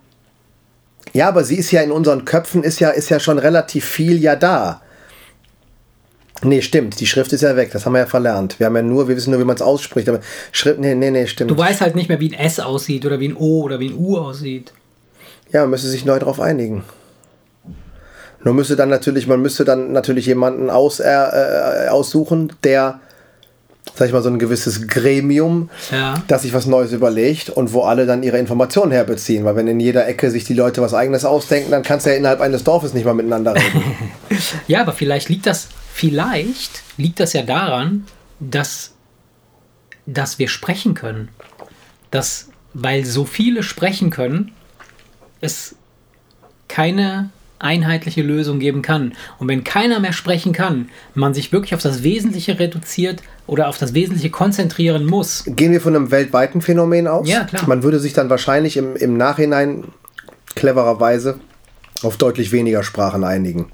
Ja, 1.12 1.28
aber 1.28 1.44
sie 1.44 1.56
ist 1.56 1.70
ja 1.70 1.82
in 1.82 1.92
unseren 1.92 2.24
Köpfen, 2.24 2.62
ist 2.62 2.80
ja, 2.80 2.88
ist 2.88 3.10
ja 3.10 3.20
schon 3.20 3.38
relativ 3.38 3.84
viel 3.84 4.18
ja 4.20 4.36
da. 4.36 4.80
Nee, 6.42 6.62
stimmt. 6.62 6.98
Die 7.00 7.06
Schrift 7.06 7.32
ist 7.32 7.42
ja 7.42 7.56
weg. 7.56 7.70
Das 7.72 7.86
haben 7.86 7.92
wir 7.92 8.00
ja 8.00 8.06
verlernt. 8.06 8.58
Wir 8.58 8.66
haben 8.66 8.76
ja 8.76 8.82
nur, 8.82 9.08
wir 9.08 9.16
wissen 9.16 9.30
nur, 9.30 9.40
wie 9.40 9.44
man 9.44 9.56
es 9.56 9.62
ausspricht. 9.62 10.08
Aber 10.08 10.20
Schrift, 10.52 10.78
nee, 10.78 10.94
nee, 10.94 11.10
nee, 11.10 11.26
stimmt. 11.26 11.50
Du 11.50 11.56
weißt 11.56 11.80
halt 11.80 11.94
nicht 11.94 12.08
mehr, 12.08 12.20
wie 12.20 12.34
ein 12.34 12.38
S 12.38 12.58
aussieht 12.58 13.06
oder 13.06 13.20
wie 13.20 13.28
ein 13.28 13.36
O 13.36 13.62
oder 13.62 13.80
wie 13.80 13.88
ein 13.88 13.96
U 13.96 14.18
aussieht. 14.18 14.72
Ja, 15.54 15.60
man 15.60 15.70
müsste 15.70 15.86
sich 15.88 16.04
neu 16.04 16.18
darauf 16.18 16.40
einigen. 16.40 16.82
Nur 18.42 18.54
müsste 18.54 18.74
dann 18.74 18.88
natürlich, 18.88 19.28
man 19.28 19.40
müsste 19.40 19.64
dann 19.64 19.92
natürlich 19.92 20.26
jemanden 20.26 20.68
aus, 20.68 20.98
äh, 20.98 21.08
äh, 21.08 21.88
aussuchen, 21.88 22.52
der, 22.64 23.00
sag 23.94 24.08
ich 24.08 24.12
mal, 24.12 24.20
so 24.20 24.30
ein 24.30 24.40
gewisses 24.40 24.88
Gremium, 24.88 25.70
ja. 25.92 26.14
das 26.26 26.42
sich 26.42 26.52
was 26.52 26.66
Neues 26.66 26.90
überlegt 26.90 27.50
und 27.50 27.72
wo 27.72 27.82
alle 27.82 28.04
dann 28.04 28.24
ihre 28.24 28.38
Informationen 28.38 28.90
herbeziehen. 28.90 29.44
Weil 29.44 29.54
wenn 29.54 29.68
in 29.68 29.78
jeder 29.78 30.08
Ecke 30.08 30.28
sich 30.32 30.42
die 30.42 30.54
Leute 30.54 30.82
was 30.82 30.92
eigenes 30.92 31.24
ausdenken, 31.24 31.70
dann 31.70 31.84
kannst 31.84 32.04
du 32.04 32.10
ja 32.10 32.16
innerhalb 32.16 32.40
eines 32.40 32.64
Dorfes 32.64 32.92
nicht 32.92 33.04
mal 33.04 33.14
miteinander 33.14 33.54
reden. 33.54 33.82
ja, 34.66 34.80
aber 34.80 34.92
vielleicht 34.92 35.28
liegt 35.28 35.46
das, 35.46 35.68
vielleicht 35.92 36.82
liegt 36.96 37.20
das 37.20 37.32
ja 37.32 37.42
daran, 37.42 38.06
dass, 38.40 38.90
dass 40.04 40.40
wir 40.40 40.48
sprechen 40.48 40.94
können. 40.94 41.28
Dass, 42.10 42.48
weil 42.72 43.04
so 43.04 43.24
viele 43.24 43.62
sprechen 43.62 44.10
können, 44.10 44.50
es 45.44 45.76
keine 46.68 47.30
einheitliche 47.58 48.22
Lösung 48.22 48.58
geben 48.58 48.82
kann. 48.82 49.14
Und 49.38 49.48
wenn 49.48 49.64
keiner 49.64 50.00
mehr 50.00 50.12
sprechen 50.12 50.52
kann, 50.52 50.88
man 51.14 51.34
sich 51.34 51.52
wirklich 51.52 51.74
auf 51.74 51.82
das 51.82 52.02
Wesentliche 52.02 52.58
reduziert 52.58 53.22
oder 53.46 53.68
auf 53.68 53.78
das 53.78 53.94
Wesentliche 53.94 54.30
konzentrieren 54.30 55.06
muss. 55.06 55.44
Gehen 55.46 55.72
wir 55.72 55.80
von 55.80 55.96
einem 55.96 56.10
weltweiten 56.10 56.60
Phänomen 56.60 57.06
aus? 57.06 57.28
Ja, 57.28 57.44
klar. 57.44 57.66
Man 57.66 57.82
würde 57.82 57.98
sich 58.00 58.12
dann 58.12 58.28
wahrscheinlich 58.28 58.76
im, 58.76 58.96
im 58.96 59.16
Nachhinein 59.16 59.84
clevererweise 60.54 61.38
auf 62.02 62.16
deutlich 62.16 62.52
weniger 62.52 62.82
Sprachen 62.82 63.24
einigen. 63.24 63.70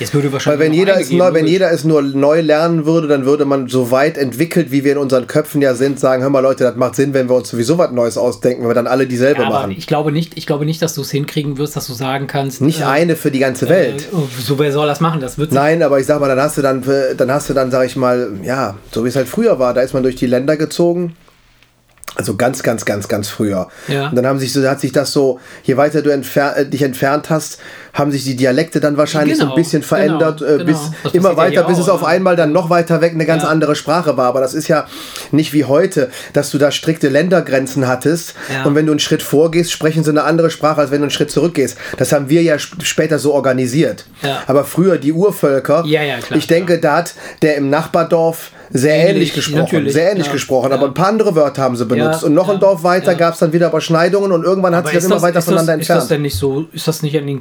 Es 0.00 0.12
würde 0.14 0.32
wahrscheinlich 0.32 0.60
Weil 0.60 0.66
wenn 0.66 0.74
jeder, 0.74 1.00
es 1.00 1.10
neu, 1.10 1.32
wenn 1.34 1.46
jeder 1.46 1.70
es 1.70 1.84
nur 1.84 2.02
neu 2.02 2.40
lernen 2.40 2.86
würde, 2.86 3.06
dann 3.06 3.26
würde 3.26 3.44
man 3.44 3.68
so 3.68 3.90
weit 3.90 4.18
entwickelt, 4.18 4.70
wie 4.70 4.84
wir 4.84 4.92
in 4.92 4.98
unseren 4.98 5.26
Köpfen 5.26 5.62
ja 5.62 5.74
sind, 5.74 6.00
sagen, 6.00 6.22
hör 6.22 6.30
mal 6.30 6.40
Leute, 6.40 6.64
das 6.64 6.76
macht 6.76 6.96
Sinn, 6.96 7.14
wenn 7.14 7.28
wir 7.28 7.36
uns 7.36 7.48
sowieso 7.48 7.78
was 7.78 7.90
Neues 7.90 8.16
ausdenken, 8.16 8.62
wenn 8.62 8.70
wir 8.70 8.74
dann 8.74 8.86
alle 8.86 9.06
dieselbe 9.06 9.42
Ja, 9.42 9.48
aber 9.48 9.60
machen. 9.60 9.74
ich 9.76 9.86
glaube 9.86 10.12
nicht, 10.12 10.36
ich 10.36 10.46
glaube 10.46 10.64
nicht, 10.64 10.80
dass 10.82 10.94
du 10.94 11.02
es 11.02 11.10
hinkriegen 11.10 11.58
wirst, 11.58 11.76
dass 11.76 11.86
du 11.86 11.92
sagen 11.92 12.26
kannst. 12.26 12.60
Nicht 12.60 12.80
äh, 12.80 12.84
eine 12.84 13.16
für 13.16 13.30
die 13.30 13.38
ganze 13.38 13.68
Welt. 13.68 14.08
Äh, 14.12 14.42
so 14.42 14.58
wer 14.58 14.72
soll 14.72 14.86
das 14.86 15.00
machen? 15.00 15.20
Das 15.20 15.38
wird 15.38 15.52
Nein, 15.52 15.82
aber 15.82 16.00
ich 16.00 16.06
sag 16.06 16.20
mal, 16.20 16.28
dann 16.28 16.40
hast 16.40 16.58
du 16.58 16.62
dann, 16.62 16.82
dann 17.16 17.30
hast 17.30 17.50
du 17.50 17.54
dann, 17.54 17.70
sag 17.70 17.86
ich 17.86 17.96
mal, 17.96 18.32
ja, 18.42 18.76
so 18.90 19.04
wie 19.04 19.08
es 19.08 19.16
halt 19.16 19.28
früher 19.28 19.58
war, 19.58 19.74
da 19.74 19.82
ist 19.82 19.94
man 19.94 20.02
durch 20.02 20.16
die 20.16 20.26
Länder 20.26 20.56
gezogen. 20.56 21.14
Also 22.16 22.36
ganz, 22.36 22.62
ganz, 22.62 22.84
ganz, 22.84 23.08
ganz 23.08 23.28
früher. 23.28 23.68
Ja. 23.88 24.08
Und 24.08 24.14
dann 24.14 24.26
haben 24.26 24.38
sich 24.38 24.52
so, 24.52 24.66
hat 24.68 24.80
sich 24.80 24.92
das 24.92 25.12
so, 25.12 25.40
je 25.64 25.76
weiter 25.76 26.00
du 26.00 26.10
entfer 26.10 26.56
äh, 26.56 26.66
dich 26.66 26.82
entfernt 26.82 27.28
hast, 27.28 27.58
haben 27.94 28.10
sich 28.12 28.24
die 28.24 28.36
Dialekte 28.36 28.80
dann 28.80 28.96
wahrscheinlich 28.98 29.36
so 29.36 29.44
ein 29.44 29.48
Genau, 29.48 29.56
bisschen 29.56 29.80
genau, 29.80 29.88
verändert, 29.88 30.42
äh, 30.42 30.58
genau. 30.58 30.64
bis 30.64 30.78
Das 31.04 31.14
immer 31.14 31.30
ja 31.30 31.36
weiter, 31.36 31.60
hier 31.60 31.68
bis 31.68 31.78
es 31.78 31.88
auch, 31.88 31.94
auf 31.94 32.00
ne? 32.02 32.08
einmal 32.08 32.36
dann 32.36 32.52
noch 32.52 32.68
weiter 32.68 33.00
weg 33.00 33.12
eine 33.14 33.24
ganz 33.24 33.44
Ja. 33.44 33.48
andere 33.48 33.74
Sprache 33.76 34.16
war. 34.16 34.26
Aber 34.26 34.40
das 34.40 34.52
ist 34.52 34.68
ja 34.68 34.86
nicht 35.30 35.52
wie 35.52 35.64
heute, 35.64 36.10
dass 36.32 36.50
du 36.50 36.58
da 36.58 36.70
strikte 36.70 37.08
Ländergrenzen 37.08 37.86
hattest. 37.86 38.34
Ja. 38.52 38.64
Und 38.64 38.74
wenn 38.74 38.84
du 38.86 38.92
einen 38.92 38.98
Schritt 39.00 39.22
vorgehst, 39.22 39.72
sprechen 39.72 40.04
sie 40.04 40.10
eine 40.10 40.24
andere 40.24 40.50
Sprache, 40.50 40.80
als 40.80 40.90
wenn 40.90 40.98
du 40.98 41.04
einen 41.04 41.10
Schritt 41.10 41.30
zurückgehst. 41.30 41.78
Das 41.96 42.12
haben 42.12 42.28
wir 42.28 42.42
ja 42.42 42.56
sp 42.60 42.82
später 42.82 43.18
so 43.18 43.32
organisiert. 43.32 44.04
Ja. 44.22 44.42
Aber 44.46 44.64
früher 44.64 44.98
die 44.98 45.12
Urvölker, 45.12 45.84
Ja, 45.86 46.02
ja, 46.02 46.18
klar, 46.18 46.36
ich 46.38 46.46
denke, 46.46 46.78
da 46.80 46.96
hat 46.96 47.14
der 47.42 47.56
im 47.56 47.70
Nachbardorf 47.70 48.50
sehr 48.70 48.94
ähnlich, 48.96 49.10
Ähnlich, 49.10 49.34
gesprochen. 49.34 49.60
natürlich, 49.60 49.92
Sehr 49.92 50.10
ähnlich 50.10 50.26
ja, 50.26 50.32
gesprochen, 50.32 50.70
ja. 50.70 50.76
aber 50.76 50.86
ein 50.86 50.94
paar 50.94 51.08
andere 51.08 51.36
Wörter 51.36 51.62
haben 51.62 51.76
sie 51.76 51.84
benutzt. 51.86 52.22
Ja, 52.22 52.26
und 52.26 52.34
noch 52.34 52.48
ja, 52.48 52.54
ein 52.54 52.60
Dorf 52.60 52.82
weiter 52.82 53.12
ja. 53.12 53.18
gab 53.18 53.34
es 53.34 53.40
dann 53.40 53.52
wieder 53.52 53.68
Überschneidungen 53.68 54.32
und 54.32 54.42
irgendwann 54.42 54.74
hat 54.74 54.80
Aber 54.80 54.88
sich 54.88 54.96
das 54.96 55.04
ist 55.04 55.10
immer 55.10 55.22
weiter 55.22 55.38
ist 55.38 55.44
voneinander 55.44 55.74
ist 55.78 55.88
das 55.90 55.96
entfernt. 55.96 56.10
denn 56.10 56.22
nicht 56.22 56.36
so, 56.36 56.64
ist 56.72 56.88
das 56.88 57.02
nicht 57.02 57.16
an 57.16 57.26
den 57.26 57.38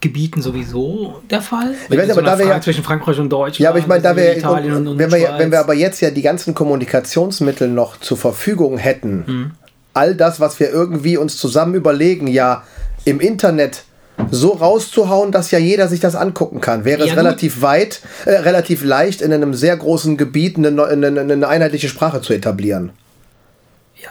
Grenzgebieten 0.00 0.42
sowieso 0.42 1.20
der 1.30 1.40
Fall? 1.42 1.74
Wenn 1.88 1.98
weiß, 1.98 2.10
aber 2.10 2.22
da 2.22 2.32
einer 2.34 2.38
wir 2.40 2.46
ja- 2.48 2.60
zwischen 2.60 2.84
Frankreich 2.84 3.18
und 3.18 3.30
Deutschland. 3.30 3.58
Ja, 3.60 3.70
aber 3.70 3.78
ich 3.78 3.86
meine, 3.86 4.02
da 4.02 4.16
wir, 4.16 4.36
Italien 4.36 4.74
und, 4.74 4.86
und 4.88 4.98
wenn, 4.98 5.10
wir, 5.10 5.34
wenn 5.38 5.50
wir 5.50 5.60
aber 5.60 5.74
jetzt 5.74 6.00
ja 6.00 6.10
die 6.10 6.22
ganzen 6.22 6.54
Kommunikationsmittel 6.54 7.68
noch 7.68 7.98
zur 8.00 8.16
Verfügung 8.16 8.78
hätten, 8.78 9.24
Hm. 9.26 9.50
all 9.94 10.14
das, 10.14 10.40
was 10.40 10.60
wir 10.60 10.70
irgendwie 10.70 11.16
uns 11.16 11.36
zusammen 11.38 11.74
überlegen, 11.74 12.26
ja 12.26 12.62
im 13.04 13.20
Internet 13.20 13.84
so 14.30 14.50
rauszuhauen, 14.52 15.30
dass 15.32 15.50
ja 15.50 15.58
jeder 15.58 15.88
sich 15.88 16.00
das 16.00 16.14
angucken 16.16 16.60
kann, 16.60 16.84
wäre 16.84 17.04
Ja, 17.04 17.12
es 17.12 17.16
relativ 17.18 17.60
weit, 17.62 18.00
äh, 18.24 18.30
relativ 18.32 18.82
leicht 18.84 19.20
in 19.20 19.32
einem 19.32 19.52
sehr 19.54 19.76
großen 19.76 20.16
Gebiet 20.16 20.56
eine, 20.58 20.68
eine, 20.84 21.20
eine 21.20 21.48
einheitliche 21.48 21.88
Sprache 21.88 22.20
zu 22.22 22.32
etablieren. 22.32 22.90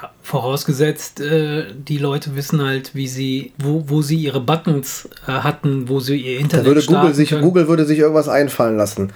Ja, 0.02 0.12
vorausgesetzt, 0.24 1.22
äh, 1.22 1.66
die 1.74 1.98
Leute 1.98 2.36
wissen 2.36 2.62
halt, 2.62 2.94
wie 2.96 3.08
sie, 3.08 3.54
wo, 3.58 3.86
wo 3.88 4.02
sie 4.02 4.18
ihre 4.18 4.42
Buttons 4.42 5.08
äh, 5.28 5.32
hatten, 5.32 5.88
wo 5.88 6.00
sie 6.02 6.18
ihr 6.18 6.36
Da 6.36 6.42
Internet 6.42 6.66
würde 6.66 6.82
Google 6.86 7.14
sich, 7.14 7.30
können. 7.30 7.42
Google 7.42 7.68
würde 7.70 7.86
sich 7.86 8.00
irgendwas 8.00 8.28
einfallen 8.28 8.76
lassen. 8.78 9.12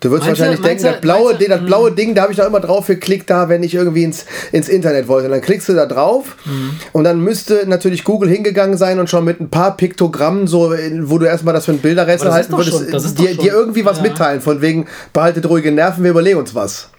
Du 0.00 0.10
würdest 0.10 0.26
Meinst 0.26 0.40
du- 0.40 0.44
wahrscheinlich 0.44 0.66
denken, 0.66 0.82
das 0.82 1.00
blaue, 1.00 1.34
du- 1.36 1.46
das 1.48 1.64
blaue 1.64 1.90
Ding, 1.92 2.14
da 2.14 2.22
habe 2.22 2.32
ich 2.32 2.36
da 2.36 2.46
immer 2.46 2.60
drauf 2.60 2.86
geklickt, 2.88 3.30
da, 3.30 3.48
wenn 3.48 3.62
ich 3.62 3.74
irgendwie 3.74 4.02
ins, 4.04 4.26
ins 4.52 4.68
Internet 4.68 5.08
wollte. 5.08 5.26
Und 5.26 5.32
dann 5.32 5.40
klickst 5.40 5.68
du 5.70 5.74
da 5.74 5.86
drauf 5.86 6.36
Mhm. 6.44 6.70
und 6.92 7.04
dann 7.04 7.20
müsste 7.20 7.62
natürlich 7.66 8.04
Google 8.04 8.28
hingegangen 8.28 8.76
sein 8.76 8.98
und 8.98 9.08
schon 9.08 9.24
mit 9.24 9.40
ein 9.40 9.48
paar 9.48 9.76
Piktogrammen, 9.76 10.48
so, 10.48 10.72
in- 10.72 11.08
wo 11.08 11.16
du 11.18 11.24
erstmal 11.26 11.54
das 11.54 11.64
für 11.64 11.72
ein 11.72 11.78
Bilderrätsel 11.78 12.28
Aber 12.28 12.36
das 12.36 12.46
ist 12.46 12.52
halten 12.52 12.70
doch 12.70 12.76
würdest, 12.76 12.90
schon- 13.14 13.14
dir, 13.24 13.34
doch 13.36 13.42
dir 13.44 13.52
irgendwie 13.52 13.84
was 13.86 13.98
ja. 13.98 14.02
mitteilen, 14.02 14.40
von 14.42 14.60
wegen, 14.60 14.86
behaltet 15.12 15.48
ruhige 15.48 15.70
Nerven, 15.72 16.02
wir 16.04 16.10
überlegen 16.10 16.38
uns 16.40 16.54
was. 16.54 16.90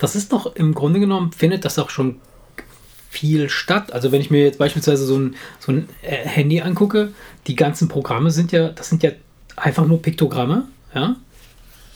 Das 0.00 0.16
ist 0.16 0.32
doch 0.32 0.54
im 0.56 0.74
Grunde 0.74 0.98
genommen, 1.00 1.30
findet 1.32 1.64
das 1.64 1.78
auch 1.78 1.88
schon 1.88 2.16
viel 3.12 3.50
statt. 3.50 3.92
Also 3.92 4.10
wenn 4.10 4.22
ich 4.22 4.30
mir 4.30 4.42
jetzt 4.42 4.58
beispielsweise 4.58 5.04
so 5.04 5.18
ein, 5.18 5.34
so 5.60 5.70
ein 5.72 5.88
äh, 6.00 6.16
Handy 6.16 6.62
angucke, 6.62 7.12
die 7.46 7.54
ganzen 7.54 7.88
Programme 7.88 8.30
sind 8.30 8.52
ja, 8.52 8.70
das 8.70 8.88
sind 8.88 9.02
ja 9.02 9.10
einfach 9.54 9.86
nur 9.86 10.00
Piktogramme, 10.00 10.64
ja, 10.94 11.16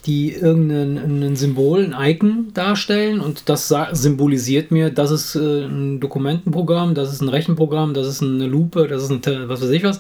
die 0.05 0.33
irgendein 0.33 1.23
ein 1.23 1.37
Symbol, 1.37 1.85
ein 1.85 2.11
Icon 2.11 2.53
darstellen 2.53 3.21
und 3.21 3.49
das 3.49 3.75
symbolisiert 3.93 4.71
mir, 4.71 4.91
das 4.91 5.11
ist 5.11 5.35
äh, 5.35 5.64
ein 5.64 5.99
Dokumentenprogramm, 6.01 6.95
das 6.95 7.12
ist 7.12 7.23
ein 7.23 7.31
Rechenprogramm, 7.31 7.95
das 7.95 8.07
ist 8.07 8.23
eine 8.23 8.47
Lupe, 8.47 8.87
das 8.87 9.03
ist 9.03 9.11
ein, 9.11 9.49
was 9.49 9.62
weiß 9.62 9.71
ich 9.71 9.83
was. 9.85 9.99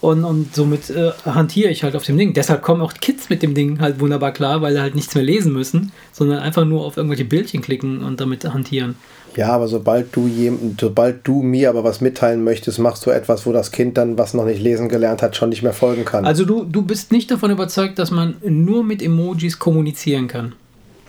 Und, 0.00 0.24
und 0.24 0.54
somit 0.54 0.90
äh, 0.90 1.10
hantiere 1.24 1.70
ich 1.70 1.82
halt 1.82 1.96
auf 1.96 2.04
dem 2.04 2.16
Ding. 2.16 2.34
Deshalb 2.34 2.62
kommen 2.62 2.80
auch 2.80 2.94
Kids 2.94 3.28
mit 3.28 3.42
dem 3.42 3.54
Ding 3.54 3.80
halt 3.80 4.00
wunderbar 4.00 4.32
klar, 4.32 4.62
weil 4.62 4.74
sie 4.74 4.80
halt 4.80 4.94
nichts 4.94 5.14
mehr 5.14 5.24
lesen 5.24 5.52
müssen, 5.52 5.92
sondern 6.12 6.38
einfach 6.38 6.64
nur 6.64 6.84
auf 6.84 6.96
irgendwelche 6.96 7.24
Bildchen 7.24 7.62
klicken 7.62 8.02
und 8.02 8.20
damit 8.20 8.44
hantieren. 8.44 8.94
Ja, 9.36 9.48
aber 9.48 9.66
sobald 9.68 10.14
du, 10.14 10.26
jem, 10.26 10.76
sobald 10.78 11.26
du 11.26 11.42
mir 11.42 11.70
aber 11.70 11.84
was 11.84 12.00
mitteilen 12.00 12.44
möchtest, 12.44 12.78
machst 12.78 13.06
du 13.06 13.10
etwas, 13.10 13.46
wo 13.46 13.52
das 13.52 13.70
Kind 13.70 13.96
dann, 13.96 14.18
was 14.18 14.34
noch 14.34 14.44
nicht 14.44 14.60
lesen 14.60 14.88
gelernt 14.88 15.22
hat, 15.22 15.36
schon 15.36 15.48
nicht 15.48 15.62
mehr 15.62 15.72
folgen 15.72 16.04
kann. 16.04 16.24
Also 16.26 16.44
du, 16.44 16.64
du 16.64 16.82
bist 16.82 17.12
nicht 17.12 17.30
davon 17.30 17.50
überzeugt, 17.50 17.98
dass 17.98 18.10
man 18.10 18.36
nur 18.44 18.84
mit 18.84 19.02
Emojis 19.02 19.58
kommunizieren 19.58 20.28
kann. 20.28 20.54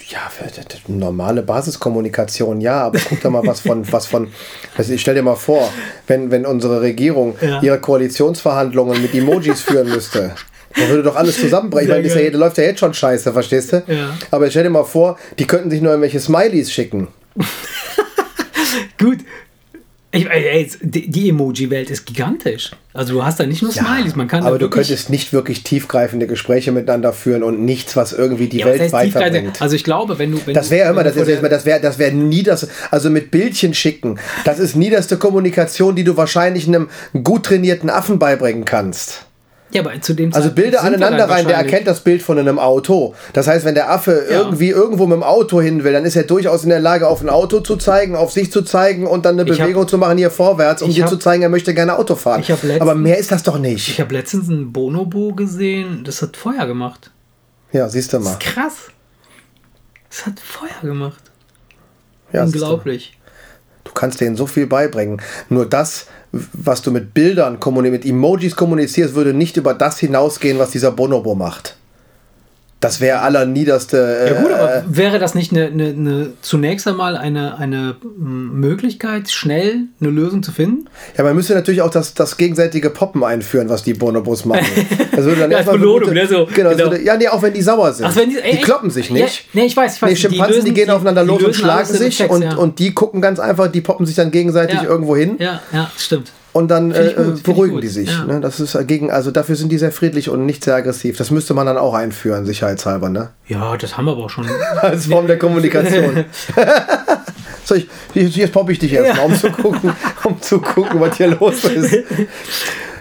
Ja, 0.09 0.19
für 0.29 0.45
die 0.51 0.91
normale 0.91 1.43
Basiskommunikation, 1.43 2.59
ja, 2.59 2.83
aber 2.83 2.99
guck 3.07 3.21
doch 3.21 3.31
mal 3.31 3.45
was 3.45 3.61
von, 3.61 3.85
was 3.91 4.05
von, 4.05 4.27
also 4.77 4.93
ich 4.93 5.01
stell 5.01 5.15
dir 5.15 5.21
mal 5.21 5.35
vor, 5.35 5.69
wenn, 6.07 6.29
wenn 6.31 6.45
unsere 6.45 6.81
Regierung 6.81 7.35
Ja. 7.41 7.61
ihre 7.61 7.79
Koalitionsverhandlungen 7.79 9.01
mit 9.01 9.13
Emojis 9.13 9.61
führen 9.61 9.89
müsste, 9.89 10.35
dann 10.75 10.89
würde 10.89 11.03
doch 11.03 11.15
alles 11.15 11.39
zusammenbrechen. 11.39 11.87
Sehr 11.87 12.01
das, 12.01 12.15
ist 12.15 12.33
ja, 12.33 12.37
läuft 12.37 12.57
ja 12.57 12.63
jetzt 12.65 12.79
schon 12.79 12.93
scheiße, 12.93 13.31
verstehst 13.31 13.73
du? 13.73 13.83
Ja. 13.87 14.17
Aber 14.31 14.49
stell 14.49 14.63
dir 14.63 14.69
mal 14.69 14.83
vor, 14.83 15.17
die 15.39 15.45
könnten 15.45 15.69
sich 15.69 15.81
nur 15.81 15.91
irgendwelche 15.91 16.19
Smileys 16.19 16.71
schicken. 16.71 17.07
Gut. 18.99 19.19
Ich, 20.15 20.29
ey, 20.29 20.45
ey, 20.45 20.71
die 20.81 21.09
die 21.09 21.29
Emoji-Welt 21.29 21.89
ist 21.89 22.05
gigantisch. 22.05 22.69
Also 22.93 23.13
du 23.13 23.25
hast 23.25 23.39
da 23.39 23.47
nicht 23.47 23.63
nur 23.63 23.71
Smileys, 23.71 24.15
man 24.15 24.27
kann 24.27 24.43
aber 24.43 24.59
du 24.59 24.69
könntest 24.69 25.09
nicht 25.09 25.33
wirklich 25.33 25.63
tiefgreifende 25.63 26.27
Gespräche 26.27 26.71
miteinander 26.71 27.13
führen 27.13 27.41
und 27.41 27.65
nichts, 27.65 27.95
was 27.95 28.13
irgendwie 28.13 28.47
die 28.47 28.59
Ja, 28.59 28.67
Welt 28.67 28.91
weiterbringt. 28.91 29.59
Also 29.59 29.75
ich 29.75 29.83
glaube, 29.83 30.19
wenn 30.19 30.31
du. 30.31 30.39
Wenn 30.45 30.53
Das 30.53 30.69
wäre 30.69 30.91
immer, 30.91 31.03
das 31.03 31.15
ist, 31.15 31.41
das 31.41 31.65
wäre, 31.65 31.81
das 31.81 31.97
wäre 31.97 32.11
nie 32.11 32.43
das, 32.43 32.67
also 32.91 33.09
mit 33.09 33.31
Bildchen 33.31 33.73
schicken. 33.73 34.19
Das 34.45 34.59
ist 34.59 34.75
niederste 34.75 35.17
Kommunikation, 35.17 35.95
die 35.95 36.03
du 36.03 36.15
wahrscheinlich 36.15 36.67
einem 36.67 36.89
gut 37.23 37.47
trainierten 37.47 37.89
Affen 37.89 38.19
beibringen 38.19 38.65
kannst. 38.65 39.25
Ja, 39.73 39.81
aber 39.81 39.99
zu 40.01 40.13
dem 40.13 40.33
Also 40.33 40.51
Bilder 40.51 40.83
aneinander 40.83 41.27
rein, 41.29 41.47
der 41.47 41.57
erkennt 41.57 41.87
das 41.87 42.01
Bild 42.01 42.21
von 42.21 42.37
einem 42.37 42.59
Auto. 42.59 43.15
Das 43.33 43.47
heißt, 43.47 43.65
wenn 43.65 43.73
der 43.75 43.89
Affe 43.91 44.25
Ja. 44.29 44.37
irgendwie 44.41 44.69
irgendwo 44.69 45.07
mit 45.07 45.15
dem 45.15 45.23
Auto 45.23 45.59
hin 45.61 45.83
will, 45.83 45.93
dann 45.93 46.05
ist 46.05 46.15
er 46.15 46.23
durchaus 46.23 46.63
in 46.63 46.69
der 46.69 46.79
Lage, 46.79 47.07
auf 47.07 47.21
ein 47.21 47.29
Auto 47.29 47.59
zu 47.59 47.75
zeigen, 47.77 48.15
auf 48.15 48.31
sich 48.31 48.51
zu 48.51 48.61
zeigen 48.61 49.07
und 49.07 49.25
dann 49.25 49.39
eine 49.39 49.49
Ich 49.49 49.59
hab- 49.59 49.65
Bewegung 49.67 49.87
zu 49.87 49.97
machen 49.97 50.17
hier 50.17 50.29
vorwärts, 50.31 50.81
um 50.83 50.91
dir 50.93 51.03
hab- 51.03 51.09
zu 51.09 51.17
zeigen, 51.17 51.41
er 51.43 51.49
möchte 51.49 51.73
gerne 51.73 51.97
Auto 51.97 52.15
fahren. 52.15 52.41
Ich 52.41 52.51
hab 52.51 52.61
letztens- 52.61 52.81
Aber 52.81 52.95
mehr 52.95 53.17
ist 53.17 53.31
das 53.31 53.41
doch 53.43 53.57
nicht. 53.57 53.89
Ich 53.89 53.99
habe 53.99 54.13
letztens 54.13 54.47
ein 54.47 54.71
Bonobo 54.71 55.33
gesehen, 55.33 56.03
das 56.05 56.21
hat 56.21 56.37
Feuer 56.37 56.65
gemacht. 56.67 57.09
Ja, 57.71 57.89
siehst 57.89 58.13
du 58.13 58.19
mal. 58.19 58.25
Das 58.25 58.33
ist 58.33 58.39
krass. 58.53 58.73
Das 60.09 60.25
hat 60.27 60.39
Feuer 60.39 60.69
gemacht. 60.87 61.23
Ja. 62.31 62.43
Unglaublich. 62.43 63.17
Du 64.03 64.05
kannst 64.07 64.19
denen 64.19 64.35
so 64.35 64.47
viel 64.47 64.67
beibringen. 64.67 65.21
Nur 65.47 65.65
das, 65.65 66.07
was 66.33 66.81
du 66.81 66.91
mit 66.91 67.13
Bildern, 67.13 67.61
kommuni- 67.61 67.89
mit 67.89 68.05
Emojis 68.05 68.57
kommunizierst, 68.57 69.15
würde 69.15 69.33
nicht 69.33 69.55
über 69.55 69.73
das 69.73 69.97
hinausgehen, 69.97 70.59
was 70.59 70.71
dieser 70.71 70.91
Bonobo 70.91 71.35
macht. 71.35 71.77
Das 72.83 72.99
wäre 72.99 73.21
allerniederste. 73.21 74.27
Ja 74.35 74.41
gut, 74.41 74.51
äh, 74.51 74.53
aber 74.55 74.83
wäre 74.87 75.17
das 75.19 75.35
nicht 75.35 75.51
eine, 75.51 75.67
eine, 75.67 75.85
eine 75.87 76.33
zunächst 76.41 76.87
einmal 76.87 77.15
eine, 77.15 77.57
eine 77.57 77.95
m, 78.03 78.59
Möglichkeit, 78.59 79.29
schnell 79.31 79.85
eine 80.01 80.09
Lösung 80.09 80.43
zu 80.43 80.51
finden? 80.51 80.89
Ja, 81.17 81.23
man 81.23 81.35
müsste 81.35 81.53
natürlich 81.53 81.81
auch 81.81 81.89
das, 81.89 82.13
das 82.13 82.35
gegenseitige 82.37 82.89
Poppen 82.89 83.23
einführen, 83.23 83.69
was 83.69 83.83
die 83.83 83.93
Bonobos 83.93 84.43
machen. 84.45 84.65
Das 85.15 85.23
würde 85.25 85.41
dann 85.41 85.51
Ja, 85.51 85.57
erstmal 85.59 85.77
Belohnung, 85.79 86.09
gute- 86.09 86.13
ne, 86.13 86.27
so, 86.27 86.45
genau, 86.53 86.71
genau. 86.71 86.83
Würde, 86.91 87.01
ja, 87.03 87.15
nee, 87.15 87.27
auch 87.29 87.41
wenn 87.41 87.53
die 87.53 87.61
sauer 87.61 87.93
sind. 87.93 88.05
Ach, 88.05 88.15
wenn 88.15 88.29
die- 88.29 88.39
ey, 88.39 88.57
die 88.57 88.61
kloppen 88.61 88.89
sich 88.89 89.07
ja, 89.09 89.13
nicht. 89.23 89.45
nee, 89.53 89.65
ich 89.65 89.77
weiß, 89.77 89.95
ich 89.95 90.01
weiß. 90.01 90.09
Nee, 90.09 90.15
Schimpansen, 90.17 90.53
die, 90.65 90.71
lösen- 90.71 90.73
gehen 90.75 90.89
aufeinander 90.89 91.21
die 91.23 91.27
los 91.29 91.43
und 91.43 91.55
schlagen 91.55 91.87
sich 91.87 92.01
Reflex, 92.21 92.33
und, 92.35 92.41
ja. 92.41 92.55
und 92.55 92.79
die 92.79 92.93
gucken 92.93 93.21
ganz 93.21 93.39
einfach, 93.39 93.67
die 93.67 93.81
poppen 93.81 94.05
sich 94.05 94.15
dann 94.15 94.29
gegenseitig 94.31 94.75
Ja. 94.81 94.83
irgendwo 94.89 95.15
hin 95.15 95.37
Ja, 95.39 95.61
ja, 95.71 95.89
stimmt. 95.97 96.31
Und 96.53 96.69
dann 96.69 96.91
äh, 96.91 97.13
gut, 97.15 97.43
beruhigen 97.43 97.81
die 97.81 97.87
sich. 97.87 98.09
ja. 98.09 98.25
Ne? 98.25 98.39
Das 98.39 98.59
ist 98.59 98.77
gegen, 98.87 99.11
also 99.11 99.31
dafür 99.31 99.55
sind 99.55 99.71
die 99.71 99.79
sehr 99.79 99.91
friedlich 99.91 100.29
und 100.29 100.45
nicht 100.45 100.63
sehr 100.63 100.75
aggressiv. 100.75 101.17
Das 101.17 101.31
müsste 101.31 101.53
man 101.53 101.65
dann 101.65 101.77
auch 101.77 101.95
einführen, 101.95 102.45
sicherheitshalber, 102.45 103.09
ne? 103.09 103.29
Ja, 103.47 103.75
das 103.75 103.97
haben 103.97 104.05
wir 104.05 104.11
aber 104.11 104.25
auch 104.25 104.29
schon. 104.29 104.47
Als 104.81 105.07
Form 105.07 105.25
der 105.25 105.39
Kommunikation. 105.39 106.25
so, 107.63 107.75
ich, 107.75 107.87
jetzt 108.13 108.35
jetzt 108.35 108.53
poppe 108.53 108.71
ich 108.71 108.79
dich 108.79 108.93
erstmal, 108.93 109.25
um 109.25 109.35
zu 109.35 109.49
gucken, 109.51 109.93
um 110.23 110.41
zu 110.41 110.61
gucken, 110.61 110.99
was 110.99 111.17
hier 111.17 111.27
los 111.27 111.63
ist. 111.65 111.93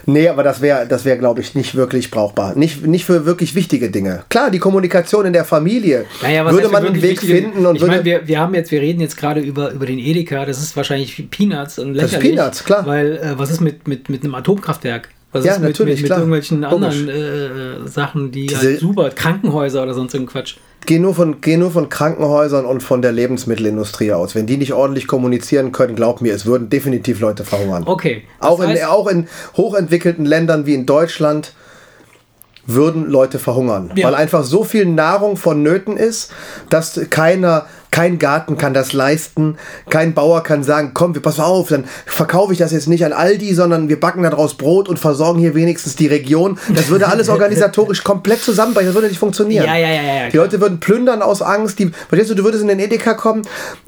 Nee, 0.07 0.29
aber 0.29 0.43
das 0.43 0.61
wäre, 0.61 0.87
das 0.87 1.05
wäre, 1.05 1.19
glaube 1.19 1.41
ich, 1.41 1.55
nicht 1.55 1.75
wirklich 1.75 2.11
brauchbar. 2.11 2.57
Nicht, 2.57 2.87
nicht 2.87 3.05
für 3.05 3.25
wirklich 3.27 3.55
wichtige 3.55 3.91
Dinge. 3.91 4.25
Klar, 4.29 4.51
die 4.51 4.59
Kommunikation 4.59 5.27
in 5.27 5.33
der 5.33 5.45
Familie 5.45 6.05
Naja, 6.23 6.45
was 6.45 6.53
würde 6.55 6.69
man 6.69 6.85
einen 6.87 6.97
Weg 7.03 7.23
wichtige- 7.23 7.35
finden 7.35 7.67
und 7.67 7.77
ich 7.77 7.87
meine, 7.87 8.05
wir, 8.05 8.27
wir 8.27 8.39
haben 8.41 8.55
jetzt, 8.55 8.71
wir 8.71 8.81
reden 8.81 9.01
jetzt 9.01 9.17
gerade 9.17 9.41
über, 9.41 9.71
über 9.73 9.87
den 9.87 9.99
Edeka, 9.99 10.45
das 10.45 10.59
ist 10.63 10.77
wahrscheinlich 10.77 11.29
Peanuts 11.31 11.79
und 11.79 11.95
Das 11.95 12.07
ist 12.07 12.13
lächerlich. 12.13 12.37
Peanuts, 12.37 12.65
klar. 12.65 12.87
Weil, 12.87 13.17
äh, 13.19 13.39
was 13.39 13.51
ist 13.51 13.61
mit, 13.61 13.87
mit, 13.89 14.09
mit 14.09 14.25
einem 14.25 14.35
Atomkraftwerk? 14.35 15.09
Was 15.33 15.45
Ja, 15.45 15.53
ist 15.53 15.61
mit, 15.61 15.71
natürlich, 15.71 15.95
mit, 15.97 16.03
mit 16.03 16.07
klar. 16.09 16.19
irgendwelchen 16.19 16.61
Logisch. 16.63 16.75
anderen 16.75 17.85
äh, 17.85 17.89
Sachen, 17.89 18.31
die 18.33 18.47
Diese- 18.47 18.61
halt 18.69 18.81
super, 18.81 19.11
Krankenhäuser 19.11 19.83
oder 19.83 19.95
sonst 19.95 20.13
irgendein 20.15 20.33
Quatsch. 20.33 20.57
Geh 20.85 20.99
nur, 20.99 21.15
von, 21.15 21.41
geh 21.41 21.57
nur 21.57 21.71
von 21.71 21.89
Krankenhäusern 21.89 22.67
und 22.67 22.83
von 22.83 23.03
der 23.03 23.13
Lebensmittelindustrie 23.13 24.13
aus. 24.13 24.35
Wenn 24.35 24.47
die 24.47 24.57
nicht 24.57 24.73
ordentlich 24.73 25.07
kommunizieren 25.07 25.71
können, 25.73 25.95
glaub 25.95 26.21
mir, 26.21 26.35
es 26.35 26.45
würden 26.45 26.69
definitiv 26.71 27.21
Leute 27.21 27.45
verhungern. 27.45 27.85
Okay. 27.87 28.25
Auch 28.41 28.61
in, 28.61 28.71
heißt- 28.71 28.87
auch 28.89 29.07
in 29.07 29.29
hochentwickelten 29.57 30.25
Ländern 30.27 30.67
wie 30.67 30.75
in 30.75 30.85
Deutschland 30.85 31.53
würden 32.67 33.09
Leute 33.11 33.39
verhungern. 33.39 33.91
Ja. 33.97 34.07
Weil 34.09 34.15
einfach 34.15 34.45
so 34.45 34.65
viel 34.65 34.87
Nahrung 34.87 35.37
vonnöten 35.37 35.97
ist, 35.97 36.31
dass 36.69 37.01
keiner, 37.11 37.67
kein 37.93 38.19
Garten 38.19 38.57
kann 38.57 38.75
das 38.75 38.93
leisten, 38.93 39.57
kein 39.89 40.15
Bauer 40.15 40.43
kann 40.43 40.65
sagen, 40.65 40.91
komm, 40.95 41.15
wir 41.15 41.23
pass 41.23 41.39
auf, 41.39 41.69
dann 41.69 41.85
verkaufe 42.07 42.53
ich 42.53 42.59
das 42.59 42.73
jetzt 42.73 42.89
nicht 42.89 43.05
an 43.05 43.13
Aldi, 43.13 43.55
sondern 43.55 43.89
wir 43.89 44.01
backen 44.01 44.25
daraus 44.25 44.55
Brot 44.55 44.89
und 44.89 44.99
versorgen 44.99 45.39
hier 45.39 45.55
wenigstens 45.55 45.95
die 45.95 46.07
Region. 46.09 46.59
Das 46.75 46.89
würde 46.89 47.07
alles 47.07 47.29
organisatorisch 47.29 48.03
komplett 48.03 48.41
zusammenbrechen, 48.41 48.89
das 48.89 48.95
würde 48.95 49.09
nicht 49.09 49.21
funktionieren. 49.21 49.67
Ja, 49.67 49.77
ja, 49.77 49.89
ja, 49.89 50.03
ja, 50.03 50.29
Die 50.31 50.37
Leute 50.39 50.61
würden 50.61 50.81
plündern 50.81 51.23
aus 51.23 51.43
Angst, 51.43 51.79
die, 51.79 51.93
verstehst 52.09 52.31
du, 52.31 52.35
du 52.35 52.45
würdest 52.45 52.63
in 52.63 52.69
den 52.69 52.81
Edeka 52.81 53.15
kommen, 53.15 53.43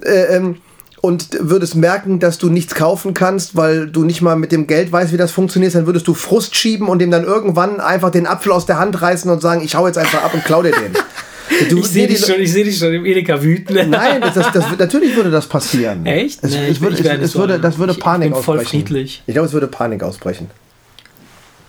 äh, 0.04 0.36
ähm, 0.36 0.56
und 1.00 1.28
würdest 1.38 1.74
merken, 1.74 2.18
dass 2.18 2.38
du 2.38 2.48
nichts 2.48 2.74
kaufen 2.74 3.12
kannst, 3.12 3.56
weil 3.56 3.88
du 3.88 4.04
nicht 4.04 4.22
mal 4.22 4.36
mit 4.36 4.52
dem 4.52 4.66
Geld 4.66 4.90
weißt, 4.90 5.12
wie 5.12 5.18
das 5.18 5.32
funktioniert, 5.32 5.74
dann 5.74 5.84
würdest 5.84 6.08
du 6.08 6.14
Frust 6.14 6.56
schieben 6.56 6.88
und 6.88 6.98
dem 6.98 7.10
dann 7.10 7.24
irgendwann 7.24 7.78
einfach 7.78 8.10
den 8.10 8.26
Apfel 8.26 8.52
aus 8.52 8.64
der 8.64 8.78
Hand 8.78 9.02
reißen 9.02 9.30
und 9.30 9.42
sagen, 9.42 9.62
ich 9.62 9.74
hau 9.74 9.86
jetzt 9.86 9.98
einfach 9.98 10.24
ab 10.24 10.32
und 10.32 10.44
klau 10.46 10.62
dir 10.62 10.72
den. 10.72 10.92
Du, 11.70 11.78
Ich 11.78 11.86
sehe 11.86 12.06
dich 12.06 12.24
schon, 12.24 12.40
ich 12.40 12.52
sehe 12.52 12.64
dich 12.64 12.78
schon 12.78 12.92
im 12.94 13.04
Edeka 13.04 13.42
wüten. 13.42 13.90
Nein, 13.90 14.20
das, 14.20 14.34
das, 14.34 14.52
das, 14.52 14.64
natürlich 14.78 15.14
würde 15.14 15.30
das 15.30 15.46
passieren. 15.46 16.04
Echt? 16.06 16.42
Es, 16.42 16.52
Nee, 16.52 16.68
ich- 16.68 16.80
würde, 16.80 16.96
ich 16.98 17.04
es, 17.06 17.34
würde, 17.36 17.58
das 17.58 17.78
würde 17.78 17.92
Ich- 17.92 17.98
ich 17.98 18.04
Panik 18.04 18.30
voll 18.36 18.58
ausbrechen. 18.58 18.80
friedlich. 18.80 19.22
Ich 19.26 19.34
glaube, 19.34 19.46
es 19.46 19.52
würde 19.52 19.66
Panik 19.66 20.02
ausbrechen. 20.02 20.48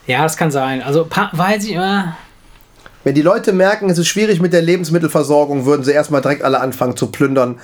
Ja, 0.08 0.24
das 0.24 0.38
kann 0.38 0.52
sein. 0.52 0.82
Also 0.82 1.08
weiß 1.34 1.66
ich 1.66 1.74
immer. 1.74 2.16
Wenn 3.04 3.14
die 3.16 3.22
Leute 3.22 3.54
merken, 3.54 3.90
es 3.90 3.98
ist 4.00 4.08
schwierig 4.08 4.40
mit 4.42 4.52
der 4.54 4.62
Lebensmittelversorgung, 4.64 5.66
würden 5.66 5.84
sie 5.84 5.92
erstmal 5.92 6.22
direkt 6.22 6.42
alle 6.44 6.60
anfangen 6.60 6.96
zu 6.98 7.08
plündern 7.08 7.60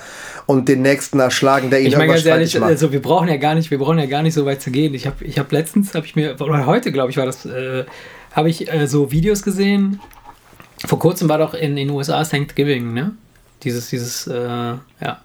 und 0.46 0.68
den 0.70 0.84
nächsten 0.84 1.20
erschlagen, 1.20 1.72
der 1.72 1.80
ihnen 1.80 1.90
Ich 1.90 1.98
meine 1.98 2.14
ganz 2.14 2.26
ehrlich, 2.26 2.62
also 2.62 2.92
wir 2.92 3.02
brauchen 3.02 3.28
ja 3.28 3.38
gar 3.38 3.56
nicht, 3.56 3.72
wir 3.72 3.80
brauchen 3.80 3.98
ja 3.98 4.06
gar 4.06 4.22
nicht 4.22 4.36
so 4.36 4.46
weit 4.46 4.62
zu 4.62 4.70
gehen. 4.70 4.94
Ich 4.94 5.08
habe 5.08 5.24
ich 5.26 5.40
hab 5.40 5.52
letztens, 5.52 5.96
habe 5.96 6.06
ich 6.06 6.16
mir, 6.16 6.36
oder 6.40 6.66
heute 6.68 6.92
glaube 6.92 7.10
ich 7.10 7.18
war 7.18 7.26
das, 7.26 7.46
äh, 7.48 7.86
habe 8.34 8.50
ich 8.50 8.72
äh, 8.72 8.86
so 8.88 9.12
Videos 9.12 9.42
gesehen. 9.42 10.00
Vor 10.86 11.00
kurzem 11.00 11.30
war 11.30 11.38
doch 11.38 11.54
in 11.54 11.76
den 11.76 11.90
USA 11.90 12.24
Thanksgiving, 12.24 12.94
ne? 12.94 13.14
Dieses, 13.64 13.90
dieses, 13.90 14.28
äh, 14.28 14.40
ja. 14.40 15.22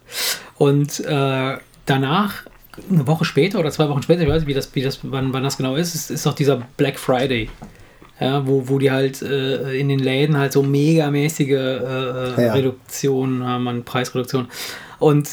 Und 0.56 1.00
äh, 1.00 1.56
danach, 1.86 2.42
eine 2.90 3.06
Woche 3.06 3.24
später 3.24 3.58
oder 3.58 3.70
zwei 3.70 3.88
Wochen 3.88 4.02
später, 4.02 4.22
ich 4.22 4.28
weiß 4.28 4.40
nicht, 4.40 4.48
wie 4.48 4.54
das, 4.54 4.74
wie 4.74 4.82
das, 4.82 4.98
wann, 5.02 5.32
wann 5.32 5.42
das 5.42 5.56
genau 5.56 5.76
ist, 5.76 5.94
ist, 5.94 6.10
ist 6.10 6.26
doch 6.26 6.34
dieser 6.34 6.62
Black 6.76 6.98
Friday. 6.98 7.48
Ja, 8.20 8.46
wo, 8.46 8.68
wo 8.68 8.78
die 8.78 8.90
halt 8.90 9.20
äh, 9.20 9.78
in 9.78 9.88
den 9.90 9.98
Läden 9.98 10.38
halt 10.38 10.52
so 10.52 10.62
megamäßige 10.62 11.50
äh, 11.50 12.42
Ja. 12.42 12.52
Reduktionen 12.52 13.44
haben 13.44 13.68
an 13.68 13.84
Preisreduktionen. 13.84 14.48
Und 14.98 15.28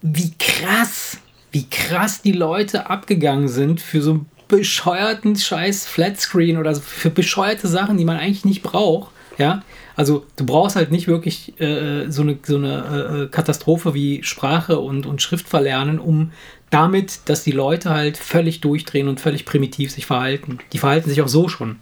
wie 0.00 0.32
krass, 0.38 1.18
wie 1.52 1.68
krass 1.68 2.22
die 2.22 2.32
Leute 2.32 2.88
abgegangen 2.88 3.48
sind 3.48 3.80
für 3.80 4.00
so 4.00 4.10
einen 4.12 4.26
bescheuerten 4.48 5.36
Scheiß 5.36 5.86
Flatscreen 5.86 6.56
oder 6.56 6.74
für 6.74 7.10
bescheuerte 7.10 7.68
Sachen, 7.68 7.96
die 7.96 8.04
man 8.04 8.16
eigentlich 8.16 8.44
nicht 8.44 8.62
braucht. 8.62 9.12
Ja, 9.36 9.62
also 9.94 10.26
du 10.36 10.44
brauchst 10.44 10.74
halt 10.74 10.90
nicht 10.90 11.06
wirklich 11.06 11.60
äh, 11.60 12.10
so 12.10 12.22
eine, 12.22 12.38
so 12.42 12.56
eine 12.56 13.26
äh, 13.26 13.34
Katastrophe 13.34 13.94
wie 13.94 14.22
Sprache 14.24 14.78
und, 14.80 15.06
und 15.06 15.22
Schrift 15.22 15.48
verlernen, 15.48 16.00
um 16.00 16.32
damit, 16.70 17.20
dass 17.26 17.44
die 17.44 17.52
Leute 17.52 17.90
halt 17.90 18.16
völlig 18.16 18.60
durchdrehen 18.60 19.08
und 19.08 19.20
völlig 19.20 19.44
primitiv 19.44 19.92
sich 19.92 20.06
verhalten. 20.06 20.58
Die 20.72 20.78
verhalten 20.78 21.08
sich 21.08 21.22
auch 21.22 21.28
so 21.28 21.48
schon 21.48 21.76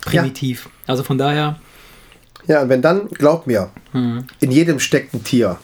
primitiv. 0.00 0.68
Also 0.86 1.02
von 1.02 1.18
daher, 1.18 1.58
Ja, 2.46 2.62
und 2.62 2.68
wenn 2.68 2.82
dann, 2.82 3.08
glaub 3.08 3.46
mir, 3.46 3.70
in 3.92 4.50
jedem 4.50 4.80
steckt 4.80 5.14
ein 5.14 5.24
Tier. 5.24 5.58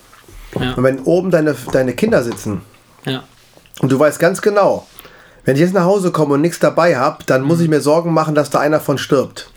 Mhm. 0.55 0.62
ja, 0.62 0.72
Und 0.74 0.85
wenn 0.85 1.01
oben 1.01 1.30
deine, 1.30 1.57
deine 1.72 1.95
Kinder 1.95 2.22
sitzen 2.22 2.61
ja. 3.07 3.24
und 3.80 3.91
du 3.91 3.99
weißt 3.99 4.18
ganz 4.18 4.43
genau, 4.43 4.87
wenn 5.45 5.55
ich 5.57 5.61
jetzt 5.62 5.74
nach 5.74 5.84
Hause 5.84 6.11
komme 6.11 6.34
und 6.34 6.40
nichts 6.40 6.59
dabei 6.59 6.97
habe, 6.97 7.24
dann 7.26 7.42
Mhm. 7.42 7.49
muss 7.49 7.61
ich 7.61 7.68
mir 7.68 7.80
Sorgen 7.80 8.12
machen, 8.12 8.34
dass 8.34 8.51
da 8.51 8.61
einer 8.61 8.80
von 8.80 8.99
stirbt. 8.99 9.51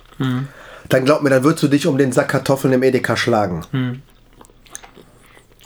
Dann 0.90 1.06
glaub 1.06 1.22
mir, 1.22 1.30
dann 1.30 1.44
würdest 1.44 1.64
du 1.64 1.68
dich 1.68 1.86
um 1.88 1.98
den 1.98 2.12
Sack 2.12 2.30
Kartoffeln 2.30 2.74
im 2.74 2.82
Edeka 2.84 3.16
schlagen. 3.18 3.62
Mhm. 3.72 4.02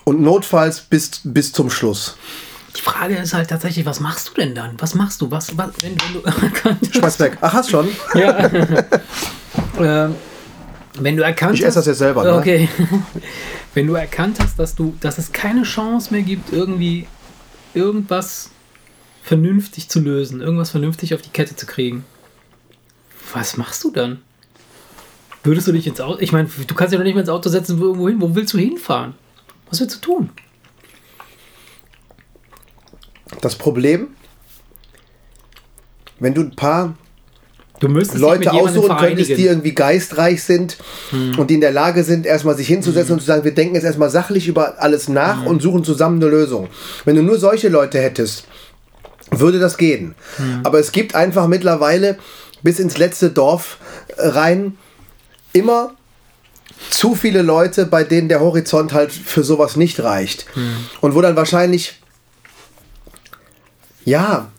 Und 0.03 0.21
notfalls 0.21 0.81
bis, 0.81 1.21
bis 1.23 1.51
zum 1.53 1.69
Schluss. 1.69 2.17
Die 2.75 2.81
Frage 2.81 3.15
ist 3.17 3.33
halt 3.33 3.49
tatsächlich, 3.49 3.85
was 3.85 3.99
machst 3.99 4.29
du 4.29 4.33
denn 4.41 4.55
dann? 4.55 4.71
Was 4.79 4.95
machst 4.95 5.21
du? 5.21 5.29
Was, 5.29 5.57
was 5.57 5.69
wenn, 5.81 5.95
wenn 6.01 6.13
du 6.13 6.21
erkannt 6.45 6.79
Schmeiß 6.95 7.19
weg. 7.19 7.37
Ach, 7.41 7.53
hast 7.53 7.69
schon? 7.69 7.87
Ja. 8.15 8.49
ähm, 9.79 10.15
wenn 10.99 11.17
du 11.17 11.23
erkannt 11.23 11.55
Ich 11.55 11.65
esse 11.65 11.79
das 11.79 11.85
jetzt 11.85 11.99
selber, 11.99 12.23
ne? 12.23 12.33
Okay. 12.35 12.69
wenn 13.73 13.87
du 13.87 13.93
erkannt 13.95 14.37
hast, 14.41 14.57
dass 14.57 14.73
du, 14.75 14.95
dass 15.01 15.17
es 15.17 15.31
keine 15.31 15.63
Chance 15.63 16.13
mehr 16.13 16.23
gibt, 16.23 16.51
irgendwie 16.51 17.07
irgendwas 17.73 18.49
vernünftig 19.23 19.89
zu 19.89 19.99
lösen, 19.99 20.41
irgendwas 20.41 20.71
vernünftig 20.71 21.13
auf 21.13 21.21
die 21.21 21.29
Kette 21.29 21.55
zu 21.55 21.65
kriegen, 21.65 22.03
was 23.33 23.57
machst 23.57 23.83
du 23.83 23.91
dann? 23.91 24.21
Würdest 25.43 25.67
du 25.67 25.71
dich 25.71 25.87
ins 25.87 26.01
Auto? 26.01 26.19
Ich 26.21 26.31
meine, 26.31 26.49
du 26.67 26.75
kannst 26.75 26.91
ja 26.93 26.99
noch 26.99 27.05
nicht 27.05 27.15
mehr 27.15 27.21
ins 27.21 27.29
Auto 27.29 27.49
setzen, 27.49 27.79
wo 27.79 27.85
irgendwo 27.85 28.07
hin. 28.09 28.21
Wo 28.21 28.35
willst 28.35 28.53
du 28.53 28.57
hinfahren? 28.57 29.15
Was 29.69 29.79
willst 29.79 29.95
du 29.95 29.99
tun? 29.99 30.29
Das 33.39 33.55
Problem, 33.55 34.09
wenn 36.19 36.33
du 36.33 36.41
ein 36.41 36.55
paar 36.55 36.95
Du 37.79 37.87
Leute 37.87 38.51
aussuchen 38.53 38.95
könntest, 38.97 39.31
die 39.31 39.45
irgendwie 39.47 39.73
geistreich 39.73 40.43
sind 40.43 40.77
Hm. 41.09 41.39
und 41.39 41.49
die 41.49 41.55
in 41.55 41.61
der 41.61 41.71
Lage 41.71 42.03
sind, 42.03 42.27
erstmal 42.27 42.55
sich 42.55 42.67
hinzusetzen 42.67 43.13
und 43.13 43.21
zu 43.21 43.25
sagen, 43.25 43.43
wir 43.43 43.55
denken 43.55 43.73
jetzt 43.73 43.85
erstmal 43.85 44.11
sachlich 44.11 44.47
über 44.47 44.79
alles 44.79 45.07
nach 45.07 45.41
Hm. 45.41 45.47
und 45.47 45.61
suchen 45.63 45.83
zusammen 45.83 46.21
eine 46.21 46.29
Lösung. 46.29 46.67
Wenn 47.05 47.15
du 47.15 47.23
nur 47.23 47.39
solche 47.39 47.69
Leute 47.69 47.99
hättest, 47.99 48.45
würde 49.31 49.59
das 49.59 49.77
gehen. 49.77 50.15
Hm. 50.37 50.61
Aber 50.63 50.79
es 50.79 50.91
gibt 50.91 51.15
einfach 51.15 51.47
mittlerweile 51.47 52.17
bis 52.61 52.79
ins 52.79 52.97
letzte 52.97 53.31
Dorf 53.31 53.77
rein 54.17 54.77
immer 55.53 55.95
zu 56.89 57.15
viele 57.15 57.41
Leute, 57.41 57.85
bei 57.85 58.03
denen 58.03 58.27
der 58.29 58.39
Horizont 58.39 58.93
halt 58.93 59.11
für 59.11 59.43
sowas 59.43 59.75
nicht 59.75 60.01
reicht. 60.01 60.45
Hm. 60.53 60.75
Und 61.01 61.15
wo 61.15 61.21
dann 61.21 61.35
wahrscheinlich, 61.35 61.99
ja, 64.03 64.49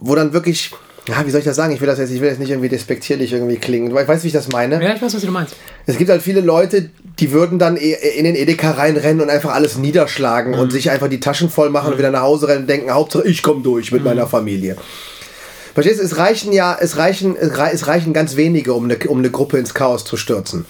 wo 0.00 0.14
dann 0.14 0.32
wirklich, 0.32 0.70
ja, 1.06 1.24
wie 1.26 1.30
soll 1.30 1.40
ich 1.40 1.46
das 1.46 1.56
sagen? 1.56 1.72
Ich 1.72 1.80
will 1.80 1.86
das 1.86 1.98
jetzt, 1.98 2.10
ich 2.10 2.20
will 2.20 2.28
jetzt 2.28 2.40
nicht 2.40 2.50
irgendwie 2.50 2.68
despektierlich 2.68 3.32
irgendwie 3.32 3.56
klingen. 3.56 3.90
Du 3.90 3.94
weißt, 3.94 4.22
wie 4.24 4.28
ich 4.28 4.32
das 4.32 4.48
meine? 4.48 4.82
Ja, 4.82 4.94
ich 4.94 5.02
weiß, 5.02 5.14
was 5.14 5.22
du 5.22 5.30
meinst. 5.30 5.54
Es 5.86 5.98
gibt 5.98 6.10
halt 6.10 6.22
viele 6.22 6.40
Leute, 6.40 6.90
die 7.20 7.30
würden 7.32 7.58
dann 7.58 7.76
e- 7.76 7.92
in 8.16 8.24
den 8.24 8.34
Edeka 8.34 8.72
reinrennen 8.72 9.20
und 9.22 9.30
einfach 9.30 9.54
alles 9.54 9.76
niederschlagen 9.78 10.52
Mhm. 10.54 10.58
und 10.58 10.72
sich 10.72 10.90
einfach 10.90 11.08
die 11.08 11.20
Taschen 11.20 11.48
voll 11.50 11.70
machen 11.70 11.92
und 11.92 11.98
wieder 11.98 12.10
nach 12.10 12.22
Hause 12.22 12.48
rennen 12.48 12.62
und 12.62 12.66
denken, 12.68 12.90
Hauptsache 12.90 13.26
ich 13.28 13.42
komme 13.42 13.62
durch 13.62 13.90
Mhm. 13.92 13.98
mit 13.98 14.04
meiner 14.04 14.26
Familie. 14.26 14.76
Verstehst 15.74 15.98
du, 16.00 16.04
es 16.04 16.16
reichen 16.18 16.52
ja, 16.52 16.76
es 16.80 16.96
reichen, 16.98 17.36
es 17.36 17.58
rei- 17.58 17.72
es 17.72 17.86
reichen 17.88 18.12
ganz 18.12 18.36
wenige, 18.36 18.74
um 18.74 18.84
eine, 18.84 18.96
um 19.08 19.18
eine 19.18 19.30
Gruppe 19.30 19.58
ins 19.58 19.74
Chaos 19.74 20.04
zu 20.04 20.16
stürzen. 20.16 20.66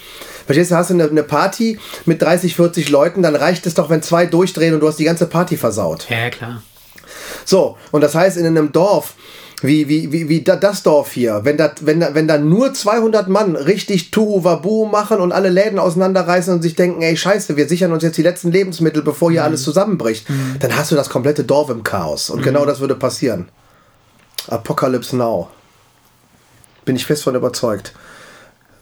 Verstehst 0.46 0.70
du, 0.70 0.76
hast 0.76 0.90
du 0.90 0.94
eine, 0.94 1.04
eine 1.08 1.22
Party 1.22 1.78
mit 2.06 2.20
30, 2.22 2.54
40 2.56 2.88
Leuten, 2.90 3.22
dann 3.22 3.36
reicht 3.36 3.66
es 3.66 3.74
doch, 3.74 3.88
wenn 3.90 4.02
zwei 4.02 4.26
durchdrehen 4.26 4.74
und 4.74 4.80
du 4.80 4.88
hast 4.88 4.98
die 4.98 5.04
ganze 5.04 5.26
Party 5.26 5.56
versaut. 5.56 6.06
Ja, 6.10 6.30
klar. 6.30 6.62
So, 7.44 7.76
und 7.92 8.00
das 8.02 8.14
heißt, 8.14 8.36
in 8.38 8.46
einem 8.46 8.72
Dorf, 8.72 9.14
wie, 9.62 9.88
wie, 9.88 10.12
wie, 10.12 10.28
wie 10.28 10.42
da- 10.42 10.56
das 10.56 10.82
Dorf 10.82 11.12
hier, 11.12 11.40
wenn 11.44 11.56
da, 11.56 11.72
wenn, 11.80 12.00
da, 12.00 12.14
wenn 12.14 12.28
da 12.28 12.38
nur 12.38 12.74
200 12.74 13.28
Mann 13.28 13.56
richtig 13.56 14.10
Tuhu 14.10 14.44
Wabu 14.44 14.84
machen 14.86 15.18
und 15.20 15.32
alle 15.32 15.48
Läden 15.48 15.78
auseinanderreißen 15.78 16.52
und 16.52 16.62
sich 16.62 16.74
denken, 16.74 17.00
ey, 17.02 17.16
scheiße, 17.16 17.56
wir 17.56 17.68
sichern 17.68 17.92
uns 17.92 18.02
jetzt 18.02 18.18
die 18.18 18.22
letzten 18.22 18.50
Lebensmittel, 18.52 19.02
bevor 19.02 19.30
hier 19.30 19.44
alles 19.44 19.62
zusammenbricht, 19.62 20.26
dann 20.60 20.76
hast 20.76 20.90
du 20.90 20.96
das 20.96 21.08
komplette 21.08 21.44
Dorf 21.44 21.70
im 21.70 21.82
Chaos. 21.82 22.28
Und 22.30 22.42
genau 22.42 22.66
das 22.66 22.80
würde 22.80 22.94
passieren. 22.94 23.48
Apocalypse 24.48 25.16
Now. 25.16 25.48
Bin 26.84 26.96
ich 26.96 27.06
fest 27.06 27.22
von 27.22 27.34
überzeugt. 27.34 27.92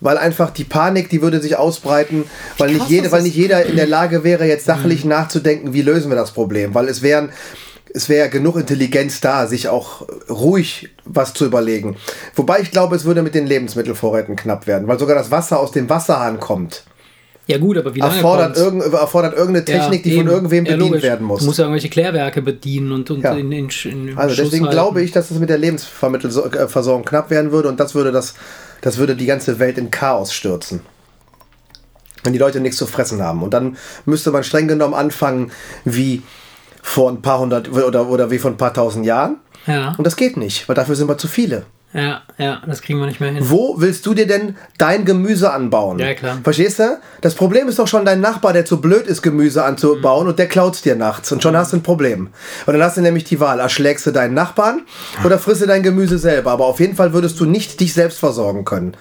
Weil 0.00 0.18
einfach 0.18 0.50
die 0.50 0.64
Panik, 0.64 1.08
die 1.10 1.22
würde 1.22 1.40
sich 1.40 1.56
ausbreiten, 1.56 2.24
weil 2.58 2.70
nicht, 2.70 2.80
krass, 2.80 2.90
jede, 2.90 3.02
das 3.04 3.12
weil 3.12 3.22
nicht 3.22 3.36
jeder 3.36 3.64
in 3.64 3.76
der 3.76 3.86
Lage 3.86 4.24
wäre, 4.24 4.46
jetzt 4.46 4.64
sachlich 4.64 5.04
nachzudenken, 5.04 5.72
wie 5.74 5.82
lösen 5.82 6.10
wir 6.10 6.16
das 6.16 6.32
Problem. 6.32 6.74
Weil 6.74 6.88
es 6.88 7.02
wären, 7.02 7.28
es 7.94 8.08
wäre 8.08 8.28
genug 8.30 8.56
Intelligenz 8.56 9.20
da, 9.20 9.46
sich 9.46 9.68
auch 9.68 10.06
ruhig 10.30 10.88
was 11.04 11.34
zu 11.34 11.44
überlegen. 11.44 11.96
Wobei 12.34 12.60
ich 12.60 12.70
glaube, 12.70 12.96
es 12.96 13.04
würde 13.04 13.22
mit 13.22 13.34
den 13.34 13.46
Lebensmittelvorräten 13.46 14.34
knapp 14.36 14.66
werden, 14.66 14.88
weil 14.88 14.98
sogar 14.98 15.14
das 15.16 15.30
Wasser 15.30 15.60
aus 15.60 15.72
dem 15.72 15.88
Wasserhahn 15.90 16.40
kommt. 16.40 16.84
Ja 17.48 17.58
gut, 17.58 17.76
aber 17.76 17.94
wie 17.94 17.98
lange 17.98 18.14
Erfordert, 18.14 18.56
irgend, 18.56 18.84
erfordert 18.94 19.34
irgendeine 19.36 19.64
Technik, 19.64 20.04
die 20.04 20.16
von 20.16 20.28
irgendwem 20.28 20.64
Ja, 20.64 20.72
bedient 20.72 20.90
logisch. 20.90 21.02
werden 21.02 21.26
muss. 21.26 21.40
Du 21.40 21.46
musst 21.46 21.58
ja 21.58 21.64
irgendwelche 21.64 21.88
Klärwerke 21.90 22.40
bedienen 22.40 22.92
und, 22.92 23.10
und 23.10 23.20
Ja. 23.22 23.32
in, 23.34 23.50
in, 23.50 23.68
in 23.84 24.16
Also 24.16 24.36
Schuss 24.36 24.44
deswegen 24.44 24.66
halten. 24.66 24.76
glaube 24.76 25.02
ich, 25.02 25.10
dass 25.10 25.30
es 25.32 25.38
mit 25.40 25.50
der 25.50 25.58
Lebensversorgung 25.58 27.04
knapp 27.04 27.30
werden 27.30 27.50
würde 27.50 27.68
und 27.68 27.80
das 27.80 27.94
würde 27.96 28.12
das, 28.12 28.34
das 28.80 28.96
würde 28.98 29.16
die 29.16 29.26
ganze 29.26 29.58
Welt 29.58 29.76
in 29.76 29.90
Chaos 29.90 30.32
stürzen. 30.32 30.80
Wenn 32.22 32.32
die 32.32 32.38
Leute 32.38 32.60
nichts 32.60 32.76
zu 32.78 32.86
fressen 32.86 33.20
haben. 33.20 33.42
Und 33.42 33.52
dann 33.52 33.76
müsste 34.06 34.30
man 34.30 34.44
streng 34.44 34.68
genommen 34.68 34.94
anfangen 34.94 35.50
wie 35.84 36.22
vor 36.82 37.10
ein 37.10 37.22
paar 37.22 37.38
hundert 37.38 37.70
oder, 37.72 38.08
oder 38.08 38.30
wie 38.30 38.38
vor 38.38 38.50
ein 38.50 38.56
paar 38.58 38.74
tausend 38.74 39.06
Jahren. 39.06 39.36
Ja, 39.66 39.94
Und 39.96 40.04
das 40.06 40.16
geht 40.16 40.36
nicht, 40.36 40.68
weil 40.68 40.74
dafür 40.74 40.96
sind 40.96 41.08
wir 41.08 41.16
zu 41.16 41.28
viele. 41.28 41.64
Ja, 41.94 42.22
ja, 42.38 42.62
das 42.66 42.80
kriegen 42.80 42.98
wir 43.00 43.06
nicht 43.06 43.20
mehr 43.20 43.30
hin. 43.30 43.44
Wo 43.48 43.74
willst 43.78 44.06
du 44.06 44.14
dir 44.14 44.26
denn 44.26 44.56
dein 44.78 45.04
Gemüse 45.04 45.52
anbauen? 45.52 45.98
Ja, 45.98 46.14
klar. 46.14 46.38
Verstehst 46.42 46.78
du? 46.78 46.98
Das 47.20 47.34
Problem 47.34 47.68
ist 47.68 47.78
doch 47.78 47.86
schon 47.86 48.06
dein 48.06 48.20
Nachbar, 48.20 48.54
der 48.54 48.64
zu 48.64 48.80
blöd 48.80 49.06
ist, 49.06 49.20
Gemüse 49.20 49.62
anzubauen 49.62 50.26
und 50.26 50.38
der 50.38 50.48
klaut 50.48 50.82
dir 50.86 50.96
nachts. 50.96 51.30
Und 51.32 51.42
schon 51.42 51.54
hast 51.54 51.72
du 51.72 51.76
ein 51.76 51.82
Problem. 51.82 52.28
Und 52.64 52.72
dann 52.72 52.82
hast 52.82 52.96
du 52.96 53.02
nämlich 53.02 53.24
die 53.24 53.40
Wahl, 53.40 53.60
erschlägst 53.60 54.06
du 54.06 54.10
deinen 54.10 54.32
Nachbarn 54.32 54.82
oder 55.22 55.38
frisst 55.38 55.60
du 55.62 55.66
dein 55.66 55.82
Gemüse 55.82 56.16
selber. 56.16 56.52
Aber 56.52 56.64
auf 56.64 56.80
jeden 56.80 56.96
Fall 56.96 57.12
würdest 57.12 57.38
du 57.38 57.44
nicht 57.44 57.78
dich 57.78 57.92
selbst 57.92 58.18
versorgen 58.18 58.64
können. 58.64 58.96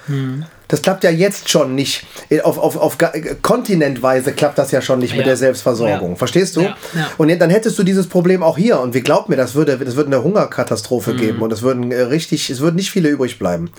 Das 0.71 0.81
klappt 0.81 1.03
ja 1.03 1.09
jetzt 1.09 1.49
schon 1.49 1.75
nicht. 1.75 2.05
Auf, 2.43 2.57
auf, 2.57 2.77
auf 2.77 2.97
ga- 2.97 3.11
kontinentweise 3.41 4.31
klappt 4.31 4.57
das 4.57 4.71
ja 4.71 4.81
schon 4.81 4.99
nicht 4.99 5.11
mit 5.11 5.19
Ja. 5.21 5.25
der 5.27 5.35
Selbstversorgung. 5.37 6.11
Ja. 6.11 6.15
Verstehst 6.15 6.55
du? 6.55 6.61
Ja. 6.61 6.77
Und 7.17 7.27
dann 7.39 7.49
hättest 7.49 7.77
du 7.77 7.83
dieses 7.83 8.07
Problem 8.07 8.41
auch 8.41 8.57
hier. 8.57 8.79
Und 8.79 8.93
wie 8.93 9.01
glaubt 9.01 9.27
mir, 9.27 9.35
das 9.35 9.53
würde, 9.53 9.77
das 9.77 9.97
würde 9.97 10.07
eine 10.07 10.23
Hungerkatastrophe 10.23 11.13
geben. 11.15 11.41
Und 11.41 11.51
es 11.51 11.61
würden 11.61 11.91
äh, 11.91 12.01
richtig, 12.03 12.49
es 12.49 12.61
würden 12.61 12.77
nicht 12.77 12.89
viele 12.89 13.09
übrig 13.09 13.37
bleiben. 13.37 13.69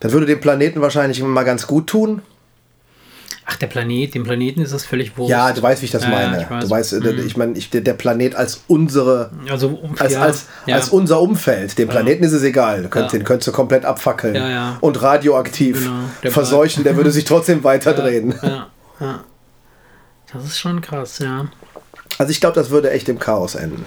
Das 0.00 0.12
würde 0.12 0.24
dem 0.26 0.40
Planeten 0.40 0.80
wahrscheinlich 0.80 1.22
mal 1.22 1.44
ganz 1.44 1.66
gut 1.66 1.86
tun. 1.88 2.22
Ach, 3.48 3.54
der 3.56 3.68
Planet, 3.68 4.12
dem 4.12 4.24
Planeten 4.24 4.60
ist 4.60 4.72
das 4.72 4.84
völlig 4.84 5.16
wurscht. 5.16 5.30
Ja, 5.30 5.52
du 5.52 5.62
weißt, 5.62 5.80
wie 5.80 5.86
ich 5.86 5.92
das 5.92 6.02
Ja, 6.02 6.08
meine. 6.08 6.42
ich 6.42 6.50
weiß. 6.50 6.64
Du 6.64 6.70
weißt, 6.70 6.92
äh, 6.94 7.12
ich 7.22 7.36
meine, 7.36 7.56
ich, 7.56 7.70
der 7.70 7.80
der 7.80 7.94
Planet 7.94 8.34
als 8.34 8.64
unsere, 8.66 9.30
Also, 9.48 9.78
als, 9.98 10.12
ja, 10.14 10.20
als, 10.22 10.46
ja. 10.66 10.74
als 10.74 10.88
unser 10.88 11.20
Umfeld. 11.20 11.78
Dem 11.78 11.88
Planeten 11.88 12.24
ist 12.24 12.32
es 12.32 12.42
egal. 12.42 12.90
Ja. 12.92 13.06
Den 13.06 13.22
könntest 13.22 13.46
du 13.46 13.52
komplett 13.52 13.84
abfackeln. 13.84 14.36
Und 14.80 15.00
radioaktiv 15.00 15.78
Genau, 15.84 16.00
der 16.24 16.32
verseuchen, 16.32 16.82
der 16.82 16.96
würde 16.96 17.12
sich 17.12 17.24
trotzdem 17.24 17.62
weiterdrehen. 17.64 18.34
Ja, 18.42 18.66
ja. 19.00 19.24
Das 20.32 20.44
ist 20.44 20.58
schon 20.58 20.80
krass, 20.80 21.20
ja. 21.20 21.46
Also 22.18 22.30
ich 22.32 22.40
glaube, 22.40 22.56
das 22.56 22.70
würde 22.70 22.90
echt 22.90 23.08
im 23.08 23.20
Chaos 23.20 23.54
enden. 23.54 23.84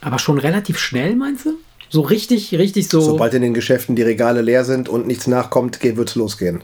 Aber 0.00 0.18
schon 0.20 0.38
relativ 0.38 0.78
schnell, 0.78 1.16
meinst 1.16 1.46
du? 1.46 1.54
So 1.88 2.02
richtig, 2.02 2.52
richtig 2.54 2.88
so. 2.88 3.00
Sobald 3.00 3.34
in 3.34 3.42
den 3.42 3.52
Geschäften 3.54 3.96
die 3.96 4.02
Regale 4.02 4.42
leer 4.42 4.64
sind 4.64 4.88
und 4.88 5.06
nichts 5.08 5.26
nachkommt, 5.26 5.82
wird 5.82 6.08
es 6.08 6.14
losgehen. 6.14 6.62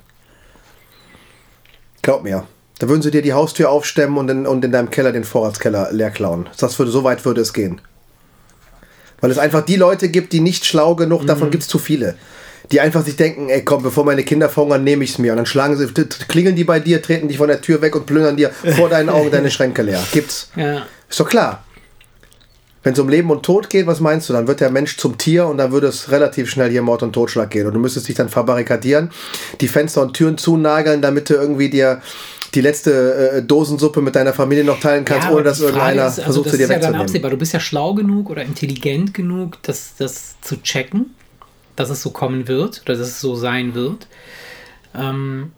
Glaub 2.02 2.22
mir. 2.22 2.44
Da 2.78 2.88
würden 2.88 3.02
sie 3.02 3.10
dir 3.10 3.22
die 3.22 3.32
Haustür 3.32 3.70
aufstemmen 3.70 4.18
und 4.18 4.30
in, 4.30 4.46
und 4.46 4.64
in 4.64 4.70
deinem 4.72 4.90
Keller 4.90 5.10
den 5.12 5.24
Vorratskeller 5.24 5.88
leer 5.92 6.10
klauen. 6.10 6.48
Das 6.58 6.78
würde, 6.78 6.92
so 6.92 7.02
weit 7.04 7.24
würde 7.24 7.40
es 7.40 7.52
gehen. 7.52 7.80
Weil 9.20 9.30
es 9.32 9.38
einfach 9.38 9.62
die 9.62 9.76
Leute 9.76 10.08
gibt, 10.08 10.32
die 10.32 10.40
nicht 10.40 10.64
schlau 10.64 10.94
genug, 10.94 11.22
Mhm. 11.22 11.26
davon 11.26 11.50
gibt 11.50 11.64
es 11.64 11.68
zu 11.68 11.78
viele. 11.78 12.14
Die 12.70 12.80
einfach 12.80 13.02
sich 13.04 13.16
denken, 13.16 13.48
ey 13.48 13.64
komm, 13.64 13.82
bevor 13.82 14.04
meine 14.04 14.22
Kinder 14.22 14.48
verhungern, 14.48 14.84
nehme 14.84 15.02
ich 15.02 15.10
es 15.10 15.18
mir. 15.18 15.32
Und 15.32 15.38
dann 15.38 15.46
schlagen 15.46 15.76
sie, 15.76 15.88
klingeln 16.28 16.54
die 16.54 16.64
bei 16.64 16.78
dir, 16.80 17.02
treten 17.02 17.26
dich 17.26 17.38
von 17.38 17.48
der 17.48 17.60
Tür 17.60 17.80
weg 17.82 17.96
und 17.96 18.06
plündern 18.06 18.36
dir 18.36 18.50
vor 18.76 18.88
deinen 18.88 19.08
Augen 19.08 19.30
deine 19.30 19.50
Schränke 19.50 19.82
leer. 19.82 20.02
Gibt's. 20.12 20.50
ja. 20.54 20.82
Ist 21.10 21.18
doch 21.18 21.28
klar. 21.28 21.64
Wenn 22.82 22.92
es 22.92 22.98
um 22.98 23.08
Leben 23.08 23.30
und 23.30 23.42
Tod 23.42 23.70
geht, 23.70 23.86
was 23.86 24.00
meinst 24.00 24.28
du? 24.28 24.32
Dann 24.32 24.46
wird 24.46 24.60
der 24.60 24.70
Mensch 24.70 24.96
zum 24.96 25.18
Tier 25.18 25.46
und 25.46 25.58
dann 25.58 25.72
würde 25.72 25.88
es 25.88 26.10
relativ 26.10 26.48
schnell 26.48 26.70
hier 26.70 26.82
Mord 26.82 27.02
und 27.02 27.12
Totschlag 27.12 27.50
gehen. 27.50 27.66
Und 27.66 27.74
du 27.74 27.80
müsstest 27.80 28.08
dich 28.08 28.14
dann 28.14 28.28
verbarrikadieren, 28.28 29.10
die 29.60 29.68
Fenster 29.68 30.02
und 30.02 30.14
Türen 30.14 30.38
zunageln, 30.38 31.02
damit 31.02 31.28
du 31.28 31.34
irgendwie 31.34 31.70
dir 31.70 32.00
die 32.54 32.60
letzte 32.60 33.32
äh, 33.32 33.42
Dosensuppe 33.42 34.00
mit 34.00 34.14
deiner 34.14 34.32
Familie 34.32 34.64
noch 34.64 34.80
teilen 34.80 35.04
kannst, 35.04 35.26
aber 35.26 35.36
ohne 35.36 35.44
dass 35.44 35.60
irgendeiner 35.60 36.06
ist, 36.06 36.18
also 36.18 36.22
versucht, 36.22 36.46
das 36.46 36.52
sie 36.52 36.58
dir 36.58 36.64
ist 36.64 36.70
ja 36.70 36.78
dann 36.78 36.94
absehbar. 36.94 37.30
Du 37.30 37.36
bist 37.36 37.52
ja 37.52 37.60
schlau 37.60 37.94
genug 37.94 38.30
oder 38.30 38.42
intelligent 38.42 39.12
genug, 39.12 39.62
das, 39.62 39.94
das 39.98 40.36
zu 40.40 40.62
checken, 40.62 41.14
dass 41.76 41.90
es 41.90 42.00
so 42.00 42.10
kommen 42.10 42.48
wird 42.48 42.82
oder 42.84 42.96
dass 42.96 43.08
es 43.08 43.20
so 43.20 43.34
sein 43.34 43.74
wird. 43.74 44.06
Ähm, 44.94 45.52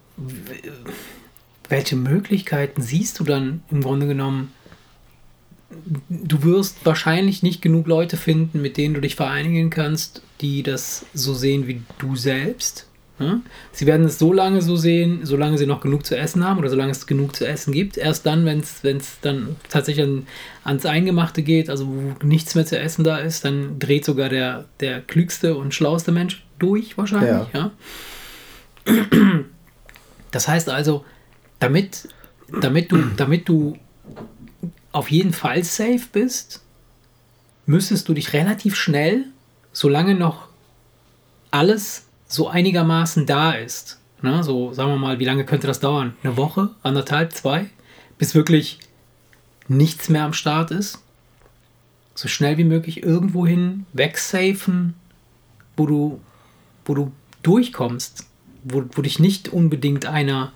welche 1.69 1.95
Möglichkeiten 1.95 2.81
siehst 2.81 3.19
du 3.19 3.23
dann 3.23 3.63
im 3.71 3.81
Grunde 3.81 4.07
genommen? 4.07 4.51
Du 6.09 6.43
wirst 6.43 6.85
wahrscheinlich 6.85 7.43
nicht 7.43 7.61
genug 7.61 7.87
Leute 7.87 8.17
finden, 8.17 8.61
mit 8.61 8.77
denen 8.77 8.93
du 8.93 9.01
dich 9.01 9.15
vereinigen 9.15 9.69
kannst, 9.69 10.21
die 10.41 10.63
das 10.63 11.05
so 11.13 11.33
sehen 11.33 11.67
wie 11.67 11.81
du 11.99 12.15
selbst. 12.15 12.87
Ja? 13.19 13.39
Sie 13.71 13.85
werden 13.85 14.05
es 14.05 14.19
so 14.19 14.33
lange 14.33 14.61
so 14.61 14.75
sehen, 14.75 15.21
solange 15.23 15.57
sie 15.57 15.67
noch 15.67 15.81
genug 15.81 16.05
zu 16.05 16.17
essen 16.17 16.43
haben 16.43 16.59
oder 16.59 16.69
solange 16.69 16.91
es 16.91 17.07
genug 17.07 17.35
zu 17.35 17.47
essen 17.47 17.71
gibt. 17.71 17.97
Erst 17.97 18.25
dann, 18.25 18.45
wenn 18.45 18.59
es 18.59 19.19
dann 19.21 19.55
tatsächlich 19.69 20.05
an, 20.05 20.27
ans 20.63 20.85
Eingemachte 20.85 21.43
geht, 21.43 21.69
also 21.69 21.87
wo 21.87 22.25
nichts 22.25 22.55
mehr 22.55 22.65
zu 22.65 22.77
essen 22.79 23.03
da 23.03 23.17
ist, 23.17 23.45
dann 23.45 23.79
dreht 23.79 24.05
sogar 24.05 24.29
der, 24.29 24.65
der 24.79 25.01
klügste 25.01 25.55
und 25.55 25.73
schlauste 25.73 26.11
Mensch 26.11 26.43
durch 26.59 26.97
wahrscheinlich. 26.97 27.47
Ja. 27.53 27.71
Das 30.31 30.47
heißt 30.47 30.69
also, 30.69 31.05
damit, 31.59 32.09
damit, 32.61 32.91
du, 32.91 32.97
damit 33.17 33.47
du 33.47 33.77
auf 34.91 35.11
jeden 35.11 35.33
Fall 35.33 35.63
safe 35.63 36.07
bist, 36.11 36.61
müsstest 37.65 38.09
du 38.09 38.13
dich 38.13 38.33
relativ 38.33 38.75
schnell, 38.75 39.25
solange 39.71 40.15
noch 40.15 40.47
alles 41.51 42.07
so 42.27 42.47
einigermaßen 42.47 43.25
da 43.25 43.51
ist, 43.51 43.99
ne, 44.21 44.43
so 44.43 44.73
sagen 44.73 44.91
wir 44.91 44.97
mal, 44.97 45.19
wie 45.19 45.25
lange 45.25 45.45
könnte 45.45 45.67
das 45.67 45.79
dauern? 45.79 46.15
Eine 46.23 46.37
Woche, 46.37 46.69
anderthalb, 46.83 47.33
zwei, 47.33 47.69
bis 48.17 48.35
wirklich 48.35 48.79
nichts 49.67 50.09
mehr 50.09 50.23
am 50.23 50.33
Start 50.33 50.71
ist? 50.71 50.99
So 52.15 52.27
schnell 52.27 52.57
wie 52.57 52.63
möglich 52.63 53.03
irgendwohin 53.03 53.85
wegsafen, 53.93 54.95
wo 55.77 55.85
du, 55.85 56.21
wo 56.85 56.93
du 56.93 57.11
durchkommst, 57.43 58.25
wo, 58.63 58.83
wo 58.91 59.01
dich 59.01 59.19
nicht 59.19 59.49
unbedingt 59.49 60.05
einer. 60.05 60.53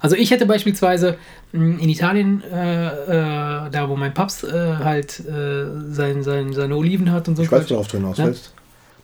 Also 0.00 0.16
ich 0.16 0.30
hätte 0.30 0.44
beispielsweise 0.46 1.16
mh, 1.52 1.80
in 1.82 1.88
Italien, 1.88 2.42
äh, 2.52 2.86
äh, 2.86 3.70
da 3.70 3.88
wo 3.88 3.96
mein 3.96 4.12
Papst 4.12 4.44
äh, 4.44 4.50
halt 4.76 5.20
äh, 5.20 5.64
sein, 5.90 6.22
sein, 6.22 6.52
seine 6.52 6.76
Oliven 6.76 7.10
hat 7.10 7.28
und 7.28 7.36
so. 7.36 7.42
Ich 7.42 7.50
weiß, 7.52 7.70
worauf 7.70 7.88
du 7.88 7.96
hinaus 7.98 8.18
Ja. 8.18 8.26
willst. 8.26 8.52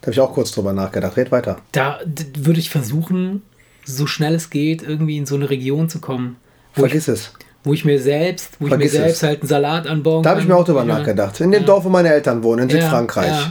Da 0.01 0.07
habe 0.07 0.13
ich 0.13 0.21
auch 0.21 0.33
kurz 0.33 0.53
drüber 0.53 0.73
nachgedacht. 0.73 1.17
Red 1.17 1.31
weiter. 1.33 1.59
Da 1.73 2.01
würde 2.39 2.59
ich 2.61 2.71
versuchen, 2.71 3.43
so 3.85 4.07
schnell 4.07 4.35
es 4.35 4.51
geht, 4.51 4.83
irgendwie 4.83 5.17
in 5.19 5.27
so 5.27 5.35
eine 5.37 5.49
Region 5.51 5.89
zu 5.89 6.01
kommen, 6.01 6.37
wo, 6.75 6.85
ich, 6.85 6.91
Vergiss 6.93 7.09
es. 7.09 7.33
wo 7.65 7.73
ich 7.75 7.85
mir 7.85 8.01
selbst, 8.01 8.57
wo 8.61 8.67
Vergiss 8.67 8.93
ich 8.93 8.99
mir 8.99 9.05
selbst 9.05 9.17
es. 9.19 9.29
halt 9.29 9.41
einen 9.41 9.49
Salat 9.49 9.87
anbauen 9.87 10.23
Da 10.23 10.31
habe 10.31 10.41
ich 10.41 10.47
mir 10.47 10.57
auch 10.57 10.65
drüber 10.65 10.85
Ja. 10.87 10.99
nachgedacht. 10.99 11.41
In 11.41 11.51
dem 11.53 11.63
Ja. 11.63 11.67
Dorf, 11.67 11.85
wo 11.85 11.89
meine 11.89 12.13
Eltern 12.13 12.43
wohnen, 12.43 12.65
in 12.65 12.71
Südfrankreich. 12.71 13.51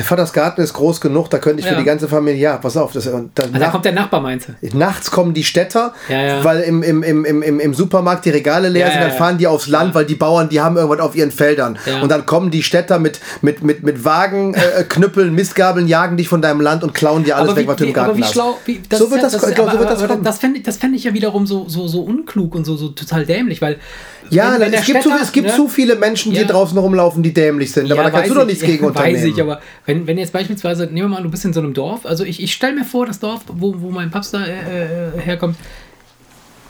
Der 0.00 0.06
Vatersgarten 0.06 0.64
ist 0.64 0.72
groß 0.72 0.98
genug, 1.02 1.28
da 1.28 1.36
könnte 1.36 1.60
ich 1.60 1.66
für 1.66 1.74
Ja. 1.74 1.78
die 1.78 1.84
ganze 1.84 2.08
Familie, 2.08 2.40
ja, 2.40 2.56
pass 2.56 2.74
auf, 2.78 2.92
das, 2.92 3.06
und 3.06 3.32
dann 3.38 3.54
Ah, 3.54 3.58
da 3.58 3.68
kommt 3.68 3.84
der 3.84 3.92
Nachbar, 3.92 4.22
meinst 4.22 4.48
du? 4.48 4.78
Nachts 4.78 5.10
kommen 5.10 5.34
die 5.34 5.44
Städter, 5.44 5.92
Ja, 6.08 6.22
ja. 6.22 6.42
weil 6.44 6.60
im, 6.62 6.82
im, 6.82 7.02
im, 7.02 7.26
im, 7.26 7.60
im, 7.60 7.74
Supermarkt 7.74 8.24
die 8.24 8.30
Regale 8.30 8.70
leer 8.70 8.90
sind, 8.90 9.02
dann 9.02 9.10
fahren 9.12 9.36
die 9.36 9.46
aufs 9.46 9.66
Land, 9.66 9.94
weil 9.94 10.06
die 10.06 10.14
Bauern, 10.14 10.48
die 10.48 10.58
haben 10.62 10.78
irgendwas 10.78 11.00
auf 11.00 11.14
ihren 11.14 11.30
Feldern. 11.30 11.78
Und 12.00 12.10
dann 12.10 12.24
kommen 12.24 12.50
die 12.50 12.62
Städter 12.62 12.98
mit, 12.98 13.20
mit, 13.42 13.62
mit, 13.62 13.82
mit 13.82 14.02
Wagen, 14.02 14.54
äh, 14.54 14.84
Knüppeln, 14.88 15.34
Mistgabeln, 15.34 15.86
jagen 15.86 16.16
dich 16.16 16.28
von 16.30 16.40
deinem 16.40 16.62
Land 16.62 16.82
und 16.82 16.94
klauen 16.94 17.22
dir 17.24 17.36
alles 17.36 17.50
aber 17.50 17.58
weg, 17.60 17.68
was 17.68 17.76
du 17.76 17.84
im 17.84 17.90
wie, 17.90 17.94
aber 17.94 18.06
Garten 18.06 18.18
wie 18.18 18.24
hast. 18.24 18.32
schlau, 18.32 18.56
wie, 18.64 18.80
das 18.88 18.98
So 19.00 19.10
wird 19.10 19.22
das- 19.22 19.32
glaube, 19.38 19.54
so 19.54 19.62
aber- 19.64 19.78
wird 19.80 19.90
das 19.90 20.06
kommen. 20.08 20.24
Das 20.24 20.38
fände 20.38 20.56
ich, 20.60 20.62
das 20.64 20.78
fänd 20.78 20.96
ich 20.96 21.04
ja 21.04 21.12
wiederum 21.12 21.46
so, 21.46 21.68
so, 21.68 21.86
so 21.86 22.00
unklug 22.00 22.54
und 22.54 22.64
so, 22.64 22.74
so 22.74 22.88
total 22.88 23.26
dämlich, 23.26 23.60
weil 23.60 23.76
Ja, 24.30 24.52
wenn- 24.54 24.60
wenn 24.60 24.72
es, 24.74 24.86
gibt 24.86 25.02
zu, 25.02 25.08
Städter, 25.10 25.22
es 25.24 25.32
gibt 25.32 25.48
ne? 25.48 25.54
zu 25.56 25.68
viele 25.68 25.96
Menschen, 25.96 26.32
die 26.32 26.46
draußen 26.46 26.78
rumlaufen, 26.78 27.22
die 27.22 27.34
dämlich 27.34 27.70
sind. 27.72 27.92
aber 27.92 28.04
da 28.04 28.10
kannst 28.10 28.30
du 28.30 28.34
doch 28.34 28.42
ich, 28.42 28.48
nichts 28.48 28.64
gegen 28.64 28.84
unternehmen. 28.86 29.16
Weiß 29.20 29.24
ich, 29.24 29.40
aber 29.42 29.60
wenn, 29.90 30.06
wenn 30.06 30.18
jetzt 30.18 30.32
beispielsweise, 30.32 30.84
nehmen 30.86 31.10
wir 31.10 31.16
mal, 31.16 31.22
du 31.22 31.30
bist 31.30 31.44
in 31.44 31.52
so 31.52 31.60
einem 31.60 31.74
Dorf, 31.74 32.06
also 32.06 32.24
ich, 32.24 32.40
ich 32.42 32.52
stelle 32.52 32.74
mir 32.74 32.84
vor, 32.84 33.06
das 33.06 33.18
Dorf, 33.18 33.42
wo, 33.48 33.74
wo 33.80 33.90
mein 33.90 34.10
Papst 34.10 34.32
da 34.32 34.44
äh, 34.44 35.16
äh, 35.16 35.20
herkommt, 35.20 35.56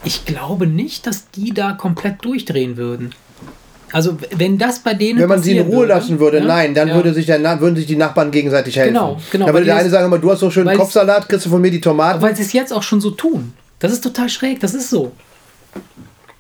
ich 0.05 0.25
glaube 0.25 0.67
nicht, 0.67 1.07
dass 1.07 1.31
die 1.31 1.53
da 1.53 1.73
komplett 1.73 2.25
durchdrehen 2.25 2.79
würden. 2.79 3.15
Also 3.93 4.17
wenn 4.37 4.57
das 4.57 4.79
bei 4.79 4.95
denen 4.95 5.19
Wenn 5.19 5.29
man 5.29 5.43
sie 5.43 5.57
in 5.57 5.67
Ruhe 5.67 5.85
lassen 5.85 6.19
würde, 6.21 6.41
ne? 6.41 6.47
nein, 6.47 6.75
dann 6.75 6.89
Ja. 6.89 6.95
würde 6.95 7.13
sich 7.13 7.27
der, 7.27 7.61
würden 7.61 7.77
sich 7.77 7.87
die 7.87 7.97
Nachbarn 7.97 8.31
gegenseitig 8.31 8.77
helfen. 8.77 8.95
Genau, 8.95 9.21
genau, 9.31 9.47
Dann 9.47 9.55
würde 9.55 9.67
der 9.67 9.75
die 9.75 9.81
eine 9.81 9.91
sagen, 9.91 10.07
immer, 10.07 10.19
du 10.19 10.31
hast 10.31 10.41
so 10.41 10.51
schön 10.51 10.67
Kopfsalat, 10.67 11.29
kriegst 11.29 11.45
du 11.47 11.51
von 11.51 11.61
mir 11.61 11.71
die 11.71 11.81
Tomaten. 11.81 12.23
Weil 12.23 12.35
sie 12.37 12.43
es 12.43 12.53
jetzt 12.53 12.73
auch 12.73 12.83
schon 12.85 13.01
so 13.01 13.11
tun. 13.11 13.53
Das 13.81 13.93
ist 13.93 14.03
total 14.03 14.29
schräg, 14.29 14.61
das 14.61 14.75
ist 14.75 14.89
so. 14.91 15.13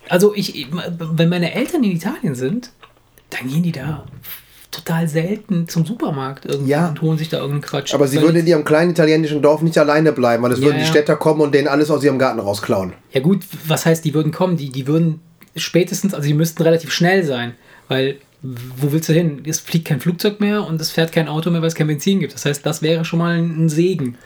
Also 0.09 0.35
ich, 0.35 0.67
wenn 0.99 1.29
meine 1.29 1.53
Eltern 1.53 1.85
in 1.85 1.91
Italien 1.93 2.35
sind, 2.35 2.71
dann 3.31 3.49
gehen 3.49 3.63
die 3.63 3.73
da 3.73 4.05
total 4.71 5.09
selten 5.09 5.69
zum 5.69 5.85
Supermarkt 5.85 6.47
irgendwie 6.47 6.71
Ja. 6.71 6.89
und 6.89 7.03
holen 7.03 7.19
sich 7.19 7.29
da 7.29 7.39
irgendeinen 7.39 7.63
Quatsch. 7.63 7.93
Aber 7.95 8.07
sie 8.07 8.21
würden 8.23 8.37
in 8.37 8.47
ihrem 8.47 8.65
kleinen 8.65 8.93
italienischen 8.93 9.43
Dorf 9.43 9.63
nicht 9.63 9.77
alleine 9.79 10.13
bleiben, 10.13 10.43
weil 10.43 10.53
es 10.53 10.59
Ja, 10.61 10.67
würden 10.67 10.77
die 10.79 10.85
ja. 10.85 10.89
Städter 10.89 11.17
kommen 11.17 11.41
und 11.41 11.55
denen 11.55 11.67
alles 11.69 11.91
aus 11.91 12.05
ihrem 12.05 12.19
Garten 12.19 12.39
rausklauen. 12.41 12.93
Ja 13.13 13.21
gut, 13.21 13.41
was 13.67 13.85
heißt, 13.87 14.05
die 14.05 14.15
würden 14.15 14.31
kommen? 14.33 14.57
Die, 14.57 14.71
die 14.71 14.87
würden 14.87 15.21
spätestens, 15.57 16.15
also 16.15 16.27
die 16.27 16.35
müssten 16.35 16.63
relativ 16.63 16.93
schnell 16.93 17.25
sein, 17.25 17.55
weil 17.89 18.19
wo 18.43 18.91
willst 18.93 19.09
du 19.09 19.13
hin? 19.13 19.43
Es 19.47 19.61
fliegt 19.61 19.87
kein 19.89 20.01
Flugzeug 20.01 20.41
mehr 20.41 20.65
und 20.67 20.81
es 20.81 20.91
fährt 20.91 21.13
kein 21.13 21.29
Auto 21.29 21.51
mehr, 21.51 21.61
weil 21.61 21.69
es 21.69 21.75
kein 21.75 21.89
Benzin 21.89 22.21
gibt. 22.21 22.33
Das 22.33 22.47
heißt, 22.47 22.65
das 22.65 22.81
wäre 22.81 23.05
schon 23.05 23.19
mal 23.19 23.37
ein 23.37 23.69
Segen. 23.69 24.17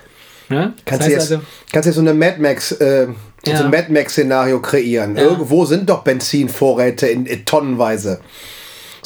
Ne? 0.51 0.75
Kannst 0.85 1.07
du 1.09 1.11
jetzt, 1.11 1.31
kannst 1.73 1.87
du 1.87 1.89
jetzt 1.89 1.95
so 1.95 2.01
eine 2.01 2.15
Mad 2.15 2.37
Max, 2.41 2.71
äh, 2.73 3.09
Ja. 3.47 3.57
so 3.57 3.65
ein 3.65 3.71
Mad 3.71 3.91
Max-Szenario 3.91 4.61
kreieren. 4.61 5.17
Irgendwo 5.17 5.65
sind 5.65 5.89
doch 5.91 6.05
Benzinvorräte 6.05 7.07
in, 7.09 7.27
in 7.27 7.45
tonnenweise. 7.45 8.21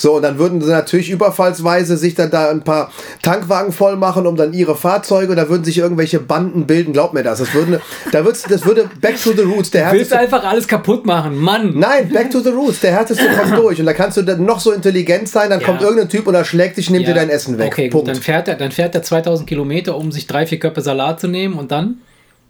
So, 0.01 0.15
und 0.17 0.23
dann 0.23 0.39
würden 0.39 0.61
sie 0.61 0.71
natürlich 0.71 1.11
überfallsweise 1.11 1.97
sich 1.97 2.15
dann 2.15 2.31
da 2.31 2.51
ein 2.51 2.63
paar 2.63 2.91
Tankwagen 3.23 3.73
voll 3.73 3.97
machen, 3.97 4.27
um 4.27 4.37
dann 4.37 4.53
ihre 4.53 4.77
Fahrzeuge, 4.77 5.31
und 5.33 5.37
da 5.37 5.49
würden 5.49 5.65
sich 5.65 5.79
irgendwelche 5.79 6.21
Banden 6.21 6.67
bilden, 6.67 6.93
glaub 6.93 7.13
mir 7.15 7.23
das. 7.23 7.39
Das 7.39 7.53
würde, 7.55 7.81
da 8.13 8.25
wird's, 8.25 8.43
das 8.45 8.65
würde 8.65 8.89
Back 9.01 9.21
to 9.23 9.33
the 9.33 9.43
Roots, 9.43 9.71
der 9.71 9.91
Willst 9.93 10.13
du 10.13 10.19
einfach 10.19 10.45
alles 10.45 10.67
kaputt 10.69 11.05
machen, 11.07 11.37
Mann? 11.37 11.73
Nein, 11.77 12.09
Back 12.13 12.31
to 12.31 12.41
the 12.41 12.51
Roots, 12.51 12.81
der 12.81 12.93
härteste 12.93 13.25
kommt 13.37 13.53
durch. 13.59 13.81
Und 13.81 13.87
da 13.87 13.93
kannst 13.93 14.17
du 14.17 14.23
dann 14.23 14.45
noch 14.45 14.61
so 14.61 14.73
intelligent 14.73 15.29
sein, 15.29 15.51
dann 15.51 15.61
Ja. 15.61 15.67
kommt 15.67 15.83
irgendein 15.83 16.09
Typ 16.09 16.27
und 16.27 16.35
er 16.35 16.45
schlägt 16.45 16.77
dich, 16.77 16.91
nimmt 16.91 17.07
Ja. 17.07 17.13
dir 17.15 17.21
dein 17.21 17.31
Essen 17.31 17.59
weg. 17.59 17.67
Okay, 17.73 17.85
gut, 17.89 17.93
Punkt. 17.93 18.09
dann 18.09 18.17
fährt, 18.17 18.49
er, 18.49 18.55
dann 18.55 18.71
fährt 18.71 18.95
er 18.95 19.03
2000 19.03 19.49
Kilometer, 19.49 19.97
um 19.97 20.13
sich 20.13 20.27
drei, 20.27 20.47
vier 20.47 20.59
Köpfe 20.59 20.81
Salat 20.81 21.21
zu 21.21 21.29
nehmen 21.29 21.55
und 21.55 21.71
dann? 21.73 21.99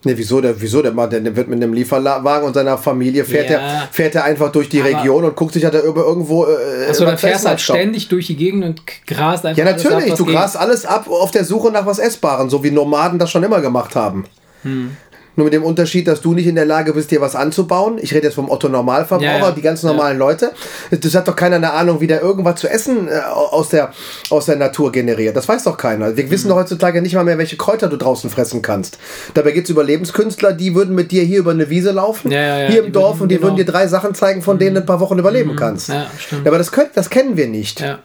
Ne, 0.05 0.17
wieso 0.17 0.41
der, 0.41 0.61
wieso 0.61 0.81
der 0.81 0.93
Mann, 0.93 1.11
der, 1.11 1.19
der 1.21 1.35
wird 1.35 1.49
mit 1.49 1.61
einem 1.61 1.73
Lieferwagen 1.73 2.47
und 2.47 2.55
seiner 2.55 2.79
Familie 2.79 3.25
fährt 3.25 3.51
Ja. 3.51 3.59
er 3.59 3.89
fährt 3.91 4.15
er 4.15 4.23
einfach 4.25 4.53
durch 4.53 4.69
die 4.69 4.81
Aber- 4.81 4.91
Region 4.91 5.25
und 5.25 5.35
guckt 5.35 5.53
sich 5.55 5.65
halt 5.65 5.75
da 5.75 5.81
über 5.81 6.03
irgendwo. 6.05 6.45
Äh, 6.47 6.89
Achso, 6.89 7.05
dann 7.05 7.19
fährst 7.19 7.45
du 7.45 7.49
halt 7.49 7.61
ständig 7.61 8.07
durch 8.09 8.29
die 8.29 8.37
Gegend 8.37 8.65
und 8.65 8.83
grast 9.09 9.45
einfach 9.45 9.59
Ja, 9.59 9.65
alles 9.73 9.85
ab, 9.85 9.91
natürlich. 9.93 10.13
was 10.13 10.19
Du 10.19 10.25
grast 10.27 10.57
alles 10.57 10.87
ab 10.87 11.09
auf 11.11 11.33
der 11.33 11.45
Suche 11.45 11.73
nach 11.73 11.85
was 11.85 11.99
Essbaren, 11.99 12.49
so 12.49 12.63
wie 12.63 12.71
Nomaden 12.71 13.19
das 13.19 13.29
schon 13.31 13.43
immer 13.43 13.61
gemacht 13.61 13.97
haben. 13.97 14.25
Hm. 14.63 14.97
Nur 15.39 15.45
mit 15.45 15.55
dem 15.55 15.63
Unterschied, 15.63 16.09
dass 16.09 16.21
du 16.21 16.35
nicht 16.35 16.49
in 16.49 16.57
der 16.57 16.65
Lage 16.67 16.93
bist, 16.95 17.13
dir 17.13 17.21
was 17.21 17.37
anzubauen. 17.37 17.99
Ich 18.03 18.13
rede 18.13 18.27
jetzt 18.27 18.35
vom 18.35 18.51
Otto 18.51 18.69
Normalverbraucher, 18.69 19.39
Ja, 19.39 19.39
ja. 19.39 19.51
die 19.53 19.63
ganz 19.63 19.83
Ja. 19.83 19.91
normalen 19.93 20.19
Leute. 20.19 20.51
Das 20.91 21.15
hat 21.15 21.29
doch 21.29 21.37
keiner 21.37 21.55
eine 21.57 21.73
Ahnung, 21.75 22.01
wie 22.01 22.09
der 22.09 22.21
irgendwas 22.23 22.59
zu 22.61 22.69
essen 22.69 23.07
äh, 23.07 23.21
aus, 23.21 23.69
der, 23.69 23.93
aus 24.31 24.47
der 24.47 24.57
Natur 24.57 24.91
generiert. 24.91 25.37
Das 25.37 25.47
weiß 25.49 25.63
doch 25.63 25.77
keiner. 25.77 26.17
Wir 26.17 26.25
Hm. 26.25 26.31
wissen 26.33 26.49
doch 26.49 26.57
heutzutage 26.57 27.01
nicht 27.03 27.15
mal 27.15 27.23
mehr, 27.23 27.39
welche 27.39 27.57
Kräuter 27.57 27.87
du 27.87 27.97
draußen 27.97 28.31
fressen 28.31 28.63
kannst. 28.63 28.99
Dabei 29.35 29.53
gibt 29.53 29.67
es 29.69 29.71
Überlebenskünstler, 29.71 30.53
die 30.55 30.75
würden 30.75 30.97
mit 30.97 31.13
dir 31.13 31.23
hier 31.23 31.39
über 31.39 31.53
eine 31.53 31.71
Wiese 31.71 31.93
laufen, 31.93 32.33
Ja, 32.33 32.41
ja, 32.41 32.59
ja, 32.63 32.69
hier 32.71 32.81
im 32.81 32.87
die 32.87 32.91
Dorf, 32.93 33.19
würden- 33.19 33.23
und 33.23 33.29
die 33.29 33.37
genau. 33.37 33.47
würden 33.47 33.57
dir 33.59 33.65
drei 33.65 33.87
Sachen 33.87 34.17
zeigen, 34.17 34.43
von 34.43 34.59
denen 34.59 34.75
du 34.75 34.81
ein 34.81 34.87
paar 34.87 34.99
Wochen 34.99 35.21
überleben 35.21 35.55
kannst. 35.55 35.89
Ja, 35.89 36.09
stimmt. 36.19 36.49
Aber 36.49 36.59
das, 36.59 36.73
könnt, 36.73 36.97
das 36.97 37.11
kennen 37.11 37.37
wir 37.37 37.47
nicht. 37.47 37.79
Ja. 37.79 38.01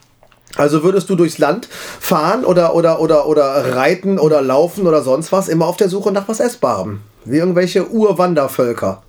Also 0.56 0.84
würdest 0.84 1.10
du 1.10 1.16
durchs 1.16 1.40
Land 1.40 1.68
fahren 2.00 2.46
oder, 2.46 2.76
oder, 2.76 3.00
oder, 3.00 3.26
oder 3.28 3.76
reiten 3.76 4.20
oder 4.20 4.40
laufen 4.44 4.86
oder 4.86 5.02
sonst 5.02 5.32
was, 5.32 5.48
immer 5.48 5.66
auf 5.66 5.78
der 5.78 5.90
Suche 5.90 6.12
nach 6.12 6.28
was 6.28 6.40
Essbarem. 6.40 7.00
Wie 7.26 7.38
irgendwelche 7.38 7.90
Urwandervölker. 7.90 9.04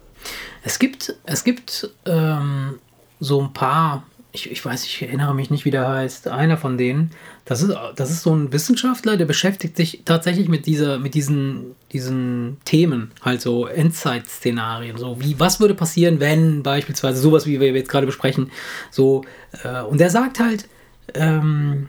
Es 0.63 0.79
gibt, 0.79 1.15
es 1.25 1.45
gibt 1.45 1.91
ähm, 2.07 2.79
so 3.21 3.43
ein 3.43 3.53
paar, 3.53 4.05
ich, 4.33 4.51
ich 4.51 4.65
weiß, 4.65 4.85
ich 4.85 5.03
erinnere 5.03 5.35
mich 5.35 5.51
nicht, 5.51 5.65
wie 5.65 5.71
der 5.71 5.87
heißt, 5.87 6.29
einer 6.29 6.57
von 6.57 6.79
denen, 6.79 7.11
das 7.45 7.63
ist, 7.63 7.75
das 7.97 8.11
ist 8.11 8.23
so 8.23 8.35
ein 8.35 8.53
Wissenschaftler, 8.53 9.17
der 9.17 9.27
beschäftigt 9.27 9.77
sich 9.77 10.03
tatsächlich 10.05 10.49
mit 10.49 10.65
dieser, 10.67 10.99
mit 10.99 11.15
diesen, 11.15 11.75
diesen 11.93 12.57
Themen, 12.65 13.13
halt 13.21 13.43
so 13.43 13.67
Endzeit-Szenarien, 13.67 14.97
so 14.97 15.21
wie, 15.21 15.39
was 15.39 15.61
würde 15.61 15.75
passieren, 15.75 16.21
wenn 16.21 16.63
beispielsweise 16.63 17.21
sowas, 17.21 17.47
wie 17.47 17.61
wir 17.61 17.73
jetzt 17.73 17.91
gerade 17.91 18.07
besprechen, 18.07 18.51
so, 18.91 19.25
äh, 19.63 19.83
und 19.83 19.99
der 19.99 20.09
sagt 20.09 20.41
halt, 20.41 20.67
ähm, 21.13 21.89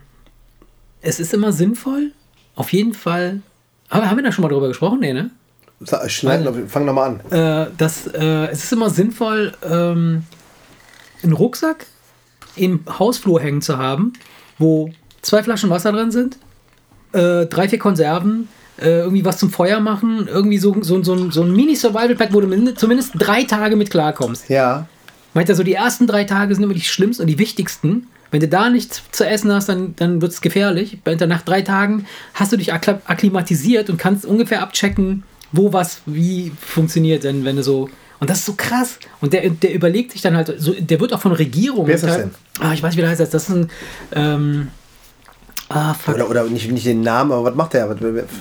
es 1.02 1.22
ist 1.22 1.34
immer 1.34 1.54
sinnvoll, 1.54 2.12
auf 2.56 2.74
jeden 2.74 2.94
Fall, 2.94 3.42
aber 3.88 4.10
haben 4.10 4.18
wir 4.18 4.24
da 4.24 4.32
schon 4.34 4.44
mal 4.44 4.50
drüber 4.50 4.68
gesprochen? 4.68 5.00
Nee, 5.00 5.14
ne? 5.14 5.32
Schneiden, 6.08 6.70
fang 6.70 6.86
nochmal 6.86 7.20
an. 7.30 7.32
äh, 7.32 7.68
dass 7.78 8.08
äh, 8.08 8.48
es 8.52 8.64
ist 8.64 8.74
immer 8.74 8.90
sinnvoll, 8.90 9.54
ähm, 9.70 10.24
einen 11.24 11.34
Rucksack 11.34 11.86
im 12.56 12.80
Hausflur 13.00 13.42
hängen 13.42 13.62
zu 13.62 13.78
haben, 13.78 14.14
wo 14.58 14.90
zwei 15.22 15.44
Flaschen 15.44 15.70
Wasser 15.70 15.92
drin 15.92 16.12
sind, 16.12 16.38
äh, 17.14 17.46
drei, 17.46 17.68
vier 17.68 17.80
Konserven, 17.80 18.48
äh, 18.78 19.00
irgendwie 19.00 19.26
was 19.26 19.38
zum 19.38 19.50
Feuer 19.52 19.80
machen, 19.80 20.28
irgendwie 20.32 20.58
so, 20.58 20.76
so, 20.82 21.04
so, 21.04 21.14
ein- 21.14 21.32
so 21.32 21.44
ein 21.44 21.54
Mini-Survival-Pack, 21.54 22.34
wo 22.34 22.42
du 22.42 22.48
min- 22.48 22.76
zumindest 22.78 23.12
drei 23.18 23.44
Tage 23.44 23.76
mit 23.76 23.90
klarkommst. 23.92 24.50
Ja. 24.50 24.88
Meint 25.34 25.50
er 25.50 25.56
so, 25.56 25.64
die 25.64 25.74
ersten 25.74 26.08
drei 26.08 26.24
Tage 26.24 26.56
sind 26.56 26.64
immer 26.64 26.74
die 26.74 26.82
schlimmsten 26.82 27.24
und 27.24 27.28
die 27.28 27.38
wichtigsten. 27.40 28.08
Wenn 28.32 28.40
du 28.40 28.48
da 28.48 28.70
nichts 28.70 29.02
zu 29.12 29.26
essen 29.28 29.52
hast, 29.54 29.70
dann, 29.70 29.96
dann 29.98 30.22
wird 30.22 30.32
es 30.32 30.42
gefährlich. 30.42 31.00
Nach 31.28 31.42
drei 31.42 31.62
Tagen 31.62 32.06
hast 32.34 32.52
du 32.54 32.58
dich 32.58 32.74
akklimatisiert 32.74 33.90
und 33.90 33.98
kannst 33.98 34.26
ungefähr 34.26 34.62
abchecken, 34.62 35.24
wo 35.56 35.74
was 35.74 36.02
wie 36.06 36.52
funktioniert, 36.60 37.24
denn 37.24 37.46
wenn 37.46 37.56
du 37.56 37.64
so. 37.64 37.90
Und 38.20 38.30
das 38.30 38.40
ist 38.40 38.46
so 38.46 38.54
krass. 38.54 38.98
Und 39.22 39.34
der, 39.34 39.50
der 39.50 39.74
überlegt 39.74 40.14
sich 40.14 40.22
dann 40.22 40.36
halt, 40.36 40.54
so, 40.58 40.74
der 40.74 41.00
wird 41.00 41.14
auch 41.14 41.20
von 41.20 41.34
Regierungen. 41.34 41.88
Wer 41.88 41.96
ist 41.96 42.04
das 42.06 42.18
denn? 42.18 42.32
Ah, 42.60 42.74
ich 42.74 42.82
weiß, 42.82 42.96
wie 42.96 43.02
der 43.02 43.10
heißt. 43.10 43.22
Das 43.22 43.34
ist 43.34 43.50
ein. 43.50 43.70
Ähm, 44.14 44.68
ah, 45.70 45.94
fuck. 45.94 46.16
Oder, 46.16 46.30
oder 46.30 46.44
nicht, 46.46 46.72
nicht 46.72 46.86
den 46.86 47.02
Namen, 47.02 47.32
aber 47.32 47.44
was 47.44 47.56
macht 47.56 47.74
der? 47.74 47.94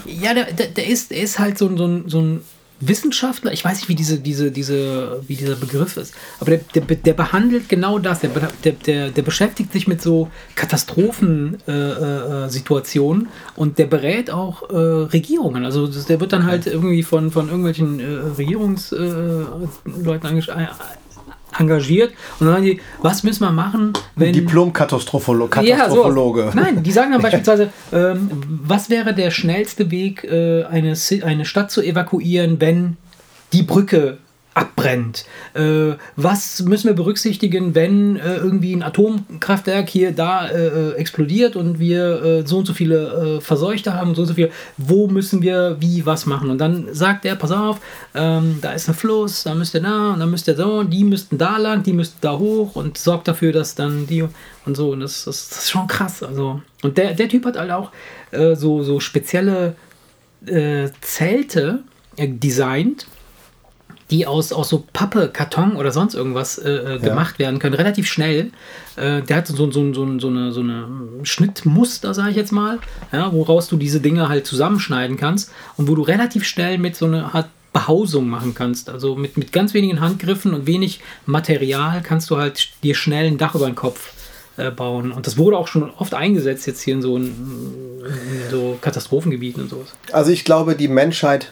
Ja, 0.07 0.33
der, 0.33 0.53
der, 0.53 0.69
der, 0.69 0.87
ist, 0.87 1.11
der 1.11 1.23
ist 1.23 1.39
halt 1.39 1.59
so, 1.59 1.77
so, 1.77 1.87
ein, 1.87 2.05
so 2.09 2.21
ein 2.21 2.41
Wissenschaftler. 2.81 3.53
Ich 3.53 3.65
weiß 3.65 3.79
nicht, 3.79 3.89
wie, 3.89 3.95
diese, 3.95 4.19
diese, 4.19 4.51
diese, 4.51 5.23
wie 5.27 5.37
dieser 5.37 5.57
Begriff 5.57 5.97
ist. 5.97 6.15
Aber 6.41 6.51
der, 6.51 6.61
der, 6.75 6.97
der 6.97 7.15
behandelt 7.15 7.69
genau 7.69 7.99
das. 7.99 8.21
Der, 8.21 8.31
der, 8.65 9.11
der, 9.11 9.23
beschäftigt 9.23 9.73
sich 9.73 9.87
mit 9.87 10.03
so 10.03 10.31
Katastrophensituationen 10.55 11.63
äh, 11.67 12.45
äh, 12.45 12.49
Situationen 12.49 13.29
und 13.57 13.79
der 13.79 13.87
berät 13.87 14.31
auch 14.31 14.71
äh, 14.71 14.77
Regierungen. 14.77 15.65
Also 15.65 15.87
der 15.87 16.21
wird 16.21 16.33
dann 16.33 16.47
halt 16.47 16.67
irgendwie 16.67 17.03
von, 17.03 17.31
von 17.31 17.49
irgendwelchen 17.49 18.01
äh, 18.01 18.05
Regierungsleuten 18.37 20.39
äh, 20.39 20.67
engagiert. 21.59 22.13
und 22.39 22.47
dann 22.47 22.55
sagen 22.55 22.65
die, 22.65 22.81
was 23.01 23.23
müssen 23.23 23.45
wir 23.45 23.53
machen, 23.53 23.93
wenn 24.17 24.33
Diplom-Katastrophologe. 24.33 25.63
ja, 25.63 25.89
so. 26.51 26.61
Nein, 26.61 26.83
die 26.83 26.93
sagen 26.93 27.13
dann 27.13 27.23
beispielsweise, 27.23 27.71
ähm, 27.93 28.31
was 28.49 28.91
wäre 28.91 29.15
der 29.15 29.31
schnellste 29.31 29.91
Weg, 29.91 30.25
äh, 30.25 30.65
eine, 30.65 30.95
eine 31.23 31.45
Stadt 31.45 31.71
zu 31.71 31.83
evakuieren, 31.83 32.61
wenn 32.61 32.97
die 33.53 33.63
Brücke 33.63 34.19
abbrennt? 34.85 35.25
Äh, 35.55 35.97
was 36.17 36.63
müssen 36.63 36.89
wir 36.89 36.95
berücksichtigen, 36.95 37.75
wenn 37.75 38.17
äh, 38.17 38.37
irgendwie 38.37 38.75
ein 38.75 38.83
Atomkraftwerk 38.83 39.89
hier 39.89 40.13
da 40.13 40.47
äh, 40.47 40.67
äh, 40.67 40.93
explodiert 40.95 41.57
und 41.57 41.79
wir 41.79 42.23
äh, 42.23 42.47
so 42.47 42.59
und 42.59 42.67
so 42.67 42.75
viele 42.75 43.39
äh, 43.39 43.41
Verseuchte 43.41 43.95
haben, 43.95 44.15
so 44.15 44.23
und 44.23 44.29
so 44.29 44.35
viel, 44.35 44.51
wo 44.77 45.07
müssen 45.07 45.43
wir 45.43 45.77
wie 45.81 46.05
was 46.07 46.27
machen? 46.27 46.51
Und 46.51 46.59
dann 46.59 46.89
sagt 46.93 47.25
er, 47.25 47.37
pass 47.37 47.51
auf, 47.51 47.81
ähm, 48.15 48.59
da 48.61 48.73
ist 48.73 48.89
ein 48.89 48.95
Fluss, 48.95 49.45
da 49.45 49.55
müsst 49.55 49.75
ihr 49.75 49.81
da 49.81 50.13
und 50.13 50.21
dann 50.21 50.31
müsst 50.31 50.49
ihr 50.49 50.57
so, 50.57 50.83
die 50.83 51.05
müssten 51.05 51.39
da 51.39 51.57
lang, 51.57 51.83
die 51.83 51.93
müssten 51.93 52.19
da 52.21 52.39
hoch 52.39 52.77
und 52.77 52.99
sorgt 52.99 53.29
dafür, 53.29 53.53
dass 53.53 53.75
dann 53.75 54.07
die 54.07 54.25
und 54.67 54.77
so. 54.77 54.91
Und 54.93 55.01
das, 55.01 55.25
das, 55.25 55.49
das 55.49 55.59
ist 55.59 55.71
schon 55.71 55.87
krass. 55.87 56.23
Also. 56.23 56.61
Und 56.83 56.99
der, 56.99 57.15
der 57.15 57.29
Typ 57.29 57.45
hat 57.47 57.57
halt 57.57 57.71
auch 57.71 57.91
so, 58.55 58.83
so 58.83 58.99
spezielle 58.99 59.77
Zelte 61.01 61.85
designt, 62.19 63.07
die 64.15 64.27
aus, 64.29 64.53
aus 64.53 64.69
so 64.69 64.85
Pappe, 64.93 65.29
Karton 65.29 65.75
oder 65.75 65.91
sonst 65.91 66.15
irgendwas 66.15 66.57
äh, 66.59 66.71
äh, 66.71 66.99
gemacht 67.01 67.41
werden 67.41 67.59
können, 67.59 67.75
relativ 67.75 68.07
schnell. 68.07 68.53
Äh, 68.95 69.23
der 69.23 69.39
hat 69.39 69.49
so, 69.49 69.57
so, 69.57 69.73
so, 69.73 69.93
so, 69.93 70.19
so, 70.21 70.29
eine, 70.29 70.53
so 70.53 70.61
eine 70.61 70.87
Schnittmuster, 71.25 72.15
sage 72.15 72.31
ich 72.31 72.37
jetzt 72.37 72.53
mal, 72.53 72.79
ja, 73.13 73.33
woraus 73.33 73.67
du 73.67 73.77
diese 73.77 74.01
Dinge 74.01 74.29
halt 74.29 74.47
zusammenschneiden 74.47 75.17
kannst 75.17 75.51
und 75.77 75.89
wo 75.89 75.97
du 75.97 76.03
relativ 76.03 76.45
schnell 76.45 76.79
mit 76.79 76.95
so 76.95 77.07
einer 77.07 77.35
Art 77.35 77.49
Behausung 77.73 78.29
machen 78.29 78.55
kannst. 78.55 78.89
Also 78.89 79.17
mit, 79.17 79.37
mit 79.37 79.53
ganz 79.53 79.75
wenigen 79.75 80.01
Handgriffen 80.01 80.55
und 80.55 80.69
wenig 80.69 81.01
Material 81.27 82.01
kannst 82.03 82.31
du 82.31 82.37
halt 82.37 82.69
dir 82.85 82.95
schnell 82.95 83.27
ein 83.27 83.37
Dach 83.37 83.57
über 83.57 83.67
den 83.67 83.75
Kopf 83.75 84.13
äh, 84.57 84.71
bauen. 84.71 85.11
Und 85.11 85.27
das 85.27 85.37
wurde 85.37 85.59
auch 85.59 85.67
schon 85.67 85.91
oft 85.91 86.15
eingesetzt 86.15 86.69
jetzt 86.69 86.83
hier 86.83 86.95
in 86.95 87.03
so, 87.03 87.17
in, 87.17 87.25
in 87.25 88.51
so 88.51 88.79
Katastrophengebieten 88.81 89.65
und 89.65 89.71
sowas. 89.71 89.93
Also 90.13 90.31
ich 90.31 90.45
glaube, 90.45 90.77
die 90.77 90.87
Menschheit 90.87 91.51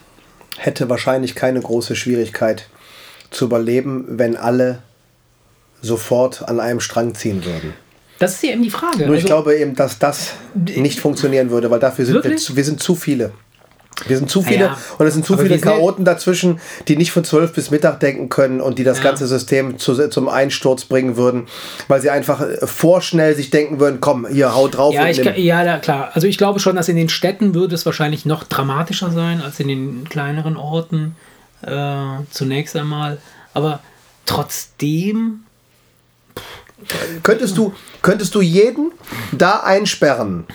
hätte 0.59 0.89
wahrscheinlich 0.89 1.35
keine 1.35 1.61
große 1.61 1.97
Schwierigkeit 1.97 2.67
zu 3.31 3.47
überleben, 3.47 4.05
wenn 4.09 4.37
alle 4.37 4.83
sofort 5.81 6.49
an 6.49 6.61
einem 6.61 6.81
Strang 6.81 7.15
ziehen 7.15 7.45
würden. 7.45 7.75
Das 8.19 8.35
ist 8.35 8.43
ja 8.45 8.51
eben 8.53 8.63
die 8.63 8.71
Frage. 8.71 8.99
Nur 9.07 9.15
ich 9.17 9.23
Also- 9.25 9.27
glaube 9.35 9.57
eben, 9.57 9.75
dass 9.75 9.99
das 9.99 10.35
nicht 10.55 11.01
funktionieren 11.01 11.51
würde, 11.51 11.71
weil 11.71 11.81
dafür 11.81 12.05
sind 12.07 12.23
wir, 12.23 12.37
zu, 12.37 12.55
wir 12.55 12.65
sind 12.65 12.81
zu 12.81 12.95
viele. 12.95 13.33
Wir 14.07 14.17
sind 14.17 14.31
zu 14.31 14.43
viele 14.43 14.65
Ja, 14.67 14.79
und 14.99 15.07
es 15.07 15.15
sind 15.15 15.25
zu 15.25 15.35
aber 15.35 15.43
viele 15.43 15.59
Chaoten 15.59 16.05
dazwischen, 16.05 16.61
die 16.89 16.97
nicht 16.97 17.13
von 17.13 17.25
12 17.25 17.53
bis 17.53 17.71
Mittag 17.71 18.01
denken 18.01 18.29
können 18.29 18.61
und 18.61 18.79
die 18.79 18.85
das 18.85 18.99
Ja. 18.99 19.05
ganze 19.05 19.27
System 19.27 19.79
zu, 19.79 20.09
zum 20.09 20.29
Einsturz 20.29 20.85
bringen 20.85 21.17
würden, 21.17 21.47
weil 21.89 22.01
sie 22.01 22.11
einfach 22.11 22.41
äh, 22.41 22.67
vorschnell 22.67 23.35
sich 23.35 23.51
denken 23.51 23.81
würden, 23.81 23.99
komm, 24.01 24.27
hier, 24.27 24.55
hau 24.55 24.69
drauf 24.69 24.95
Ja, 24.95 25.03
und 25.05 25.09
ich, 25.11 25.19
ja, 25.45 25.79
klar. 25.79 26.11
Also 26.15 26.27
ich 26.27 26.39
glaube 26.39 26.61
schon, 26.61 26.77
dass 26.77 26.89
in 26.89 26.97
den 26.97 27.09
Städten 27.09 27.55
würde 27.55 27.75
es 27.75 27.87
wahrscheinlich 27.87 28.27
noch 28.27 28.45
dramatischer 28.45 29.11
sein 29.11 29.41
als 29.41 29.61
in 29.61 29.69
den 29.69 30.09
kleineren 30.09 30.57
Orten 30.57 31.15
äh, 31.63 31.97
zunächst 32.31 32.77
einmal. 32.77 33.19
Aber 33.55 33.81
trotzdem, 34.27 35.41
Könntest 37.23 37.57
du, 37.57 37.73
könntest 38.03 38.35
du 38.35 38.41
jeden 38.41 38.91
da 39.31 39.61
einsperren, 39.61 40.47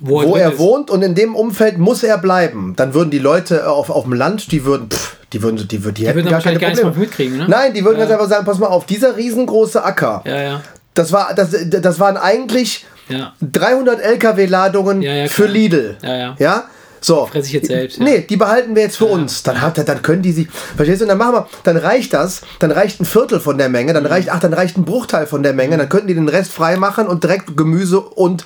wo, 0.00 0.22
wo 0.22 0.32
drin 0.32 0.42
er 0.42 0.58
wohnt 0.58 0.90
und 0.90 1.02
in 1.02 1.14
dem 1.14 1.34
Umfeld 1.34 1.78
muss 1.78 2.02
er 2.02 2.18
bleiben. 2.18 2.74
Dann 2.76 2.94
würden 2.94 3.10
die 3.10 3.18
Leute 3.18 3.68
auf, 3.70 3.90
auf 3.90 4.04
dem 4.04 4.12
Land, 4.12 4.50
die 4.52 4.64
würden, 4.64 4.90
pff, 4.90 5.16
die 5.32 5.42
würden, 5.42 5.66
die, 5.68 5.84
würden, 5.84 5.94
die, 5.94 6.06
hätten 6.06 6.16
würden 6.16 6.30
gar 6.30 6.40
keine 6.40 6.54
wahrscheinlich 6.60 6.82
gar 6.82 6.90
Probleme. 6.90 7.06
mitkriegen, 7.06 7.36
ne? 7.38 7.46
Nein, 7.48 7.74
die 7.74 7.84
würden 7.84 7.98
Ja. 7.98 8.06
ganz 8.06 8.12
einfach 8.12 8.28
sagen, 8.28 8.44
pass 8.44 8.58
mal 8.58 8.66
auf, 8.68 8.86
dieser 8.86 9.16
riesengroße 9.16 9.82
Acker, 9.84 10.22
Ja, 10.24 10.40
ja. 10.42 10.60
das, 10.94 11.12
war, 11.12 11.34
das, 11.34 11.50
das 11.68 11.98
waren 12.00 12.16
eigentlich 12.16 12.84
Ja. 13.08 13.32
300 13.40 14.00
LKW-Ladungen 14.00 15.02
Ja, 15.02 15.12
ja, 15.14 15.26
für. 15.28 15.46
Lidl. 15.46 15.96
Ja, 16.02 16.16
ja. 16.16 16.36
ja? 16.38 16.64
So. 17.04 17.26
Fress 17.26 17.46
ich 17.46 17.52
jetzt 17.52 17.66
selbst. 17.66 17.98
Ja. 17.98 18.04
Nee, 18.04 18.20
die 18.28 18.36
behalten 18.36 18.74
wir 18.74 18.82
jetzt 18.82 18.96
für 18.96 19.04
uns. 19.04 19.42
Dann 19.42 19.60
hat 19.60 19.76
dann 19.86 20.02
können 20.02 20.22
die 20.22 20.32
sich, 20.32 20.48
verstehst 20.76 21.00
du? 21.00 21.04
Und 21.04 21.08
dann 21.10 21.18
machen 21.18 21.34
wir, 21.34 21.46
dann 21.64 21.76
reicht 21.76 22.14
das, 22.14 22.40
dann 22.60 22.70
reicht 22.70 23.00
ein 23.00 23.04
Viertel 23.04 23.40
von 23.40 23.58
der 23.58 23.68
Menge, 23.68 23.92
dann 23.92 24.06
reicht, 24.06 24.30
ach, 24.30 24.40
dann 24.40 24.54
reicht 24.54 24.78
ein 24.78 24.84
Bruchteil 24.84 25.26
von 25.26 25.42
der 25.42 25.52
Menge, 25.52 25.76
dann 25.76 25.88
könnten 25.88 26.06
die 26.08 26.14
den 26.14 26.28
Rest 26.28 26.52
frei 26.52 26.76
machen 26.76 27.06
und 27.06 27.22
direkt 27.22 27.56
Gemüse 27.56 28.00
und 28.00 28.44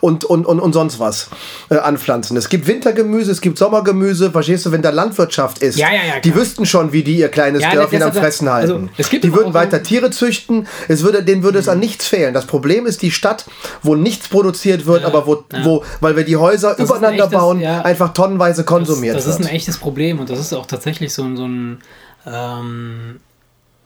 und 0.00 0.24
und 0.24 0.46
und, 0.46 0.58
und 0.60 0.72
sonst 0.72 0.98
was 0.98 1.28
äh, 1.70 1.76
anpflanzen. 1.76 2.36
Es 2.36 2.48
gibt 2.48 2.66
Wintergemüse, 2.66 3.30
es 3.30 3.40
gibt 3.40 3.58
Sommergemüse, 3.58 4.30
verstehst 4.32 4.66
du? 4.66 4.72
Wenn 4.72 4.82
da 4.82 4.90
Landwirtschaft 4.90 5.58
ist, 5.58 5.76
Ja, 5.78 5.88
ja, 5.88 6.14
ja, 6.14 6.20
die 6.20 6.34
wüssten 6.34 6.66
schon, 6.66 6.92
wie 6.92 7.02
die 7.04 7.16
ihr 7.16 7.28
kleines 7.28 7.62
Ja, 7.62 7.70
Dörfchen 7.72 8.00
das- 8.00 8.08
am 8.08 8.14
das- 8.14 8.22
Fressen 8.22 8.48
also, 8.48 8.74
halten. 8.74 8.90
die 9.22 9.32
würden 9.34 9.54
weiter 9.54 9.82
Tiere 9.82 10.10
züchten, 10.10 10.66
es 10.88 11.02
würde, 11.04 11.22
denen 11.22 11.42
würde 11.42 11.58
es 11.60 11.68
an 11.68 11.78
nichts 11.78 12.08
fehlen. 12.08 12.34
Das 12.34 12.46
Problem 12.46 12.86
ist 12.86 13.02
die 13.02 13.10
Stadt, 13.12 13.44
wo 13.82 13.94
nichts 13.94 14.28
produziert 14.28 14.86
wird, 14.86 15.04
aber 15.04 15.26
wo, 15.26 15.44
wo, 15.62 15.84
weil 16.00 16.16
wir 16.16 16.24
die 16.24 16.36
Häuser 16.36 16.76
ein 16.78 16.84
übereinander 16.84 17.24
echtes- 17.24 17.38
bauen, 17.38 17.60
ja. 17.60 17.80
Einfach 18.00 18.14
tonnenweise 18.14 18.64
konsumiert 18.64 19.16
das, 19.16 19.24
das 19.24 19.34
ist 19.34 19.40
wird. 19.40 19.50
ein 19.50 19.54
echtes 19.56 19.78
Problem 19.78 20.18
und 20.20 20.30
das 20.30 20.38
ist 20.38 20.52
auch 20.52 20.66
tatsächlich 20.66 21.12
so, 21.12 21.22
ein- 21.24 21.36
so 21.36 21.46
ein. 21.46 21.78
Ähm, 22.26 23.20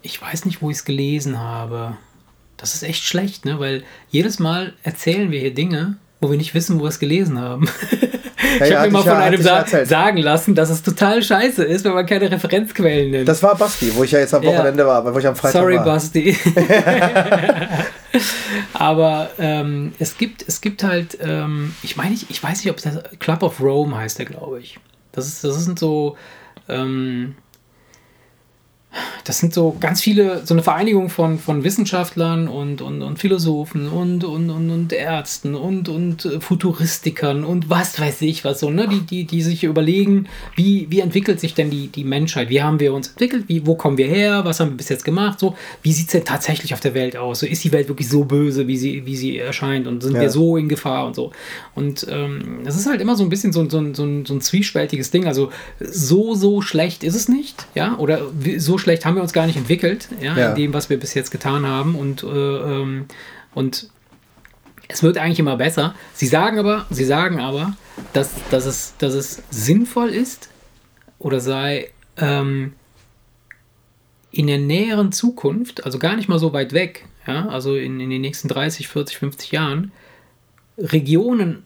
ich 0.03 0.21
weiß 0.21 0.45
nicht, 0.45 0.61
wo 0.63 0.71
ich 0.71 0.77
es 0.79 0.85
gelesen 0.85 1.41
habe. 1.41 1.97
Das 2.57 2.75
ist 2.75 2.83
echt 2.83 3.05
schlecht, 3.05 3.45
ne? 3.45 3.59
Weil 3.59 3.85
jedes 4.11 4.39
Mal 4.39 4.75
erzählen 4.83 5.31
wir 5.31 5.41
hier 5.41 5.55
Dinge, 5.55 5.97
wo 6.21 6.31
wir 6.31 6.37
nicht 6.37 6.55
wissen, 6.55 6.79
wo 6.79 6.85
wir 6.85 6.89
es 6.89 6.99
gelesen 6.99 7.41
haben. 7.41 7.69
ich 8.61 8.71
ja, 8.71 8.79
habe 8.81 8.87
mir 8.89 8.93
mal 8.93 9.01
ich 9.01 9.07
ja- 9.07 9.15
von 9.15 9.23
einem 9.23 9.43
sa 9.43 9.65
sagen 9.85 10.19
lassen, 10.19 10.55
dass 10.55 10.71
es 10.71 10.83
total 10.83 11.23
scheiße 11.23 11.65
ist, 11.65 11.85
wenn 11.85 11.93
man 11.95 12.07
keine 12.07 12.31
Referenzquellen 12.31 13.11
nimmt. 13.11 13.29
Das 13.29 13.43
war 13.43 13.57
Basti, 13.57 13.93
wo 13.95 14.05
ich 14.05 14.11
ja 14.13 14.19
jetzt 14.21 14.35
am. 14.35 14.45
Wochenende 14.45 14.87
war, 14.87 15.13
wo 15.13 15.19
ich 15.19 15.27
am 15.27 15.35
Freitag 15.37 15.61
Sorry, 15.63 15.77
war. 15.77 15.85
Basti. 15.85 16.37
Aber 18.73 19.31
ähm, 19.39 19.93
es, 19.99 20.17
gibt, 20.17 20.47
es 20.47 20.61
gibt 20.61 20.85
halt, 20.85 21.19
ähm, 21.21 21.75
ich 21.83 21.97
meine, 21.97 22.15
ich, 22.15 22.31
ich 22.31 22.43
weiß 22.43 22.65
nicht, 22.65 22.71
ob 22.71 22.81
das 22.81 23.03
Club 23.19 23.43
of 23.43 23.61
Rome 23.61 23.97
heißt, 23.97 24.19
der 24.19 24.27
glaube 24.27 24.61
ich. 24.61 24.79
Das, 25.13 25.27
ist, 25.27 25.45
das 25.45 25.65
sind 25.65 25.79
so, 25.79 26.17
ähm, 26.69 27.37
das 29.25 29.39
sind 29.39 29.53
so 29.55 29.77
ganz 29.81 30.01
viele, 30.01 30.45
so 30.47 30.55
eine 30.55 30.63
Vereinigung 30.63 31.09
von, 31.11 31.39
von 31.39 31.65
Wissenschaftlern 31.65 32.49
und, 32.49 32.81
und, 32.83 33.03
und 33.03 33.19
Philosophen 33.19 33.89
und, 33.89 34.25
und, 34.25 34.51
und, 34.51 34.71
und 34.71 34.93
Ärzten 34.93 35.55
und, 35.55 35.89
und 35.89 36.25
äh, 36.25 36.41
Futuristikern 36.41 37.45
und 37.45 37.71
was 37.71 38.01
weiß 38.01 38.23
ich 38.23 38.45
was 38.45 38.61
so, 38.61 38.71
ne? 38.71 38.89
Die, 38.89 39.01
die, 39.01 39.25
die 39.25 39.43
sich 39.43 39.65
überlegen, 39.65 40.27
wie, 40.57 40.87
wie 40.91 41.01
entwickelt 41.01 41.41
sich 41.41 41.55
denn 41.55 41.71
die, 41.71 41.89
die 41.89 42.05
Menschheit? 42.05 42.49
Wie 42.51 42.63
haben 42.63 42.81
wir 42.81 42.93
uns 42.93 43.09
entwickelt? 43.09 43.45
Wie, 43.49 43.67
wo 43.67 43.75
kommen 43.75 43.97
wir 43.97 44.07
her? 44.07 44.45
Was 44.45 44.61
haben 44.61 44.71
wir 44.71 44.77
bis 44.77 44.89
jetzt 44.89 45.05
gemacht? 45.05 45.39
So, 45.39 45.55
wie 45.83 45.93
sieht 45.93 46.07
es 46.07 46.13
denn 46.13 46.25
tatsächlich 46.25 46.75
auf 46.75 46.81
der 46.81 46.95
Welt 46.95 47.17
aus? 47.17 47.41
So, 47.41 47.47
ist 47.47 47.65
die 47.65 47.73
Welt 47.73 47.89
wirklich 47.89 48.09
so 48.09 48.25
böse, 48.25 48.67
wie 48.67 48.77
sie, 48.77 49.07
wie 49.07 49.17
sie 49.17 49.39
erscheint? 49.39 49.87
Und 49.87 50.03
sind 50.03 50.15
Ja. 50.15 50.23
wir 50.23 50.31
so 50.31 50.57
in 50.57 50.69
Gefahr 50.69 51.07
und 51.07 51.15
so? 51.15 51.33
Und 51.75 52.07
ähm, 52.11 52.61
das 52.65 52.77
ist 52.77 52.87
halt 52.87 53.01
immer 53.01 53.17
so 53.17 53.23
ein 53.25 53.29
bisschen 53.31 53.53
so, 53.53 53.61
ein- 53.61 53.71
so, 53.71 53.81
so, 53.95 54.25
so 54.25 54.35
ein 54.35 54.41
zwiespältiges 54.41 55.11
Ding. 55.11 55.27
Also 55.27 55.51
so, 55.81 56.35
so 56.35 56.61
schlecht 56.61 57.05
ist 57.05 57.15
es 57.15 57.29
nicht, 57.29 57.67
ja? 57.75 57.97
Oder 57.99 58.23
so 58.59 58.79
schlecht 58.85 59.05
haben 59.05 59.17
wir 59.17 59.23
uns 59.23 59.33
gar 59.33 59.47
nicht 59.47 59.57
entwickelt, 59.57 60.09
ja, 60.21 60.37
Ja. 60.37 60.49
in 60.51 60.55
dem, 60.55 60.73
was 60.75 60.89
wir 60.91 61.01
bis 61.01 61.15
jetzt 61.15 61.31
getan 61.31 61.67
haben. 61.67 61.97
Und, 61.97 62.23
äh, 62.23 62.27
ähm, 62.29 63.07
und 63.55 63.89
es 64.89 65.03
wird 65.03 65.19
eigentlich 65.19 65.39
immer 65.41 65.57
besser. 65.57 65.95
Sie 66.13 66.27
sagen 66.27 66.59
aber, 66.59 66.87
sie 66.91 67.05
sagen 67.05 67.41
aber, 67.41 67.77
dass, 68.13 68.31
dass, 68.51 68.67
es, 68.67 68.95
dass 68.99 69.15
es 69.15 69.43
sinnvoll 69.51 70.11
ist 70.11 70.51
oder 71.19 71.41
sei 71.41 71.91
ähm, 72.19 72.75
in 74.31 74.47
der 74.47 74.59
näheren 74.59 75.13
Zukunft, 75.13 75.85
also 75.85 75.99
gar 75.99 76.17
nicht 76.17 76.29
mal 76.29 76.39
so 76.39 76.53
weit 76.53 76.73
weg, 76.73 77.07
ja, 77.27 77.49
also 77.49 77.75
in, 77.77 78.01
in 78.01 78.11
den 78.11 78.21
nächsten 78.21 78.49
30, 78.49 78.89
40, 78.89 79.17
50 79.19 79.53
Jahren, 79.53 79.93
Regionen 80.77 81.65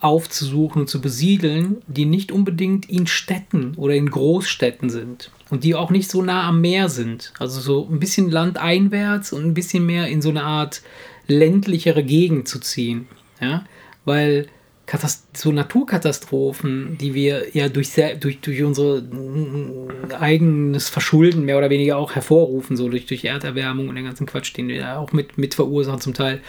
aufzusuchen 0.00 0.82
und 0.82 0.88
zu 0.88 1.00
besiedeln, 1.00 1.82
die 1.86 2.04
nicht 2.04 2.30
unbedingt 2.30 2.88
in 2.88 3.06
Städten 3.06 3.74
oder 3.76 3.94
in 3.94 4.10
Großstädten 4.10 4.88
sind 4.90 5.30
und 5.50 5.64
die 5.64 5.74
auch 5.74 5.90
nicht 5.90 6.10
so 6.10 6.22
nah 6.22 6.48
am 6.48 6.60
Meer 6.60 6.88
sind. 6.88 7.32
Also 7.38 7.60
so 7.60 7.88
ein 7.90 7.98
bisschen 7.98 8.30
landeinwärts 8.30 9.32
und 9.32 9.44
ein 9.44 9.54
bisschen 9.54 9.84
mehr 9.84 10.06
in 10.06 10.22
so 10.22 10.30
eine 10.30 10.44
Art 10.44 10.82
ländlichere 11.26 12.02
Gegend 12.02 12.48
zu 12.48 12.60
ziehen. 12.60 13.08
Ja? 13.40 13.64
Weil 14.04 14.46
Katast 14.86 15.36
so 15.36 15.52
Naturkatastrophen, 15.52 16.98
die 16.98 17.14
wir 17.14 17.56
ja 17.56 17.68
durch, 17.68 17.92
durch, 18.18 18.40
durch 18.40 18.62
unser 18.64 19.00
mm, 19.02 20.12
eigenes 20.18 20.88
Verschulden 20.88 21.44
mehr 21.44 21.58
oder 21.58 21.70
weniger 21.70 21.96
auch 21.96 22.16
hervorrufen, 22.16 22.76
so 22.76 22.88
durch, 22.88 23.06
durch 23.06 23.24
Erderwärmung 23.24 23.88
und 23.88 23.94
den 23.94 24.04
ganzen 24.04 24.26
Quatsch, 24.26 24.56
den 24.56 24.66
wir 24.66 24.76
ja 24.76 24.98
auch 24.98 25.12
mit, 25.12 25.38
mit 25.38 25.54
verursachen 25.54 26.00
zum 26.00 26.14
Teil, 26.14 26.40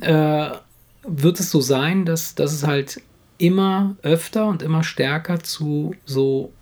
äh, 0.00 0.50
wird 1.04 1.40
es 1.40 1.50
so 1.50 1.60
sein, 1.60 2.04
dass, 2.04 2.36
dass 2.36 2.52
es 2.52 2.64
halt 2.64 3.00
immer 3.38 3.96
öfter 4.02 4.46
und 4.46 4.62
immer 4.62 4.84
stärker 4.84 5.40
zu 5.40 5.96
so 6.04 6.52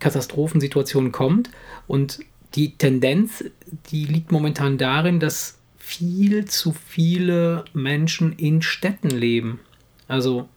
Katastrophensituationen 0.00 1.12
kommt. 1.12 1.50
Und 1.86 2.20
die 2.54 2.76
Tendenz, 2.76 3.44
die 3.90 4.04
liegt 4.04 4.32
momentan 4.32 4.78
darin, 4.78 5.20
dass 5.20 5.58
viel 5.78 6.44
zu 6.46 6.72
viele 6.72 7.64
Menschen 7.72 8.32
in 8.32 8.62
Städten 8.62 9.10
leben. 9.10 9.60
Also 10.08 10.48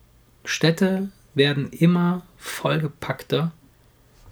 Städte 0.44 1.10
werden 1.34 1.70
immer 1.70 2.22
vollgepackter, 2.36 3.52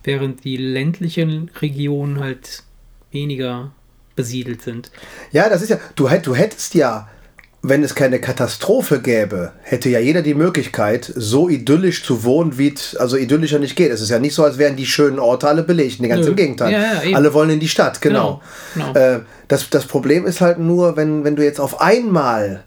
während 0.05 0.45
die 0.45 0.57
ländlichen 0.57 1.51
Regionen 1.61 2.21
halt 2.21 2.65
weniger 3.11 3.73
besiedelt 4.15 4.63
sind. 4.63 4.91
Ja, 5.33 5.49
das 5.49 5.63
ist 5.63 5.71
ja, 5.71 5.79
du, 5.95 6.09
du 6.23 6.37
hättest 6.37 6.75
ja, 6.75 7.09
wenn 7.65 7.85
es 7.85 7.95
keine 7.95 8.19
Katastrophe 8.19 9.01
gäbe, 9.01 9.53
hätte 9.63 9.89
ja 9.89 10.01
jeder 10.01 10.23
die 10.23 10.35
Möglichkeit, 10.35 11.13
so 11.15 11.49
idyllisch 11.49 12.05
zu 12.05 12.25
wohnen, 12.25 12.59
wie 12.59 12.75
es 12.75 12.97
also 12.97 13.17
idyllischer 13.17 13.61
nicht 13.61 13.77
geht. 13.77 13.93
Es 13.93 14.01
ist 14.01 14.11
ja 14.11 14.19
nicht 14.19 14.35
so, 14.35 14.43
als 14.43 14.59
wären 14.59 14.75
die 14.75 14.85
schönen 14.87 15.21
Orte 15.21 15.47
alle 15.47 15.63
belegt. 15.63 16.01
Nee, 16.01 16.09
ganz 16.09 16.25
Nö. 16.25 16.31
im 16.31 16.37
Gegenteil. 16.37 16.73
Ja, 16.73 17.03
ja, 17.05 17.17
alle 17.17 17.33
wollen 17.33 17.51
in 17.51 17.61
die 17.61 17.69
Stadt, 17.69 18.01
genau. 18.01 18.43
Genau, 18.75 18.93
genau. 18.93 18.99
Äh, 19.17 19.21
das, 19.47 19.71
das 19.71 19.87
Problem 19.87 20.27
ist 20.27 20.41
halt 20.41 20.59
nur, 20.59 20.97
wenn, 20.97 21.23
wenn 21.23 21.37
du 21.37 21.45
jetzt 21.45 21.61
auf 21.61 21.81
einmal 21.81 22.65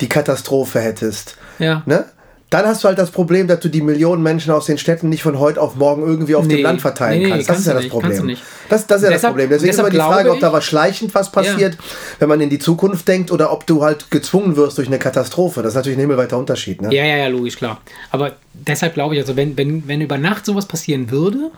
die 0.00 0.08
Katastrophe 0.08 0.80
hättest, 0.80 1.36
Ja. 1.60 1.82
ne? 1.86 2.06
Dann 2.52 2.66
hast 2.66 2.84
du 2.84 2.88
halt 2.88 2.98
das 2.98 3.10
Problem, 3.10 3.48
dass 3.48 3.60
du 3.60 3.68
die 3.68 3.80
Millionen 3.80 4.22
Menschen 4.22 4.52
aus 4.52 4.66
den 4.66 4.76
Städten 4.76 5.08
nicht 5.08 5.22
von 5.22 5.38
heute 5.38 5.60
auf 5.60 5.74
morgen 5.76 6.02
irgendwie 6.06 6.34
auf 6.34 6.44
Nee. 6.46 6.56
dem 6.56 6.62
Land 6.64 6.80
verteilen 6.82 7.18
Nee, 7.20 7.24
nee, 7.24 7.30
kannst. 7.32 7.48
Das 7.48 7.58
ist 7.60 7.66
ja 7.66 7.72
das 7.72 7.82
nicht, 7.84 7.92
Problem. 7.92 8.36
Das, 8.68 8.86
das 8.86 8.98
ist 8.98 9.04
ja 9.04 9.10
das 9.10 9.20
Deshalb- 9.20 9.32
Problem. 9.32 9.48
Deswegen 9.50 9.70
ist 9.70 9.78
immer 9.78 9.88
die 9.90 9.96
Frage, 9.96 10.24
glaube 10.24 10.30
ob 10.36 10.40
da 10.40 10.48
ich- 10.48 10.52
was 10.52 10.64
schleichend 10.64 11.14
was 11.14 11.32
passiert, 11.32 11.78
wenn 12.18 12.28
man 12.28 12.40
in 12.42 12.50
die 12.50 12.58
Zukunft 12.58 13.08
denkt 13.08 13.32
oder 13.32 13.50
ob 13.52 13.66
du 13.66 13.82
halt 13.82 14.10
gezwungen 14.10 14.56
wirst 14.56 14.76
durch 14.76 14.88
eine 14.88 14.98
Katastrophe. 14.98 15.62
Das 15.62 15.70
ist 15.72 15.76
natürlich 15.76 15.96
ein 15.96 16.02
himmelweiter 16.02 16.36
Unterschied. 16.38 16.82
Ne? 16.82 16.94
Ja, 16.94 17.04
ja, 17.04 17.16
ja, 17.16 17.28
logisch, 17.28 17.56
klar. 17.56 17.80
Aber 18.10 18.32
deshalb 18.52 18.94
glaube 18.94 19.14
ich, 19.14 19.20
also 19.22 19.34
wenn, 19.36 19.56
wenn, 19.56 19.88
wenn 19.88 20.00
über 20.02 20.18
Nacht 20.18 20.44
sowas 20.44 20.66
passieren 20.66 21.10
würde, 21.10 21.50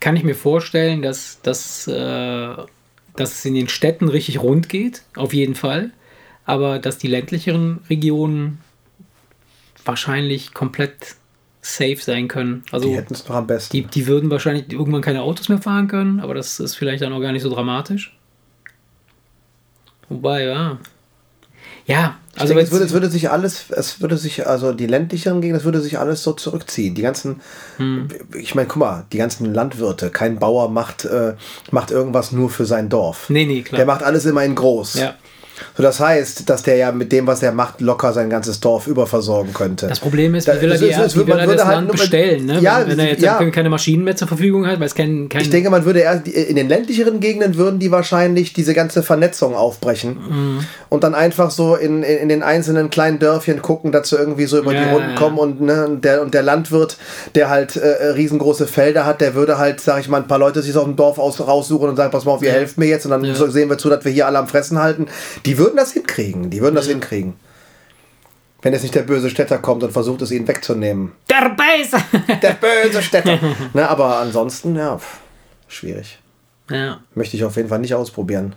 kann 0.00 0.16
ich 0.16 0.24
mir 0.24 0.34
vorstellen, 0.34 1.00
dass, 1.02 1.38
dass, 1.44 1.86
äh, 1.86 2.48
dass 3.16 3.32
es 3.38 3.44
in 3.44 3.54
den 3.54 3.68
Städten 3.68 4.08
richtig 4.08 4.42
rund 4.42 4.68
geht, 4.68 5.02
auf 5.14 5.32
jeden 5.32 5.54
Fall. 5.54 5.90
Aber 6.44 6.80
dass 6.80 6.98
die 6.98 7.06
ländlicheren 7.06 7.78
Regionen 7.88 8.58
wahrscheinlich 9.84 10.54
komplett 10.54 10.94
safe 11.62 11.98
sein 12.00 12.26
können. 12.28 12.62
Also 12.72 12.88
Die 12.88 12.94
hätten 12.96 13.12
es 13.14 13.24
doch 13.24 13.34
am 13.34 13.46
besten. 13.46 13.76
die, 13.76 13.82
die 13.84 14.06
würden 14.06 14.30
wahrscheinlich 14.30 14.72
irgendwann 14.72 15.02
keine 15.02 15.22
Autos 15.22 15.48
mehr 15.48 15.60
fahren 15.60 15.88
können, 15.88 16.20
aber 16.20 16.34
das 16.34 16.58
ist 16.60 16.74
vielleicht 16.76 17.02
dann 17.02 17.12
auch 17.12 17.20
gar 17.20 17.32
nicht 17.32 17.42
so 17.42 17.50
dramatisch. 17.52 18.16
Wobei, 20.08 20.44
ja. 20.44 20.78
Ja, 21.86 22.16
also 22.36 22.48
denke, 22.54 22.62
es, 22.62 22.70
würde, 22.72 22.84
es 22.84 22.92
würde 22.92 23.10
sich 23.10 23.30
alles, 23.30 23.70
es 23.70 24.00
würde 24.00 24.16
sich, 24.16 24.46
also 24.46 24.72
die 24.72 24.86
ländlicheren 24.86 25.40
Gegenden, 25.40 25.58
es 25.58 25.64
würde 25.64 25.80
sich 25.80 25.98
alles 25.98 26.22
so 26.22 26.32
zurückziehen. 26.32 26.94
Die 26.94 27.02
ganzen, 27.02 27.40
Hm. 27.78 28.08
ich 28.38 28.54
meine, 28.54 28.68
guck 28.68 28.76
mal, 28.78 29.06
die 29.12 29.18
ganzen 29.18 29.52
Landwirte, 29.52 30.10
kein 30.10 30.38
Bauer 30.38 30.68
macht, 30.70 31.04
äh, 31.04 31.34
macht 31.72 31.90
irgendwas 31.90 32.32
nur 32.32 32.48
für 32.50 32.64
sein 32.64 32.88
Dorf. 32.88 33.28
Nee, 33.28 33.44
nee, 33.44 33.62
klar. 33.62 33.78
Der 33.78 33.86
macht 33.86 34.02
alles 34.02 34.24
immer 34.24 34.44
in 34.44 34.54
groß. 34.54 34.94
Ja. 34.94 35.14
So, 35.76 35.82
das 35.82 36.00
heißt, 36.00 36.48
dass 36.48 36.62
der 36.62 36.76
ja 36.76 36.92
mit 36.92 37.12
dem, 37.12 37.26
was 37.26 37.42
er 37.42 37.52
macht, 37.52 37.80
locker 37.80 38.12
sein 38.12 38.30
ganzes 38.30 38.60
Dorf 38.60 38.86
überversorgen 38.86 39.52
könnte. 39.52 39.86
Das 39.88 40.00
Problem 40.00 40.34
ist, 40.34 40.46
wie 40.48 40.60
will 40.60 40.72
er, 40.72 40.78
die, 40.78 40.90
es 40.90 41.14
wie 41.14 41.20
will 41.20 41.26
man 41.26 41.38
er 41.38 41.46
würde 41.46 41.58
das 41.58 41.66
halt 41.66 41.76
Land 41.76 41.92
bestellen, 41.92 42.46
ne? 42.46 42.60
Ja, 42.60 42.80
wenn, 42.80 42.90
wenn 42.90 42.98
er 42.98 43.08
jetzt 43.08 43.22
ja. 43.22 43.38
keine 43.50 43.70
Maschinen 43.70 44.04
mehr 44.04 44.16
zur 44.16 44.28
Verfügung 44.28 44.66
hat, 44.66 44.78
weil 44.80 44.86
es 44.86 44.94
kein, 44.94 45.28
kein 45.28 45.42
Ich 45.42 45.50
denke, 45.50 45.70
man 45.70 45.84
würde 45.84 46.00
erst 46.00 46.28
in 46.28 46.56
den 46.56 46.68
ländlicheren 46.68 47.20
Gegenden 47.20 47.56
würden 47.56 47.78
die 47.78 47.90
wahrscheinlich 47.90 48.52
diese 48.52 48.74
ganze 48.74 49.02
Vernetzung 49.02 49.54
aufbrechen 49.54 50.18
Mhm. 50.30 50.64
und 50.88 51.04
dann 51.04 51.14
einfach 51.14 51.50
so 51.50 51.74
in, 51.76 52.02
in, 52.02 52.18
in 52.18 52.28
den 52.28 52.42
einzelnen 52.42 52.90
kleinen 52.90 53.18
Dörfchen 53.18 53.62
gucken, 53.62 53.92
dass 53.92 54.08
sie 54.10 54.16
irgendwie 54.16 54.46
so 54.46 54.58
über 54.58 54.72
Ja, 54.72 54.84
die 54.84 54.90
Runden 54.90 55.14
kommen 55.14 55.38
und, 55.38 55.60
ne, 55.60 55.86
und 55.86 56.04
der 56.04 56.22
und 56.22 56.34
der 56.34 56.42
Landwirt, 56.42 56.96
der 57.34 57.48
halt 57.50 57.76
äh, 57.76 58.06
riesengroße 58.08 58.66
Felder 58.66 59.06
hat, 59.06 59.20
der 59.20 59.34
würde 59.34 59.58
halt, 59.58 59.80
sag 59.80 60.00
ich 60.00 60.08
mal, 60.08 60.18
ein 60.18 60.28
paar 60.28 60.38
Leute 60.38 60.62
sich 60.62 60.76
aus 60.76 60.84
dem 60.84 60.96
Dorf 60.96 61.18
aus, 61.18 61.40
raussuchen 61.40 61.88
und 61.88 61.96
sagen, 61.96 62.10
pass 62.10 62.24
mal 62.24 62.32
auf, 62.32 62.42
ihr 62.42 62.52
helft 62.52 62.78
mir 62.78 62.86
jetzt 62.86 63.06
und 63.06 63.10
dann 63.10 63.50
sehen 63.50 63.68
wir 63.70 63.78
zu, 63.78 63.88
dass 63.88 64.04
wir 64.04 64.12
hier 64.12 64.26
alle 64.26 64.38
am 64.38 64.48
Fressen 64.48 64.78
halten. 64.78 65.06
Die 65.46 65.49
würden 65.58 65.76
das 65.76 65.92
hinkriegen, 65.92 66.50
die 66.50 66.60
würden 66.60 66.74
das 66.74 66.86
hinkriegen. 66.86 67.34
Wenn 68.62 68.72
jetzt 68.74 68.82
nicht 68.82 68.94
der 68.94 69.02
böse 69.02 69.30
Städter 69.30 69.58
kommt 69.58 69.82
und 69.82 69.92
versucht 69.92 70.20
es 70.22 70.30
ihnen 70.30 70.46
wegzunehmen. 70.46 71.12
Der 71.30 71.48
Beißer! 71.50 72.02
Der 72.42 72.52
böse 72.52 73.02
Städter. 73.02 73.38
ne, 73.74 73.88
aber 73.88 74.18
ansonsten, 74.18 74.76
ja, 74.76 74.98
pff, 74.98 75.18
schwierig. 75.68 76.18
ja. 76.70 77.00
Möchte 77.14 77.36
ich 77.36 77.44
auf 77.44 77.56
jeden 77.56 77.70
Fall 77.70 77.78
nicht 77.78 77.94
ausprobieren. 77.94 78.54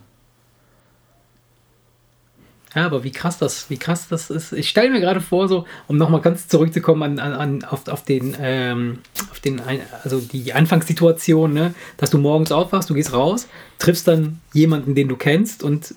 Ja, 2.75 2.87
aber 2.87 3.03
wie 3.03 3.11
krass 3.11 3.37
das, 3.37 3.69
wie 3.69 3.77
krass 3.77 4.07
das 4.09 4.29
ist. 4.31 4.51
Ich 4.51 4.67
stelle 4.67 4.89
mir 4.89 4.99
gerade 4.99 5.21
vor, 5.21 5.47
so, 5.47 5.65
um 5.87 5.97
nochmal 5.97 6.21
ganz 6.21 6.47
zurückzukommen 6.47 7.03
an, 7.03 7.19
an, 7.19 7.33
an 7.33 7.63
auf, 7.63 7.87
auf 7.87 8.03
den, 8.03 8.35
ähm, 8.39 8.99
auf 9.31 9.39
den, 9.39 9.61
also 10.03 10.19
die 10.19 10.53
Anfangssituation, 10.53 11.53
ne, 11.53 11.75
dass 11.97 12.09
du 12.09 12.17
morgens 12.17 12.51
aufwachst, 12.51 12.89
du 12.89 12.95
gehst 12.95 13.13
raus, 13.13 13.47
triffst 13.77 14.07
dann 14.07 14.41
jemanden, 14.53 14.95
den 14.95 15.07
du 15.07 15.15
kennst 15.15 15.61
und 15.61 15.93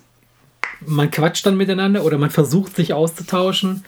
man 0.85 1.11
quatscht 1.11 1.45
dann 1.45 1.57
miteinander 1.57 2.03
oder 2.03 2.17
man 2.17 2.29
versucht 2.29 2.75
sich 2.75 2.93
auszutauschen, 2.93 3.83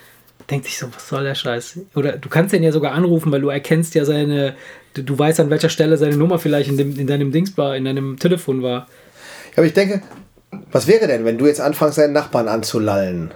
denkt 0.49 0.65
sich 0.65 0.77
so, 0.77 0.87
was 0.93 1.07
soll 1.07 1.23
der 1.23 1.35
Scheiß? 1.35 1.79
Oder 1.95 2.13
du 2.13 2.29
kannst 2.29 2.53
den 2.53 2.63
ja 2.63 2.71
sogar 2.71 2.93
anrufen, 2.93 3.31
weil 3.31 3.41
du 3.41 3.49
erkennst 3.49 3.95
ja 3.95 4.05
seine, 4.05 4.55
du, 4.93 5.03
du 5.03 5.17
weißt 5.17 5.39
an 5.39 5.49
welcher 5.49 5.69
Stelle 5.69 5.97
seine 5.97 6.17
Nummer 6.17 6.39
vielleicht 6.39 6.69
in, 6.69 6.77
dem, 6.77 6.97
in 6.97 7.07
deinem 7.07 7.31
Dings 7.31 7.57
war, 7.57 7.75
in 7.75 7.85
deinem 7.85 8.17
Telefon 8.17 8.63
war. 8.63 8.87
Ja, 9.51 9.57
aber 9.57 9.67
ich 9.67 9.73
denke, 9.73 10.01
was 10.71 10.87
wäre 10.87 11.07
denn, 11.07 11.25
wenn 11.25 11.37
du 11.37 11.45
jetzt 11.45 11.61
anfängst, 11.61 11.97
deinen 11.97 12.13
Nachbarn 12.13 12.47
anzulallen? 12.47 13.31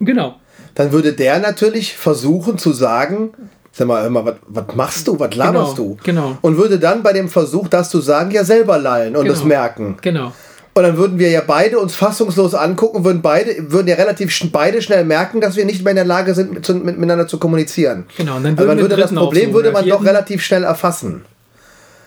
Genau. 0.00 0.40
Dann 0.74 0.92
würde 0.92 1.12
der 1.12 1.38
natürlich 1.38 1.94
versuchen 1.94 2.58
zu 2.58 2.72
sagen, 2.72 3.30
sag 3.72 3.86
mal, 3.86 4.08
mal, 4.10 4.24
was, 4.24 4.34
was 4.46 4.74
machst 4.74 5.08
du, 5.08 5.18
was 5.18 5.34
laberst 5.34 5.76
genau, 5.76 5.90
du? 5.90 5.98
Genau. 6.02 6.38
Und 6.42 6.56
würde 6.56 6.78
dann 6.78 7.02
bei 7.02 7.12
dem 7.12 7.28
Versuch, 7.28 7.68
das 7.68 7.90
zu 7.90 8.00
sagen, 8.00 8.30
ja 8.30 8.44
selber 8.44 8.78
lallen 8.78 9.16
und 9.16 9.22
Genau. 9.22 9.34
das 9.34 9.44
merken. 9.44 9.96
Genau. 10.02 10.32
Und 10.76 10.82
dann 10.82 10.98
würden 10.98 11.18
wir 11.18 11.30
ja 11.30 11.40
beide 11.40 11.78
uns 11.78 11.94
fassungslos 11.94 12.54
angucken, 12.54 13.02
würden 13.02 13.22
beide, 13.22 13.72
würden 13.72 13.88
ja 13.88 13.94
relativ 13.94 14.30
sch 14.30 14.52
beide 14.52 14.82
schnell 14.82 15.06
merken, 15.06 15.40
dass 15.40 15.56
wir 15.56 15.64
nicht 15.64 15.82
mehr 15.82 15.92
in 15.92 15.96
der 15.96 16.04
Lage 16.04 16.34
sind, 16.34 16.52
mit, 16.52 16.66
zu, 16.66 16.74
mit, 16.74 16.98
miteinander 16.98 17.26
zu 17.26 17.38
kommunizieren. 17.38 18.04
Genau, 18.18 18.36
und 18.36 18.44
dann 18.44 18.58
also 18.58 18.66
man 18.66 18.76
würden 18.76 18.90
wir 18.90 18.98
würde 18.98 19.02
das 19.02 19.14
Problem 19.14 19.54
würde 19.54 19.70
man 19.72 19.84
aufsuchen, 19.84 20.04
doch 20.04 20.06
relativ 20.06 20.42
schnell 20.42 20.64
erfassen. 20.64 21.24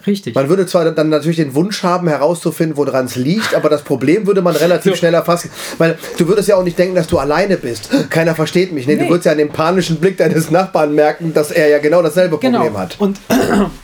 Richtig. 0.06 0.36
Man 0.36 0.50
würde 0.50 0.68
zwar 0.68 0.86
dann 0.91 1.10
natürlich 1.10 1.38
den 1.38 1.56
Wunsch 1.56 1.82
haben, 1.82 2.08
herauszufinden, 2.08 2.78
woran 2.78 3.06
es 3.06 3.16
liegt, 3.16 3.56
aber 3.56 3.70
das 3.70 3.82
Problem 3.82 4.28
würde 4.28 4.44
man 4.44 4.56
relativ 4.56 4.91
So. 4.94 4.98
schnell 4.98 5.16
erfassen. 5.16 5.50
Weil 5.80 5.98
du 6.20 6.28
würdest 6.28 6.48
ja 6.48 6.56
auch 6.56 6.64
nicht 6.64 6.78
denken, 6.78 6.94
dass 6.94 7.08
du 7.08 7.18
alleine 7.18 7.58
bist. 7.58 7.90
Keiner 8.12 8.36
versteht 8.36 8.72
mich. 8.72 8.86
Nee, 8.86 8.98
Nee. 8.98 9.06
Du 9.06 9.10
würdest 9.10 9.26
ja 9.26 9.32
an 9.32 9.40
dem 9.40 9.50
panischen 9.50 9.96
Blick 9.96 10.18
deines 10.18 10.52
Nachbarn 10.52 10.94
merken, 10.94 11.34
dass 11.34 11.50
er 11.50 11.70
ja 11.70 11.80
genau 11.80 12.04
dasselbe 12.04 12.38
genau. 12.38 12.60
Problem 12.60 12.78
hat. 12.78 12.98
Und, 13.00 13.20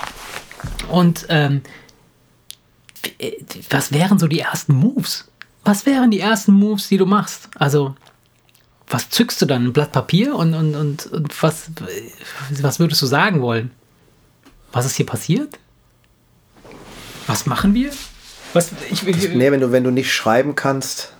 und 0.91 1.25
ähm, 1.29 1.61
was 3.69 3.91
wären 3.91 4.19
so 4.19 4.27
die 4.27 4.39
ersten 4.39 4.73
Moves? 4.73 5.25
Was 5.63 5.85
wären 5.85 6.11
die 6.11 6.19
ersten 6.19 6.53
Moves, 6.53 6.87
die 6.87 6.97
du 6.97 7.05
machst? 7.05 7.49
Also, 7.55 7.95
was 8.87 9.09
zückst 9.09 9.41
du 9.41 9.45
dann? 9.45 9.65
Ein 9.65 9.73
Blatt 9.73 9.91
Papier 9.91 10.35
und, 10.35 10.53
und, 10.53 10.75
und, 10.75 11.07
und 11.07 11.43
was, 11.43 11.71
was 12.61 12.79
würdest 12.79 13.01
du 13.01 13.05
sagen 13.05 13.41
wollen? 13.41 13.71
Was 14.71 14.85
ist 14.85 14.95
hier 14.95 15.05
passiert? 15.05 15.57
Was 17.27 17.45
machen 17.45 17.73
wir? 17.73 17.89
Was, 18.53 18.69
ich, 18.91 19.07
ich, 19.07 19.33
Nee, 19.33 19.51
wenn 19.51 19.59
du, 19.59 19.71
wenn 19.71 19.83
du 19.83 19.91
nicht 19.91 20.13
schreiben 20.13 20.55
kannst, 20.55 21.13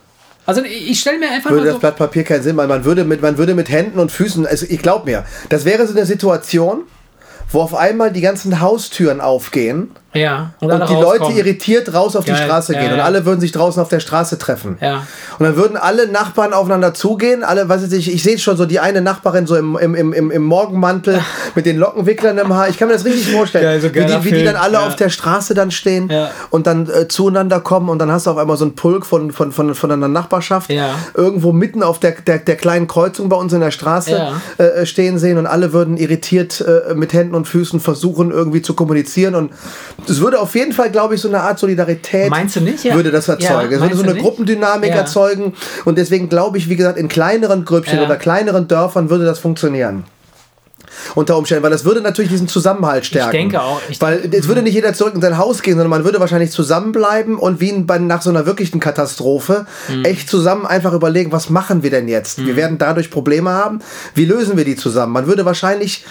also 0.46 0.62
ich 0.62 1.00
stelle 1.00 1.18
mir 1.18 1.28
einfach 1.28 1.50
würde 1.50 1.62
mal 1.62 1.66
das 1.66 1.74
so, 1.74 1.80
Blatt 1.80 1.96
Papier 1.96 2.22
keinen 2.22 2.42
Sinn 2.42 2.54
machen. 2.54 2.68
Man 2.68 2.84
würde 2.84 3.04
mit, 3.04 3.20
man 3.20 3.36
würde 3.36 3.54
mit 3.54 3.68
Händen 3.68 3.98
und 3.98 4.12
Füßen, 4.12 4.46
also 4.46 4.64
ich 4.68 4.80
glaub 4.80 5.04
mir, 5.04 5.24
das 5.48 5.64
wäre 5.64 5.86
so 5.86 5.92
eine 5.92 6.06
Situation, 6.06 6.84
wo 7.50 7.60
auf 7.60 7.74
einmal 7.74 8.12
die 8.12 8.20
ganzen 8.20 8.60
Haustüren 8.60 9.20
aufgehen 9.20 9.90
ja, 10.16 10.50
und 10.60 10.70
alle 10.70 10.86
die 10.86 10.94
Leute 10.94 11.32
irritiert 11.32 11.92
raus 11.94 12.16
auf 12.16 12.24
die 12.24 12.30
Ja, 12.30 12.36
Straße 12.36 12.74
ja, 12.74 12.80
gehen 12.80 12.92
und 12.92 12.98
ja. 12.98 13.04
alle 13.04 13.24
würden 13.26 13.40
sich 13.40 13.52
draußen 13.52 13.80
auf 13.80 13.88
der 13.88 14.00
Straße 14.00 14.38
treffen. 14.38 14.78
Ja. 14.80 15.06
Und 15.38 15.44
dann 15.46 15.56
würden 15.56 15.76
alle 15.76 16.08
Nachbarn 16.08 16.52
aufeinander 16.52 16.94
zugehen, 16.94 17.44
alle, 17.44 17.68
was 17.68 17.82
weiß 17.82 17.92
ich, 17.92 18.12
ich 18.12 18.22
sehe 18.22 18.38
schon 18.38 18.56
so 18.56 18.66
die 18.66 18.80
eine 18.80 19.00
Nachbarin 19.00 19.46
so 19.46 19.56
im, 19.56 19.76
im, 19.76 19.94
im, 19.94 20.30
im, 20.30 20.42
Morgenmantel 20.42 21.20
mit 21.54 21.66
den 21.66 21.76
Lockenwicklern 21.78 22.38
im 22.38 22.54
Haar. 22.54 22.68
Ich 22.68 22.78
kann 22.78 22.88
mir 22.88 22.94
das 22.94 23.04
richtig 23.04 23.30
vorstellen, 23.32 23.64
Geil, 23.64 23.80
so 23.80 23.94
wie, 23.94 24.04
die, 24.04 24.24
wie 24.24 24.38
die 24.38 24.44
dann 24.44 24.56
alle 24.56 24.80
auf 24.80 24.96
der 24.96 25.08
Straße 25.08 25.54
dann 25.54 25.70
stehen 25.70 26.10
und 26.50 26.66
dann 26.66 26.88
äh, 26.88 27.08
zueinander 27.08 27.60
kommen 27.60 27.88
und 27.88 27.98
dann 27.98 28.10
hast 28.10 28.26
du 28.26 28.30
auf 28.30 28.38
einmal 28.38 28.56
so 28.56 28.64
einen 28.64 28.74
Pulk 28.74 29.06
von, 29.06 29.30
von, 29.32 29.52
von, 29.52 29.74
von 29.74 29.90
einer 29.90 30.08
Nachbarschaft 30.08 30.70
irgendwo 31.14 31.52
mitten 31.52 31.82
auf 31.82 31.98
der, 31.98 32.12
der, 32.12 32.38
der 32.38 32.56
kleinen 32.56 32.86
Kreuzung 32.86 33.28
bei 33.28 33.36
uns 33.36 33.52
in 33.52 33.60
der 33.60 33.70
Straße 33.70 34.10
Ja. 34.58 34.64
äh, 34.64 34.86
stehen 34.86 35.18
sehen 35.18 35.38
und 35.38 35.46
alle 35.46 35.72
würden 35.72 35.96
irritiert 35.96 36.60
äh, 36.60 36.94
mit 36.94 37.12
Händen 37.12 37.34
und 37.34 37.46
Füßen 37.46 37.80
versuchen 37.80 38.30
irgendwie 38.30 38.62
zu 38.62 38.74
kommunizieren 38.74 39.34
und 39.34 39.52
es 40.08 40.20
würde 40.20 40.40
auf 40.40 40.54
jeden 40.54 40.72
Fall, 40.72 40.90
glaube 40.90 41.14
ich, 41.14 41.20
so 41.20 41.28
eine 41.28 41.40
Art 41.40 41.58
Solidarität 41.58 42.30
Meinst 42.30 42.56
du 42.56 42.60
nicht? 42.60 42.84
Ja. 42.84 42.94
würde 42.94 43.10
das 43.10 43.28
erzeugen. 43.28 43.70
Ja, 43.70 43.76
es 43.76 43.82
würde 43.82 43.96
so 43.96 44.02
eine 44.02 44.12
nicht? 44.14 44.22
Gruppendynamik 44.22 44.90
Ja. 44.90 44.96
erzeugen 44.96 45.54
und 45.84 45.98
deswegen 45.98 46.28
glaube 46.28 46.58
ich, 46.58 46.68
wie 46.68 46.76
gesagt, 46.76 46.98
in 46.98 47.08
kleineren 47.08 47.64
Grüppchen 47.64 47.98
Ja. 47.98 48.04
oder 48.04 48.16
kleineren 48.16 48.68
Dörfern 48.68 49.10
würde 49.10 49.24
das 49.24 49.38
funktionieren. 49.38 50.04
Unter 51.14 51.36
Umständen, 51.36 51.62
weil 51.62 51.70
das 51.70 51.84
würde 51.84 52.00
natürlich 52.00 52.30
diesen 52.30 52.48
Zusammenhalt 52.48 53.04
stärken. 53.04 53.32
denke 53.32 53.60
auch. 53.60 53.80
Ich- 53.90 54.00
weil 54.00 54.28
es 54.32 54.48
würde 54.48 54.62
nicht 54.62 54.74
jeder 54.74 54.94
zurück 54.94 55.14
in 55.14 55.20
sein 55.20 55.36
Haus 55.36 55.62
gehen, 55.62 55.74
sondern 55.74 55.90
man 55.90 56.04
würde 56.04 56.20
wahrscheinlich 56.20 56.50
zusammenbleiben 56.52 57.36
und 57.36 57.60
wie 57.60 57.72
bei, 57.72 57.98
nach 57.98 58.22
so 58.22 58.30
einer 58.30 58.46
wirklichen 58.46 58.80
Katastrophe 58.80 59.66
Mhm. 59.88 60.04
echt 60.04 60.30
zusammen 60.30 60.64
einfach 60.66 60.92
überlegen, 60.92 61.32
was 61.32 61.50
machen 61.50 61.82
wir 61.82 61.90
denn 61.90 62.08
jetzt? 62.08 62.44
Wir 62.44 62.56
werden 62.56 62.78
dadurch 62.78 63.10
Probleme 63.10 63.50
haben. 63.50 63.80
Wie 64.14 64.24
lösen 64.24 64.56
wir 64.56 64.64
die 64.64 64.76
zusammen? 64.76 65.12
Man 65.12 65.26
würde 65.26 65.44
wahrscheinlich 65.44 66.04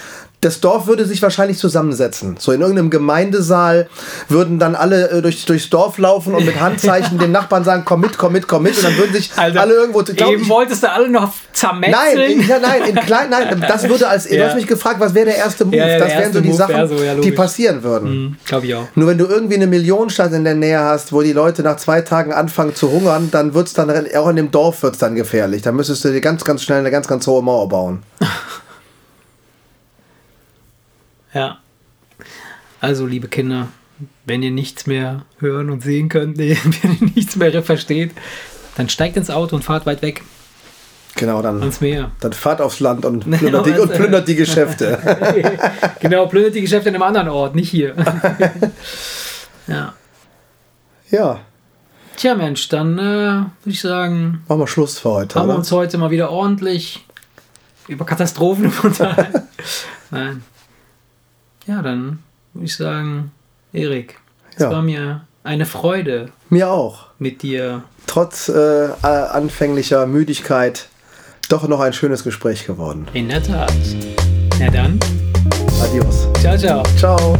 das 0.45 0.61
Dorf 0.61 0.87
würde 0.87 1.05
sich 1.05 1.21
wahrscheinlich 1.21 1.57
zusammensetzen. 1.57 2.35
So 2.39 2.51
in 2.51 2.61
irgendeinem 2.61 2.89
Gemeindesaal 2.89 3.87
würden 4.29 4.59
dann 4.59 4.75
alle 4.75 5.09
äh, 5.09 5.21
durch, 5.21 5.45
durchs 5.45 5.69
Dorf 5.69 5.97
laufen 5.97 6.35
und 6.35 6.45
mit 6.45 6.59
Handzeichen 6.59 7.17
dem 7.19 7.31
Nachbarn 7.31 7.63
sagen, 7.63 7.83
komm 7.85 8.01
mit, 8.01 8.17
komm 8.17 8.33
mit, 8.33 8.47
komm 8.47 8.63
mit. 8.63 8.77
Und 8.77 8.83
dann 8.83 8.97
würden 8.97 9.13
sich 9.13 9.31
Also, 9.35 9.59
alle 9.59 9.73
irgendwo... 9.73 10.03
glaub 10.03 10.31
eben 10.31 10.43
ich- 10.43 10.49
wolltest 10.49 10.83
du 10.83 10.91
alle 10.91 11.09
noch 11.09 11.33
zermetzeln. 11.51 11.95
Nein, 12.15 12.31
in, 12.41 12.47
ja, 12.47 12.59
nein, 12.59 12.81
in 12.89 12.95
klein, 12.95 13.29
nein, 13.29 13.63
das 13.67 13.89
würde 13.89 14.07
als, 14.07 14.27
du 14.27 14.35
Ja. 14.35 14.47
hast 14.47 14.55
mich 14.55 14.67
gefragt, 14.67 14.99
was 14.99 15.13
wäre 15.13 15.25
der 15.25 15.37
erste 15.37 15.65
Move? 15.65 15.77
Ja, 15.77 15.87
ja, 15.87 15.99
das 15.99 16.09
wären 16.09 16.33
so 16.33 16.41
die 16.41 16.47
Move 16.49 16.57
Sachen, 16.57 16.87
so, 16.87 17.21
die 17.21 17.31
passieren 17.31 17.81
würden. 17.83 18.37
Glaube 18.45 18.67
ich 18.67 18.75
auch. 18.75 18.87
Nur 18.95 19.07
wenn 19.09 19.17
du 19.17 19.25
irgendwie 19.25 19.55
eine 19.55 19.67
Millionenstadt 19.67 20.31
in 20.33 20.43
der 20.43 20.55
Nähe 20.55 20.79
hast, 20.79 21.11
wo 21.11 21.21
die 21.21 21.33
Leute 21.33 21.63
nach 21.63 21.77
zwei 21.77 22.01
Tagen 22.01 22.31
anfangen 22.33 22.75
zu 22.75 22.91
hungern, 22.91 23.29
dann 23.31 23.53
wird 23.53 23.67
es 23.67 23.73
dann, 23.73 23.89
auch 24.15 24.29
in 24.29 24.35
dem 24.35 24.51
Dorf 24.51 24.83
wird 24.83 24.93
es 24.93 24.99
dann 24.99 25.15
gefährlich. 25.15 25.61
Dann 25.63 25.75
müsstest 25.75 26.03
du 26.05 26.09
dir 26.11 26.21
ganz, 26.21 26.43
ganz 26.43 26.61
schnell 26.63 26.79
eine 26.79 26.91
ganz, 26.91 27.07
ganz 27.07 27.25
hohe 27.25 27.41
Mauer 27.41 27.67
bauen. 27.69 28.03
Ja. 31.35 31.59
Also, 32.81 33.05
liebe 33.05 33.27
Kinder, 33.27 33.67
wenn 34.25 34.41
ihr 34.41 34.49
nichts 34.51 34.87
mehr 34.87 35.25
hören 35.37 35.69
und 35.69 35.83
sehen 35.83 36.09
könnt, 36.09 36.37
nee, 36.37 36.57
wenn 36.81 36.93
ihr 36.93 37.11
nichts 37.15 37.35
mehr 37.35 37.61
versteht, 37.61 38.11
dann 38.75 38.89
steigt 38.89 39.17
ins 39.17 39.29
Auto 39.29 39.55
und 39.55 39.61
fahrt 39.61 39.85
weit 39.85 40.01
weg 40.01 40.23
Genau, 41.17 41.41
dann, 41.41 41.61
ans 41.61 41.79
Meer. 41.79 42.11
dann 42.19 42.33
fahrt 42.33 42.59
aufs 42.59 42.81
Land 42.81 43.05
und 43.05 43.19
plündert, 43.37 43.65
die, 43.65 43.71
was, 43.71 43.79
und 43.79 43.93
plündert 43.93 44.27
die 44.27 44.35
Geschäfte. 44.35 44.99
genau, 46.01 46.25
plündert 46.25 46.55
die 46.55 46.61
Geschäfte 46.61 46.89
in 46.89 46.95
einem 46.95 47.03
anderen 47.03 47.29
Ort, 47.29 47.55
nicht 47.55 47.69
hier. 47.69 47.95
ja. 49.67 49.93
ja, 51.09 51.39
Tja, 52.17 52.33
Mensch, 52.35 52.69
dann 52.69 52.97
äh, 52.97 53.01
würde 53.01 53.49
ich 53.65 53.81
sagen, 53.81 54.43
machen 54.47 54.61
wir 54.61 54.67
Schluss 54.67 54.99
für 54.99 55.09
heute. 55.09 55.39
haben 55.39 55.49
wir 55.49 55.55
uns 55.55 55.71
heute 55.71 55.97
mal 55.97 56.11
wieder 56.11 56.31
ordentlich 56.31 57.05
über 57.87 58.05
Katastrophen 58.05 58.71
unterhalten. 58.83 59.47
Nein. 60.11 60.43
Ja, 61.67 61.81
dann 61.81 62.19
würde 62.53 62.65
ich 62.65 62.75
sagen, 62.75 63.31
Erik, 63.73 64.19
es 64.55 64.61
Ja. 64.63 64.71
war 64.71 64.81
mir 64.81 65.21
eine 65.43 65.65
Freude 65.65 66.29
Mir 66.49 66.69
auch. 66.69 67.07
mit 67.19 67.41
dir. 67.41 67.83
Trotz 68.07 68.49
äh, 68.49 68.87
anfänglicher 69.03 70.05
Müdigkeit 70.05 70.87
doch 71.49 71.67
noch 71.67 71.79
ein 71.79 71.93
schönes 71.93 72.23
Gespräch 72.23 72.65
geworden. 72.65 73.07
In 73.13 73.29
der 73.29 73.41
Tat. 73.43 73.73
Na 74.59 74.69
dann, 74.69 74.99
Adios. 75.83 76.27
ciao, 76.39 76.57
ciao. 76.57 76.83
Ciao. 76.97 77.37